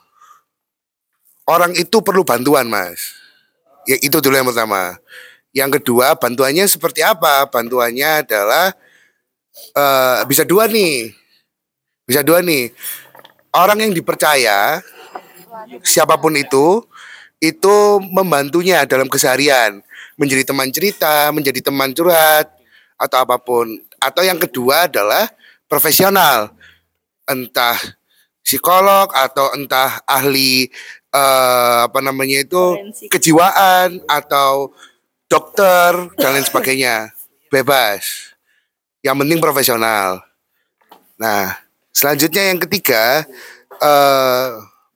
[1.50, 3.17] orang itu perlu bantuan, Mas.
[3.84, 4.97] Ya itu dulu yang pertama.
[5.50, 7.49] Yang kedua, bantuannya seperti apa?
[7.50, 8.70] Bantuannya adalah
[9.75, 11.10] eh bisa dua nih.
[12.07, 12.70] Bisa dua nih.
[13.50, 14.78] Orang yang dipercaya
[15.83, 16.86] siapa pun itu
[17.41, 17.76] itu
[18.12, 19.81] membantunya dalam keseharian,
[20.15, 22.47] menjadi teman cerita, menjadi teman curhat
[23.00, 23.81] atau apa pun.
[24.01, 25.29] Atau yang kedua adalah
[25.69, 26.51] profesional.
[27.29, 27.77] Entah
[28.41, 30.73] psikolog atau entah ahli
[31.12, 32.62] eh, apa namanya itu
[33.12, 34.73] kejiwaan atau
[35.31, 37.12] dokter dan lain sebagainya.
[37.53, 38.35] Bebas.
[39.05, 40.25] Yang penting profesional.
[41.20, 41.55] Nah,
[41.93, 43.29] selanjutnya yang ketiga
[43.81, 44.49] eh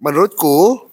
[0.05, 0.93] menurutku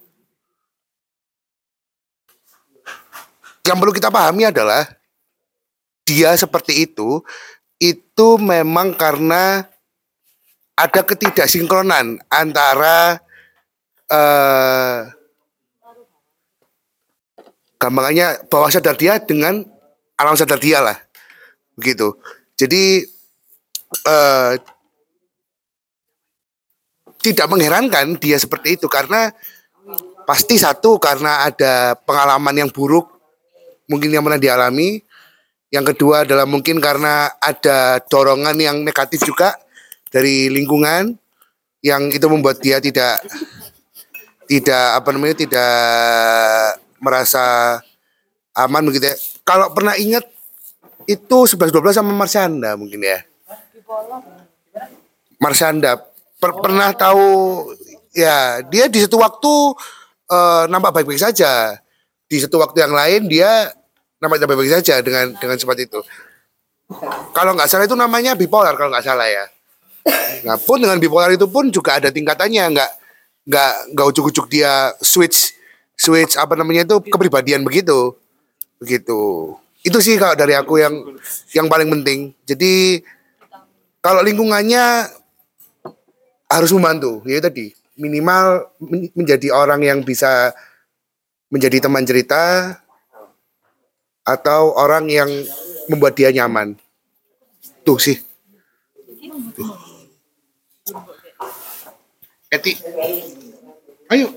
[3.67, 4.87] yang perlu kita pahami adalah
[6.07, 7.21] dia seperti itu
[7.81, 9.65] itu memang karena
[10.77, 13.17] ada ketidaksinkronan antara
[14.05, 15.09] eh
[17.81, 19.65] gampangannya bawah sadar dia dengan
[20.13, 20.97] alam sadar dia lah
[21.73, 22.13] begitu.
[22.53, 23.01] Jadi
[24.05, 24.53] eh
[27.21, 29.33] tidak mengherankan dia seperti itu karena
[30.29, 33.09] pasti satu karena ada pengalaman yang buruk
[33.89, 35.01] mungkin yang pernah dialami
[35.71, 39.55] yang kedua adalah mungkin karena ada dorongan yang negatif juga
[40.11, 41.15] dari lingkungan
[41.79, 43.23] yang itu membuat dia tidak
[44.51, 45.73] tidak apa namanya tidak
[46.99, 47.79] merasa
[48.51, 49.15] aman begitu ya.
[49.47, 50.27] Kalau pernah ingat
[51.07, 53.23] itu 11 12 sama Marsyanda mungkin ya.
[55.39, 56.03] Marsyanda
[56.41, 57.23] Per- pernah tahu
[58.11, 59.53] ya dia di satu waktu
[60.27, 61.79] eh, nampak baik-baik saja.
[62.27, 63.71] Di satu waktu yang lain dia
[64.21, 65.99] nampak baik-baik saja dengan dengan seperti itu.
[67.33, 69.49] Kalau nggak salah itu namanya bipolar kalau nggak salah ya.
[70.45, 72.63] Nah pun dengan bipolar itu pun juga ada tingkatannya.
[72.77, 72.91] Nggak
[73.49, 75.57] nggak nggak ujuk-ujuk dia switch
[75.97, 78.13] switch apa namanya itu kepribadian begitu.
[78.77, 79.53] Begitu.
[79.81, 80.93] Itu sih kalau dari aku yang
[81.57, 82.37] yang paling penting.
[82.45, 83.01] Jadi
[84.05, 85.09] kalau lingkungannya
[86.45, 87.25] harus membantu.
[87.25, 87.73] Ya tadi.
[87.97, 90.53] Minimal men- menjadi orang yang bisa
[91.51, 92.77] menjadi teman cerita
[94.25, 95.29] atau orang yang
[95.89, 96.77] membuat dia nyaman.
[97.81, 98.17] Tuh sih.
[102.51, 102.77] Eti.
[104.11, 104.27] Ayo.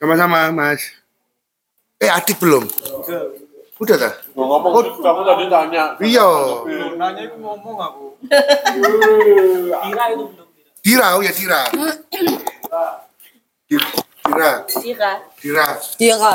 [0.00, 0.82] Sama-sama mas.
[1.98, 2.64] Eh Adit belum?
[3.78, 5.94] Udah tak ngomong kamu tadi tanya.
[6.02, 6.26] iya.
[6.98, 8.06] Nanya itu ngomong aku.
[10.82, 11.62] Dira oh ya Dira.
[13.70, 14.50] Dira.
[14.82, 15.22] Dira.
[15.38, 15.66] Dira.
[15.94, 16.34] Dira.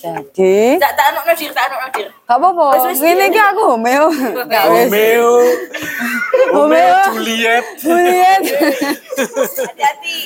[0.00, 2.06] Jadi, Tak tak anak nadir, tak anak nadir.
[2.24, 2.88] gak apa-apa.
[2.88, 4.06] Ini ki aku Homeo.
[4.08, 5.32] Homeo.
[6.56, 6.96] Homeo.
[7.12, 7.64] Juliet.
[7.76, 8.42] Juliet.
[9.60, 10.16] Hati-hati.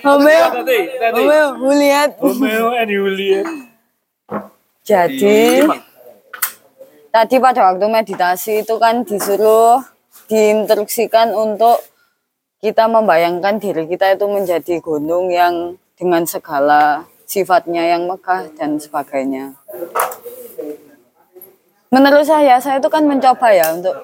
[0.00, 0.46] Homeo.
[0.64, 0.78] Tadi.
[1.12, 1.46] Homeo.
[1.60, 2.10] Juliet.
[2.16, 3.46] Romeo and Juliet.
[4.82, 5.68] Jadi
[7.12, 9.84] tadi pada waktu meditasi itu kan disuruh
[10.26, 11.84] diinstruksikan untuk
[12.58, 19.56] kita membayangkan diri kita itu menjadi gunung yang dengan segala sifatnya yang megah dan sebagainya.
[21.88, 23.96] Menurut saya, saya itu kan mencoba ya untuk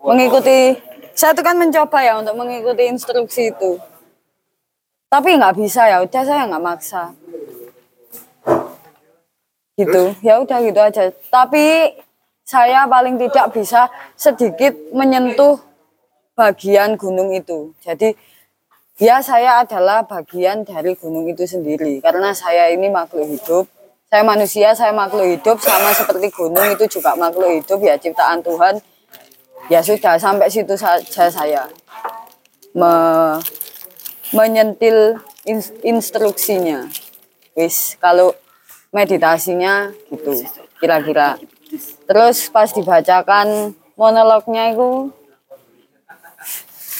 [0.00, 0.80] mengikuti,
[1.12, 3.76] saya itu kan mencoba ya untuk mengikuti instruksi itu.
[5.12, 7.12] Tapi nggak bisa ya, udah saya nggak maksa
[9.74, 11.98] gitu ya udah gitu aja tapi
[12.46, 15.58] saya paling tidak bisa sedikit menyentuh
[16.38, 18.14] bagian gunung itu jadi
[18.98, 21.98] ya saya adalah bagian dari gunung itu sendiri.
[21.98, 23.66] Karena saya ini makhluk hidup
[24.14, 28.78] saya manusia saya makhluk hidup sama seperti gunung itu juga makhluk hidup ya ciptaan Tuhan.
[29.66, 31.66] Ya sudah sampai situ saja saya
[32.78, 33.42] Me-
[34.30, 36.86] menyentil ins- instruksinya.
[37.58, 38.38] Wis kalau
[38.94, 40.46] meditasinya gitu
[40.78, 41.34] kira-kira.
[42.06, 45.10] Terus pas dibacakan monolognya itu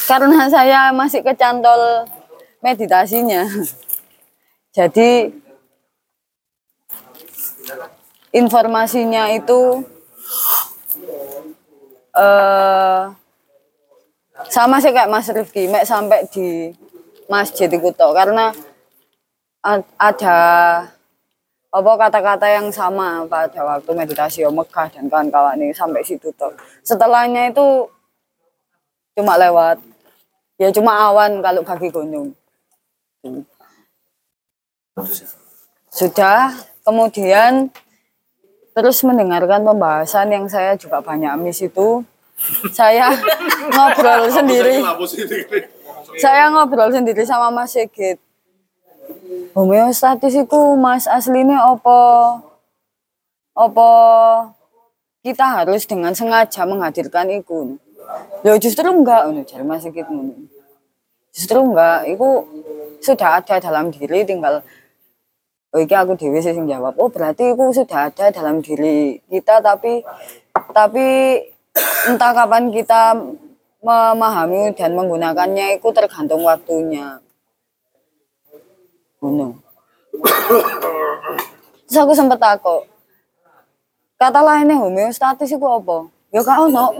[0.04, 2.04] karena saya masih kecantol
[2.60, 3.44] meditasinya
[4.76, 5.30] jadi
[8.34, 9.84] informasinya itu
[12.14, 13.24] eh
[14.50, 16.74] sama sih kayak Mas Rifki, mek sampai di
[17.30, 18.50] masjid itu toh karena
[19.96, 20.38] ada
[21.74, 26.52] apa kata-kata yang sama pada waktu meditasi Om Megah dan kawan-kawan ini sampai situ toh.
[26.86, 27.88] Setelahnya itu
[29.18, 29.80] cuma lewat
[30.60, 32.34] ya cuma awan kalau bagi gunung.
[35.90, 36.52] sudah
[36.86, 37.70] kemudian
[38.74, 42.02] terus mendengarkan pembahasan yang saya juga banyak miss itu.
[42.74, 43.14] Saya
[43.74, 44.82] ngobrol sendiri.
[46.18, 48.18] saya ngobrol sendiri sama Mas Sigit.
[49.54, 52.42] Homeostatis itu mas aslinya opo
[53.54, 53.90] opo
[55.22, 57.78] kita harus dengan sengaja menghadirkan itu
[58.44, 59.86] Loh justru enggak ngono jare Mas.
[61.34, 62.28] Justru enggak, itu
[63.02, 64.64] sudah ada dalam diri tinggal
[65.74, 66.94] oh iki aku dewi sih sing jawab.
[67.02, 70.06] Oh berarti itu sudah ada dalam diri kita tapi
[70.70, 71.06] tapi
[72.08, 73.18] entah kapan kita
[73.82, 77.18] memahami dan menggunakannya itu tergantung waktunya.
[79.18, 79.58] Ngono.
[81.90, 82.86] Terus aku sempet takut.
[84.14, 86.06] Kata lainnya homeostatis itu apa?
[86.34, 86.90] Ya gak ono.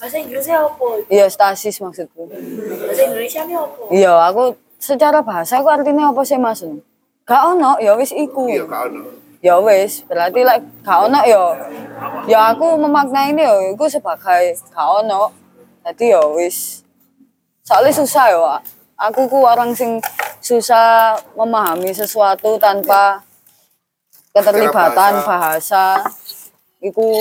[0.00, 0.86] Bahasa Inggrisnya apa?
[1.12, 2.24] Iya stasis maksudku.
[2.24, 3.82] Bahasa Indonesia ini apa?
[3.92, 6.64] Iya aku secara bahasa aku artinya apa sih mas?
[7.28, 8.48] Gak ono, ya wis iku.
[8.48, 9.02] Iya gak ono.
[9.44, 11.44] Ya wis, berarti like, gak ono ya.
[12.24, 15.28] Ya aku memaknai ini ya, iku sebagai gak ono.
[15.84, 16.80] Jadi ya wis.
[17.60, 18.62] Soalnya susah ya, Wak.
[18.96, 20.00] aku ku orang sing
[20.40, 23.20] susah memahami sesuatu tanpa
[24.32, 26.00] keterlibatan bahasa.
[26.80, 27.20] Iku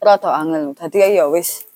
[0.00, 0.72] rada angel.
[0.74, 1.68] Dadi ya wis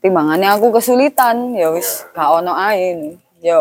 [0.00, 3.18] timbangannya aku kesulitan ya wis gak ono ae.
[3.42, 3.58] Ya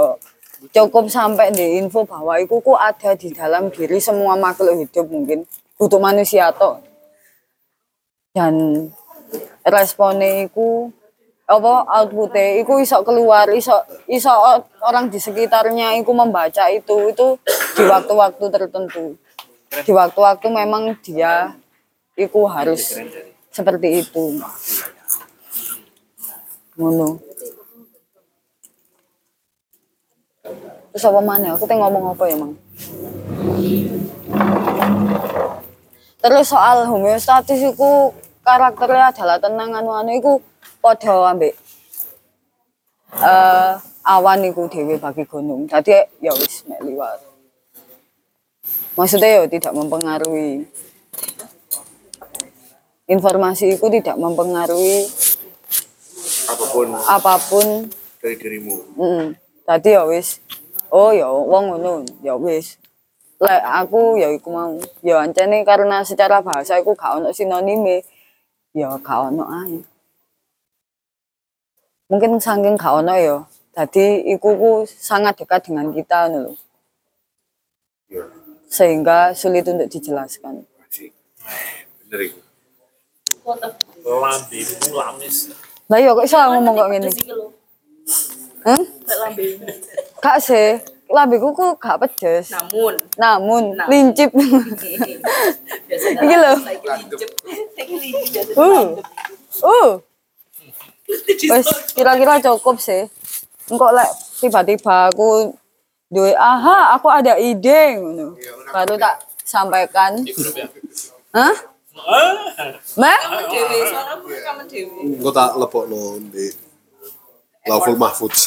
[0.72, 5.44] cukup sampai di info bahwa iku ku ada di dalam diri semua makhluk hidup mungkin
[5.76, 6.80] butuh manusia toh.
[8.32, 8.88] Dan
[9.66, 10.94] responnya iku
[11.50, 13.74] apa outputnya iku iso keluar iso
[14.06, 14.30] iso
[14.86, 17.28] orang di sekitarnya iku membaca itu itu
[17.74, 19.18] di waktu-waktu tertentu
[19.82, 21.58] di waktu-waktu memang dia
[22.20, 23.00] iku harus
[23.48, 24.44] seperti itu.
[26.76, 27.20] Ngono.
[30.92, 31.56] Terus apa mana?
[31.56, 32.54] Aku teh ngomong apa ya mang?
[36.20, 38.12] Terus soal homeostatis iku
[38.44, 40.44] karakternya adalah tenang anu anu iku
[40.84, 41.56] podo ambek
[43.16, 43.74] eh
[44.04, 45.70] awan iku dhewe bagi gunung.
[45.70, 47.24] Jadi ya wis mek liwat.
[49.00, 50.68] Maksudnya ya tidak mempengaruhi
[53.10, 55.10] informasi itu tidak mempengaruhi
[56.46, 57.68] apa pun apa pun.
[58.20, 58.76] dari dirimu.
[59.00, 59.26] Mm
[59.64, 60.42] tadi ya wis.
[60.90, 62.06] Oh ya wong ngono.
[62.26, 62.82] Ya wis.
[63.40, 64.76] Lek aku ya iku mau.
[65.06, 68.04] Ya ancene karena secara bahasa iku gak ono sinonime.
[68.74, 69.80] Ya gak ono ae.
[72.12, 73.38] Mungkin saking gak ono ya.
[73.72, 76.54] Tadi iku ku sangat dekat dengan kita ngono lho.
[78.68, 80.66] Sehingga sulit untuk dijelaskan.
[82.04, 82.49] Bener iku
[84.06, 85.38] Lambemu lamis.
[85.90, 87.10] lah ya kok iso ngomong kok ngene
[88.60, 88.76] Hah?
[90.20, 92.52] Kak sih, lambeku ku gak pedes.
[92.52, 93.00] Namun.
[93.16, 93.88] Namun, Namun.
[93.88, 94.36] lincip.
[95.88, 96.54] Biasanya Iki lho.
[96.60, 98.46] lagi lincip.
[98.60, 99.00] Uh.
[99.64, 99.90] Uh.
[101.50, 103.08] Wes kira-kira cukup sih.
[103.72, 104.12] Engkau lek
[104.44, 105.56] tiba-tiba aku
[106.12, 108.36] duwe aha, aku ada ide ngono.
[108.76, 110.20] Baru tak sampaikan.
[111.32, 111.56] Hah?
[113.00, 113.20] Mak?
[113.50, 115.20] Dewi, suaramu rekaman Dewi.
[115.20, 116.48] Engko tak lebokno di
[117.68, 118.32] Lauful Mahfud.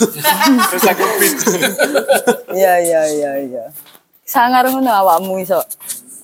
[2.52, 3.64] Iya iya iya iya.
[4.28, 5.56] Sangar ngono awakmu iso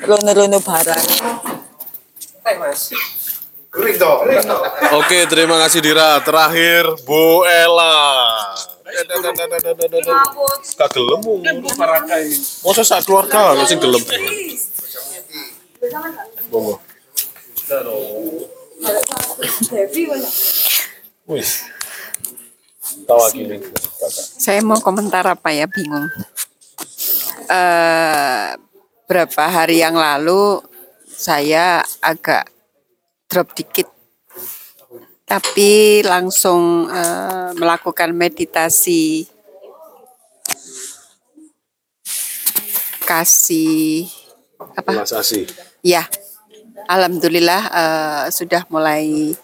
[0.05, 1.05] rono-rono barang.
[3.69, 4.61] kering toh kering toh
[4.97, 6.21] Oke, terima kasih Dira.
[6.25, 7.97] Terakhir Bu Ella.
[10.77, 11.21] Gak gelem.
[12.65, 14.01] Masa sak keluarga lho sing gelem.
[16.49, 16.88] Monggo.
[24.17, 26.09] Saya mau komentar apa ya, bingung.
[27.49, 28.57] Eh
[29.09, 30.61] berapa hari yang lalu
[31.09, 32.53] saya agak
[33.29, 33.89] drop dikit,
[35.25, 39.25] tapi langsung eh, melakukan meditasi
[43.09, 44.05] kasih
[44.77, 45.01] apa?
[45.01, 45.49] Relaksasi.
[45.81, 46.05] Ya,
[46.89, 49.37] alhamdulillah eh, sudah mulai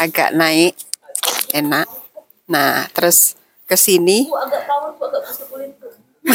[0.00, 0.74] agak naik,
[1.52, 1.86] enak.
[2.48, 3.36] Nah, terus
[3.68, 4.24] ke sini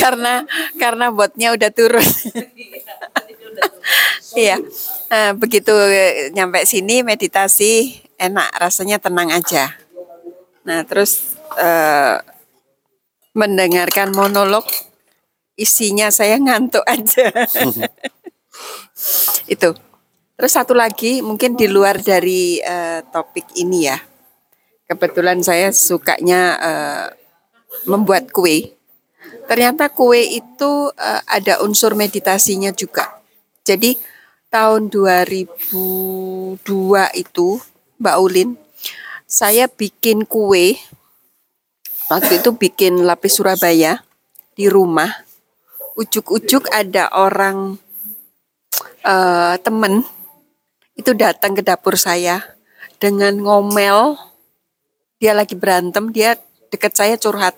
[0.00, 0.44] karena
[0.76, 2.02] karena botnya udah turun.
[4.32, 4.56] Iya,
[5.12, 5.76] Nah, begitu
[6.32, 9.76] nyampe sini meditasi enak, rasanya tenang aja.
[10.64, 12.16] Nah, terus eh,
[13.36, 14.64] mendengarkan monolog
[15.62, 17.30] isinya saya ngantuk aja.
[19.54, 19.70] Itu.
[20.34, 23.98] Terus satu lagi mungkin di luar dari eh, topik ini ya.
[24.90, 27.06] Kebetulan saya sukanya eh,
[27.86, 28.74] membuat kue.
[29.46, 33.22] Ternyata kue itu eh, ada unsur meditasinya juga.
[33.62, 33.94] Jadi
[34.50, 36.58] tahun 2002
[37.14, 37.48] itu
[38.02, 38.58] Mbak Ulin,
[39.30, 40.74] saya bikin kue.
[42.10, 44.02] Waktu itu bikin lapis Surabaya
[44.58, 45.08] di rumah.
[45.92, 47.76] Ujuk-ujuk ada orang
[49.04, 50.00] eh, temen
[50.96, 52.40] itu datang ke dapur saya
[52.96, 54.16] dengan ngomel.
[55.20, 56.40] Dia lagi berantem, dia
[56.72, 57.54] deket saya curhat.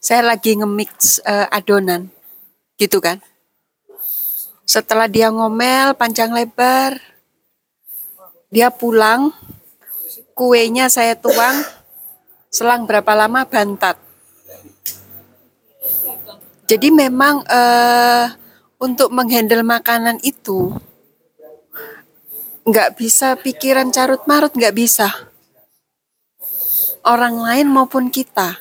[0.00, 2.08] Saya lagi nge-mix eh, adonan,
[2.80, 3.20] gitu kan.
[4.64, 6.96] Setelah dia ngomel panjang lebar,
[8.48, 9.28] dia pulang,
[10.32, 11.60] kuenya saya tuang,
[12.48, 14.07] selang berapa lama bantat.
[16.68, 18.26] Jadi memang eh,
[18.76, 20.76] untuk menghandle makanan itu
[22.68, 25.08] nggak bisa pikiran carut marut nggak bisa.
[27.00, 28.60] Orang lain maupun kita.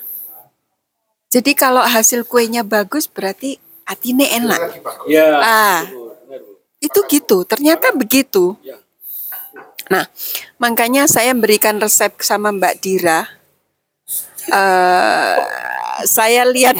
[1.28, 4.80] Jadi kalau hasil kuenya bagus berarti hatinya enak.
[5.12, 5.28] Ya.
[5.44, 5.82] Ah,
[6.80, 7.44] itu gitu.
[7.44, 8.56] Ternyata begitu.
[9.92, 10.08] Nah,
[10.60, 13.28] makanya saya berikan resep sama Mbak Dira.
[14.48, 15.36] Eh,
[16.08, 16.80] saya lihat,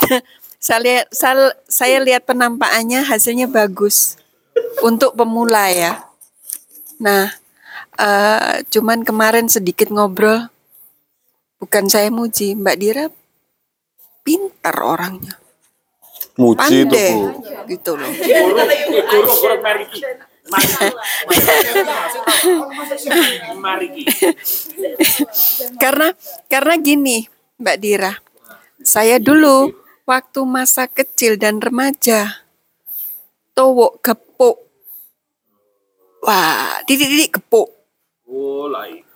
[0.58, 4.18] saya lihat, saya, saya lihat penampakannya hasilnya bagus
[4.82, 6.10] untuk pemula ya.
[6.98, 7.30] Nah,
[7.98, 10.50] eh, cuman kemarin sedikit ngobrol,
[11.62, 13.06] bukan saya muji, Mbak Dira
[14.26, 15.40] pintar orangnya,
[16.36, 17.32] Muji itu pandai Bu.
[17.72, 18.12] gitu loh.
[25.82, 26.16] karena
[26.48, 27.28] karena gini
[27.60, 28.16] Mbak Dira,
[28.84, 32.48] saya dulu waktu masa kecil dan remaja,
[33.52, 34.58] towok gepuk,
[36.24, 37.68] wah didik-didik gepuk,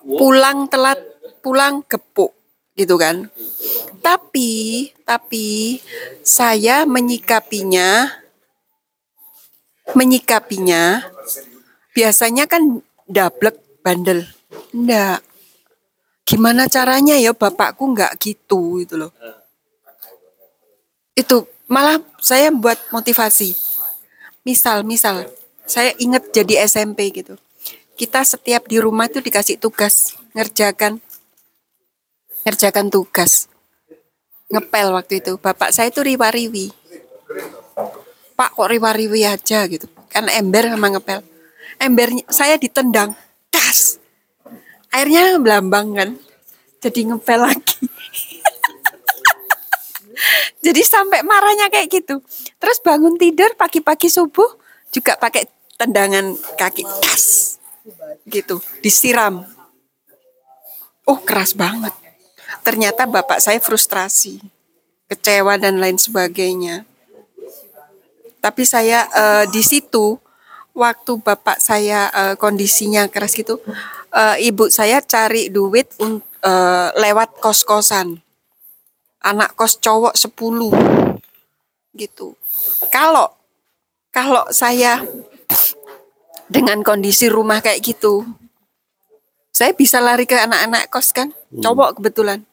[0.03, 0.99] pulang telat,
[1.39, 2.35] pulang gepuk,
[2.75, 3.31] gitu kan.
[4.03, 5.79] Tapi, tapi
[6.27, 8.11] saya menyikapinya,
[9.95, 11.07] menyikapinya,
[11.95, 14.27] biasanya kan dablek bandel.
[14.75, 15.23] Enggak.
[16.27, 19.11] Gimana caranya ya bapakku enggak gitu gitu loh.
[21.14, 23.56] Itu malah saya buat motivasi.
[24.41, 25.30] Misal, misal,
[25.67, 27.38] saya ingat jadi SMP gitu.
[27.95, 31.03] Kita setiap di rumah itu dikasih tugas ngerjakan
[32.48, 33.48] ngerjakan tugas.
[34.51, 35.38] Ngepel waktu itu.
[35.40, 36.73] Bapak saya itu riwa-riwi.
[38.35, 39.88] Pak kok riwa-riwi aja gitu.
[40.11, 41.19] Kan ember sama ngepel.
[41.80, 43.15] Embernya saya ditendang.
[43.53, 44.01] Das.
[44.91, 46.09] Airnya belambang kan.
[46.83, 47.80] Jadi ngepel lagi.
[50.66, 52.22] Jadi sampai marahnya kayak gitu.
[52.58, 54.58] Terus bangun tidur pagi-pagi subuh
[54.93, 55.48] juga pakai
[55.80, 56.83] tendangan kaki.
[57.01, 57.58] Das.
[58.27, 58.61] Gitu.
[58.83, 59.45] Disiram.
[61.09, 61.93] Oh keras banget.
[62.61, 64.38] Ternyata bapak saya frustrasi,
[65.09, 66.85] kecewa dan lain sebagainya.
[68.38, 70.22] Tapi saya eh, di situ
[70.77, 73.58] waktu bapak saya eh, kondisinya keras gitu,
[74.14, 78.22] eh, ibu saya cari duit eh, lewat kos-kosan.
[79.22, 82.33] Anak kos cowok 10 gitu.
[82.90, 83.30] Kalau
[84.09, 85.06] kalau saya
[86.51, 88.25] dengan kondisi rumah kayak gitu,
[89.56, 92.43] saya bisa lari ke anak-anak kos kan, cowok kebetulan.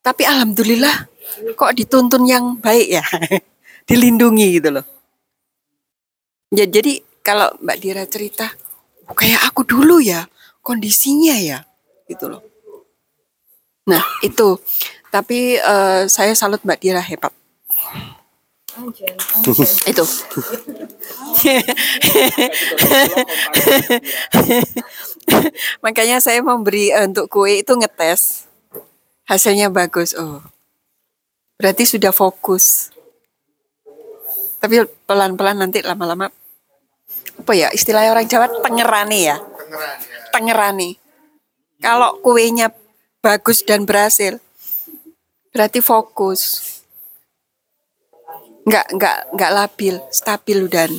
[0.00, 1.10] Tapi alhamdulillah
[1.58, 3.04] kok dituntun yang baik ya,
[3.88, 4.86] dilindungi gitu loh.
[6.50, 8.50] Ya, jadi kalau Mbak Dira cerita,
[9.06, 10.26] "Oh, kayak aku dulu ya,
[10.64, 11.62] kondisinya ya,
[12.08, 12.42] gitu loh.
[13.86, 14.58] Nah itu,
[15.10, 17.34] tapi eh, saya salut Mbak Dira hebat.
[19.90, 20.04] itu.
[25.84, 28.46] Makanya saya memberi eh, untuk kue itu ngetes.
[29.26, 30.14] Hasilnya bagus.
[30.16, 30.42] Oh.
[31.58, 32.94] Berarti sudah fokus.
[34.62, 36.30] Tapi pelan-pelan nanti lama-lama
[37.40, 39.36] apa ya istilahnya orang Jawa tengerani ya.
[40.30, 41.00] Tengerani.
[41.80, 42.68] Kalau kuenya
[43.24, 44.36] bagus dan berhasil,
[45.54, 46.62] berarti fokus.
[48.66, 50.90] Nggak nggak nggak labil, stabil dan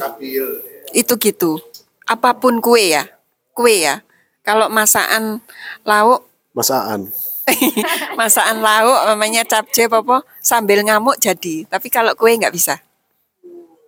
[0.91, 1.61] itu gitu.
[2.07, 3.07] Apa pun kue ya,
[3.55, 4.03] kue ya.
[4.41, 5.39] Kalau masakan
[5.85, 7.07] lauk, Masaan.
[8.19, 11.63] masakan lauk namanya capce apa sambil ngamuk jadi.
[11.69, 12.81] Tapi kalau kue nggak bisa.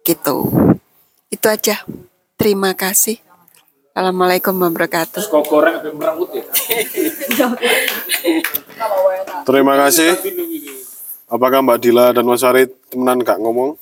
[0.08, 0.48] Gitu.
[1.28, 1.84] Itu aja.
[2.40, 3.20] Terima kasih.
[3.94, 5.24] Assalamualaikum warahmatullahi wabarakatuh.
[5.30, 5.78] Kok goreng
[7.38, 7.48] ya?
[9.44, 10.18] Terima kasih.
[11.30, 13.78] Apakah Mbak Dila dan Mas Farid temenan gak ngomong?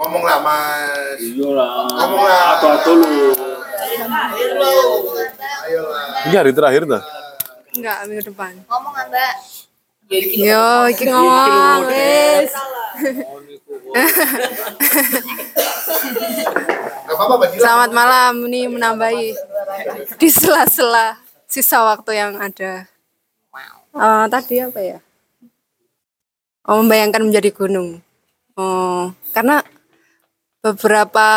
[0.00, 1.18] Ngomong lah mas.
[1.20, 1.70] Iya lah.
[1.86, 2.42] Ngomong lah.
[2.56, 3.36] Atau-atau lu.
[6.26, 7.02] Ini hari terakhir dah.
[7.76, 8.52] Enggak, minggu depan.
[8.66, 9.34] Ngomong Mbak.
[10.10, 12.50] Yo, iki ngomong, wis.
[17.54, 19.30] Selamat malam, ini menambahi
[20.18, 21.14] di sela-sela
[21.46, 22.89] sisa waktu yang ada.
[23.90, 24.98] Eh, tadi apa ya?
[26.70, 27.98] Oh, membayangkan menjadi gunung.
[28.54, 29.66] Oh, karena
[30.62, 31.28] beberapa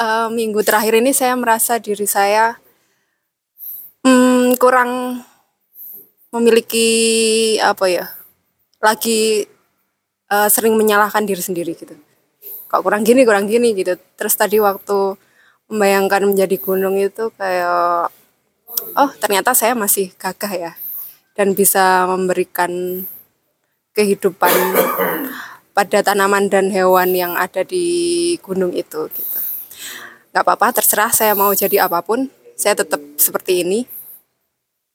[0.00, 2.56] eh, minggu terakhir ini saya merasa diri saya
[4.06, 5.20] hmm, kurang
[6.32, 6.88] memiliki
[7.60, 8.06] apa ya?
[8.80, 9.44] Lagi
[10.32, 11.92] eh, sering menyalahkan diri sendiri gitu.
[12.72, 14.00] Kok kurang gini, kurang gini gitu.
[14.16, 15.18] Terus tadi waktu
[15.68, 18.08] membayangkan menjadi gunung itu kayak
[18.96, 20.72] oh ternyata saya masih gagah ya
[21.34, 23.04] dan bisa memberikan
[23.94, 24.52] kehidupan
[25.74, 29.40] pada tanaman dan hewan yang ada di gunung itu gitu.
[30.30, 33.82] Gak apa-apa, terserah saya mau jadi apa pun, saya tetap seperti ini.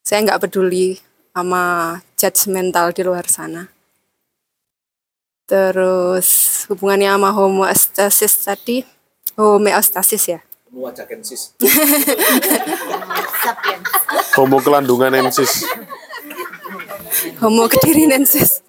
[0.05, 1.01] Saya nggak peduli
[1.33, 3.67] sama judgmental di luar sana.
[5.49, 8.85] Terus hubungannya sama homeostasis tadi,
[9.35, 10.39] homeostasis ya.
[14.35, 15.67] Homo kelandunganensis.
[17.41, 18.65] Homo kedirinensis.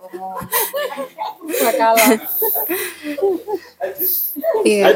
[4.62, 4.86] Iya.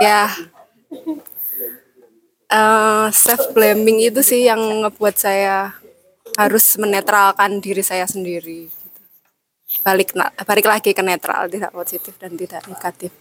[0.00, 0.22] Ya.
[3.12, 5.76] self blaming itu sih yang ngebuat saya
[6.38, 8.68] harus menetralkan diri saya sendiri.
[8.68, 9.00] gitu.
[9.84, 13.12] Balik balik lagi ke netral, tidak positif dan tidak negatif.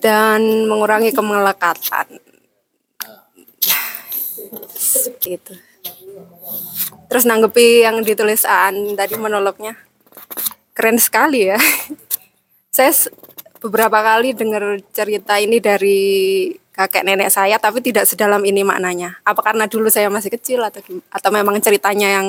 [0.00, 2.06] Dan mengurangi kemelekatan.
[5.20, 5.69] Gitu.
[7.10, 9.74] Terus nanggepi yang ditulis Aan tadi monolognya.
[10.74, 11.58] Keren sekali ya.
[12.76, 12.94] Saya
[13.60, 16.00] beberapa kali dengar cerita ini dari
[16.70, 19.20] kakek nenek saya tapi tidak sedalam ini maknanya.
[19.26, 20.80] Apa karena dulu saya masih kecil atau
[21.12, 22.26] atau memang ceritanya yang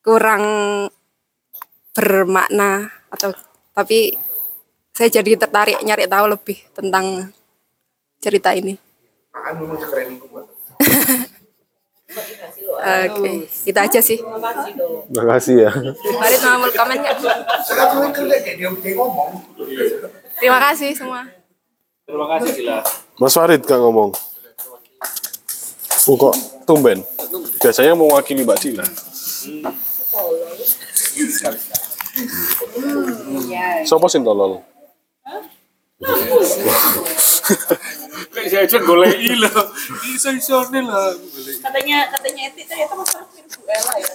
[0.00, 0.44] kurang
[1.92, 3.34] bermakna atau
[3.76, 4.16] tapi
[4.96, 7.34] saya jadi tertarik nyari tahu lebih tentang
[8.22, 8.78] cerita ini.
[12.68, 14.18] Oke, itu aja sih.
[15.08, 15.70] Makasih ya.
[16.20, 17.16] Farid mau komen nggak?
[20.38, 21.24] Terima kasih semua.
[22.04, 22.78] Terima kasih Gila.
[23.18, 24.12] Mas Farid gak ngomong.
[26.08, 26.32] Oh, kok
[26.64, 27.04] tumben?
[27.60, 28.84] Biasanya mewakili Mbak Cila.
[33.84, 34.64] Sopo sing tolol?
[38.48, 39.62] Saya aja golei lho.
[40.16, 41.12] Iso isone lah.
[41.60, 44.08] Katanya katanya Eti ternyata Mas Farid mirip Bu Ella ya.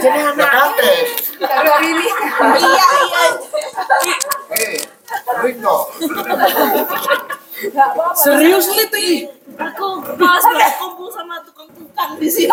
[0.00, 2.06] Jadi anak hari ini.
[2.56, 3.24] Iya iya.
[5.44, 5.76] Ringo.
[8.16, 9.28] Serius nih?
[9.60, 12.48] Aku malas banget kumpul sama tukang-tukang di sini.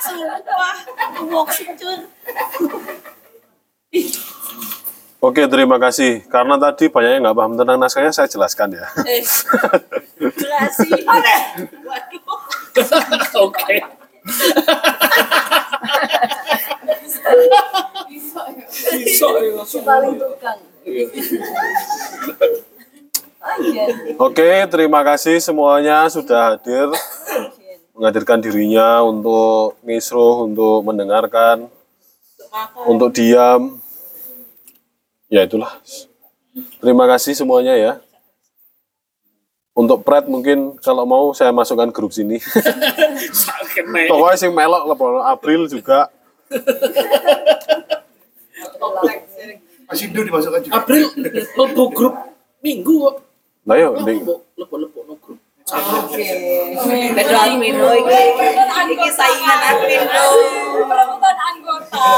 [0.00, 0.76] Sumpah,
[1.28, 1.96] walk cuy.
[5.18, 6.22] Oke, terima kasih.
[6.30, 8.86] Karena tadi banyak yang nggak paham tentang naskahnya, saya jelaskan ya.
[9.02, 9.18] Eh,
[10.30, 11.02] jelasin.
[11.10, 11.40] Aneh.
[11.82, 12.22] Waduh.
[13.50, 13.82] Oke.
[23.58, 23.86] Ya.
[24.22, 26.94] Oke, terima kasih semuanya sudah hadir.
[27.98, 31.66] Menghadirkan dirinya untuk ngisruh, untuk mendengarkan,
[32.86, 33.82] untuk diam.
[35.28, 35.68] Ya itulah.
[36.80, 37.92] Terima kasih semuanya ya.
[39.76, 42.42] Untuk Pret mungkin kalau mau saya masukkan grup sini.
[44.10, 46.10] Pokoknya sing melok lepono April juga.
[49.86, 50.74] Mas Indo dimasukkan juga.
[50.82, 52.14] April lepo grup
[52.64, 53.16] minggu kok.
[53.68, 54.24] Nah yuk, Ding.
[54.56, 55.38] Lepo-lepo no grup.
[55.68, 56.24] Oke.
[57.20, 58.20] Admin lo iki.
[58.96, 60.26] Iki saingan admin lo.
[60.88, 62.08] Perebutan anggota.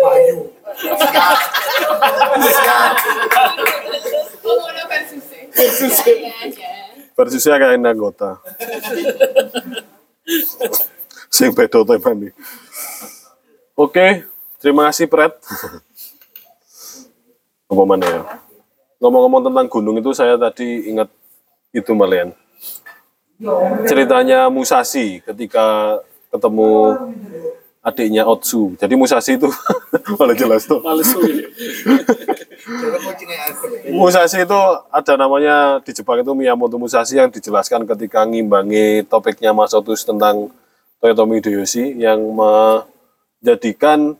[0.00, 0.55] Bayu.
[7.16, 8.42] Versusnya kayak anggota.
[11.30, 12.32] Sing beda tema nih.
[13.76, 14.24] Oke,
[14.58, 15.32] terima kasih Pret.
[17.66, 18.22] Apa mana ya?
[19.00, 21.12] Ngomong-ngomong tentang gunung itu saya tadi ingat
[21.70, 22.32] itu Malian.
[23.84, 26.00] Ceritanya Musashi ketika
[26.32, 26.96] ketemu
[27.86, 28.74] adiknya Otsu.
[28.74, 29.46] Jadi Musashi itu
[30.18, 30.82] malah jelas tuh.
[33.94, 39.70] Musashi itu ada namanya di Jepang itu Miyamoto Musashi yang dijelaskan ketika ngimbangi topiknya Mas
[39.70, 40.50] Otus tentang
[40.98, 44.18] Toyotomi Hideyoshi yang menjadikan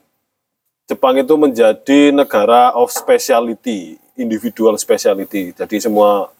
[0.87, 5.51] Jepang itu menjadi negara of speciality, individual speciality.
[5.51, 6.31] Jadi semua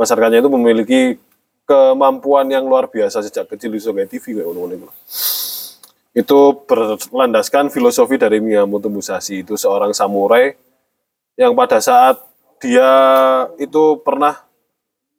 [0.00, 1.00] masyarakatnya itu memiliki
[1.68, 4.88] kemampuan yang luar biasa sejak kecil di Sogai TV kayak ngono
[6.16, 6.64] itu.
[6.64, 10.56] Berlandaskan filosofi dari Miyamoto Musashi itu seorang samurai
[11.36, 12.16] yang pada saat
[12.56, 12.88] dia
[13.60, 14.40] itu pernah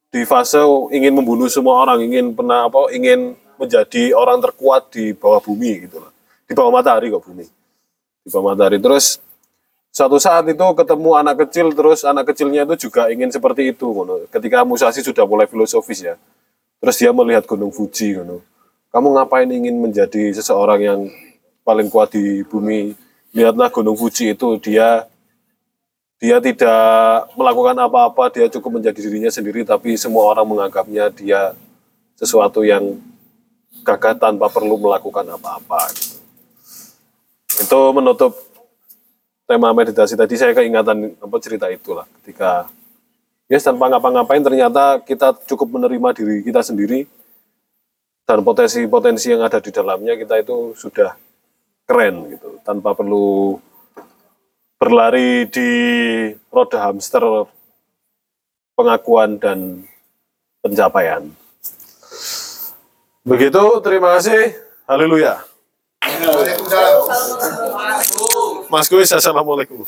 [0.09, 0.58] di fase
[0.90, 6.01] ingin membunuh semua orang, ingin pernah apa ingin menjadi orang terkuat di bawah bumi gitu
[6.01, 6.11] loh.
[6.50, 7.45] Di bawah matahari kok bumi.
[8.26, 9.22] Di bawah matahari terus
[9.93, 13.85] suatu saat itu ketemu anak kecil terus anak kecilnya itu juga ingin seperti itu.
[14.34, 16.16] Ketika Musashi sudah mulai filosofis ya.
[16.77, 18.42] Terus dia melihat Gunung Fuji ngono.
[18.88, 20.99] Kamu ngapain ingin menjadi seseorang yang
[21.67, 22.95] paling kuat di bumi?
[23.35, 25.03] Lihatlah Gunung Fuji itu dia
[26.17, 31.53] dia tidak melakukan apa-apa, dia cukup menjadi dirinya sendiri, tapi semua orang menganggapnya dia
[32.17, 32.98] sesuatu yang
[33.85, 35.93] gagah tanpa perlu melakukan apa-apa.
[37.61, 38.33] Itu menutup
[39.48, 42.67] tema meditasi tadi saya keingatan apa cerita itulah ketika
[43.48, 47.07] ya tanpa ngapa-ngapain ternyata kita cukup menerima diri kita sendiri
[48.28, 51.16] dan potensi-potensi yang ada di dalamnya kita itu sudah
[51.88, 53.56] keren gitu tanpa perlu
[54.76, 55.72] berlari di
[56.52, 57.24] roda hamster
[58.76, 59.88] pengakuan dan
[60.60, 61.32] pencapaian.
[63.24, 64.60] Begitu, terima kasih.
[64.84, 65.48] Haleluya.
[68.68, 69.88] Mas Kuis, Assalamualaikum.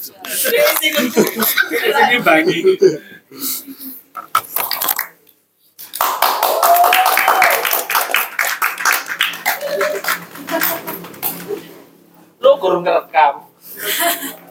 [12.60, 13.48] Kurung kerekam.